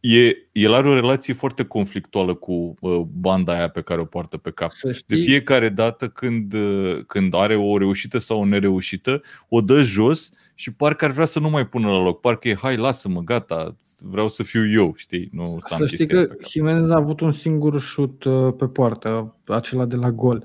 e, 0.00 0.32
el 0.52 0.72
are 0.72 0.88
o 0.88 0.94
relație 0.94 1.34
foarte 1.34 1.64
conflictuală 1.64 2.34
cu 2.34 2.74
uh, 2.80 3.00
banda 3.00 3.52
aia 3.52 3.68
pe 3.68 3.82
care 3.82 4.00
o 4.00 4.04
poartă 4.04 4.36
pe 4.36 4.50
cap. 4.50 4.72
Să 4.72 4.86
De 4.86 4.92
știi, 4.92 5.24
fiecare 5.24 5.68
dată 5.68 6.08
când, 6.08 6.52
uh, 6.52 7.04
când 7.06 7.34
are 7.34 7.56
o 7.56 7.78
reușită 7.78 8.18
sau 8.18 8.40
o 8.40 8.44
nereușită, 8.44 9.22
o 9.48 9.60
dă 9.60 9.82
jos 9.82 10.32
și 10.60 10.72
parcă 10.72 11.04
ar 11.04 11.10
vrea 11.10 11.24
să 11.24 11.40
nu 11.40 11.50
mai 11.50 11.66
pună 11.66 11.88
la 11.88 12.02
loc. 12.02 12.20
Parcă 12.20 12.48
e, 12.48 12.54
hai, 12.54 12.76
lasă-mă, 12.76 13.20
gata, 13.20 13.76
vreau 14.00 14.28
să 14.28 14.42
fiu 14.42 14.70
eu, 14.70 14.92
știi? 14.96 15.28
Nu 15.32 15.56
să 15.60 15.74
am 15.74 15.80
să 15.80 15.86
știi 15.86 15.98
chestia 15.98 16.16
că 16.16 16.22
asta 16.22 16.34
pe 16.34 16.40
cap. 16.40 16.50
Jimenez 16.50 16.90
a 16.90 16.96
avut 16.96 17.20
un 17.20 17.32
singur 17.32 17.80
șut 17.80 18.24
uh, 18.24 18.52
pe 18.58 18.66
poartă, 18.66 19.36
acela 19.46 19.84
de 19.84 19.96
la 19.96 20.10
gol. 20.10 20.44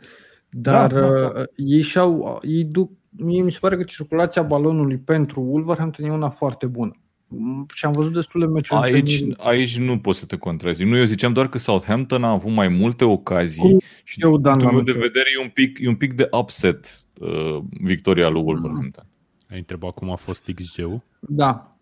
Dar 0.50 0.92
Da, 0.94 1.00
da, 1.00 1.20
da. 1.20 1.40
uh, 1.40 1.44
ei 1.56 1.82
și-au, 1.82 2.40
ei 2.44 2.64
duc, 2.64 2.92
mie 3.10 3.42
mi 3.42 3.52
se 3.52 3.58
pare 3.62 3.76
că 3.76 3.84
circulația 3.84 4.42
balonului 4.42 4.98
pentru 4.98 5.42
Wolverhampton 5.42 6.06
e 6.06 6.12
una 6.12 6.30
foarte 6.30 6.66
bună. 6.66 6.92
Mm, 7.28 7.66
Și 7.74 7.86
am 7.86 7.92
văzut 7.92 8.14
destule 8.14 8.46
meciuri 8.46 8.82
Aici, 8.82 9.20
între- 9.22 9.44
aici 9.44 9.78
nu 9.78 10.00
pot 10.00 10.16
să 10.16 10.26
te 10.26 10.38
contrazic. 10.38 10.88
Nu, 10.88 10.98
eu 10.98 11.06
ziceam 11.06 11.34
doar 11.34 11.50
că 11.50 11.58
Southampton 11.58 12.24
a 12.24 12.30
avut 12.30 12.52
mai 12.52 12.68
multe 12.68 13.04
ocazii 13.06 13.62
Cum 13.62 13.80
și 14.04 14.22
eu, 14.24 14.32
din 14.32 14.42
Dan, 14.42 14.52
punctul 14.52 14.68
la 14.68 14.76
meu 14.76 14.82
de 14.84 14.92
meciul 14.92 15.08
vedere 15.08 15.30
e 15.38 15.42
un 15.44 15.50
pic, 15.50 15.80
e 15.82 15.88
un 15.88 15.96
pic 15.96 16.14
de 16.14 16.28
upset 16.32 16.92
uh, 17.20 17.58
victoria 17.82 18.30
lui 18.30 18.42
Wolverhampton. 18.42 19.06
Ai 19.56 19.62
întrebat 19.62 19.92
cum 19.94 20.10
a 20.12 20.16
fost 20.16 20.52
XG-ul? 20.56 21.02
Da, 21.20 21.78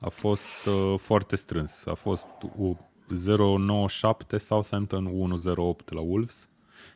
A 0.00 0.08
fost 0.08 0.66
uh, 0.66 0.98
foarte 0.98 1.36
strâns. 1.36 1.86
A 1.86 1.94
fost 1.94 2.28
u- 2.56 2.78
0,97 3.14 4.36
Southampton, 4.38 5.06
1,08 5.06 5.84
la 5.88 6.00
Wolves. 6.00 6.48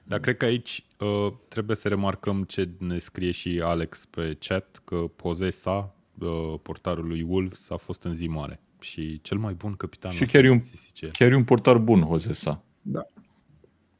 Dar 0.05 0.19
cred 0.21 0.37
că 0.37 0.45
aici 0.45 0.85
uh, 0.99 1.33
trebuie 1.49 1.77
să 1.77 1.89
remarcăm 1.89 2.43
ce 2.45 2.69
ne 2.79 2.99
scrie 2.99 3.31
și 3.31 3.61
Alex 3.65 4.05
pe 4.05 4.37
chat, 4.41 4.81
că 4.85 4.97
pozesa 4.97 5.95
uh, 6.19 6.55
portarului 6.63 7.23
Wolves 7.23 7.71
a 7.71 7.77
fost 7.77 8.03
în 8.03 8.15
zi 8.15 8.27
mare. 8.27 8.61
Și 8.81 9.21
cel 9.23 9.39
mai 9.39 9.53
bun 9.55 9.73
capitan 9.75 10.11
Și 10.11 10.21
la 10.21 10.27
chiar 10.27 10.45
e 10.45 10.51
un- 10.51 10.59
CCC. 10.59 11.11
Chiar 11.13 11.31
e 11.31 11.37
un 11.37 11.45
portar 11.45 11.79
bun, 11.79 12.07
Josesa. 12.11 12.63
Da. 12.83 13.03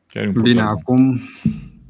Chiar 0.07 0.25
e 0.25 0.27
un 0.27 0.33
portar 0.33 0.51
Bine, 0.53 0.63
bun. 0.63 0.71
acum 0.71 1.21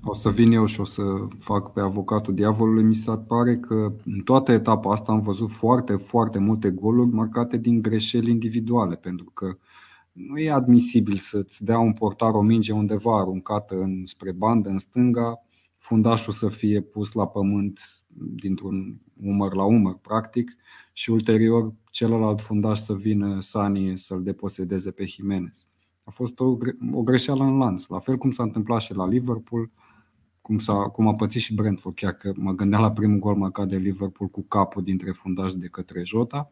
o 0.04 0.14
să 0.14 0.30
vin 0.30 0.52
eu 0.52 0.66
și 0.66 0.80
o 0.80 0.84
să 0.84 1.02
fac 1.38 1.72
pe 1.72 1.80
avocatul 1.80 2.34
diavolului. 2.34 2.82
Mi 2.82 2.94
se 2.94 3.16
pare 3.16 3.56
că 3.56 3.92
în 4.04 4.20
toată 4.20 4.52
etapa 4.52 4.92
asta 4.92 5.12
am 5.12 5.20
văzut 5.20 5.50
foarte, 5.50 5.96
foarte 5.96 6.38
multe 6.38 6.70
goluri 6.70 7.10
marcate 7.10 7.56
din 7.56 7.82
greșeli 7.82 8.30
individuale, 8.30 8.96
pentru 8.96 9.30
că 9.34 9.58
nu 10.12 10.38
e 10.38 10.50
admisibil 10.50 11.16
să-ți 11.16 11.64
dea 11.64 11.78
un 11.78 11.92
portar 11.92 12.34
o 12.34 12.40
minge 12.40 12.72
undeva 12.72 13.18
aruncată 13.18 13.74
în, 13.74 14.04
spre 14.04 14.32
bandă, 14.32 14.68
în 14.68 14.78
stânga, 14.78 15.44
fundașul 15.76 16.32
să 16.32 16.48
fie 16.48 16.80
pus 16.80 17.12
la 17.12 17.26
pământ 17.26 17.80
dintr-un 18.16 19.00
umăr 19.22 19.54
la 19.54 19.64
umăr, 19.64 19.98
practic, 20.02 20.56
și 20.92 21.10
ulterior 21.10 21.72
celălalt 21.90 22.40
fundaș 22.40 22.78
să 22.78 22.94
vină 22.94 23.40
Sanie 23.40 23.96
să-l 23.96 24.22
deposedeze 24.22 24.90
pe 24.90 25.04
Jimenez. 25.04 25.68
A 26.04 26.10
fost 26.10 26.40
o, 26.40 26.54
gre- 26.54 26.76
o 26.92 27.02
greșeală 27.02 27.44
în 27.44 27.56
lanț, 27.56 27.86
la 27.86 27.98
fel 27.98 28.16
cum 28.16 28.30
s-a 28.30 28.42
întâmplat 28.42 28.80
și 28.80 28.94
la 28.94 29.08
Liverpool, 29.08 29.70
cum, 30.42 30.58
s-a, 30.58 30.72
cum 30.74 31.08
a 31.08 31.14
pățit 31.14 31.40
și 31.40 31.54
Brentford, 31.54 31.96
chiar 31.96 32.12
că 32.12 32.32
mă 32.36 32.52
gândeam 32.52 32.82
la 32.82 32.92
primul 32.92 33.18
gol 33.18 33.34
marcat 33.34 33.68
de 33.68 33.76
Liverpool 33.76 34.30
cu 34.30 34.42
capul 34.42 34.82
dintre 34.82 35.10
fundași 35.10 35.56
de 35.56 35.66
către 35.66 36.02
Jota 36.04 36.50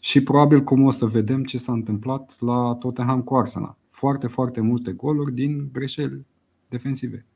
și 0.00 0.22
probabil 0.22 0.62
cum 0.62 0.82
o 0.84 0.90
să 0.90 1.06
vedem 1.06 1.44
ce 1.44 1.58
s-a 1.58 1.72
întâmplat 1.72 2.36
la 2.40 2.74
Tottenham 2.80 3.22
cu 3.22 3.34
Arsenal. 3.36 3.76
Foarte, 3.88 4.26
foarte 4.26 4.60
multe 4.60 4.92
goluri 4.92 5.32
din 5.34 5.68
greșeli 5.72 6.26
defensive. 6.68 7.26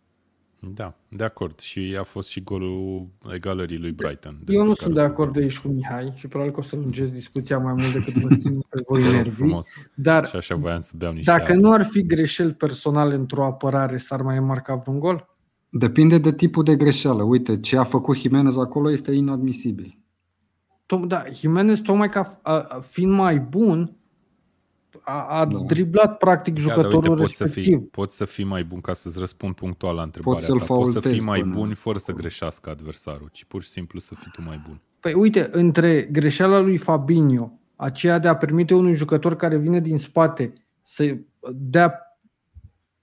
Da, 0.75 0.97
de 1.09 1.25
acord. 1.25 1.59
Și 1.59 1.97
a 1.99 2.03
fost 2.03 2.29
și 2.29 2.43
golul 2.43 3.09
egalării 3.33 3.79
lui 3.79 3.93
Brighton. 3.93 4.33
eu 4.33 4.45
despre 4.45 4.65
nu 4.65 4.73
care 4.75 4.81
sunt 4.81 4.91
o 4.91 4.95
de 4.95 5.01
să 5.01 5.07
acord 5.07 5.29
vorbim. 5.29 5.43
aici 5.43 5.59
cu 5.59 5.69
Mihai 5.69 6.13
și 6.17 6.29
probabil 6.29 6.55
că 6.55 6.61
o 6.61 6.63
să 6.63 6.77
lungesc 6.77 7.13
discuția 7.13 7.59
mai 7.59 7.73
mult 7.73 7.93
decât 7.93 8.15
vă 8.15 8.35
țin 8.35 8.59
pe 8.69 8.81
voi 8.89 9.01
Te 9.01 9.07
rog 9.07 9.15
nervii. 9.17 9.31
frumos. 9.33 9.67
Dar 9.95 10.27
Și 10.27 10.37
așa 10.37 10.55
voiam 10.55 10.79
să 10.79 10.93
beau 10.97 11.13
niște 11.13 11.31
dacă 11.31 11.53
apă. 11.53 11.61
nu 11.61 11.73
ar 11.73 11.85
fi 11.85 12.03
greșeli 12.07 12.55
personale 12.55 13.15
într-o 13.15 13.45
apărare, 13.45 13.97
s-ar 13.97 14.23
mai 14.23 14.41
marca 14.41 14.75
vreun 14.75 14.99
gol? 14.99 15.30
Depinde 15.71 16.19
de 16.19 16.33
tipul 16.33 16.63
de 16.65 16.77
greșeală. 16.77 17.23
Uite, 17.23 17.61
ce 17.61 17.77
a 17.77 17.85
făcut 17.85 18.17
Jimenez 18.17 18.57
acolo 18.57 18.91
este 18.91 19.13
inadmisibil. 19.13 19.99
Tom, 20.87 21.07
da, 21.07 21.25
Jimenez, 21.33 21.79
tocmai 21.81 22.09
ca 22.09 22.41
a, 22.43 22.53
a, 22.53 22.81
fiind 22.81 23.13
mai 23.13 23.39
bun, 23.39 23.93
a, 25.01 25.27
a 25.39 25.45
Da. 25.47 25.59
driblat 25.59 26.19
practic 26.19 26.55
Da, 26.55 26.61
dar 26.61 26.71
jucătorul 26.75 27.11
uite, 27.11 27.23
poți 27.23 27.35
să, 27.37 27.45
respectiv. 27.45 27.79
fii, 27.79 27.87
poți 27.87 28.17
să 28.17 28.25
fii 28.25 28.45
mai 28.45 28.65
bun 28.65 28.81
ca 28.81 28.93
să-ți 28.93 29.19
răspund 29.19 29.55
punctual 29.55 29.95
la 29.95 30.03
întrebarea 30.03 30.41
să-l 30.41 30.59
ta. 30.59 30.65
Poți 30.65 30.93
să 30.93 31.01
fii 31.01 31.09
faultezi 31.09 31.27
mai 31.27 31.41
până 31.41 31.53
bun 31.55 31.75
fără 31.75 31.99
să 31.99 32.05
acolo. 32.11 32.23
greșească 32.23 32.71
adversarul, 32.71 33.29
ci 33.33 33.45
pur 33.45 33.63
și 33.63 33.69
simplu 33.69 34.01
să 34.01 34.15
fii 34.15 34.31
tu 34.33 34.43
mai 34.47 34.61
bun. 34.67 34.81
Păi 35.01 35.13
uite, 35.15 35.49
între 35.53 36.03
greșeala 36.13 36.59
lui 36.61 36.77
Fabinho, 36.77 37.53
aceea 37.77 38.19
de 38.19 38.29
a 38.29 38.37
permite 38.37 38.75
unui 38.75 38.95
jucător 38.95 39.37
care 39.37 39.57
vine 39.57 39.81
din 39.81 39.99
spate 39.99 40.53
să 40.83 41.17
dea 41.53 42.10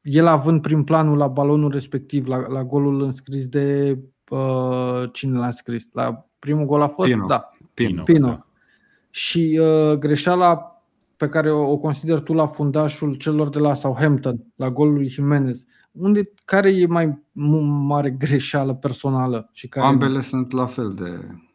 el 0.10 0.28
având 0.28 0.62
prin 0.62 0.84
planul 0.84 1.18
la 1.18 1.28
balonul 1.28 1.72
respectiv, 1.72 2.26
la, 2.28 2.48
la 2.48 2.64
golul 2.64 3.02
înscris 3.02 3.48
de 3.48 3.98
uh, 4.30 5.04
cine 5.12 5.38
l-a 5.38 5.52
scris? 5.52 5.88
La 5.94 6.26
primul 6.40 6.66
gol 6.66 6.82
a 6.82 6.88
fost? 6.88 7.10
Pino. 7.10 7.26
Da, 7.26 7.50
Pino. 7.74 8.04
Pino. 8.04 8.28
Da. 8.28 8.46
Și 9.10 9.60
uh, 9.62 9.98
greșeala 9.98 10.82
pe 11.18 11.30
care 11.30 11.52
o, 11.52 11.72
o 11.72 11.78
consider 11.78 12.20
tu 12.20 12.34
la 12.34 12.48
fundașul 12.48 13.16
celor 13.16 13.50
de 13.50 13.60
la 13.60 13.74
Southampton, 13.74 14.40
la 14.56 14.70
golul 14.70 14.94
lui 14.94 15.08
Jimenez, 15.10 15.64
unde, 15.92 16.32
care 16.46 16.72
e 16.72 16.86
mai 16.88 17.24
mu- 17.32 17.60
mare 17.62 18.10
greșeală 18.10 18.74
personală? 18.74 19.50
Și 19.52 19.68
care 19.68 19.86
Ambele 19.86 20.22
sunt 20.22 20.52
la 20.52 20.66
fel 20.66 20.90
de, 20.90 21.10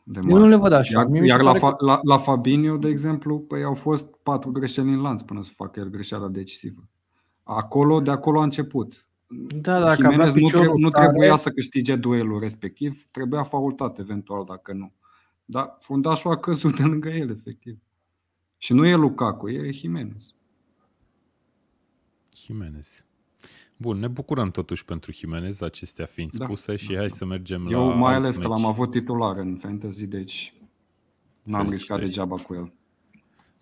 de 0.04 0.20
Eu 0.28 0.28
nu 0.28 0.34
mari. 0.38 0.48
le 0.48 0.56
văd 0.56 0.72
așa. 0.72 0.98
Iar, 0.98 1.06
Mie 1.08 1.20
mi 1.20 1.26
se 1.26 1.32
iar 1.32 1.42
la, 1.42 1.52
pare 1.52 1.74
Fa- 1.74 1.76
la, 1.78 2.00
la 2.02 2.16
Fabinho, 2.18 2.76
de 2.76 2.88
exemplu, 2.88 3.38
păi 3.38 3.62
au 3.62 3.74
fost 3.74 4.06
patru 4.22 4.50
greșeli 4.50 4.92
în 4.92 5.00
lanț 5.00 5.22
până 5.22 5.42
să 5.42 5.52
facă 5.56 5.80
el 5.80 5.88
greșeala 5.90 6.28
decisivă. 6.28 6.80
Acolo, 7.42 8.00
de 8.00 8.10
acolo 8.10 8.40
a 8.40 8.42
început. 8.42 9.06
Da, 9.60 9.80
dacă 9.80 9.84
avea 10.06 10.10
Jimenez 10.10 10.34
nu, 10.34 10.40
piciorul 10.46 10.66
tre- 10.66 10.74
nu 10.82 10.90
tare- 10.90 11.06
trebuia 11.06 11.36
să 11.36 11.50
câștige 11.50 11.96
duelul 11.96 12.38
respectiv, 12.40 13.06
trebuia 13.10 13.42
faultat 13.42 13.98
eventual 13.98 14.44
dacă 14.44 14.72
nu. 14.72 14.92
Dar 15.44 15.76
fundașul 15.80 16.30
a 16.30 16.36
căzut 16.36 16.76
de 16.76 16.82
lângă 16.82 17.08
el, 17.08 17.30
efectiv. 17.30 17.78
Și 18.56 18.72
nu 18.72 18.86
e 18.86 18.94
Lukaku, 18.94 19.48
e 19.48 19.70
Jimenez. 19.70 20.34
Jimenez. 22.36 23.04
Bun, 23.76 23.98
ne 23.98 24.08
bucurăm 24.08 24.50
totuși 24.50 24.84
pentru 24.84 25.12
Jimenez, 25.12 25.60
acestea 25.60 26.04
fiind 26.04 26.30
Da, 26.32 26.44
spuse 26.44 26.76
și 26.76 26.88
da, 26.92 26.96
hai 26.98 27.06
da. 27.06 27.14
să 27.14 27.24
mergem 27.24 27.66
Eu 27.70 27.88
la 27.88 27.94
mai 27.94 28.14
alt 28.14 28.22
ales 28.24 28.36
că 28.36 28.48
meci. 28.48 28.58
l-am 28.58 28.66
avut 28.66 28.90
titular 28.90 29.36
în 29.36 29.56
fantasy, 29.56 30.06
deci 30.06 30.54
n-am 31.42 31.70
riscat 31.70 31.98
Felicitări. 31.98 32.04
degeaba 32.04 32.36
cu 32.36 32.54
el. 32.54 32.72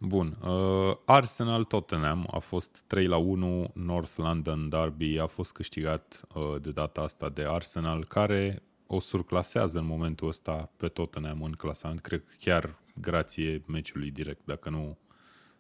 Bun. 0.02 0.36
Uh, 0.42 0.96
Arsenal 1.04 1.64
Tottenham 1.64 2.28
a 2.30 2.38
fost 2.38 2.84
3 2.86 3.06
la 3.06 3.16
1, 3.16 3.70
North 3.74 4.12
London 4.16 4.68
Derby 4.68 5.18
a 5.18 5.26
fost 5.26 5.52
câștigat 5.52 6.22
uh, 6.34 6.60
de 6.60 6.70
data 6.70 7.00
asta 7.00 7.28
de 7.28 7.44
Arsenal, 7.48 8.04
care 8.04 8.62
o 8.86 9.00
surclasează 9.00 9.78
în 9.78 9.86
momentul 9.86 10.28
ăsta 10.28 10.70
pe 10.76 10.88
Tottenham 10.88 11.42
în 11.42 11.52
clasament. 11.52 12.00
Cred 12.00 12.24
că 12.24 12.32
chiar 12.38 12.78
grație 12.94 13.62
meciului 13.66 14.10
direct, 14.10 14.40
dacă 14.44 14.70
nu 14.70 14.98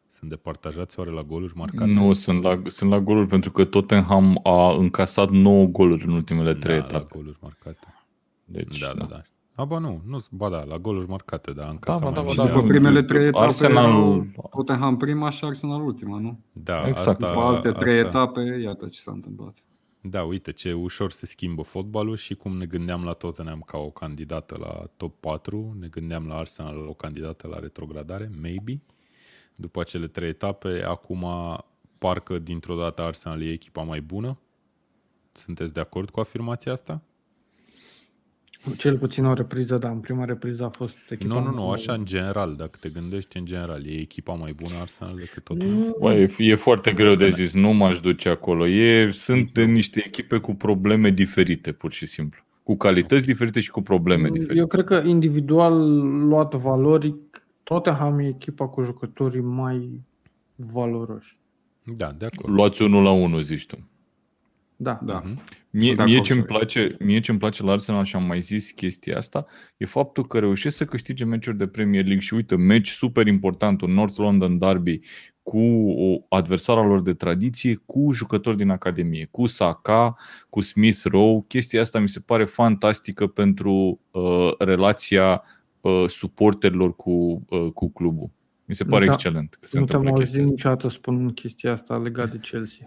sunt 0.08 0.30
departajați 0.30 0.98
oare 0.98 1.10
la 1.10 1.22
goluri 1.22 1.56
marcate. 1.56 1.90
Nu, 1.90 2.12
sunt 2.12 2.42
la, 2.42 2.62
sunt 2.66 2.90
la 2.90 3.00
goluri 3.00 3.26
pentru 3.26 3.50
că 3.50 3.64
Tottenham 3.64 4.40
a 4.42 4.72
încasat 4.72 5.30
9 5.30 5.66
goluri 5.66 6.04
în 6.04 6.12
ultimele 6.12 6.54
3 6.54 6.76
da, 6.76 6.80
la 6.80 6.86
etape. 6.86 7.06
goluri 7.16 7.38
marcate. 7.40 7.94
Deci, 8.44 8.78
Da, 8.78 8.92
da, 8.94 9.04
da. 9.04 9.22
A, 9.60 9.64
ba 9.64 9.78
nu, 9.78 10.00
nu, 10.06 10.18
ba 10.30 10.48
da, 10.48 10.64
la 10.64 10.78
goluri 10.78 11.08
marcate, 11.08 11.52
da, 11.52 11.68
încă 11.68 11.90
Da, 11.90 11.98
da, 11.98 12.10
da, 12.10 12.10
mai 12.10 12.14
da, 12.14 12.20
mult 12.22 12.36
da, 12.36 12.42
de 12.42 12.48
da. 12.48 12.54
După 12.54 12.58
asta. 12.58 12.72
primele 12.72 13.02
trei 13.02 13.26
etape, 13.26 13.44
Arsenal- 13.44 13.76
Arsenal... 13.76 14.26
Tottenham 14.50 14.96
prima 14.96 15.30
și 15.30 15.44
Arsenal 15.44 15.82
ultima, 15.82 16.18
nu? 16.18 16.40
Da, 16.52 16.88
Exact. 16.88 17.08
asta, 17.08 17.26
După 17.32 17.44
alte 17.44 17.70
trei 17.70 18.00
asta, 18.00 18.08
etape, 18.08 18.40
iată 18.62 18.86
ce 18.86 18.98
s-a 18.98 19.10
întâmplat. 19.10 19.54
Da, 20.00 20.22
uite 20.22 20.52
ce 20.52 20.72
ușor 20.72 21.10
se 21.10 21.26
schimbă 21.26 21.62
fotbalul 21.62 22.16
și 22.16 22.34
cum 22.34 22.56
ne 22.56 22.66
gândeam 22.66 23.04
la 23.04 23.12
Tottenham 23.12 23.60
ca 23.66 23.78
o 23.78 23.90
candidată 23.90 24.56
la 24.60 24.86
top 24.96 25.20
4, 25.20 25.76
ne 25.78 25.86
gândeam 25.86 26.26
la 26.26 26.34
Arsenal 26.36 26.86
o 26.88 26.92
candidată 26.92 27.46
la 27.48 27.58
retrogradare, 27.58 28.30
maybe. 28.40 28.80
după 29.56 29.80
acele 29.80 30.06
trei 30.06 30.28
etape. 30.28 30.82
Acum, 30.86 31.26
parcă 31.98 32.38
dintr-o 32.38 32.76
dată 32.76 33.02
Arsenal 33.02 33.42
e 33.42 33.52
echipa 33.52 33.82
mai 33.82 34.00
bună. 34.00 34.38
Sunteți 35.32 35.72
de 35.72 35.80
acord 35.80 36.10
cu 36.10 36.20
afirmația 36.20 36.72
asta? 36.72 37.02
Cel 38.76 38.98
puțin 38.98 39.24
o 39.24 39.32
repriză, 39.32 39.76
da. 39.78 39.88
În 39.90 39.98
prima 39.98 40.24
repriză 40.24 40.64
a 40.64 40.68
fost 40.68 40.96
echipa 41.10 41.34
Nu, 41.34 41.38
nu, 41.40 41.44
mai 41.44 41.54
nu, 41.54 41.60
bună. 41.60 41.72
așa 41.72 41.92
în 41.92 42.04
general, 42.04 42.54
dacă 42.56 42.78
te 42.80 42.88
gândești 42.88 43.36
în 43.36 43.44
general, 43.44 43.86
e 43.86 44.00
echipa 44.00 44.32
mai 44.32 44.52
bună 44.52 44.74
Arsenal 44.80 45.14
decât 45.16 45.44
tot. 45.44 45.64
Bă, 45.98 46.14
e, 46.14 46.30
e 46.38 46.54
foarte 46.54 46.92
greu 46.92 47.14
de 47.14 47.28
zis, 47.28 47.54
nu 47.54 47.72
m-aș 47.72 48.00
duce 48.00 48.28
acolo. 48.28 48.66
E, 48.66 49.10
sunt 49.10 49.58
niște 49.58 50.02
echipe 50.06 50.38
cu 50.38 50.54
probleme 50.54 51.10
diferite, 51.10 51.72
pur 51.72 51.92
și 51.92 52.06
simplu. 52.06 52.40
Cu 52.62 52.76
calități 52.76 53.24
diferite 53.26 53.60
și 53.60 53.70
cu 53.70 53.82
probleme 53.82 54.28
diferite. 54.28 54.58
Eu 54.58 54.66
cred 54.66 54.84
că 54.84 55.02
individual 55.06 55.74
luat 56.28 56.54
valoric, 56.54 57.42
Tottenham 57.62 58.18
e 58.18 58.26
echipa 58.26 58.68
cu 58.68 58.82
jucătorii 58.82 59.40
mai 59.40 60.00
valoroși. 60.54 61.38
Da, 61.96 62.12
de 62.18 62.24
acord. 62.26 62.54
Luați 62.54 62.82
unul 62.82 63.02
la 63.02 63.10
unul, 63.10 63.42
zici 63.42 63.66
tu. 63.66 63.88
Da. 64.82 64.98
Da. 65.02 65.22
Mhm. 65.24 65.40
Mie, 65.72 65.82
Sunt 65.84 65.96
de 65.96 66.02
mie 66.04 66.12
acord 66.14 66.26
ce-mi 66.28 66.40
și 66.40 66.46
eu. 66.50 66.56
place, 66.56 66.96
mie 67.00 67.20
ce-mi 67.20 67.38
place 67.38 67.62
la 67.62 67.72
Arsenal 67.72 68.04
și 68.04 68.16
am 68.16 68.24
mai 68.24 68.40
zis 68.40 68.70
chestia 68.70 69.16
asta, 69.16 69.46
e 69.76 69.84
faptul 69.84 70.26
că 70.26 70.38
reușesc 70.38 70.76
să 70.76 70.84
câștige 70.84 71.24
meciuri 71.24 71.56
de 71.56 71.66
Premier 71.66 72.02
League 72.04 72.20
și 72.24 72.34
uite, 72.34 72.56
meci 72.56 72.88
super 72.88 73.26
important, 73.26 73.80
un 73.80 73.92
North 73.92 74.16
London 74.18 74.58
Derby 74.58 75.00
cu 75.42 75.58
o 75.90 76.16
adversara 76.28 76.86
lor 76.86 77.02
de 77.02 77.14
tradiție, 77.14 77.82
cu 77.86 78.12
jucători 78.12 78.56
din 78.56 78.70
Academie, 78.70 79.28
cu 79.30 79.46
Saka, 79.46 80.14
cu 80.48 80.60
Smith 80.60 81.00
Rowe. 81.04 81.44
Chestia 81.48 81.80
asta 81.80 81.98
mi 81.98 82.08
se 82.08 82.20
pare 82.20 82.44
fantastică 82.44 83.26
pentru 83.26 84.00
uh, 84.10 84.50
relația 84.58 85.42
uh, 85.80 86.04
suporterilor 86.06 86.96
cu, 86.96 87.44
uh, 87.48 87.72
cu 87.74 87.90
clubul. 87.92 88.30
Mi 88.64 88.74
se 88.74 88.84
Nu 88.84 88.90
pare 88.90 89.04
te-am- 89.04 89.16
excelent 89.16 89.56
că 89.60 89.66
se 89.66 89.78
Nu 89.78 89.84
te-am 89.84 89.98
întâmplă 90.00 90.10
auzit 90.10 90.24
chestia 90.24 90.42
asta. 90.42 90.54
niciodată 90.54 90.88
spunând 90.96 91.32
chestia 91.34 91.72
asta 91.72 91.96
legat 91.98 92.30
de 92.30 92.38
Chelsea. 92.38 92.86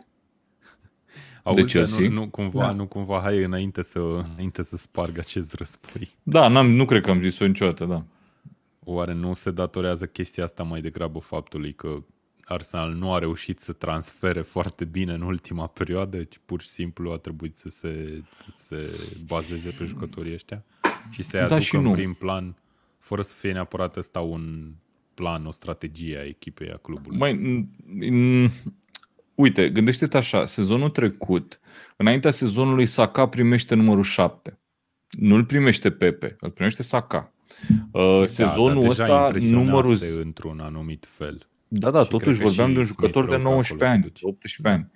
Auzi, 1.43 1.61
De 1.61 1.67
Chelsea? 1.67 2.07
Nu, 2.07 2.13
nu, 2.13 2.27
cumva, 2.29 2.59
Da. 2.59 2.71
nu 2.71 2.85
cumva, 2.87 3.19
hai 3.21 3.43
înainte 3.43 3.81
să, 3.83 3.99
înainte 3.99 4.63
să 4.63 4.77
sparg 4.77 5.17
acest 5.17 5.53
răspui. 5.53 6.07
Da, 6.23 6.47
n-am, 6.47 6.71
nu 6.71 6.85
cred 6.85 7.03
că 7.03 7.09
am 7.09 7.21
zis-o 7.21 7.45
niciodată, 7.45 7.85
da. 7.85 8.03
Oare 8.85 9.13
nu 9.13 9.33
se 9.33 9.51
datorează 9.51 10.05
chestia 10.05 10.43
asta 10.43 10.63
mai 10.63 10.81
degrabă 10.81 11.19
faptului 11.19 11.73
că 11.73 12.03
Arsenal 12.45 12.91
nu 12.93 13.13
a 13.13 13.19
reușit 13.19 13.59
să 13.59 13.71
transfere 13.73 14.41
foarte 14.41 14.85
bine 14.85 15.13
în 15.13 15.21
ultima 15.21 15.67
perioadă, 15.67 16.23
ci 16.23 16.39
pur 16.45 16.61
și 16.61 16.67
simplu 16.67 17.11
a 17.11 17.17
trebuit 17.17 17.57
să 17.57 17.69
se, 17.69 18.21
să 18.31 18.45
se 18.55 18.99
bazeze 19.25 19.69
pe 19.69 19.83
jucătorii 19.83 20.33
ăștia 20.33 20.63
și 21.09 21.23
să-i 21.23 21.39
Da 21.39 21.45
aducă 21.45 21.59
și 21.59 21.75
în 21.75 21.81
nu. 21.81 21.91
prim 21.91 22.13
plan, 22.13 22.55
fără 22.97 23.21
să 23.21 23.35
fie 23.35 23.51
neapărat 23.51 23.95
ăsta 23.97 24.19
un 24.19 24.71
plan, 25.13 25.45
o 25.45 25.51
strategie 25.51 26.17
a 26.17 26.23
echipei, 26.25 26.71
a 26.71 26.77
clubului. 26.77 27.17
Mai, 27.17 27.33
m- 27.33 27.67
m- 28.47 28.51
uite, 29.35 29.69
gândește-te 29.69 30.17
așa, 30.17 30.45
sezonul 30.45 30.89
trecut, 30.89 31.59
înaintea 31.97 32.31
sezonului 32.31 32.85
Saka 32.85 33.27
primește 33.27 33.75
numărul 33.75 34.03
7. 34.03 34.59
Nu 35.09 35.35
îl 35.35 35.45
primește 35.45 35.91
Pepe, 35.91 36.35
îl 36.39 36.49
primește 36.49 36.83
Saka. 36.83 37.33
Uh, 37.91 38.23
sezonul 38.25 38.73
da, 38.73 38.79
dar 38.81 38.89
ăsta, 38.89 39.05
deja 39.05 39.25
impresionase 39.25 39.65
numărul... 39.65 39.97
într-un 40.23 40.59
anumit 40.59 41.05
fel. 41.09 41.47
Da, 41.67 41.91
da, 41.91 42.03
Și 42.03 42.09
totuși 42.09 42.37
cred 42.37 42.37
că 42.37 42.43
vorbeam 42.43 42.67
și 42.67 42.73
de 42.73 42.79
un 42.79 42.85
jucător 42.85 43.23
Smith 43.23 43.37
de 43.37 43.43
Rowe 43.43 43.43
pe 43.43 43.49
19 43.49 43.73
acolo 43.73 43.91
ani, 43.91 44.01
te 44.01 44.07
duci. 44.07 44.21
18 44.21 44.75
ani. 44.75 44.91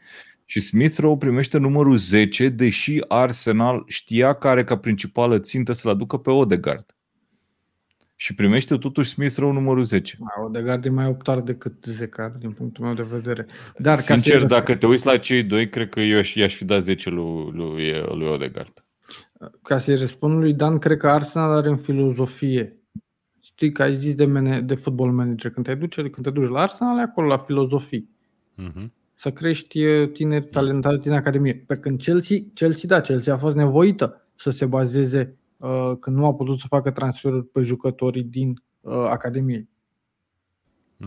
Și 0.45 0.59
Smith 0.59 0.97
Rowe 0.97 1.17
primește 1.17 1.57
numărul 1.57 1.97
10, 1.97 2.49
deși 2.49 2.99
Arsenal 3.07 3.83
știa 3.87 4.33
că 4.33 4.47
are 4.47 4.63
ca 4.63 4.77
principală 4.77 5.39
țintă 5.39 5.71
să-l 5.71 5.91
aducă 5.91 6.17
pe 6.17 6.29
Odegaard. 6.29 6.96
Și 8.19 8.35
primește 8.35 8.77
totuși 8.77 9.09
Smith 9.09 9.35
Rowe 9.37 9.53
numărul 9.53 9.83
10. 9.83 10.15
Mai 10.19 10.45
Odegaard 10.45 10.85
e 10.85 10.89
mai 10.89 11.07
optar 11.07 11.41
decât 11.41 11.73
Zecar, 11.85 12.29
din 12.29 12.51
punctul 12.51 12.85
meu 12.85 12.93
de 12.93 13.05
vedere. 13.11 13.45
Dar 13.77 13.95
ca 13.95 14.01
Sincer, 14.01 14.39
să 14.39 14.45
dacă 14.45 14.75
te 14.75 14.85
uiți 14.85 15.05
la 15.05 15.17
cei 15.17 15.43
doi, 15.43 15.69
cred 15.69 15.89
că 15.89 15.99
eu 15.99 16.17
aș- 16.17 16.33
i-aș 16.35 16.55
fi 16.55 16.65
dat 16.65 16.81
10 16.81 17.09
lui, 17.09 17.51
lui, 17.53 17.91
lui 18.15 18.27
Odegaard. 18.27 18.85
ca 19.61 19.77
să-i 19.77 19.95
răspund 19.95 20.39
lui 20.39 20.53
Dan, 20.53 20.77
cred 20.77 20.97
că 20.97 21.07
Arsenal 21.09 21.51
are 21.51 21.69
în 21.69 21.77
filozofie. 21.77 22.77
Știi 23.41 23.71
că 23.71 23.83
ai 23.83 23.95
zis 23.95 24.15
de, 24.15 24.25
mane- 24.25 24.61
de 24.61 24.75
football 24.75 25.11
manager. 25.11 25.51
Când 25.51 25.65
te, 25.65 25.75
duci, 25.75 25.95
când 25.95 26.21
te 26.23 26.29
duci 26.29 26.49
la 26.49 26.61
Arsenal, 26.61 26.97
e 26.97 27.01
acolo 27.01 27.27
la 27.27 27.37
filozofii. 27.37 28.09
Mhm. 28.55 28.93
Să 29.13 29.31
crești 29.31 29.81
eh, 29.81 30.09
tineri 30.11 30.45
talentați 30.45 31.01
din 31.01 31.11
Academie. 31.11 31.63
Pe 31.67 31.77
când 31.77 31.99
Chelsea, 31.99 32.37
Chelsea, 32.53 32.89
da, 32.89 33.01
Chelsea 33.01 33.33
a 33.33 33.37
fost 33.37 33.55
nevoită 33.55 34.27
să 34.35 34.49
se 34.49 34.65
bazeze 34.65 35.19
uh, 35.19 35.33
când 35.99 36.15
nu 36.17 36.25
a 36.25 36.33
putut 36.33 36.59
să 36.59 36.65
facă 36.67 36.91
transferuri 36.91 37.45
pe 37.45 37.61
jucătorii 37.61 38.23
din 38.23 38.63
uh, 38.81 38.93
Academie. 38.93 39.69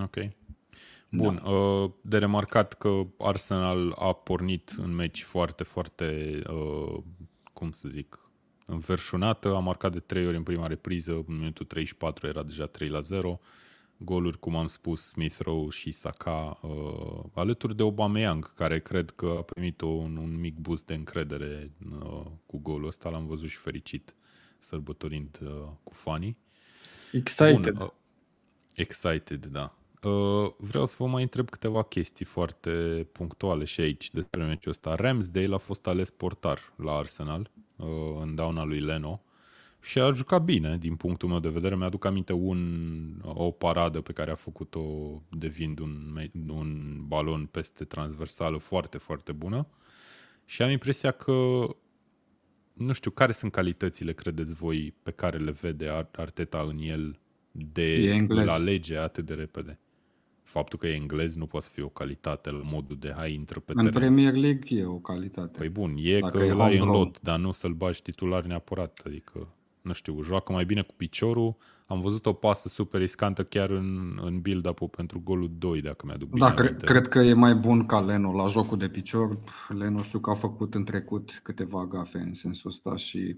Ok. 0.02 0.16
Bun, 1.10 1.42
uh, 1.44 1.90
de 2.00 2.18
remarcat 2.18 2.72
că 2.72 3.06
Arsenal 3.18 3.94
a 3.98 4.12
pornit 4.12 4.74
în 4.76 4.94
meci 4.94 5.22
foarte, 5.22 5.64
foarte, 5.64 6.40
uh, 6.50 7.02
cum 7.52 7.70
să 7.70 7.88
zic, 7.88 8.30
înverșunată, 8.66 9.54
a 9.54 9.58
marcat 9.58 9.92
de 9.92 10.00
trei 10.00 10.26
ori 10.26 10.36
în 10.36 10.42
prima 10.42 10.66
repriză, 10.66 11.12
în 11.12 11.36
minutul 11.36 11.66
34 11.66 12.26
era 12.26 12.42
deja 12.42 12.66
3 12.66 12.88
la 12.88 13.00
0, 13.00 13.40
goluri, 13.96 14.38
cum 14.38 14.56
am 14.56 14.66
spus, 14.66 15.08
Smith 15.08 15.38
Rowe 15.38 15.68
și 15.68 15.90
Saka, 15.90 16.58
uh, 16.62 17.22
alături 17.34 17.76
de 17.76 17.82
Aubameyang, 17.82 18.54
care 18.54 18.80
cred 18.80 19.10
că 19.10 19.34
a 19.38 19.42
primit 19.42 19.80
un, 19.80 20.16
un 20.16 20.40
mic 20.40 20.56
boost 20.56 20.86
de 20.86 20.94
încredere 20.94 21.70
uh, 22.02 22.26
cu 22.46 22.58
golul 22.58 22.86
ăsta, 22.86 23.08
l-am 23.08 23.26
văzut 23.26 23.48
și 23.48 23.56
fericit, 23.56 24.14
sărbătorind 24.60 25.38
uh, 25.42 25.50
cu 25.82 25.94
fanii. 25.94 26.36
Excited. 27.12 27.70
Bun, 27.70 27.76
uh, 27.80 27.90
excited, 28.74 29.46
da. 29.46 29.74
Uh, 30.02 30.52
vreau 30.56 30.86
să 30.86 30.94
vă 30.98 31.06
mai 31.06 31.22
întreb 31.22 31.50
câteva 31.50 31.82
chestii 31.82 32.24
foarte 32.24 32.70
punctuale 33.12 33.64
și 33.64 33.80
aici 33.80 34.10
despre 34.10 34.44
meciul 34.44 34.70
ăsta. 34.70 34.94
Ramsdale 34.94 35.54
a 35.54 35.58
fost 35.58 35.86
ales 35.86 36.10
portar 36.10 36.72
la 36.76 36.92
Arsenal 36.92 37.50
uh, 37.76 37.86
în 38.20 38.34
dauna 38.34 38.64
lui 38.64 38.80
Leno 38.80 39.22
și 39.82 39.98
a 39.98 40.12
jucat 40.12 40.42
bine 40.42 40.78
din 40.78 40.96
punctul 40.96 41.28
meu 41.28 41.38
de 41.38 41.48
vedere. 41.48 41.76
Mi-aduc 41.76 42.04
aminte 42.04 42.32
un, 42.32 42.60
o 43.22 43.50
paradă 43.50 44.00
pe 44.00 44.12
care 44.12 44.30
a 44.30 44.34
făcut-o 44.34 44.82
devind 45.30 45.78
un, 45.78 46.10
me- 46.12 46.30
un 46.48 47.00
balon 47.06 47.46
peste 47.46 47.84
transversală 47.84 48.58
foarte, 48.58 48.98
foarte 48.98 49.32
bună 49.32 49.66
și 50.44 50.62
am 50.62 50.70
impresia 50.70 51.10
că 51.10 51.66
nu 52.80 52.92
știu, 52.92 53.10
care 53.10 53.32
sunt 53.32 53.52
calitățile, 53.52 54.12
credeți 54.12 54.54
voi, 54.54 54.94
pe 55.02 55.10
care 55.10 55.38
le 55.38 55.50
vede 55.50 55.88
Ar- 55.88 56.08
Arteta 56.12 56.64
în 56.68 56.76
el 56.80 57.18
de 57.52 57.92
E 57.94 58.10
englez. 58.10 58.46
la 58.46 58.58
lege 58.58 58.96
atât 58.96 59.26
de 59.26 59.34
repede? 59.34 59.78
Faptul 60.42 60.78
că 60.78 60.86
e 60.86 60.94
englez 60.94 61.36
nu 61.36 61.46
poate 61.46 61.66
să 61.66 61.72
fie 61.74 61.82
o 61.82 61.88
calitate 61.88 62.50
la 62.50 62.60
modul 62.64 62.96
de 63.00 63.12
hai, 63.16 63.32
intră 63.32 63.60
pe 63.60 63.72
În 63.76 63.84
teren. 63.84 63.92
Premier 63.92 64.34
League 64.34 64.78
e 64.78 64.84
o 64.84 64.98
calitate. 64.98 65.58
Păi 65.58 65.68
bun, 65.68 65.94
e 65.98 66.18
Dacă 66.18 66.38
că 66.38 66.44
e 66.44 66.50
îl 66.50 66.60
ai 66.60 66.72
în 66.72 66.78
homegrown. 66.78 67.04
lot, 67.04 67.20
dar 67.20 67.38
nu 67.38 67.50
să-l 67.50 67.72
bagi 67.72 68.02
titular 68.02 68.44
neapărat. 68.44 69.00
Adică, 69.06 69.48
nu 69.82 69.92
știu, 69.92 70.22
joacă 70.22 70.52
mai 70.52 70.64
bine 70.64 70.82
cu 70.82 70.94
piciorul. 70.96 71.56
Am 71.86 72.00
văzut 72.00 72.26
o 72.26 72.32
pasă 72.32 72.68
super 72.68 73.00
riscantă 73.00 73.44
chiar 73.44 73.70
în, 73.70 74.18
în 74.24 74.40
build-up-ul 74.40 74.88
pentru 74.88 75.20
golul 75.24 75.50
2, 75.58 75.80
dacă 75.80 76.06
mi-aduc 76.06 76.28
bine 76.28 76.46
Da, 76.46 76.54
cre- 76.54 76.66
aminte. 76.66 76.84
cred 76.84 77.08
că 77.08 77.18
e 77.18 77.32
mai 77.32 77.54
bun 77.54 77.86
ca 77.86 78.00
Leno 78.00 78.32
la 78.32 78.46
jocul 78.46 78.78
de 78.78 78.88
picior. 78.88 79.38
Leno 79.68 80.02
știu 80.02 80.18
că 80.18 80.30
a 80.30 80.34
făcut 80.34 80.74
în 80.74 80.84
trecut 80.84 81.40
câteva 81.42 81.86
gafe 81.86 82.18
în 82.18 82.34
sensul 82.34 82.70
ăsta 82.70 82.96
și 82.96 83.36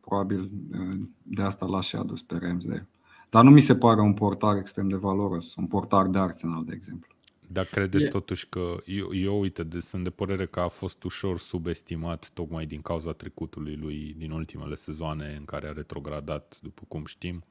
probabil 0.00 0.50
eh, 0.72 0.98
de 1.22 1.42
asta 1.42 1.66
l-a 1.66 1.80
și 1.80 1.96
adus 1.96 2.22
pe 2.22 2.38
Ramsdale. 2.42 2.88
Dar 3.30 3.44
nu 3.44 3.50
mi 3.50 3.60
se 3.60 3.76
pare 3.76 4.00
un 4.00 4.14
portar 4.14 4.56
extrem 4.56 4.88
de 4.88 4.96
valoros, 4.96 5.54
un 5.54 5.66
portar 5.66 6.06
de 6.06 6.18
Arsenal, 6.18 6.64
de 6.64 6.72
exemplu. 6.74 7.14
Dar 7.52 7.64
credeți 7.64 8.04
E- 8.04 8.08
totuși 8.08 8.48
că, 8.48 8.76
eu, 8.86 9.14
eu 9.14 9.40
uite, 9.40 9.62
de, 9.62 9.80
sunt 9.80 10.04
de 10.04 10.10
părere 10.10 10.46
că 10.46 10.60
a 10.60 10.68
fost 10.68 11.02
ușor 11.04 11.38
subestimat 11.38 12.30
tocmai 12.34 12.66
din 12.66 12.80
cauza 12.82 13.12
trecutului 13.12 13.76
lui 13.76 14.14
din 14.18 14.30
ultimele 14.30 14.74
sezoane 14.74 15.34
în 15.38 15.44
care 15.44 15.68
a 15.68 15.72
retrogradat, 15.72 16.58
după 16.62 16.82
cum 16.88 17.04
știm. 17.04 17.44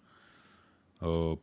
Uh, 0.99 1.37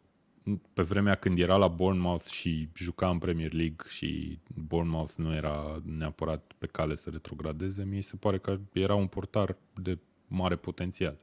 Pe 0.73 0.83
vremea 0.83 1.15
când 1.15 1.39
era 1.39 1.57
la 1.57 1.69
Bournemouth 1.69 2.25
și 2.25 2.69
juca 2.75 3.09
în 3.09 3.19
Premier 3.19 3.53
League 3.53 3.87
și 3.89 4.39
Bournemouth 4.55 5.13
nu 5.17 5.35
era 5.35 5.83
neapărat 5.85 6.53
pe 6.59 6.67
cale 6.67 6.95
să 6.95 7.11
retrogradeze, 7.11 7.85
mi 7.85 8.03
se 8.03 8.17
pare 8.17 8.39
că 8.39 8.59
era 8.73 8.95
un 8.95 9.07
portar 9.07 9.57
de 9.83 9.99
mare 10.29 10.57
potențial. 10.57 11.19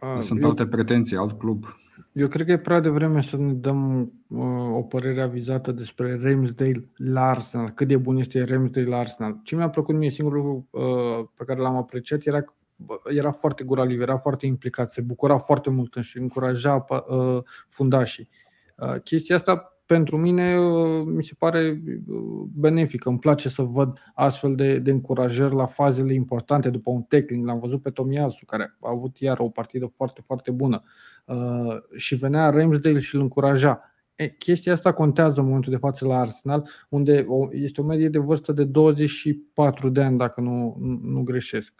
Ah, 0.00 0.18
Sunt 0.20 0.42
eu- 0.42 0.48
alte 0.48 0.66
pretenții, 0.66 1.16
alt 1.16 1.38
club. 1.38 1.64
Eu 2.12 2.28
cred 2.28 2.46
că 2.46 2.52
e 2.52 2.58
prea 2.58 2.80
devreme 2.80 3.22
să 3.22 3.36
ne 3.36 3.52
dăm 3.52 4.12
uh, 4.28 4.74
o 4.74 4.82
părere 4.82 5.22
avizată 5.22 5.72
despre 5.72 6.18
Ramsdale 6.22 6.88
la 6.96 7.28
Arsenal. 7.28 7.70
Cât 7.70 7.88
de 7.88 7.96
bun 7.96 8.16
este 8.16 8.44
Ramsdale 8.44 8.86
la 8.86 8.98
Arsenal. 8.98 9.40
Ce 9.42 9.56
mi-a 9.56 9.68
plăcut 9.68 9.94
mie, 9.94 10.10
singurul 10.10 10.44
lucru 10.44 10.68
uh, 10.70 11.28
pe 11.34 11.44
care 11.44 11.60
l-am 11.60 11.76
apreciat 11.76 12.24
era 12.24 12.42
că 12.42 12.52
bă, 12.76 12.94
era 13.04 13.32
foarte 13.32 13.64
guraliv, 13.64 14.00
era 14.00 14.18
foarte 14.18 14.46
implicat, 14.46 14.92
se 14.92 15.00
bucura 15.00 15.38
foarte 15.38 15.70
mult 15.70 15.94
și 16.00 16.18
încuraja 16.18 16.84
uh, 16.88 17.38
fundașii. 17.68 18.28
Uh, 18.76 19.00
chestia 19.02 19.36
asta 19.36 19.77
pentru 19.88 20.16
mine 20.16 20.58
uh, 20.58 21.02
mi 21.06 21.24
se 21.24 21.34
pare 21.38 21.82
uh, 22.06 22.18
benefică. 22.54 23.08
Îmi 23.08 23.18
place 23.18 23.48
să 23.48 23.62
văd 23.62 23.98
astfel 24.14 24.54
de, 24.54 24.78
de 24.78 24.90
încurajări 24.90 25.54
la 25.54 25.66
fazele 25.66 26.14
importante 26.14 26.70
după 26.70 26.90
un 26.90 27.02
tackling. 27.02 27.46
L-am 27.46 27.58
văzut 27.58 27.82
pe 27.82 27.90
Tomiasu, 27.90 28.44
care 28.44 28.76
a 28.80 28.90
avut 28.90 29.18
iar 29.18 29.38
o 29.38 29.48
partidă 29.48 29.92
foarte, 29.96 30.22
foarte 30.26 30.50
bună. 30.50 30.82
Uh, 31.24 31.76
și 31.96 32.14
venea 32.14 32.50
Ramsdale 32.50 32.98
și 32.98 33.14
îl 33.14 33.20
încuraja. 33.20 33.80
E, 34.14 34.28
chestia 34.28 34.72
asta 34.72 34.92
contează 34.92 35.40
în 35.40 35.46
momentul 35.46 35.72
de 35.72 35.78
față 35.78 36.06
la 36.06 36.18
Arsenal, 36.18 36.68
unde 36.88 37.24
o, 37.28 37.48
este 37.50 37.80
o 37.80 37.84
medie 37.84 38.08
de 38.08 38.18
vârstă 38.18 38.52
de 38.52 38.64
24 38.64 39.88
de 39.88 40.02
ani, 40.02 40.18
dacă 40.18 40.40
nu, 40.40 40.76
nu 41.02 41.22
greșesc, 41.22 41.72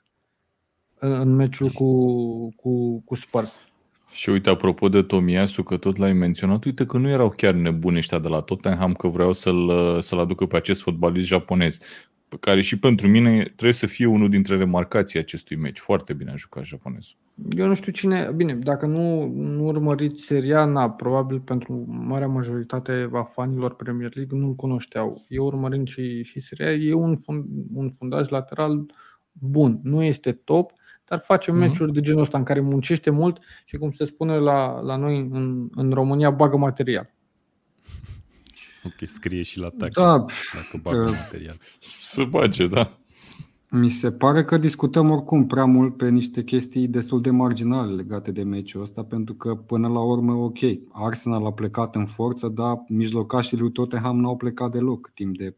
în, 0.99 1.13
în 1.13 1.35
meciul 1.35 1.69
cu, 1.69 2.55
cu, 2.55 3.01
cu 3.01 3.15
Spurs. 3.15 3.68
Și 4.11 4.31
uite, 4.31 4.51
apropo 4.51 4.89
de 4.89 5.03
Tomiasu, 5.03 5.63
că 5.63 5.77
tot 5.77 5.97
l-ai 5.97 6.13
menționat, 6.13 6.65
uite 6.65 6.87
că 6.87 6.99
nu 6.99 7.09
erau 7.09 7.31
chiar 7.31 7.55
nebuni 7.55 7.97
ăștia 7.97 8.19
de 8.19 8.29
la 8.29 8.41
Tottenham 8.41 8.93
că 8.93 9.09
vreau 9.09 9.33
să-l, 9.33 9.71
să-l 10.01 10.19
aducă 10.19 10.47
pe 10.47 10.57
acest 10.57 10.83
fotbalist 10.83 11.27
japonez, 11.27 11.79
pe 12.29 12.37
care 12.41 12.61
și 12.61 12.79
pentru 12.79 13.09
mine 13.09 13.43
trebuie 13.43 13.73
să 13.73 13.87
fie 13.87 14.07
unul 14.07 14.29
dintre 14.29 14.57
remarcații 14.57 15.19
acestui 15.19 15.57
meci. 15.57 15.79
Foarte 15.79 16.13
bine 16.13 16.31
a 16.31 16.37
jucat 16.37 16.65
japonezul. 16.65 17.17
Eu 17.57 17.67
nu 17.67 17.75
știu 17.75 17.93
cine, 17.93 18.31
bine, 18.37 18.55
dacă 18.55 18.87
nu, 18.87 19.27
nu 19.27 19.65
urmăriți 19.65 20.23
seria, 20.23 20.65
na, 20.65 20.91
probabil 20.91 21.41
pentru 21.41 21.85
marea 21.89 22.27
majoritate 22.27 23.09
a 23.13 23.23
fanilor 23.23 23.75
Premier 23.75 24.15
League 24.15 24.39
nu-l 24.39 24.55
cunoșteau. 24.55 25.25
Eu 25.29 25.45
urmărind 25.45 25.89
și, 25.89 26.23
și 26.23 26.41
seria, 26.41 26.73
e 26.73 26.95
un, 26.95 27.17
fund, 27.17 27.45
un 27.75 27.91
fundaj 27.91 28.29
lateral 28.29 28.87
bun. 29.33 29.81
Nu 29.83 30.03
este 30.03 30.33
top, 30.33 30.73
dar 31.09 31.21
face 31.25 31.51
mm-hmm. 31.51 31.55
meciuri 31.55 31.93
de 31.93 32.01
genul 32.01 32.23
ăsta 32.23 32.39
în 32.39 32.45
care 32.45 32.61
muncește 32.61 33.11
mult 33.11 33.39
și, 33.65 33.77
cum 33.77 33.91
se 33.91 34.05
spune 34.05 34.37
la, 34.37 34.81
la 34.81 34.97
noi 34.97 35.29
în, 35.31 35.69
în 35.75 35.91
România, 35.91 36.31
bagă 36.31 36.57
material. 36.57 37.15
Ok, 38.85 39.09
scrie 39.09 39.43
și 39.43 39.59
la 39.59 39.69
tac. 39.79 39.93
Da, 39.93 40.25
dacă 40.55 40.79
bagă 40.83 40.99
uh, 40.99 41.11
material. 41.11 41.57
Să 42.03 42.25
bage, 42.25 42.67
da. 42.67 42.99
Mi 43.71 43.89
se 43.89 44.13
pare 44.13 44.45
că 44.45 44.59
discutăm 44.59 45.11
oricum 45.11 45.47
prea 45.47 45.65
mult 45.65 45.97
pe 45.97 46.09
niște 46.09 46.45
chestii 46.45 46.89
destul 46.89 47.21
de 47.21 47.31
marginale 47.31 47.95
legate 47.95 48.31
de 48.31 48.43
meciul 48.43 48.81
ăsta, 48.81 49.05
pentru 49.05 49.35
că 49.35 49.55
până 49.55 49.89
la 49.89 50.01
urmă, 50.01 50.33
ok, 50.33 50.59
Arsenal 50.93 51.47
a 51.47 51.53
plecat 51.53 51.95
în 51.95 52.07
forță, 52.07 52.49
dar 52.49 52.85
mijlocașii 52.89 53.59
lui 53.59 53.73
Tottenham 53.73 54.21
n-au 54.21 54.37
plecat 54.37 54.71
deloc 54.71 55.11
timp 55.15 55.37
de 55.37 55.57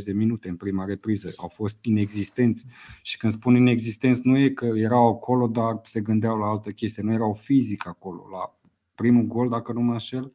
30-40 0.00 0.04
de 0.04 0.12
minute 0.12 0.48
în 0.48 0.56
prima 0.56 0.84
repriză. 0.84 1.32
Au 1.36 1.48
fost 1.48 1.84
inexistenți. 1.84 2.66
Și 3.02 3.16
când 3.16 3.32
spun 3.32 3.54
inexistenți, 3.54 4.20
nu 4.22 4.38
e 4.38 4.48
că 4.48 4.66
erau 4.66 5.08
acolo, 5.08 5.46
dar 5.46 5.80
se 5.82 6.00
gândeau 6.00 6.38
la 6.38 6.46
altă 6.46 6.70
chestie. 6.70 7.02
Nu 7.02 7.12
erau 7.12 7.32
fizic 7.32 7.86
acolo. 7.86 8.22
La 8.32 8.58
primul 8.94 9.24
gol, 9.24 9.48
dacă 9.48 9.72
nu 9.72 9.80
mă 9.80 9.92
înșel, 9.92 10.32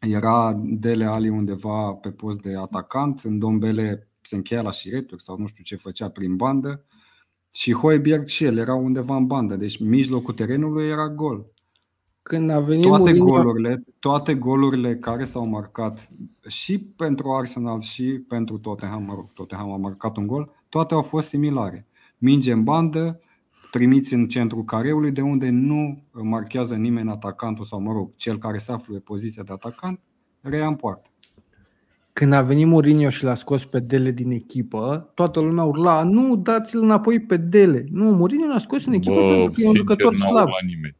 era 0.00 0.60
Dele 0.64 1.04
Ali 1.04 1.28
undeva 1.28 1.92
pe 1.92 2.10
post 2.10 2.40
de 2.40 2.56
atacant, 2.56 3.20
în 3.20 3.38
Dombele 3.38 4.09
se 4.30 4.36
încheia 4.36 4.62
la 4.62 4.70
șireturi 4.70 5.22
sau 5.22 5.38
nu 5.38 5.46
știu 5.46 5.64
ce 5.64 5.76
făcea 5.76 6.08
prin 6.10 6.36
bandă 6.36 6.84
și 7.52 7.72
Hoiberg 7.72 8.26
și 8.26 8.44
el 8.44 8.58
era 8.58 8.74
undeva 8.74 9.16
în 9.16 9.26
bandă, 9.26 9.56
deci 9.56 9.78
mijlocul 9.78 10.34
terenului 10.34 10.88
era 10.88 11.08
gol. 11.08 11.46
Când 12.22 12.50
a 12.50 12.60
venit 12.60 12.82
toate 12.82 13.02
Mourinho, 13.02 13.24
golurile, 13.24 13.84
toate 13.98 14.34
golurile 14.34 14.96
care 14.96 15.24
s-au 15.24 15.48
marcat 15.48 16.10
și 16.48 16.78
pentru 16.78 17.32
Arsenal 17.32 17.80
și 17.80 18.04
pentru 18.28 18.58
Tottenham, 18.58 19.02
mă 19.02 19.14
rog, 19.14 19.32
Tottenham 19.32 19.72
a 19.72 19.76
marcat 19.76 20.16
un 20.16 20.26
gol, 20.26 20.50
toate 20.68 20.94
au 20.94 21.02
fost 21.02 21.28
similare. 21.28 21.86
Minge 22.18 22.52
în 22.52 22.64
bandă, 22.64 23.20
trimiți 23.70 24.14
în 24.14 24.28
centrul 24.28 24.64
careului 24.64 25.12
de 25.12 25.20
unde 25.20 25.48
nu 25.48 26.04
marchează 26.12 26.74
nimeni 26.74 27.10
atacantul 27.10 27.64
sau, 27.64 27.80
mă 27.80 27.92
rog, 27.92 28.14
cel 28.16 28.38
care 28.38 28.58
se 28.58 28.72
află 28.72 28.94
pe 28.94 29.00
poziția 29.00 29.42
de 29.42 29.52
atacant, 29.52 30.00
reia 30.40 30.66
în 30.66 30.76
poartă. 30.76 31.09
Când 32.20 32.32
a 32.32 32.42
venit 32.42 32.66
Mourinho 32.66 33.08
și 33.08 33.24
l-a 33.24 33.34
scos 33.34 33.64
pe 33.64 33.78
Dele 33.80 34.10
din 34.10 34.30
echipă, 34.30 35.10
toată 35.14 35.40
lumea 35.40 35.64
urla, 35.64 36.02
nu, 36.02 36.36
dați-l 36.36 36.82
înapoi 36.82 37.20
pe 37.20 37.36
Dele. 37.36 37.84
Nu, 37.90 38.10
Mourinho 38.10 38.46
l-a 38.46 38.58
scos 38.58 38.84
în 38.86 38.92
echipă 38.92 39.14
pentru 39.20 39.50
că 39.52 39.60
e 39.60 39.66
un 39.68 39.74
jucător 39.74 40.12
n-a 40.14 40.26
slab. 40.26 40.46
urlat 40.46 40.62
nimeni. 40.66 40.96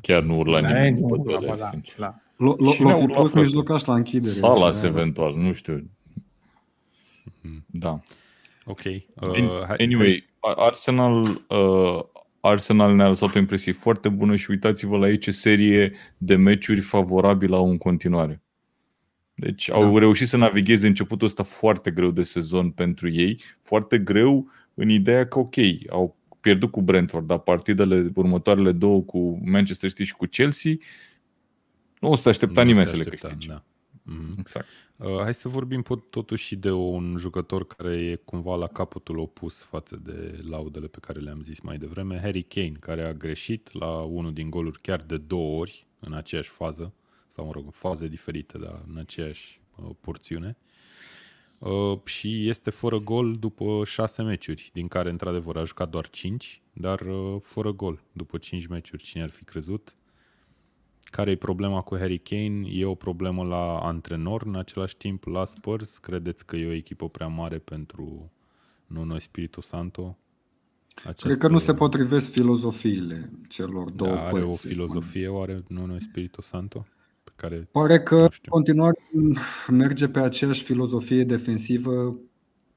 Chiar 0.00 0.22
nu 0.22 0.38
urla 0.38 0.60
Da, 0.60 0.66
nimeni 0.68 1.00
nu, 1.00 1.08
după 1.08 1.30
da, 1.32 1.38
Dele, 1.38 1.54
da, 1.58 1.68
sincer. 1.70 1.98
da. 1.98 2.14
L- 2.36 2.44
l- 2.46 2.70
Cine 2.72 2.88
l-o 2.90 2.94
a 2.94 2.98
fi 2.98 3.02
urlat, 3.02 3.16
pus 3.20 3.30
frate? 3.30 3.44
mijlocaș 3.46 3.84
la 3.84 3.94
închidere. 3.94 4.32
Salas 4.32 4.76
Așa, 4.78 4.86
eventual, 4.86 5.32
nu 5.36 5.52
știu. 5.52 5.90
Da. 7.66 8.00
Ok. 8.64 8.80
Uh, 8.84 9.64
hai, 9.66 9.76
Anyway, 9.78 10.24
Arsenal, 10.56 11.20
uh, 11.48 12.00
Arsenal 12.40 12.94
ne-a 12.94 13.08
lăsat 13.08 13.34
o 13.34 13.38
impresie 13.38 13.72
foarte 13.72 14.08
bună 14.08 14.36
și 14.36 14.50
uitați-vă 14.50 14.96
la 14.96 15.08
ei 15.08 15.18
ce 15.18 15.30
serie 15.30 15.92
de 16.18 16.36
meciuri 16.36 16.80
favorabilă 16.80 17.56
au 17.56 17.70
în 17.70 17.78
continuare. 17.78 18.42
Deci 19.40 19.70
au 19.70 19.92
Da. 19.92 19.98
reușit 19.98 20.28
să 20.28 20.36
navigheze 20.36 20.86
începutul 20.86 21.26
ăsta 21.26 21.42
foarte 21.42 21.90
greu 21.90 22.10
de 22.10 22.22
sezon 22.22 22.70
pentru 22.70 23.10
ei, 23.10 23.40
foarte 23.60 23.98
greu 23.98 24.50
în 24.74 24.88
ideea 24.88 25.26
că 25.26 25.38
ok, 25.38 25.54
au 25.90 26.16
pierdut 26.40 26.70
cu 26.70 26.82
Brentford, 26.82 27.26
dar 27.26 27.38
partidele 27.38 28.10
următoarele 28.14 28.72
două 28.72 29.00
cu 29.02 29.40
Manchester 29.44 29.88
City 29.88 30.04
și 30.04 30.14
cu 30.14 30.26
Chelsea 30.26 30.72
nu 32.00 32.10
o 32.10 32.14
să 32.14 32.28
aștepta 32.28 32.62
nu 32.62 32.68
nimeni 32.70 32.86
se 32.86 32.92
să 32.92 32.96
le 32.96 33.02
aștepta, 33.02 33.28
câștige. 33.28 33.48
Da. 33.52 33.64
Mhm. 34.02 34.34
Exact. 34.38 34.66
Uh, 34.96 35.20
hai 35.22 35.34
să 35.34 35.48
vorbim 35.48 35.82
pot, 35.82 36.10
totuși 36.10 36.44
și 36.44 36.56
de 36.56 36.70
un 36.70 37.14
jucător 37.18 37.66
care 37.66 37.96
e 37.96 38.16
cumva 38.24 38.56
la 38.56 38.66
capătul 38.66 39.18
opus 39.18 39.62
față 39.62 40.00
de 40.02 40.40
laudele 40.48 40.86
pe 40.86 40.98
care 41.00 41.20
le-am 41.20 41.40
zis 41.42 41.60
mai 41.60 41.78
devreme, 41.78 42.20
Harry 42.20 42.42
Kane, 42.42 42.76
care 42.80 43.02
a 43.06 43.12
greșit 43.12 43.72
la 43.72 44.00
unul 44.00 44.32
din 44.32 44.50
goluri 44.50 44.80
chiar 44.80 45.00
de 45.00 45.16
două 45.16 45.58
ori 45.60 45.86
în 46.00 46.12
aceeași 46.12 46.48
fază, 46.50 46.92
sau 47.40 47.48
mă 47.48 47.54
rog, 47.54 47.64
în 47.64 47.70
faze 47.70 48.06
diferite, 48.06 48.58
dar 48.58 48.82
în 48.88 48.96
aceeași 48.98 49.60
uh, 49.76 49.90
porțiune. 50.00 50.56
Uh, 51.58 51.98
și 52.04 52.48
este 52.48 52.70
fără 52.70 52.98
gol 52.98 53.36
după 53.36 53.82
șase 53.84 54.22
meciuri, 54.22 54.70
din 54.72 54.88
care 54.88 55.10
într-adevăr 55.10 55.56
a 55.56 55.64
jucat 55.64 55.90
doar 55.90 56.10
cinci, 56.10 56.62
dar 56.72 57.00
uh, 57.00 57.36
fără 57.40 57.72
gol 57.72 58.02
după 58.12 58.38
cinci 58.38 58.66
meciuri, 58.66 59.02
cine 59.02 59.22
ar 59.22 59.30
fi 59.30 59.44
crezut? 59.44 59.94
Care 61.02 61.30
e 61.30 61.36
problema 61.36 61.80
cu 61.80 61.96
Harry 61.96 62.18
Kane? 62.18 62.68
E 62.68 62.84
o 62.84 62.94
problemă 62.94 63.44
la 63.44 63.78
antrenor 63.78 64.42
în 64.42 64.56
același 64.56 64.96
timp, 64.96 65.24
la 65.24 65.44
Spurs? 65.44 65.98
Credeți 65.98 66.46
că 66.46 66.56
e 66.56 66.66
o 66.66 66.72
echipă 66.72 67.08
prea 67.08 67.26
mare 67.26 67.58
pentru 67.58 68.32
Nuno 68.86 69.16
Espirito 69.16 69.60
Santo? 69.60 70.18
Această... 70.94 71.26
Cred 71.26 71.38
că 71.38 71.48
nu 71.48 71.58
se 71.58 71.74
potrivesc 71.74 72.30
filozofiile 72.30 73.30
celor 73.48 73.90
două 73.90 74.14
da, 74.14 74.20
are 74.20 74.30
părți. 74.30 74.48
o 74.48 74.52
să 74.52 74.68
filozofie, 74.68 75.28
oare 75.28 75.64
Nuno 75.68 75.94
Espirito 75.96 76.42
Santo? 76.42 76.86
Pe 77.40 77.46
care 77.46 77.68
Pare 77.72 78.02
că 78.02 78.16
Nu 78.16 78.22
în 78.22 78.28
știu. 78.30 78.50
continuare 78.52 78.98
merge 79.68 80.08
pe 80.08 80.20
aceeași 80.20 80.62
filozofie 80.62 81.24
defensivă 81.24 82.18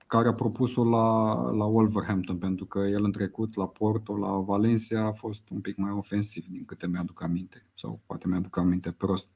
care 0.08 0.28
a 0.28 0.34
propus-o 0.34 0.84
la, 0.84 1.34
la 1.52 1.66
Wolverhampton, 1.66 2.38
pentru 2.38 2.66
că 2.66 2.80
el 2.80 3.04
în 3.04 3.12
trecut 3.12 3.56
la 3.56 3.68
Porto, 3.68 4.18
la 4.18 4.32
Valencia 4.40 5.06
a 5.06 5.12
fost 5.12 5.50
un 5.50 5.60
pic 5.62 5.78
mai 5.78 5.92
ofensiv, 5.92 6.46
din 6.50 6.66
câte 6.66 6.88
mi-aduc 6.88 7.24
aminte, 7.24 7.66
sau 7.74 8.02
poate 8.06 8.28
mi-aduc 8.28 8.58
aminte 8.58 8.92
prost. 8.92 9.30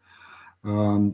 Uh, 0.61 1.13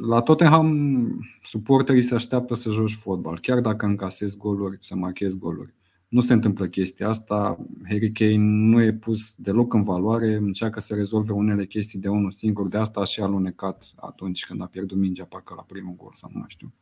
La 0.00 0.20
Tottenham, 0.22 1.06
suporterii 1.42 2.02
se 2.02 2.14
așteaptă 2.14 2.54
să 2.54 2.70
joci 2.70 2.94
fotbal, 2.94 3.38
chiar 3.40 3.60
dacă 3.60 3.86
încasezi 3.86 4.36
goluri, 4.36 4.76
să 4.80 4.94
marchezi 4.94 5.38
goluri. 5.38 5.74
Nu 6.10 6.20
se 6.20 6.32
întâmplă 6.32 6.66
chestia 6.66 7.08
asta. 7.08 7.58
Harry 7.88 8.12
Kane 8.12 8.36
nu 8.38 8.82
e 8.82 8.92
pus 8.92 9.34
deloc 9.36 9.74
în 9.74 9.82
valoare, 9.82 10.34
încearcă 10.34 10.80
să 10.80 10.94
rezolve 10.94 11.32
unele 11.32 11.66
chestii 11.66 11.98
de 11.98 12.08
unul 12.08 12.30
singur, 12.30 12.68
de 12.68 12.76
asta 12.76 13.00
a 13.00 13.04
și 13.04 13.20
alunecat 13.20 13.84
atunci 13.96 14.44
când 14.46 14.62
a 14.62 14.64
pierdut 14.64 14.98
mingea 14.98 15.24
parcă 15.24 15.54
la 15.56 15.62
primul 15.62 15.94
gol 15.96 16.12
sau 16.14 16.30
nu 16.32 16.38
mai 16.38 16.48
știu. 16.48 16.72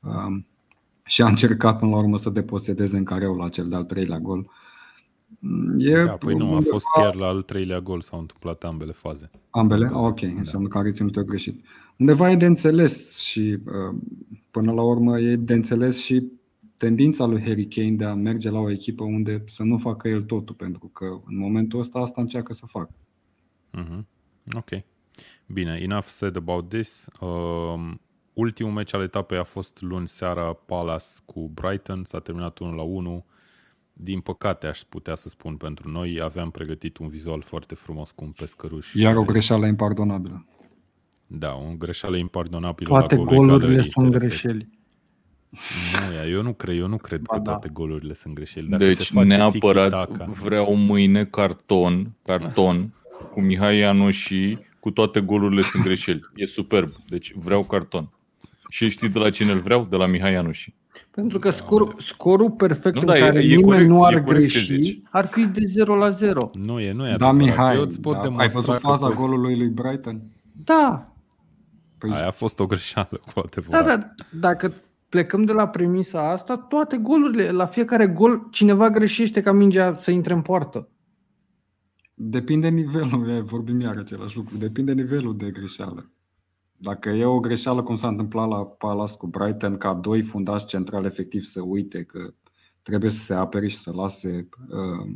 Um, 0.00 0.46
și 1.04 1.22
a 1.22 1.26
încercat 1.28 1.78
până 1.78 1.90
la 1.90 1.96
urmă 1.96 2.16
să 2.16 2.30
deposedeze 2.30 2.96
în 2.96 3.04
careu 3.04 3.34
la 3.36 3.48
cel 3.48 3.68
de-al 3.68 3.84
treilea 3.84 4.18
gol. 4.18 4.50
E 5.78 6.04
Da, 6.04 6.12
păi 6.12 6.34
nu, 6.34 6.44
a 6.44 6.48
undeva- 6.48 6.70
fost 6.70 6.84
chiar 6.96 7.14
la 7.14 7.26
al 7.26 7.42
treilea 7.42 7.80
gol, 7.80 8.00
s-au 8.00 8.18
întâmplat 8.20 8.64
ambele 8.64 8.92
faze. 8.92 9.30
Ambele? 9.50 9.86
Ah, 9.86 9.92
ok, 9.94 10.20
înseamnă 10.22 10.68
că 10.68 10.78
a 10.78 10.82
reținut 10.82 11.20
greșit. 11.20 11.64
Undeva 11.98 12.30
e 12.30 12.36
de 12.36 12.46
înțeles 12.46 13.18
și 13.18 13.58
uh, 13.64 13.96
până 14.50 14.72
la 14.72 14.82
urmă 14.82 15.18
e 15.20 15.36
de 15.36 15.54
înțeles 15.54 15.98
și 16.02 16.38
tendința 16.80 17.24
lui 17.24 17.40
Harry 17.40 17.66
Kane 17.68 17.90
de 17.90 18.04
a 18.04 18.14
merge 18.14 18.50
la 18.50 18.58
o 18.58 18.70
echipă 18.70 19.04
unde 19.04 19.42
să 19.44 19.62
nu 19.62 19.78
facă 19.78 20.08
el 20.08 20.22
totul, 20.22 20.54
pentru 20.54 20.86
că 20.92 21.04
în 21.26 21.38
momentul 21.38 21.78
ăsta 21.78 21.98
asta 21.98 22.20
încearcă 22.20 22.52
să 22.52 22.66
facă. 22.66 22.94
Mhm. 23.70 24.06
Ok. 24.56 24.68
Bine, 25.46 25.78
enough 25.82 26.04
said 26.04 26.36
about 26.36 26.68
this. 26.68 27.08
Um, 27.20 28.00
ultimul 28.32 28.72
meci 28.72 28.94
al 28.94 29.02
etapei 29.02 29.38
a 29.38 29.42
fost 29.42 29.80
luni 29.82 30.08
seara 30.08 30.52
Palace 30.52 31.04
cu 31.24 31.48
Brighton, 31.54 32.04
s-a 32.04 32.18
terminat 32.18 32.58
1 32.58 32.74
la 32.74 32.82
1. 32.82 33.24
Din 33.92 34.20
păcate, 34.20 34.66
aș 34.66 34.80
putea 34.80 35.14
să 35.14 35.28
spun 35.28 35.56
pentru 35.56 35.88
noi, 35.90 36.20
aveam 36.22 36.50
pregătit 36.50 36.96
un 36.98 37.08
vizual 37.08 37.40
foarte 37.42 37.74
frumos 37.74 38.10
cu 38.10 38.24
un 38.24 38.30
pescăruș. 38.30 38.94
Iar 38.94 39.12
o 39.12 39.20
care- 39.20 39.32
greșeală 39.32 39.66
impardonabilă. 39.66 40.46
Da, 41.26 41.54
o 41.54 41.74
greșeală 41.78 42.16
impardonabilă 42.16 42.88
Toate 42.88 43.14
la 43.14 43.22
golul 43.22 43.36
golurile 43.46 43.66
egalării, 43.66 43.90
sunt 43.90 44.10
te 44.10 44.18
referi. 44.18 44.28
greșeli. 44.30 44.78
Nu, 46.08 46.14
ia, 46.14 46.26
eu 46.30 46.42
nu 46.42 46.52
cred, 46.52 46.78
eu 46.78 46.86
nu 46.86 46.96
cred 46.96 47.20
Ba 47.20 47.32
că 47.34 47.38
da. 47.42 47.50
toate 47.50 47.68
golurile 47.72 48.14
sunt 48.14 48.34
greșeli. 48.34 48.66
Dacă 48.68 48.82
te 48.84 48.92
Deci 48.94 49.10
face 49.10 49.26
neapărat 49.26 50.08
tiki-taka- 50.10 50.24
vreau 50.42 50.74
mâine 50.74 51.24
carton, 51.24 52.10
carton 52.24 52.92
cu 53.32 53.40
Mihai 53.40 53.78
Ianu 53.78 54.10
și 54.10 54.58
cu 54.80 54.90
toate 54.90 55.20
golurile 55.20 55.62
sunt 55.62 55.82
greșeli. 55.82 56.20
E 56.34 56.46
superb. 56.46 56.92
Deci 57.08 57.32
vreau 57.36 57.62
carton. 57.64 58.08
Și 58.68 58.88
știi 58.88 59.08
de 59.08 59.18
la 59.18 59.30
cine 59.30 59.52
îl 59.52 59.60
vreau? 59.60 59.86
De 59.90 59.96
la 59.96 60.06
Mihai 60.06 60.32
Ianuși. 60.32 60.74
Pentru 61.10 61.38
că 61.38 61.50
scorul, 61.50 61.94
scorul 61.98 62.50
perfect 62.50 62.94
Nu, 62.94 63.00
în 63.00 63.06
da, 63.06 63.16
e- 63.16 63.20
care 63.20 63.38
e 63.38 63.42
nimeni 63.42 63.62
corect, 63.62 63.88
nu 63.88 64.04
ar 64.04 64.14
e 64.14 64.20
corect 64.20 64.50
ce 64.52 64.58
greși 64.58 64.82
zici. 64.82 65.00
ar 65.10 65.26
fi 65.26 65.44
de 65.46 65.60
0 65.66 65.94
la 65.96 66.10
0. 66.10 66.50
Nu 66.54 66.80
e, 66.80 66.92
nu 66.92 67.02
e 67.08 67.14
Da, 67.16 67.28
adevărat. 67.28 67.34
Mihai, 67.36 67.76
eu 67.76 67.82
îți 67.82 68.00
pot 68.00 68.12
da, 68.12 68.18
ai 68.18 68.24
demonstra 68.24 68.60
văzut 68.60 68.74
că 68.74 68.78
faza 68.88 69.06
poți- 69.06 69.18
golului 69.18 69.56
lui 69.58 69.68
Brighton? 69.68 70.20
Da, 70.64 71.04
Păi, 71.98 72.10
Aia 72.10 72.26
a 72.26 72.30
fost 72.30 72.60
o 72.60 72.66
greșeală, 72.66 73.08
cu 73.10 73.32
Da, 73.34 73.40
adevărat. 73.44 73.86
dar 73.86 74.14
dacă 74.30 74.72
plecăm 75.10 75.44
de 75.44 75.52
la 75.52 75.68
premisa 75.68 76.30
asta, 76.30 76.56
toate 76.56 76.96
golurile, 76.96 77.50
la 77.50 77.66
fiecare 77.66 78.06
gol, 78.06 78.48
cineva 78.50 78.90
greșește 78.90 79.40
ca 79.40 79.52
mingea 79.52 79.96
să 79.96 80.10
intre 80.10 80.34
în 80.34 80.42
poartă. 80.42 80.88
Depinde 82.14 82.68
nivelul, 82.68 83.28
e, 83.28 83.40
vorbim 83.40 83.80
iar 83.80 83.96
același 83.96 84.36
lucru, 84.36 84.56
depinde 84.56 84.92
nivelul 84.92 85.36
de 85.36 85.50
greșeală. 85.50 86.10
Dacă 86.76 87.08
e 87.08 87.24
o 87.24 87.40
greșeală 87.40 87.82
cum 87.82 87.96
s-a 87.96 88.08
întâmplat 88.08 88.48
la 88.48 88.64
Palace 88.64 89.16
cu 89.16 89.26
Brighton, 89.26 89.76
ca 89.76 89.94
doi 89.94 90.22
fundași 90.22 90.66
centrali 90.66 91.06
efectiv 91.06 91.42
să 91.42 91.60
uite 91.60 92.02
că 92.02 92.34
trebuie 92.82 93.10
să 93.10 93.24
se 93.24 93.34
apere 93.34 93.68
și 93.68 93.76
să 93.76 93.92
lase 93.92 94.48
uh, 94.68 95.10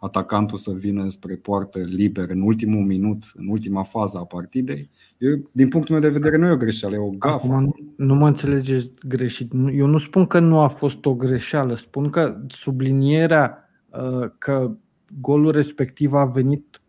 atacantul 0.00 0.58
să 0.58 0.72
vină 0.72 1.08
spre 1.08 1.34
poartă 1.34 1.78
liber 1.78 2.30
în 2.30 2.40
ultimul 2.40 2.84
minut, 2.84 3.22
în 3.34 3.46
ultima 3.48 3.82
fază 3.82 4.18
a 4.18 4.24
partidei, 4.24 4.90
eu, 5.18 5.30
din 5.52 5.68
punctul 5.68 5.94
meu 5.94 6.02
de 6.10 6.18
vedere 6.18 6.36
nu 6.36 6.46
e 6.46 6.50
o 6.50 6.56
greșeală, 6.56 6.94
e 6.94 6.98
o 6.98 7.10
gafă. 7.10 7.46
Acum 7.46 7.62
nu, 7.62 7.74
nu 7.96 8.14
mă 8.14 8.26
înțelegeți 8.26 8.90
greșit. 9.08 9.52
Nu- 9.52 9.72
Eu 9.72 9.86
nu 9.86 9.98
spun 9.98 10.26
că 10.26 10.38
nu 10.38 10.58
a 10.58 10.68
fost 10.68 11.04
o 11.04 11.14
greșeală, 11.14 11.74
spun 11.74 12.10
că 12.10 12.40
sublinierea 12.48 13.70
uh, 13.88 14.30
că 14.38 14.76
golul 15.20 15.50
respectiv 15.50 16.12
a 16.12 16.24
venit 16.24 16.80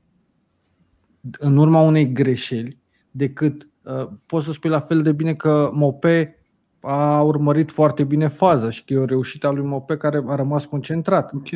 în 1.39 1.57
urma 1.57 1.81
unei 1.81 2.11
greșeli, 2.11 2.77
decât 3.11 3.67
uh, 3.83 4.07
poți 4.25 4.45
să 4.45 4.51
spui 4.51 4.69
la 4.69 4.79
fel 4.79 5.01
de 5.01 5.11
bine 5.11 5.33
că 5.33 5.69
Mope 5.73 6.35
a 6.79 7.21
urmărit 7.21 7.71
foarte 7.71 8.03
bine 8.03 8.27
faza 8.27 8.69
și 8.69 8.83
că 8.85 8.93
e 8.93 8.97
o 8.97 9.05
reușită 9.05 9.47
a 9.47 9.51
lui 9.51 9.65
Mope 9.65 9.97
care 9.97 10.23
a 10.27 10.35
rămas 10.35 10.65
concentrat. 10.65 11.33
Ok, 11.33 11.47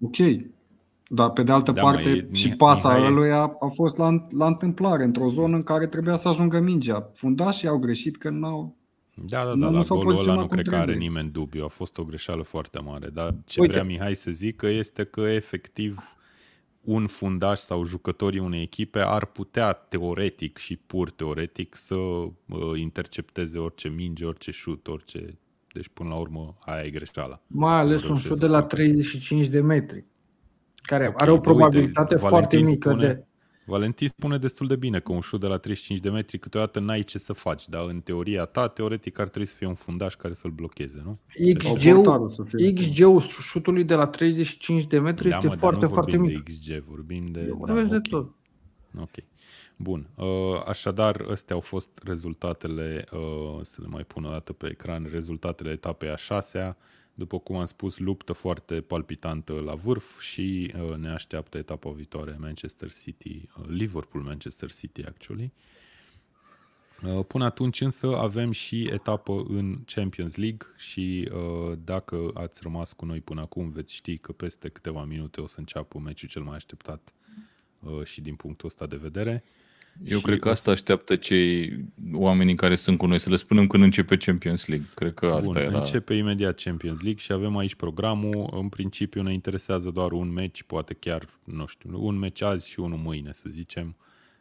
ok. 0.00 0.16
Dar 1.08 1.30
pe 1.30 1.42
de 1.42 1.52
altă 1.52 1.72
Da, 1.72 1.82
mă, 1.82 1.90
parte 1.90 2.08
e- 2.08 2.28
și 2.34 2.48
Mih- 2.52 2.56
pasa 2.56 2.94
Mihai- 2.96 3.12
lui 3.12 3.30
a, 3.32 3.38
a 3.60 3.66
fost 3.74 3.98
la, 3.98 4.26
la 4.30 4.46
întâmplare, 4.46 5.04
într-o 5.04 5.28
zonă 5.28 5.56
în 5.56 5.62
care 5.62 5.86
trebuia 5.86 6.16
să 6.16 6.28
ajungă 6.28 6.60
mingea. 6.60 7.10
Fundașii 7.14 7.68
au 7.68 7.78
greșit 7.78 8.16
că 8.16 8.30
n-au... 8.30 8.76
Da, 9.14 9.44
da, 9.44 9.54
Nu- 9.54 9.60
da, 9.60 9.68
nu 9.70 9.76
la 9.76 9.82
s-au 9.82 9.96
golul 9.98 10.10
ăla 10.12 10.16
poziționat 10.16 10.40
nu 10.42 10.46
cum 10.46 10.56
cred 10.56 10.68
că 10.68 10.74
are 10.74 10.84
trebuie. 10.84 11.06
nimeni 11.08 11.30
dubiu. 11.30 11.64
A 11.64 11.68
fost 11.68 11.98
o 11.98 12.04
greșeală 12.04 12.42
foarte 12.42 12.78
mare. 12.78 13.08
Dar 13.08 13.34
ce 13.44 13.60
Uite. 13.60 13.72
vrea 13.72 13.84
Mihai 13.84 14.14
să 14.14 14.30
zică 14.30 14.66
este 14.66 15.04
că 15.04 15.20
efectiv 15.20 16.16
un 16.80 17.06
fundaș 17.06 17.58
sau 17.58 17.84
jucătorii 17.84 18.38
unei 18.40 18.62
echipe 18.62 19.00
ar 19.00 19.24
putea 19.24 19.72
teoretic 19.72 20.56
și 20.56 20.76
pur 20.76 21.10
teoretic 21.10 21.74
să 21.76 21.94
uh, 21.94 22.30
intercepteze 22.76 23.58
orice 23.58 23.88
minge, 23.88 24.24
orice 24.24 24.50
șut, 24.50 24.88
orice... 24.88 25.38
Deci 25.72 25.88
până 25.92 26.08
la 26.08 26.14
urmă 26.16 26.56
aia 26.60 26.82
e 26.84 26.90
greșeala. 26.90 27.40
Mai 27.46 27.74
ales 27.78 28.02
Nu 28.02 28.02
un 28.02 28.06
reușesc 28.06 28.26
șut 28.28 28.36
să 28.38 28.44
de 28.46 28.50
la 28.52 28.60
facă. 28.60 28.74
35 28.74 29.46
de 29.46 29.60
metri, 29.60 30.04
care 30.86 31.06
Ok, 31.06 31.20
are 31.20 31.30
o 31.30 31.34
uite, 31.34 31.48
probabilitate 31.48 32.14
foarte 32.14 32.34
Valentin 32.56 32.64
mică 32.74 32.90
spune- 32.90 33.06
de... 33.06 33.24
Valentin 33.66 34.08
spune 34.08 34.38
destul 34.38 34.66
de 34.66 34.76
bine 34.76 35.00
că 35.00 35.12
un 35.12 35.20
șut 35.20 35.40
de 35.40 35.46
la 35.46 35.56
35 35.56 36.00
de 36.00 36.10
metri 36.10 36.38
câteodată 36.38 36.80
n-ai 36.80 37.02
ce 37.02 37.18
să 37.18 37.32
faci, 37.32 37.68
dar 37.68 37.84
în 37.88 38.00
teoria 38.00 38.44
ta, 38.44 38.68
teoretic 38.68 39.18
ar 39.18 39.28
trebui 39.28 39.48
să 39.48 39.54
fie 39.56 39.66
un 39.66 39.74
fundaș 39.74 40.14
care 40.14 40.34
să-l 40.34 40.50
blocheze, 40.50 41.02
nu? 41.04 41.20
Sau 41.56 41.74
XG-ul, 41.74 41.94
portarul 41.94 42.28
să 42.28 42.42
fie. 42.42 42.72
XG-ul 42.72 43.20
șutului 43.20 43.84
de 43.84 43.94
la 43.94 44.06
35 44.06 44.86
de 44.86 44.98
metri 44.98 45.28
da, 45.28 45.36
este 45.36 45.48
mă, 45.48 45.54
foarte, 45.54 45.78
dar 45.78 45.88
nu 45.88 45.94
foarte 45.94 46.16
vorbim 46.16 46.34
mic. 46.34 46.44
de 46.44 46.50
XG, 46.52 46.82
vorbim 46.88 47.24
de... 47.24 47.40
Eu 47.40 47.64
da, 47.66 47.72
vorbesc 47.72 47.88
de 47.88 47.96
ok. 47.96 48.08
tot. 48.08 48.34
Ok. 49.00 49.24
Bun. 49.76 50.10
Uh, 50.16 50.26
Așadar, 50.66 51.26
astea 51.30 51.54
au 51.54 51.60
fost 51.60 52.00
rezultatele, 52.02 53.04
uh, 53.12 53.58
să 53.62 53.78
le 53.80 53.86
mai 53.90 54.04
pun 54.04 54.24
o 54.24 54.30
dată 54.30 54.52
pe 54.52 54.66
ecran, 54.70 55.08
rezultatele 55.12 55.70
etapei 55.70 56.08
a 56.08 56.16
șasea. 56.16 56.76
După 57.14 57.38
cum 57.38 57.56
am 57.56 57.64
spus, 57.64 57.98
luptă 57.98 58.32
foarte 58.32 58.80
palpitantă 58.80 59.52
la 59.52 59.74
vârf 59.74 60.20
și 60.20 60.74
uh, 60.74 60.96
ne 60.96 61.08
așteaptă 61.08 61.58
etapa 61.58 61.90
viitoare 61.90 62.36
Manchester 62.40 62.92
City, 62.92 63.48
uh, 63.58 63.64
Liverpool-Manchester 63.68 64.72
City, 64.72 65.04
actually. 65.04 65.52
Uh, 67.02 67.24
Până 67.26 67.44
atunci 67.44 67.80
însă 67.80 68.16
avem 68.16 68.50
și 68.50 68.88
etapă 68.92 69.44
în 69.48 69.84
Champions 69.84 70.36
League 70.36 70.66
și 70.76 71.30
uh, 71.32 71.78
dacă 71.84 72.30
ați 72.34 72.60
rămas 72.62 72.92
cu 72.92 73.04
noi 73.04 73.20
până 73.20 73.40
acum 73.40 73.70
veți 73.70 73.94
ști 73.94 74.18
că 74.18 74.32
peste 74.32 74.68
câteva 74.68 75.04
minute 75.04 75.40
o 75.40 75.46
să 75.46 75.58
înceapă 75.58 75.98
meciul 75.98 76.28
cel 76.28 76.42
mai 76.42 76.54
așteptat 76.54 77.14
uh, 77.80 78.04
și 78.04 78.20
din 78.20 78.34
punctul 78.34 78.68
ăsta 78.68 78.86
de 78.86 78.96
vedere. 78.96 79.44
Eu 80.02 80.18
Și 80.18 80.24
cred 80.24 80.38
că 80.38 80.48
o 80.48 80.50
asta 80.50 80.70
așteaptă 80.70 81.16
cei 81.16 81.76
oamenii 82.12 82.54
care 82.54 82.74
sunt 82.74 82.98
cu 82.98 83.06
noi, 83.06 83.18
să 83.18 83.30
le 83.30 83.36
spunem 83.36 83.66
când 83.66 83.82
începe 83.82 84.16
Champions 84.16 84.66
League. 84.66 84.86
Cred 84.94 85.14
că 85.14 85.26
asta 85.26 85.52
Bun, 85.52 85.56
era... 85.56 85.78
începe 85.78 86.14
imediat 86.14 86.60
Champions 86.60 87.00
League 87.00 87.20
și 87.20 87.32
avem 87.32 87.56
aici 87.56 87.74
programul. 87.74 88.48
În 88.52 88.68
principiu 88.68 89.22
ne 89.22 89.32
interesează 89.32 89.90
doar 89.90 90.12
un 90.12 90.32
meci, 90.32 90.62
poate 90.62 90.94
chiar, 90.94 91.26
nu 91.44 91.66
știu, 91.66 92.04
un 92.06 92.18
meci 92.18 92.42
azi 92.42 92.70
și 92.70 92.80
unul 92.80 92.98
mâine, 92.98 93.32
să 93.32 93.48
zicem. 93.48 93.96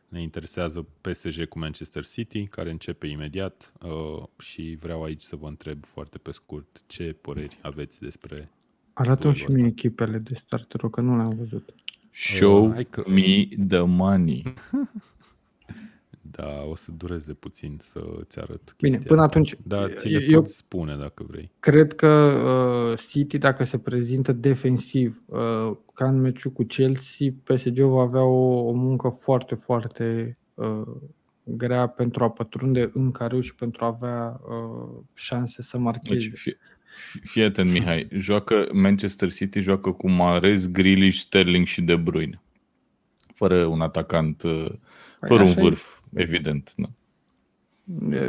Ne 0.08 0.22
interesează 0.22 0.86
PSG 1.02 1.48
cu 1.48 1.60
Manchester 1.60 2.06
City, 2.06 2.46
care 2.46 2.70
începe 2.70 3.08
imediat 3.08 3.74
uh, 3.82 4.24
și 4.40 4.78
vreau 4.80 5.04
aici 5.04 5.22
să 5.22 5.36
vă 5.36 5.48
întreb 5.48 5.86
foarte 5.86 6.18
pe 6.18 6.32
scurt 6.32 6.84
ce 6.88 7.16
păreri 7.22 7.58
aveți 7.62 8.00
despre... 8.00 8.50
Arată-mi 8.94 9.34
și 9.34 9.46
duelul 9.46 9.62
mie 9.62 9.72
echipele 9.72 10.18
de 10.18 10.34
start, 10.36 10.68
te 10.68 10.78
rog, 10.78 10.94
că 10.94 11.02
nu 11.02 11.16
le-am 11.16 11.36
văzut. 11.38 11.74
Show 12.12 12.66
Uh, 12.66 12.74
hai 12.74 12.84
că- 12.84 13.04
me 13.08 13.48
the 13.68 13.80
money. 13.80 14.44
Da, 16.36 16.64
o 16.70 16.76
să 16.76 16.92
dureze 16.92 17.34
puțin 17.34 17.78
să 17.80 18.00
ți 18.24 18.40
arăt 18.40 18.76
Bine, 18.78 18.90
chestia 18.96 19.08
până 19.08 19.22
asta. 19.22 19.40
atunci, 19.40 19.56
Da, 19.64 19.90
ți 19.90 20.08
le 20.10 20.26
eu- 20.30 20.40
pot 20.40 20.48
spune 20.48 20.96
dacă 20.96 21.26
vrei. 21.28 21.52
Cred 21.60 21.94
că 21.94 22.08
uh, 22.08 23.00
City, 23.10 23.38
dacă 23.38 23.64
se 23.64 23.78
prezintă 23.78 24.32
defensiv, 24.32 25.22
uh, 25.26 25.72
ca 25.94 26.08
în 26.08 26.20
meciul 26.20 26.52
cu 26.52 26.64
Chelsea, 26.64 27.28
PSG 27.44 27.80
va 27.80 28.02
avea 28.02 28.24
o, 28.24 28.68
o 28.68 28.72
muncă 28.72 29.18
foarte, 29.22 29.56
foarte 29.56 30.38
uh, 30.54 30.82
grea 31.44 31.88
pentru 31.88 32.24
a 32.24 32.30
pătrunde 32.30 32.92
în 32.94 33.12
careu 33.12 33.40
și 33.40 33.56
pentru 33.56 33.84
a 33.84 33.88
avea 33.88 34.40
uh, 34.44 35.02
șanse 35.14 35.62
să 35.62 35.78
marcheze. 35.78 36.28
Deci, 36.30 36.38
fii, 36.38 36.58
fii 37.24 37.44
atent, 37.44 37.72
Mihai. 37.72 38.08
Joacă 38.12 38.68
Manchester 38.72 39.32
City, 39.32 39.60
joacă 39.60 39.92
cu 39.92 40.10
Mahrez, 40.10 40.68
Grealish, 40.68 41.18
Sterling 41.18 41.66
și 41.66 41.82
De 41.82 41.96
Bruyne. 41.96 42.42
Fără 43.34 43.66
un 43.66 43.82
atacant, 43.82 44.44
uh, 44.44 44.72
fără 45.28 45.44
un 45.44 45.50
așa 45.50 45.62
e. 45.62 45.74
vârf, 46.14 46.28
evident. 46.28 46.74
Da. 46.76 46.88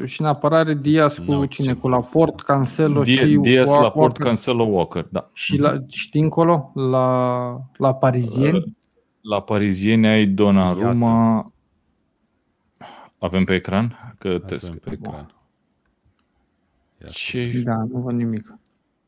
Și 0.05 0.21
în 0.21 0.27
apărare 0.27 0.75
Diaz 0.75 1.17
cu 1.19 1.31
N-au 1.31 1.45
cine? 1.45 1.67
ce 1.73 1.79
Cu 1.79 1.89
Laport, 1.89 2.41
Cancelo 2.41 3.03
Die- 3.03 3.15
și 3.15 3.39
Diaz, 3.43 3.67
Wa- 3.69 3.81
Laporte, 3.81 3.99
Walker. 4.01 4.27
Cancelo, 4.27 4.65
Walker. 4.65 5.07
Da. 5.11 5.31
Și, 5.33 5.57
la, 5.57 5.79
și 5.89 6.11
dincolo, 6.11 6.71
la, 6.75 7.61
la 7.77 7.95
parizieni, 7.95 8.77
La 9.21 9.41
parizieni 9.43 10.07
ai 10.07 10.27
Donnarumma. 10.27 11.53
Avem 13.19 13.45
pe 13.45 13.55
ecran? 13.55 14.15
Că 14.19 14.29
Avem 14.29 14.41
test. 14.47 14.75
pe 14.75 14.91
ecran. 14.93 15.35
Ia 17.03 17.07
să 17.09 17.13
Ce... 17.15 17.63
da, 17.65 17.75
nu 17.93 17.99
văd 18.01 18.15
nimic. 18.15 18.59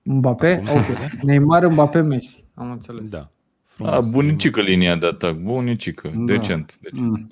Mbappé? 0.02 0.62
Acum 0.66 0.82
se 0.82 0.92
Ok. 1.14 1.22
Neymar, 1.22 1.66
Mbappé, 1.66 2.00
Messi. 2.00 2.44
Am 2.54 2.70
înțeles. 2.70 3.04
Da. 3.08 3.18
A, 3.18 3.30
Frumos. 3.64 4.10
bunicică 4.10 4.60
linia 4.60 4.96
de 4.96 5.06
atac, 5.06 5.34
bunicică, 5.36 6.08
Da. 6.14 6.24
decent. 6.24 6.78
Deci, 6.80 6.98
Mm. 7.00 7.28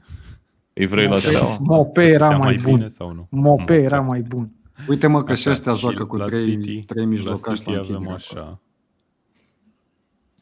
Îi 0.74 0.86
vrei 0.86 1.04
la 1.04 1.10
Mope- 1.14 1.20
steaua? 1.28 1.56
Mope 1.60 2.00
Se 2.00 2.06
era 2.06 2.24
putea 2.26 2.38
mai 2.38 2.54
bine 2.54 2.70
bun. 2.78 2.88
sau 2.88 3.12
nu? 3.12 3.26
Mope 3.30 3.76
Mm, 3.78 3.84
era 3.84 3.96
da. 3.96 4.00
mai 4.02 4.20
bun. 4.20 4.50
Uite 4.88 5.06
mă 5.06 5.22
că 5.22 5.34
și 5.34 5.40
Așa, 5.48 5.50
ăștia 5.50 5.72
și 5.74 5.80
joacă 5.80 6.04
cu 6.04 6.16
la 6.16 6.24
trei, 6.26 6.44
City- 6.58 6.84
trei 6.86 7.04
mijlocași 7.06 7.62
la 7.66 7.72
la, 7.72 7.78
City 7.80 7.90
avem 7.92 8.06
închidere. 8.06 8.14
așa. 8.14 8.60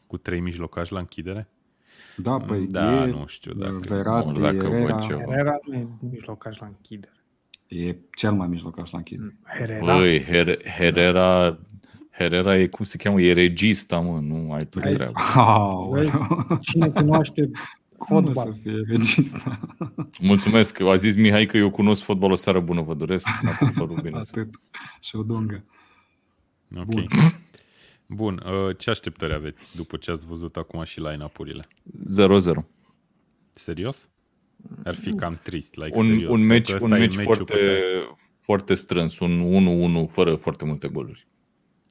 Cu 0.07 0.17
trei 0.17 0.39
mijlocași 0.39 0.93
la 0.93 0.99
închidere? 0.99 1.47
Da, 2.17 2.37
păi 2.37 2.67
Da, 2.67 3.03
e, 3.07 3.09
nu 3.09 3.23
știu 3.27 3.53
dacă- 3.53 3.79
Verratti, 3.87 4.27
Nu, 4.27 4.39
dacă 4.39 4.55
Herrera, 4.67 4.93
văd 4.95 5.03
ceva. 5.03 5.19
Herrera 5.19 5.57
nu 5.65 5.73
e 5.73 5.87
mijlocaș 6.11 6.57
la 6.59 6.65
închidere. 6.65 7.11
e 7.67 7.95
cel 8.15 8.31
mai 8.33 8.47
mijlocaș 8.47 8.91
la 8.91 8.97
închidere. 8.97 9.35
Herrera. 9.59 9.85
Băi, 9.97 10.19
Her- 10.23 10.65
Herrera, 10.77 11.59
Herrera 12.11 12.57
e, 12.57 12.67
cum 12.67 12.85
se 12.85 12.97
cheamă, 12.97 13.21
e 13.21 13.33
regista, 13.33 13.99
mă, 13.99 14.19
nu 14.21 14.51
ai 14.53 14.65
tu 14.65 14.79
Vezi? 14.79 14.95
treabă. 14.95 15.13
Vezi? 15.13 15.37
Aoleu, 15.37 16.11
Cine 16.61 16.89
cunoaște 16.89 17.49
cum 18.05 18.25
o 18.25 18.33
să 18.33 18.39
fotbal? 18.39 18.53
fie 18.61 18.81
regista? 18.87 19.59
Mulțumesc, 20.19 20.79
a 20.79 20.95
zis 20.95 21.15
Mihai 21.15 21.45
că 21.45 21.57
eu 21.57 21.69
cunosc 21.71 22.03
fotbal, 22.03 22.31
o 22.31 22.35
seară 22.35 22.59
bună, 22.59 22.81
vă 22.81 22.93
doresc. 22.93 23.27
Acum 23.51 23.69
părul 23.71 24.01
bine. 24.01 24.17
Atât. 24.17 24.49
Și 25.01 25.15
o 25.15 25.23
dungă. 25.23 25.65
Ok. 26.77 26.85
Bun. 26.85 27.05
Bun. 28.07 28.43
uh, 28.45 28.77
Ce 28.77 28.89
așteptări 28.89 29.33
aveți 29.33 29.75
după 29.75 29.97
ce 29.97 30.11
ați 30.11 30.25
văzut 30.25 30.57
acum 30.57 30.83
și 30.83 30.99
line-up-urile? 30.99 31.63
0-0. 32.61 32.65
Serios? 33.51 34.09
Ar 34.83 34.95
fi 34.95 35.13
cam 35.13 35.39
trist, 35.43 35.75
like 35.75 35.97
Un, 35.97 36.05
serios. 36.05 36.29
un 36.29 36.35
Cred 36.35 36.47
meci, 36.47 36.69
că 36.69 36.75
ăsta 36.75 36.87
un 36.87 36.93
e 36.93 36.97
meci 36.97 37.15
meciul 37.15 37.33
foarte, 37.35 37.53
pe 37.53 37.59
care- 37.59 38.15
foarte 38.39 38.73
strâns, 38.73 39.19
un 39.19 39.39
1-1 40.05 40.09
fără 40.11 40.35
foarte 40.35 40.65
multe 40.65 40.87
goluri. 40.87 41.27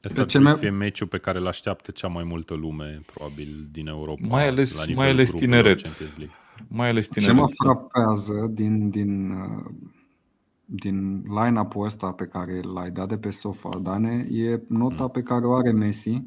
Ăsta 0.05 0.15
De 0.15 0.21
ar 0.21 0.27
ce 0.27 0.37
trebui 0.39 0.47
mi-a- 0.47 0.53
să 0.53 0.59
fie 0.59 0.71
meciul 0.71 1.07
pe 1.07 1.19
care 1.19 1.39
îl 1.39 1.47
așteaptă 1.47 1.91
cea 1.91 2.09
mai 2.09 2.25
multă 2.25 2.55
lume, 2.55 3.01
probabil, 3.15 3.69
din 3.71 3.87
Europa. 3.87 4.27
Mai 4.27 4.47
ales- 4.49 4.71
la 4.77 4.79
mai 4.79 4.87
nivelul 4.89 5.11
ales 5.13 5.29
grupurilor 5.29 5.61
tineret. 5.61 5.83
Champions 5.83 6.17
League. 6.17 6.37
Mai 6.69 6.89
ales 6.89 7.05
Ce 7.11 7.19
tineret. 7.19 7.37
mă 7.37 7.47
frapează 7.65 8.47
din, 8.51 8.91
din, 8.91 9.31
uh, 9.31 9.71
din 10.65 11.23
line-up-ul 11.23 11.85
ăsta 11.85 12.11
pe 12.13 12.25
care 12.25 12.61
l-ai 12.75 12.91
dat 12.91 13.09
de 13.09 13.17
pe 13.19 13.31
sofa, 13.31 13.79
Dane, 13.83 14.27
e 14.31 14.61
nota 14.69 15.09
pe 15.09 15.23
care 15.23 15.47
o 15.47 15.55
are 15.55 15.71
Messi. 15.73 16.23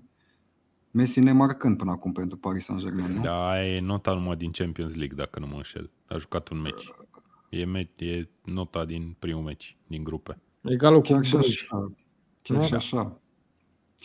Messi 0.91 1.19
nemarcând 1.19 1.77
până 1.77 1.91
acum 1.91 2.11
pentru 2.11 2.37
Paris 2.37 2.63
Saint-Germain, 2.63 3.11
nu? 3.11 3.21
Da, 3.21 3.49
aia 3.49 3.75
e 3.75 3.79
nota 3.79 4.13
numai 4.13 4.35
din 4.35 4.51
Champions 4.51 4.95
League, 4.95 5.15
dacă 5.17 5.39
nu 5.39 5.47
mă 5.47 5.55
înșel. 5.55 5.89
A 6.07 6.17
jucat 6.17 6.49
un 6.49 6.61
meci. 6.61 6.89
E, 7.49 7.65
me- 7.65 7.89
e 7.95 8.27
nota 8.43 8.85
din 8.85 9.15
primul 9.19 9.41
meci, 9.43 9.77
din 9.87 10.03
grupe. 10.03 10.37
Egalul 10.61 11.01
cu 11.01 11.07
Chiar 11.07 11.25
și 11.25 11.31
Bruj. 11.35 11.45
așa. 11.47 11.91
Chiar 12.41 12.57
Nu, 12.57 12.63
și 12.63 12.69
da. 12.71 12.75
așa. 12.77 13.19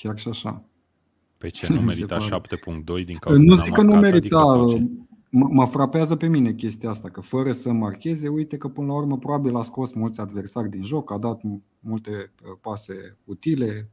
Chiar 0.03 0.19
și 0.19 0.29
așa. 0.29 0.65
Pe 1.39 1.49
ce 1.49 1.67
nu 1.73 1.81
Mi 1.81 1.93
se 1.93 2.05
merita 2.05 2.17
pare. 2.29 2.41
7.2 3.01 3.05
din 3.05 3.17
cauza 3.21 3.41
Nu 3.43 3.55
n-a 3.55 3.61
zic 3.63 3.73
că 3.73 3.83
nu 3.83 3.91
marcat, 3.93 4.11
merita, 4.13 4.39
adică, 4.39 4.57
sau 4.57 4.69
ce? 4.73 4.87
mă, 5.31 5.49
mă 5.51 5.67
frapează 5.67 6.17
pe 6.17 6.27
mine 6.27 6.53
chestia 6.53 6.91
asta, 6.91 7.09
că 7.09 7.21
fără 7.21 7.53
să 7.53 7.73
marcheze, 7.73 8.29
uite 8.29 8.57
că 8.57 8.69
până 8.69 8.87
la 8.87 8.95
urmă 8.95 9.19
probabil 9.19 9.57
a 9.57 9.63
scos 9.63 9.93
mulți 9.93 10.21
adversari 10.21 10.69
din 10.71 10.85
joc, 10.85 11.13
a 11.13 11.19
dat 11.19 11.39
m- 11.41 11.61
multe 11.81 12.11
uh, 12.11 12.59
pase 12.61 13.17
utile, 13.25 13.89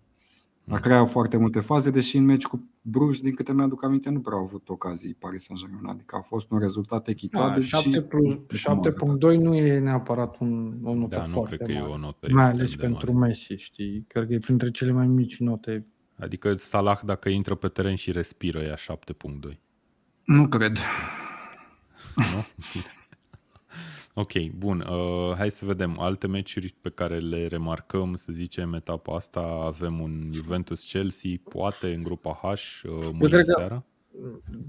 Mm. 0.69 0.75
a 0.75 0.79
creat 0.79 1.09
foarte 1.09 1.37
multe 1.37 1.59
faze, 1.59 1.89
deși 1.89 2.17
în 2.17 2.23
meci 2.25 2.45
cu 2.45 2.69
Bruj, 2.81 3.19
din 3.19 3.33
câte 3.33 3.53
mi-aduc 3.53 3.83
aminte, 3.83 4.09
nu 4.09 4.19
prea 4.19 4.37
au 4.37 4.43
avut 4.43 4.69
ocazii 4.69 5.13
Paris 5.13 5.43
Saint-Germain, 5.43 5.85
adică 5.85 6.15
a 6.15 6.21
fost 6.21 6.51
un 6.51 6.59
rezultat 6.59 7.03
Da, 7.05 7.11
echitabil 7.11 7.61
7 7.63 7.89
și 7.89 8.01
plus, 8.01 8.23
cum 8.63 8.73
a 8.73 8.79
arătat. 8.83 9.17
7.2 9.35 9.37
nu 9.37 9.55
e 9.55 9.79
neapărat 9.79 10.37
un, 10.39 10.77
o 10.83 10.93
notă 10.95 11.15
Da, 11.15 11.25
nu 11.25 11.33
foarte 11.33 11.55
cred 11.55 11.67
că 11.67 11.73
mare. 11.73 11.91
e 11.91 11.93
o 11.93 11.97
notă 11.97 12.27
Mai 12.31 12.45
extrem 12.45 12.59
ales 12.59 12.69
de 12.75 12.75
pentru 12.85 13.13
mare. 13.13 13.27
Messi, 13.27 13.53
știi? 13.55 14.05
Cred 14.07 14.27
că 14.27 14.33
e 14.33 14.39
printre 14.39 14.71
cele 14.71 14.91
mai 14.91 15.07
mici 15.07 15.39
note. 15.39 15.85
Adică 16.19 16.55
Salah, 16.57 16.99
dacă 17.05 17.29
intră 17.29 17.55
pe 17.55 17.67
teren 17.67 17.95
și 17.95 18.11
respiră, 18.11 18.63
ia 18.63 18.75
7.2. 18.75 19.57
Nu 20.23 20.47
cred. 20.47 20.77
Nu? 22.15 22.45
ok, 24.21 24.31
bun. 24.57 24.79
Uh, 24.79 25.33
hai 25.37 25.51
să 25.51 25.65
vedem 25.65 25.99
alte 25.99 26.27
meciuri 26.27 26.75
pe 26.81 26.89
care 26.89 27.17
le 27.19 27.47
remarcăm, 27.47 28.15
să 28.15 28.31
zicem, 28.31 28.73
etapa 28.73 29.15
asta. 29.15 29.61
Avem 29.65 29.99
un 29.99 30.29
Juventus-Chelsea, 30.33 31.31
poate 31.49 31.93
în 31.93 32.03
grupa 32.03 32.39
H, 32.41 32.43
uh, 32.43 32.91
mâine 33.11 33.27
cred 33.27 33.45
că- 33.45 33.53
seara. 33.57 33.83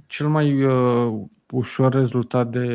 Cel 0.06 0.28
mai 0.28 0.64
uh, 0.64 1.20
ușor 1.50 1.92
rezultat 1.92 2.50
de 2.50 2.66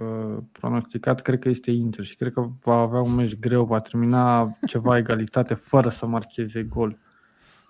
uh, 0.00 0.36
pronosticat 0.52 1.22
cred 1.22 1.38
că 1.38 1.48
este 1.48 1.70
Inter 1.70 2.04
și 2.04 2.16
cred 2.16 2.32
că 2.32 2.48
va 2.62 2.74
avea 2.74 3.00
un 3.00 3.14
meci 3.14 3.34
greu, 3.34 3.64
va 3.64 3.80
termina 3.80 4.48
ceva 4.66 4.96
egalitate 4.96 5.54
fără 5.54 5.88
să 5.88 6.06
marcheze 6.06 6.62
gol. 6.62 6.98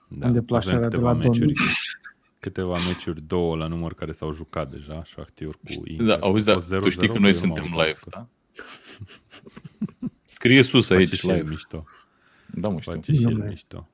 Da, 0.08 0.26
în 0.26 0.32
deplasarea 0.32 0.78
avem 0.78 0.90
de 0.90 0.96
câteva 0.96 1.10
la 1.12 1.16
meciuri, 1.18 1.38
Dortmund. 1.46 1.68
câteva 2.40 2.76
meciuri, 2.88 3.20
două 3.20 3.56
la 3.56 3.66
număr 3.66 3.94
care 3.94 4.12
s-au 4.12 4.32
jucat 4.32 4.70
deja, 4.70 5.02
Shakhtyor 5.04 5.54
cu 5.54 5.88
Inter. 5.88 6.06
Da, 6.06 6.14
A 6.14 6.18
auzi, 6.20 6.46
da, 6.46 6.52
fost 6.52 6.74
0-0, 6.74 6.78
tu 6.78 6.88
știi 6.88 7.06
că 7.06 7.12
eu 7.14 7.20
noi 7.20 7.30
nu 7.30 7.36
suntem 7.36 7.62
am 7.64 7.70
live, 7.70 7.92
scor. 7.92 8.12
da? 8.12 8.26
Scrie 10.26 10.62
sus 10.62 10.86
Face 10.86 10.98
aici 11.00 11.12
și 11.12 11.28
el 11.28 11.34
live. 11.36 11.48
mișto. 11.48 11.84
Da, 12.54 12.68
mă 12.68 12.80
știu. 12.80 12.92
Face 12.92 13.12
și 13.12 13.22
el 13.22 13.40
Dom'le. 13.44 13.48
mișto. 13.48 13.88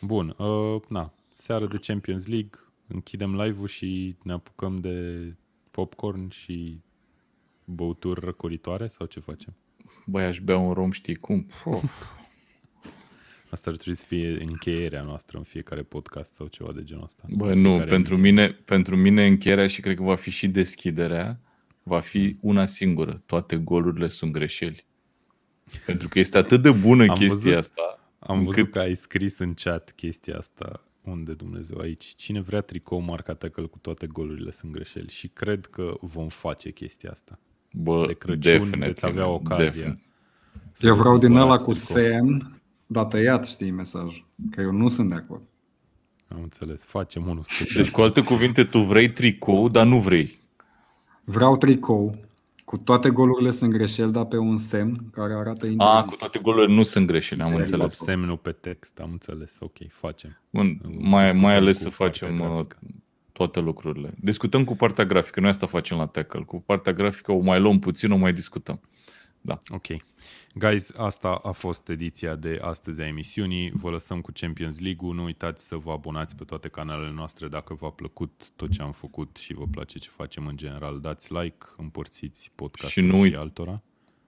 Bun, 0.00 0.34
uh, 0.38 0.80
na, 0.88 1.12
seară 1.32 1.66
de 1.66 1.76
Champions 1.80 2.26
League, 2.26 2.50
închidem 2.86 3.40
live-ul 3.40 3.66
și 3.66 4.16
ne 4.22 4.32
apucăm 4.32 4.78
de 4.80 5.34
popcorn 5.70 6.28
și 6.28 6.80
băuturi 7.64 8.20
răcoritoare 8.20 8.88
sau 8.88 9.06
ce 9.06 9.20
facem? 9.20 9.54
Băi, 10.06 10.24
aș 10.24 10.40
bea 10.40 10.56
un 10.58 10.72
rom, 10.72 10.90
știi 10.90 11.14
cum? 11.16 11.46
Oh. 11.64 11.82
Asta 13.50 13.70
ar 13.70 13.76
trebui 13.76 13.98
să 13.98 14.06
fie 14.06 14.42
încheierea 14.42 15.02
noastră 15.02 15.36
în 15.38 15.42
fiecare 15.44 15.82
podcast 15.82 16.32
sau 16.34 16.46
ceva 16.46 16.72
de 16.72 16.82
genul 16.82 17.04
ăsta. 17.04 17.22
Bă, 17.28 17.44
Sau 17.46 17.54
nu, 17.54 17.68
fiecare 17.68 17.90
pentru 17.90 18.12
emisiune. 18.14 18.42
mine, 18.42 18.52
pentru 18.64 18.96
mine 18.96 19.26
încheierea 19.26 19.66
și 19.66 19.80
cred 19.80 19.96
că 19.96 20.02
va 20.02 20.14
fi 20.16 20.30
și 20.30 20.48
deschiderea, 20.48 21.40
va 21.82 22.00
fi 22.00 22.36
una 22.40 22.64
singură. 22.64 23.22
Toate 23.26 23.56
golurile 23.56 24.08
sunt 24.08 24.32
greșeli. 24.32 24.86
Pentru 25.86 26.08
că 26.08 26.18
este 26.18 26.38
atât 26.38 26.62
de 26.62 26.70
bună 26.70 27.02
Am 27.02 27.08
chestia 27.08 27.28
văzut- 27.34 27.52
asta. 27.54 27.98
Am 28.18 28.38
văzut 28.38 28.56
încât- 28.56 28.72
că 28.72 28.78
ai 28.78 28.94
scris 28.94 29.38
în 29.38 29.54
chat 29.54 29.92
chestia 29.96 30.36
asta. 30.36 30.82
Unde 31.02 31.32
Dumnezeu 31.32 31.78
aici? 31.78 32.04
Cine 32.16 32.40
vrea 32.40 32.60
tricou 32.60 32.98
marca 33.00 33.34
tackle 33.34 33.64
cu 33.64 33.78
toate 33.78 34.06
golurile 34.06 34.50
sunt 34.50 34.72
greșeli 34.72 35.08
și 35.10 35.28
cred 35.28 35.66
că 35.66 35.94
vom 36.00 36.28
face 36.28 36.70
chestia 36.70 37.10
asta. 37.10 37.38
Bă, 37.72 38.06
De 38.06 38.12
Crăciun 38.14 38.40
definitely, 38.40 38.86
veți 38.86 39.04
avea 39.04 39.24
man, 39.24 39.32
ocazia. 39.34 39.64
definitely. 39.64 40.06
să 40.72 40.86
Eu 40.86 40.94
vă 40.94 41.00
vreau 41.00 41.18
din 41.18 41.30
ăla 41.30 41.38
cumpărați 41.56 41.64
cu 41.64 41.72
tricou. 41.72 41.96
semn, 42.02 42.57
dar 42.90 43.04
tăiat, 43.04 43.46
știi 43.46 43.70
mesajul, 43.70 44.24
că 44.50 44.60
eu 44.60 44.70
nu 44.72 44.88
sunt 44.88 45.08
de 45.08 45.14
acord. 45.14 45.42
Am 46.28 46.42
înțeles. 46.42 46.84
Facem 46.84 47.26
unul 47.26 47.42
special. 47.42 47.82
Deci, 47.82 47.90
cu 47.92 48.00
alte 48.00 48.22
cuvinte, 48.22 48.64
tu 48.64 48.78
vrei 48.78 49.10
tricou, 49.12 49.68
dar 49.68 49.86
nu 49.86 49.98
vrei. 50.00 50.38
Vreau 51.24 51.56
tricou, 51.56 52.14
cu 52.64 52.76
toate 52.76 53.10
golurile 53.10 53.50
sunt 53.50 53.70
greșeli, 53.70 54.12
dar 54.12 54.24
pe 54.24 54.36
un 54.36 54.56
semn 54.58 55.10
care 55.12 55.32
arată 55.34 55.66
interzis. 55.66 55.96
A, 55.96 56.04
cu 56.04 56.16
toate 56.16 56.38
golurile 56.38 56.74
nu 56.74 56.82
sunt 56.82 57.06
greșeli, 57.06 57.42
am 57.42 57.48
De 57.50 57.56
Înțeles. 57.56 57.80
înțeles. 57.80 57.98
Semnul 57.98 58.36
pe 58.36 58.52
text, 58.52 58.98
am 58.98 59.10
înțeles. 59.10 59.56
Ok, 59.60 59.76
facem. 59.90 60.40
Bun, 60.50 60.66
Discutăm 60.66 61.08
mai, 61.08 61.32
mai 61.32 61.54
ales 61.56 61.76
cu 61.76 61.82
să 61.82 61.90
partea 61.96 62.28
facem 62.28 62.40
uh, 62.40 62.46
grafică. 62.48 62.78
toate 63.32 63.60
lucrurile. 63.60 64.14
Discutăm 64.20 64.64
cu 64.64 64.76
partea 64.76 65.04
grafică, 65.04 65.40
noi 65.40 65.48
asta 65.48 65.66
facem 65.66 65.96
la 65.96 66.06
tackle. 66.06 66.42
Cu 66.42 66.60
partea 66.60 66.92
grafică 66.92 67.32
o 67.32 67.38
mai 67.38 67.60
luăm 67.60 67.78
puțin, 67.78 68.10
o 68.10 68.16
mai 68.16 68.32
discutăm. 68.32 68.80
Ok. 69.68 69.86
Guys, 70.58 70.92
asta 70.96 71.28
a 71.42 71.50
fost 71.50 71.88
ediția 71.88 72.34
de 72.36 72.58
astăzi 72.60 73.00
a 73.00 73.06
emisiunii. 73.06 73.70
Vă 73.74 73.90
lăsăm 73.90 74.20
cu 74.20 74.30
Champions 74.34 74.80
League-ul. 74.80 75.14
Nu 75.14 75.24
uitați 75.24 75.66
să 75.66 75.76
vă 75.76 75.90
abonați 75.90 76.36
pe 76.36 76.44
toate 76.44 76.68
canalele 76.68 77.12
noastre 77.12 77.48
dacă 77.48 77.74
v-a 77.74 77.90
plăcut 77.90 78.50
tot 78.56 78.70
ce 78.70 78.82
am 78.82 78.92
făcut 78.92 79.36
și 79.36 79.54
vă 79.54 79.64
place 79.70 79.98
ce 79.98 80.08
facem 80.10 80.46
în 80.46 80.56
general. 80.56 81.00
Dați 81.00 81.32
like, 81.32 81.66
împărțiți 81.76 82.50
podcastul 82.54 83.02
Și 83.02 83.08
și, 83.08 83.14
nu 83.14 83.20
uit- 83.20 83.34
altora. 83.36 83.82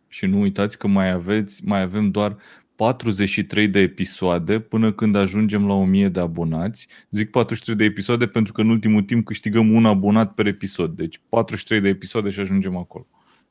Și 0.08 0.26
nu 0.26 0.40
uitați 0.40 0.78
că 0.78 0.86
mai, 0.86 1.10
aveți, 1.10 1.64
mai 1.64 1.80
avem 1.80 2.10
doar 2.10 2.36
43 2.76 3.68
de 3.68 3.78
episoade 3.78 4.60
până 4.60 4.92
când 4.92 5.14
ajungem 5.14 5.66
la 5.66 5.72
1000 5.74 6.08
de 6.08 6.20
abonați. 6.20 6.86
Zic 7.10 7.30
43 7.30 7.76
de 7.76 7.84
episoade 7.84 8.26
pentru 8.26 8.52
că 8.52 8.60
în 8.60 8.68
ultimul 8.68 9.02
timp 9.02 9.24
câștigăm 9.26 9.72
un 9.72 9.86
abonat 9.86 10.34
per 10.34 10.46
episod. 10.46 10.96
Deci 10.96 11.20
43 11.28 11.80
de 11.80 11.88
episoade 11.88 12.30
și 12.30 12.40
ajungem 12.40 12.76
acolo. 12.76 13.06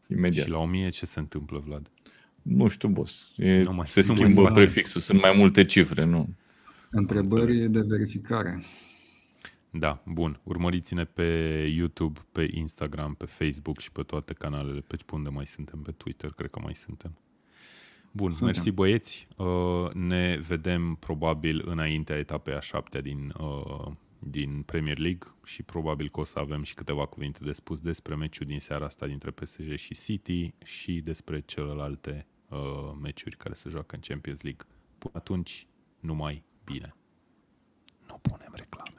Imediat. 0.08 0.46
Și 0.46 0.52
la 0.52 0.58
1000 0.58 0.90
ce 0.90 1.06
se 1.06 1.20
întâmplă, 1.20 1.64
Vlad? 1.66 1.92
Nu 2.50 2.68
știu, 2.68 2.90
boss. 2.90 3.34
E, 3.38 3.62
Nu 3.62 3.74
mai- 3.74 3.88
se 3.88 4.02
nu 4.08 4.14
mai 4.14 4.18
schimbă 4.18 4.42
facem. 4.42 4.56
prefixul. 4.56 5.02
Sunt 5.02 5.22
mai 5.22 5.34
multe 5.38 5.66
cifre, 5.66 6.04
nu? 6.04 6.36
Întrebări 6.92 7.52
Înțeles. 7.52 7.70
de 7.70 7.80
verificare. 7.80 8.64
Da, 9.72 10.02
bun. 10.06 10.40
Urmăriți-ne 10.44 11.04
pe 11.04 11.24
YouTube, 11.76 12.20
pe 12.32 12.48
Instagram, 12.54 13.14
pe 13.14 13.26
Facebook 13.26 13.80
și 13.80 13.92
pe 13.92 14.02
toate 14.02 14.34
canalele. 14.34 14.80
Pe 14.80 14.98
unde 15.12 15.30
mai 15.30 15.46
suntem? 15.46 15.80
Pe 15.80 15.92
Twitter, 15.92 16.32
cred 16.32 16.50
că 16.50 16.60
mai 16.64 16.76
suntem. 16.76 17.18
Bun, 18.12 18.30
Suntem. 18.30 18.46
mersi 18.48 18.72
băieți. 18.72 19.28
Uh, 19.38 19.94
ne 19.94 20.40
vedem 20.48 20.96
probabil 21.00 21.64
înaintea 21.66 22.18
etapei 22.18 22.54
a 22.54 22.60
șaptea 22.60 23.02
din, 23.02 23.34
uh, 23.40 23.92
din 24.20 24.62
Premier 24.66 24.98
League 24.98 25.28
și 25.46 25.64
probabil 25.64 26.10
că 26.10 26.20
o 26.20 26.24
să 26.24 26.40
avem 26.40 26.64
și 26.64 26.74
câteva 26.74 27.06
cuvinte 27.06 27.40
de 27.44 27.52
spus 27.52 27.82
despre 27.82 28.16
meciul 28.16 28.46
din 28.46 28.60
seara 28.60 28.86
asta 28.86 29.08
dintre 29.08 29.32
PSG 29.32 29.76
și 29.76 29.94
City 30.04 30.54
și 30.64 31.02
despre 31.02 31.40
celelalte 31.46 32.26
uh, 32.50 32.92
meciuri 33.02 33.38
care 33.38 33.54
se 33.54 33.70
joacă 33.70 33.96
în 33.96 34.02
Champions 34.02 34.42
League. 34.42 34.66
Până 34.98 35.14
atunci, 35.18 35.68
numai 36.00 36.44
bine. 36.64 36.96
Nu 38.08 38.18
punem 38.18 38.54
reclame. 38.56 38.99